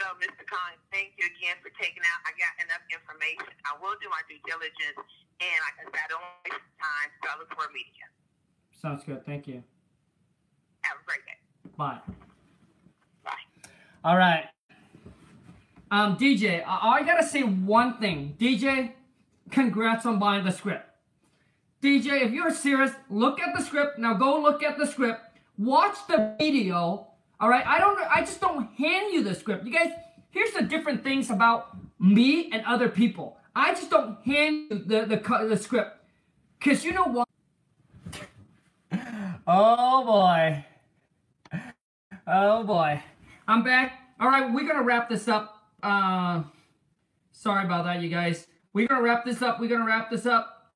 So, 0.00 0.16
Mr. 0.16 0.40
Khang, 0.48 0.80
thank 0.88 1.20
you 1.20 1.28
again 1.28 1.60
for 1.60 1.68
taking 1.76 2.00
out. 2.00 2.24
I 2.24 2.32
got 2.40 2.56
enough 2.64 2.84
information. 2.88 3.52
I 3.68 3.76
will 3.76 4.00
do 4.00 4.08
my 4.08 4.24
due 4.24 4.40
diligence, 4.48 4.96
and 5.44 5.58
like 5.68 5.76
I 5.80 5.84
said, 5.92 6.00
I 6.00 6.08
don't 6.16 6.24
waste 6.48 6.64
time. 6.80 7.08
So 7.20 7.24
I 7.28 7.34
look 7.36 7.52
forward 7.52 7.72
to 7.72 7.76
meeting. 7.76 8.08
Sounds 8.72 9.04
good. 9.04 9.20
Thank 9.28 9.44
you. 9.44 9.60
Have 10.80 10.96
a 10.96 11.04
great 11.04 11.24
day. 11.28 11.36
Bye. 11.76 12.00
Bye. 13.20 13.44
All 14.00 14.16
right. 14.16 14.48
Um, 15.90 16.16
DJ, 16.16 16.64
I, 16.66 16.98
I 16.98 17.02
gotta 17.02 17.26
say 17.26 17.42
one 17.42 17.98
thing. 17.98 18.36
DJ, 18.38 18.92
congrats 19.50 20.04
on 20.06 20.18
buying 20.18 20.44
the 20.44 20.52
script. 20.52 20.88
DJ, 21.82 22.22
if 22.22 22.32
you're 22.32 22.50
serious, 22.50 22.92
look 23.10 23.40
at 23.40 23.56
the 23.56 23.62
script. 23.62 23.98
Now 23.98 24.14
go 24.14 24.40
look 24.40 24.62
at 24.62 24.78
the 24.78 24.86
script. 24.86 25.20
Watch 25.58 25.96
the 26.08 26.34
video. 26.38 27.06
All 27.38 27.48
right. 27.48 27.66
I 27.66 27.78
don't. 27.78 27.98
I 28.14 28.20
just 28.20 28.40
don't 28.40 28.70
hand 28.72 29.12
you 29.12 29.22
the 29.22 29.34
script. 29.34 29.64
You 29.64 29.72
guys, 29.72 29.90
here's 30.30 30.52
the 30.52 30.62
different 30.62 31.04
things 31.04 31.30
about 31.30 31.76
me 32.00 32.50
and 32.52 32.64
other 32.66 32.88
people. 32.88 33.36
I 33.54 33.72
just 33.72 33.90
don't 33.90 34.18
hand 34.24 34.66
you 34.70 34.78
the 34.78 35.06
the, 35.06 35.46
the 35.48 35.56
script. 35.56 35.92
Cause 36.60 36.84
you 36.84 36.92
know 36.92 37.04
what? 37.04 37.28
Oh 39.48 40.04
boy. 40.04 40.64
Oh 42.26 42.64
boy. 42.64 43.00
I'm 43.46 43.62
back. 43.62 43.92
All 44.18 44.28
right, 44.28 44.52
we're 44.52 44.66
gonna 44.66 44.82
wrap 44.82 45.08
this 45.08 45.28
up. 45.28 45.55
Uh, 45.86 46.42
sorry 47.30 47.64
about 47.64 47.84
that, 47.84 48.02
you 48.02 48.08
guys. 48.08 48.48
We're 48.72 48.88
gonna 48.88 49.02
wrap 49.02 49.24
this 49.24 49.40
up. 49.40 49.60
We're 49.60 49.68
gonna 49.68 49.86
wrap 49.86 50.10
this 50.10 50.26
up. 50.26 50.72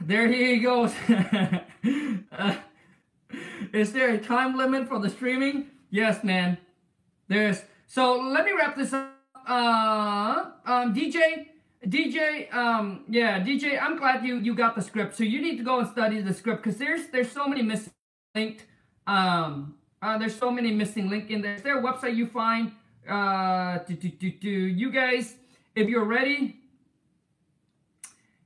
There 0.00 0.26
he 0.28 0.58
goes. 0.58 0.92
Uh, 2.36 2.56
is 3.72 3.92
there 3.92 4.14
a 4.14 4.18
time 4.18 4.56
limit 4.56 4.88
for 4.88 4.98
the 4.98 5.10
streaming? 5.10 5.66
Yes, 5.90 6.24
man. 6.24 6.56
There's. 7.28 7.62
So 7.86 8.16
let 8.18 8.46
me 8.46 8.52
wrap 8.52 8.74
this 8.74 8.92
up. 8.94 9.12
Uh, 9.46 10.50
um, 10.64 10.94
DJ, 10.94 11.48
DJ, 11.86 12.52
um, 12.54 13.04
yeah, 13.08 13.38
DJ. 13.38 13.80
I'm 13.80 13.98
glad 13.98 14.24
you 14.24 14.38
you 14.38 14.54
got 14.54 14.74
the 14.74 14.82
script. 14.82 15.14
So 15.14 15.24
you 15.24 15.42
need 15.42 15.58
to 15.58 15.62
go 15.62 15.78
and 15.78 15.88
study 15.88 16.22
the 16.22 16.32
script 16.32 16.62
because 16.64 16.78
there's 16.78 17.08
there's 17.08 17.30
so 17.30 17.46
many 17.46 17.62
missing 17.62 17.92
linked. 18.34 18.64
Um, 19.06 19.74
uh, 20.00 20.16
there's 20.16 20.36
so 20.36 20.50
many 20.50 20.72
missing 20.72 21.10
link 21.10 21.30
in 21.30 21.42
there. 21.42 21.54
Is 21.54 21.62
there 21.62 21.78
a 21.78 21.82
website 21.82 22.16
you 22.16 22.26
find? 22.26 22.72
Uh, 23.08 23.78
do, 23.86 23.94
do, 23.94 24.08
do, 24.08 24.30
do. 24.30 24.50
you 24.50 24.90
guys, 24.90 25.34
if 25.74 25.88
you're 25.88 26.04
ready, 26.04 26.60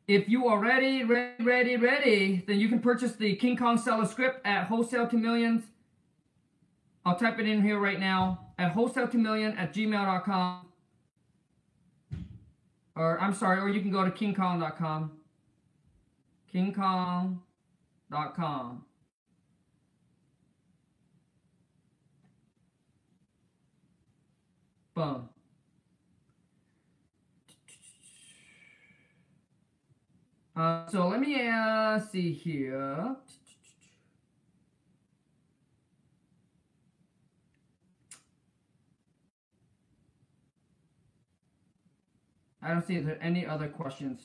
if 0.09 0.29
you 0.29 0.49
are 0.49 0.59
ready, 0.59 1.05
ready, 1.05 1.45
ready, 1.45 1.77
ready, 1.77 2.45
then 2.47 2.59
you 2.59 2.69
can 2.69 2.81
purchase 2.81 3.13
the 3.13 3.37
King 3.37 3.57
Kong 3.57 3.79
seller 3.79 4.07
script 4.07 4.45
at 4.45 4.67
wholesale 4.67 5.07
to 5.09 5.17
millions. 5.17 5.65
I'll 7.05 7.17
type 7.17 7.39
it 7.39 7.47
in 7.47 7.63
here 7.63 7.79
right 7.79 8.01
now 8.01 8.47
at 8.59 8.73
wholesale 8.73 9.09
to 9.09 9.19
million 9.19 9.57
at 9.57 9.73
gmail.com. 9.73 10.67
or 12.97 13.21
I'm 13.21 13.35
sorry, 13.35 13.61
or 13.61 13.69
you 13.69 13.81
can 13.81 13.91
go 13.91 14.05
to 14.05 14.11
kingkong.com. 14.11 15.13
Kingkong.com. 16.53 18.85
Boom. 24.99 25.29
Uh, 30.57 30.89
so 30.89 31.07
let 31.07 31.21
me 31.21 31.49
uh, 31.49 32.01
see 32.01 32.33
here. 32.33 33.15
I 42.61 42.71
don't 42.71 42.85
see 42.85 43.01
any 43.21 43.47
other 43.47 43.69
questions. 43.69 44.23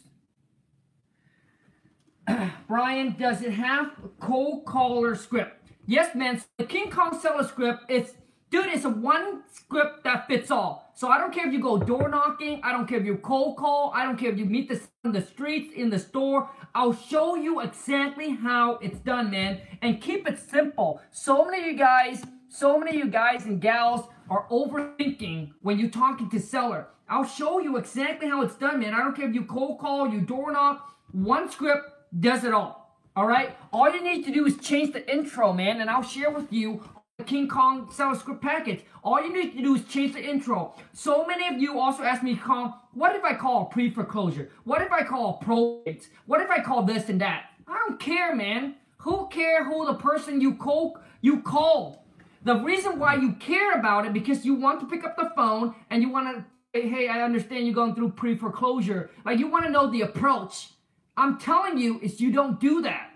Brian, 2.68 3.16
does 3.20 3.44
it 3.44 3.52
have 3.52 3.92
a 4.04 4.08
cold 4.20 4.66
caller 4.66 5.14
script? 5.14 5.70
Yes, 5.86 6.16
man. 6.16 6.40
So 6.40 6.46
the 6.58 6.66
King 6.66 6.90
Kong 6.90 7.20
seller 7.20 7.44
script, 7.44 7.84
it's 7.90 8.14
dude, 8.54 8.68
it's 8.68 8.86
one 8.86 9.42
script 9.52 10.04
that 10.04 10.28
fits 10.28 10.52
all. 10.52 10.92
So 10.94 11.10
I 11.10 11.18
don't 11.18 11.34
care 11.34 11.48
if 11.48 11.54
you 11.54 11.60
go 11.60 11.76
door 11.76 12.08
knocking, 12.08 12.62
I 12.64 12.72
don't 12.72 12.86
care 12.88 13.00
if 13.00 13.06
you 13.06 13.18
cold 13.18 13.58
call, 13.58 13.92
I 13.96 14.06
don't 14.06 14.16
care 14.16 14.32
if 14.32 14.38
you 14.38 14.46
meet 14.46 14.70
the 14.70 14.80
in 15.04 15.12
the 15.12 15.24
streets, 15.24 15.74
in 15.76 15.90
the 15.90 15.98
store. 15.98 16.48
I'll 16.76 16.94
show 16.94 17.34
you 17.34 17.62
exactly 17.62 18.30
how 18.30 18.76
it's 18.76 19.00
done, 19.00 19.32
man. 19.32 19.60
And 19.82 20.00
keep 20.00 20.30
it 20.30 20.38
simple. 20.38 21.02
So 21.10 21.44
many 21.44 21.62
of 21.62 21.66
you 21.66 21.78
guys, 21.78 22.24
so 22.48 22.78
many 22.78 22.92
of 22.92 22.98
you 22.98 23.10
guys 23.10 23.46
and 23.46 23.60
gals 23.60 24.06
are 24.30 24.46
overthinking 24.52 25.54
when 25.64 25.80
you're 25.80 25.90
talking 25.90 26.30
to 26.30 26.40
seller. 26.40 26.90
I'll 27.10 27.26
show 27.26 27.60
you 27.60 27.78
exactly 27.78 28.28
how 28.28 28.44
it's 28.44 28.56
done, 28.56 28.82
man. 28.82 28.94
I 28.94 29.00
don't 29.00 29.16
care 29.16 29.28
if 29.28 29.34
you 29.34 29.46
cold 29.46 29.80
call, 29.80 30.08
you 30.08 30.22
door 30.22 30.52
knock, 30.52 30.96
one 31.12 31.50
script 31.50 31.90
does 32.20 32.44
it 32.44 32.54
all. 32.54 32.96
All 33.16 33.26
right? 33.26 33.58
All 33.72 33.92
you 33.92 34.04
need 34.04 34.26
to 34.26 34.32
do 34.32 34.46
is 34.46 34.58
change 34.58 34.94
the 34.94 35.12
intro, 35.12 35.54
man, 35.54 35.82
and 35.82 35.90
I'll 35.90 36.04
share 36.04 36.30
with 36.30 36.54
you 36.54 36.84
King 37.26 37.50
Khang 37.50 37.88
script 37.92 38.42
package. 38.42 38.84
All 39.04 39.22
you 39.22 39.34
need 39.34 39.56
to 39.58 39.64
do 39.64 39.76
is 39.76 39.86
change 39.86 40.14
the 40.14 40.24
intro. 40.24 40.74
So 40.94 41.26
many 41.26 41.48
of 41.48 41.62
you 41.62 41.80
also 41.80 42.04
ask 42.04 42.24
me, 42.24 42.36
Kong, 42.36 42.74
what 42.94 43.16
if 43.16 43.24
I 43.24 43.34
call 43.36 43.66
pre-foreclosure? 43.66 44.50
What 44.64 44.82
if 44.82 44.92
I 44.92 45.04
call 45.04 45.38
probate? 45.38 46.10
What 46.26 46.42
if 46.42 46.50
I 46.50 46.62
call 46.62 46.84
this 46.84 47.10
and 47.10 47.22
that? 47.22 47.46
I 47.68 47.78
don't 47.80 48.00
care, 48.00 48.36
man. 48.36 48.76
Who 48.98 49.28
care 49.30 49.66
who 49.66 49.86
the 49.86 49.96
person 49.96 50.40
you 50.40 50.56
call 50.56 50.98
you 51.22 51.42
call? 51.42 52.06
The 52.44 52.58
reason 52.58 53.00
why 53.00 53.16
you 53.16 53.34
care 53.34 53.74
about 53.74 54.06
it 54.06 54.14
because 54.14 54.46
you 54.46 54.56
want 54.56 54.80
to 54.82 54.86
pick 54.86 55.04
up 55.04 55.16
the 55.16 55.32
phone 55.36 55.76
and 55.90 56.02
you 56.02 56.10
want 56.10 56.38
to 56.38 56.46
say, 56.74 56.88
hey, 56.88 57.08
I 57.08 57.22
understand 57.22 57.66
you're 57.66 57.76
going 57.76 57.96
through 57.96 58.12
pre-foreclosure. 58.12 59.10
Like 59.26 59.40
you 59.40 59.48
want 59.48 59.66
to 59.66 59.72
know 59.72 59.90
the 59.90 60.02
approach. 60.02 60.70
I'm 61.16 61.38
telling 61.38 61.78
you, 61.78 62.00
is 62.02 62.20
you 62.20 62.32
don't 62.32 62.60
do 62.60 62.82
that. 62.82 63.12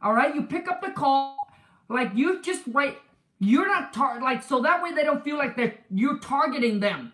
All 0.00 0.12
right, 0.12 0.34
you 0.34 0.42
pick 0.42 0.68
up 0.68 0.80
the 0.80 0.90
call, 0.92 1.36
like 1.88 2.12
you 2.14 2.40
just 2.42 2.68
wait. 2.68 2.96
You're 3.38 3.68
not 3.68 3.92
tar- 3.92 4.20
like 4.20 4.42
so 4.42 4.62
that 4.62 4.82
way 4.82 4.92
they 4.92 5.04
don't 5.04 5.22
feel 5.22 5.36
like 5.36 5.56
that 5.56 5.78
you're 5.90 6.18
targeting 6.18 6.80
them. 6.80 7.12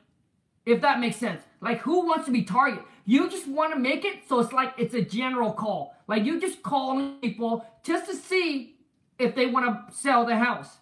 If 0.64 0.80
that 0.80 0.98
makes 0.98 1.16
sense. 1.16 1.42
Like 1.60 1.80
who 1.80 2.06
wants 2.06 2.26
to 2.26 2.32
be 2.32 2.42
targeted? 2.42 2.84
You 3.04 3.28
just 3.28 3.46
want 3.46 3.74
to 3.74 3.78
make 3.78 4.04
it 4.04 4.28
so 4.28 4.40
it's 4.40 4.52
like 4.52 4.72
it's 4.78 4.94
a 4.94 5.02
general 5.02 5.52
call. 5.52 5.94
Like 6.06 6.24
you 6.24 6.40
just 6.40 6.62
calling 6.62 7.16
people 7.20 7.66
just 7.82 8.10
to 8.10 8.16
see 8.16 8.76
if 9.18 9.34
they 9.34 9.46
want 9.46 9.66
to 9.66 9.94
sell 9.94 10.24
the 10.24 10.36
house. 10.36 10.78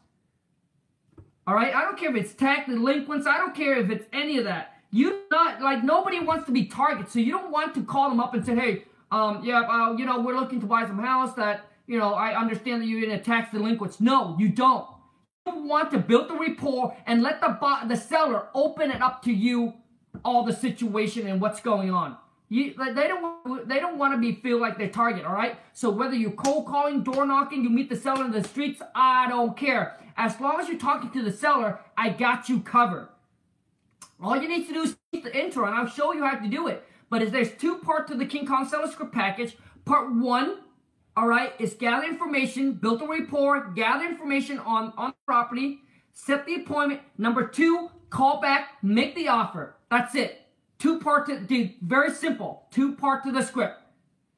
All 1.46 1.54
right, 1.54 1.74
I 1.74 1.82
don't 1.82 1.98
care 1.98 2.14
if 2.14 2.24
it's 2.24 2.34
tax 2.34 2.68
delinquents. 2.68 3.26
I 3.26 3.36
don't 3.36 3.54
care 3.54 3.76
if 3.76 3.90
it's 3.90 4.06
any 4.12 4.38
of 4.38 4.44
that. 4.44 4.76
You 4.92 5.22
not 5.30 5.60
like 5.60 5.82
nobody 5.82 6.20
wants 6.20 6.46
to 6.46 6.52
be 6.52 6.66
targeted, 6.66 7.10
so 7.10 7.18
you 7.18 7.32
don't 7.32 7.50
want 7.50 7.74
to 7.74 7.82
call 7.82 8.08
them 8.10 8.20
up 8.20 8.34
and 8.34 8.44
say, 8.44 8.54
"Hey, 8.54 8.84
um, 9.10 9.42
yeah, 9.42 9.60
uh, 9.60 9.96
you 9.96 10.04
know, 10.04 10.20
we're 10.20 10.38
looking 10.38 10.60
to 10.60 10.66
buy 10.66 10.86
some 10.86 10.98
house 10.98 11.34
that, 11.34 11.64
you 11.86 11.98
know, 11.98 12.14
I 12.14 12.38
understand 12.38 12.82
that 12.82 12.86
you're 12.86 13.02
in 13.02 13.10
a 13.10 13.20
tax 13.20 13.50
delinquents." 13.50 14.00
No, 14.00 14.36
you 14.38 14.50
don't. 14.50 14.86
You 15.46 15.64
want 15.64 15.90
to 15.90 15.98
build 15.98 16.28
the 16.28 16.34
rapport 16.34 16.96
and 17.06 17.22
let 17.22 17.40
the 17.40 17.58
the 17.88 17.96
seller 17.96 18.46
open 18.54 18.90
it 18.90 19.02
up 19.02 19.22
to 19.24 19.32
you, 19.32 19.74
all 20.24 20.44
the 20.44 20.52
situation 20.52 21.26
and 21.26 21.40
what's 21.40 21.60
going 21.60 21.90
on. 21.90 22.16
You, 22.48 22.74
they 22.94 23.08
don't 23.08 23.66
they 23.66 23.80
don't 23.80 23.98
want 23.98 24.14
to 24.14 24.18
be 24.18 24.40
feel 24.40 24.60
like 24.60 24.78
their 24.78 24.90
target, 24.90 25.24
all 25.24 25.32
right? 25.34 25.58
So 25.72 25.90
whether 25.90 26.14
you're 26.14 26.32
cold 26.32 26.66
calling, 26.66 27.02
door 27.02 27.26
knocking, 27.26 27.64
you 27.64 27.70
meet 27.70 27.88
the 27.88 27.96
seller 27.96 28.24
in 28.24 28.30
the 28.30 28.44
streets, 28.44 28.80
I 28.94 29.28
don't 29.28 29.56
care. 29.56 29.96
As 30.16 30.38
long 30.38 30.60
as 30.60 30.68
you're 30.68 30.78
talking 30.78 31.10
to 31.10 31.22
the 31.22 31.32
seller, 31.32 31.80
I 31.96 32.10
got 32.10 32.48
you 32.48 32.60
covered. 32.60 33.08
All 34.22 34.40
you 34.40 34.48
need 34.48 34.68
to 34.68 34.74
do 34.74 34.82
is 34.82 34.96
keep 35.10 35.24
the 35.24 35.36
intro, 35.36 35.64
and 35.64 35.74
I'll 35.74 35.88
show 35.88 36.12
you 36.12 36.24
how 36.24 36.38
to 36.38 36.48
do 36.48 36.68
it. 36.68 36.86
But 37.10 37.32
there's 37.32 37.52
two 37.52 37.78
parts 37.78 38.10
to 38.10 38.16
the 38.16 38.26
King 38.26 38.46
Kong 38.46 38.68
Seller 38.68 38.90
Script 38.90 39.12
package. 39.12 39.56
Part 39.84 40.14
one, 40.14 40.58
all 41.16 41.26
right, 41.26 41.52
is 41.58 41.74
gather 41.74 42.06
information, 42.06 42.72
build 42.72 43.02
a 43.02 43.06
rapport, 43.06 43.72
gather 43.74 44.06
information 44.06 44.58
on, 44.60 44.92
on 44.96 45.10
the 45.10 45.16
property, 45.26 45.80
set 46.12 46.46
the 46.46 46.54
appointment. 46.54 47.00
Number 47.18 47.46
two, 47.46 47.90
call 48.08 48.40
back, 48.40 48.82
make 48.82 49.14
the 49.14 49.28
offer. 49.28 49.76
That's 49.90 50.14
it. 50.14 50.40
Two 50.78 50.98
parts, 51.00 51.28
to, 51.28 51.38
dude, 51.38 51.74
very 51.82 52.10
simple. 52.10 52.66
Two 52.70 52.94
part 52.96 53.24
to 53.24 53.32
the 53.32 53.42
script. 53.42 53.78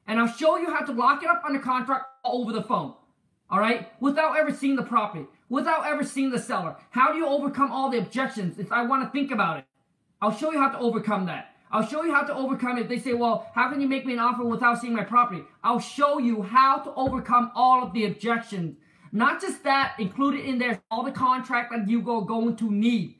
And 0.05 0.19
I'll 0.19 0.27
show 0.27 0.57
you 0.57 0.69
how 0.69 0.85
to 0.85 0.91
lock 0.91 1.23
it 1.23 1.29
up 1.29 1.43
under 1.45 1.59
contract 1.59 2.05
over 2.23 2.51
the 2.51 2.61
phone. 2.61 2.93
All 3.49 3.59
right? 3.59 3.89
Without 4.01 4.37
ever 4.37 4.51
seeing 4.51 4.75
the 4.75 4.83
property, 4.83 5.25
without 5.49 5.85
ever 5.85 6.03
seeing 6.03 6.29
the 6.29 6.39
seller. 6.39 6.75
How 6.89 7.11
do 7.11 7.17
you 7.17 7.27
overcome 7.27 7.71
all 7.71 7.89
the 7.89 7.97
objections 7.99 8.59
if 8.59 8.71
I 8.71 8.83
want 8.83 9.03
to 9.03 9.09
think 9.09 9.31
about 9.31 9.59
it? 9.59 9.65
I'll 10.21 10.35
show 10.35 10.51
you 10.51 10.59
how 10.59 10.69
to 10.69 10.79
overcome 10.79 11.25
that. 11.27 11.54
I'll 11.75 11.85
show 11.85 12.03
you 12.05 12.13
how 12.13 12.23
to 12.23 12.33
overcome 12.33 12.77
it. 12.77 12.87
They 12.87 12.99
say, 12.99 13.13
well, 13.13 13.51
how 13.53 13.69
can 13.69 13.81
you 13.81 13.87
make 13.89 14.05
me 14.05 14.13
an 14.13 14.19
offer 14.19 14.45
without 14.45 14.79
seeing 14.79 14.93
my 14.93 15.03
property? 15.03 15.43
I'll 15.61 15.81
show 15.81 16.19
you 16.19 16.41
how 16.41 16.77
to 16.77 16.93
overcome 16.95 17.51
all 17.53 17.83
of 17.83 17.91
the 17.91 18.05
objections. 18.05 18.77
Not 19.11 19.41
just 19.41 19.61
that, 19.65 19.95
included 19.99 20.45
in 20.45 20.57
there 20.57 20.81
all 20.89 21.03
the 21.03 21.11
contract 21.11 21.73
that 21.73 21.89
you 21.89 21.99
are 22.09 22.21
going 22.21 22.55
to 22.55 22.71
need. 22.71 23.15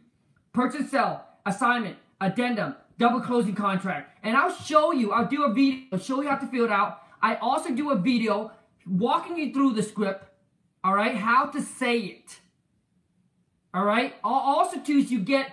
Purchase 0.54 0.90
sell, 0.90 1.26
assignment, 1.46 1.98
addendum, 2.22 2.76
double 2.98 3.20
closing 3.20 3.56
contract. 3.56 4.20
And 4.24 4.38
I'll 4.38 4.56
show 4.56 4.94
you, 4.94 5.12
I'll 5.12 5.28
do 5.28 5.44
a 5.44 5.54
video, 5.54 5.88
I'll 5.92 6.00
show 6.00 6.22
you 6.22 6.30
how 6.30 6.38
to 6.38 6.48
fill 6.48 6.64
it 6.64 6.72
out. 6.72 7.02
I 7.22 7.36
also 7.36 7.76
do 7.76 7.92
a 7.92 7.98
video 7.98 8.52
walking 8.88 9.38
you 9.38 9.54
through 9.54 9.74
the 9.74 9.84
script, 9.84 10.30
all 10.82 10.94
right, 10.94 11.14
how 11.14 11.48
to 11.48 11.62
say 11.62 11.98
it. 11.98 12.40
All 13.74 13.84
right, 13.84 14.16
I'll 14.24 14.32
also 14.32 14.80
too 14.80 15.00
you 15.00 15.20
get, 15.20 15.52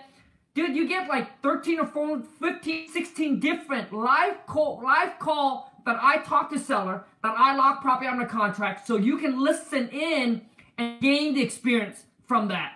dude, 0.55 0.77
you 0.77 0.89
get 0.89 1.09
like 1.09 1.43
13 1.43 1.81
or 1.81 1.87
14, 1.87 2.27
15, 2.41 2.89
16 2.89 3.41
different 3.41 3.93
live 3.93 4.47
call, 4.47 4.81
live 4.83 5.19
call 5.19 5.73
that 5.85 5.99
I 6.01 6.19
talk 6.19 6.51
to 6.51 6.59
seller, 6.59 7.05
that 7.23 7.35
I 7.37 7.57
lock 7.57 7.83
property 7.83 8.09
under 8.09 8.27
contract, 8.27 8.87
so 8.87 8.97
you 8.97 9.19
can 9.19 9.43
listen 9.43 9.89
in 9.89 10.43
and 10.79 11.01
gain 11.01 11.35
the 11.35 11.43
experience 11.43 12.05
from 12.27 12.49
that. 12.49 12.73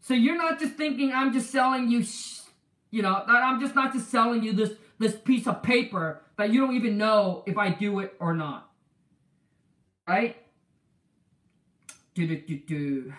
So 0.00 0.14
you're 0.14 0.36
not 0.36 0.58
just 0.58 0.74
thinking 0.74 1.12
I'm 1.12 1.32
just 1.32 1.50
selling 1.50 1.90
you 1.90 2.02
sh- 2.02 2.38
you 2.90 3.02
know, 3.02 3.22
that 3.26 3.42
I'm 3.42 3.60
just 3.60 3.74
not 3.74 3.92
just 3.92 4.10
selling 4.10 4.42
you 4.42 4.52
this 4.52 4.72
this 4.98 5.14
piece 5.14 5.46
of 5.46 5.62
paper 5.62 6.22
that 6.36 6.50
you 6.52 6.60
don't 6.60 6.74
even 6.74 6.98
know 6.98 7.42
if 7.46 7.58
I 7.58 7.70
do 7.70 8.00
it 8.00 8.14
or 8.18 8.34
not. 8.34 8.70
Right? 10.08 10.36
Do 12.14 12.26
do 12.26 12.40
do 12.40 12.58
do. 12.58 13.12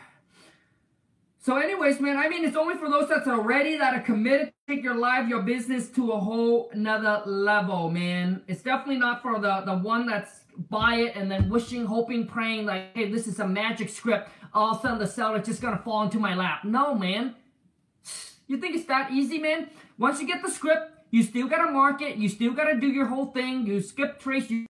So, 1.50 1.58
anyways, 1.58 2.00
man, 2.00 2.16
I 2.16 2.30
mean, 2.30 2.46
it's 2.46 2.56
only 2.56 2.76
for 2.76 2.92
those 2.92 3.10
that 3.10 3.26
are 3.26 3.42
ready, 3.42 3.76
that 3.76 3.96
are 3.96 4.02
committed 4.02 4.50
to 4.50 4.76
take 4.76 4.84
your 4.84 4.94
life, 4.94 5.28
your 5.28 5.42
business 5.42 5.90
to 5.94 6.12
a 6.12 6.20
whole 6.20 6.70
another 6.74 7.24
level, 7.26 7.90
man. 7.90 8.44
It's 8.48 8.62
definitely 8.62 8.98
not 8.98 9.24
for 9.24 9.40
the 9.40 9.64
the 9.66 9.76
one 9.76 10.06
that's 10.06 10.42
buy 10.70 10.98
it 10.98 11.16
and 11.16 11.32
then 11.32 11.50
wishing, 11.50 11.86
hoping, 11.88 12.28
praying 12.28 12.68
like, 12.68 12.96
hey, 12.96 13.12
this 13.12 13.26
is 13.26 13.40
a 13.40 13.48
magic 13.48 13.90
script. 13.90 14.30
All 14.54 14.74
of 14.74 14.78
a 14.78 14.82
sudden, 14.84 15.00
the 15.00 15.08
seller 15.08 15.40
just 15.40 15.60
gonna 15.60 15.82
fall 15.84 16.04
into 16.04 16.20
my 16.20 16.36
lap. 16.36 16.66
No, 16.66 16.94
man. 16.94 17.34
You 18.46 18.58
think 18.58 18.76
it's 18.76 18.86
that 18.86 19.12
easy, 19.12 19.40
man? 19.40 19.72
Once 19.98 20.22
you 20.22 20.28
get 20.28 20.44
the 20.44 20.52
script, 20.52 21.00
you 21.10 21.24
still 21.24 21.48
gotta 21.48 21.72
market, 21.72 22.18
you 22.18 22.30
still 22.30 22.54
gotta 22.54 22.80
do 22.80 22.90
your 22.90 23.08
whole 23.08 23.32
thing, 23.32 23.66
you 23.66 23.82
skip 23.82 24.20
trace, 24.20 24.52
you 24.52 24.68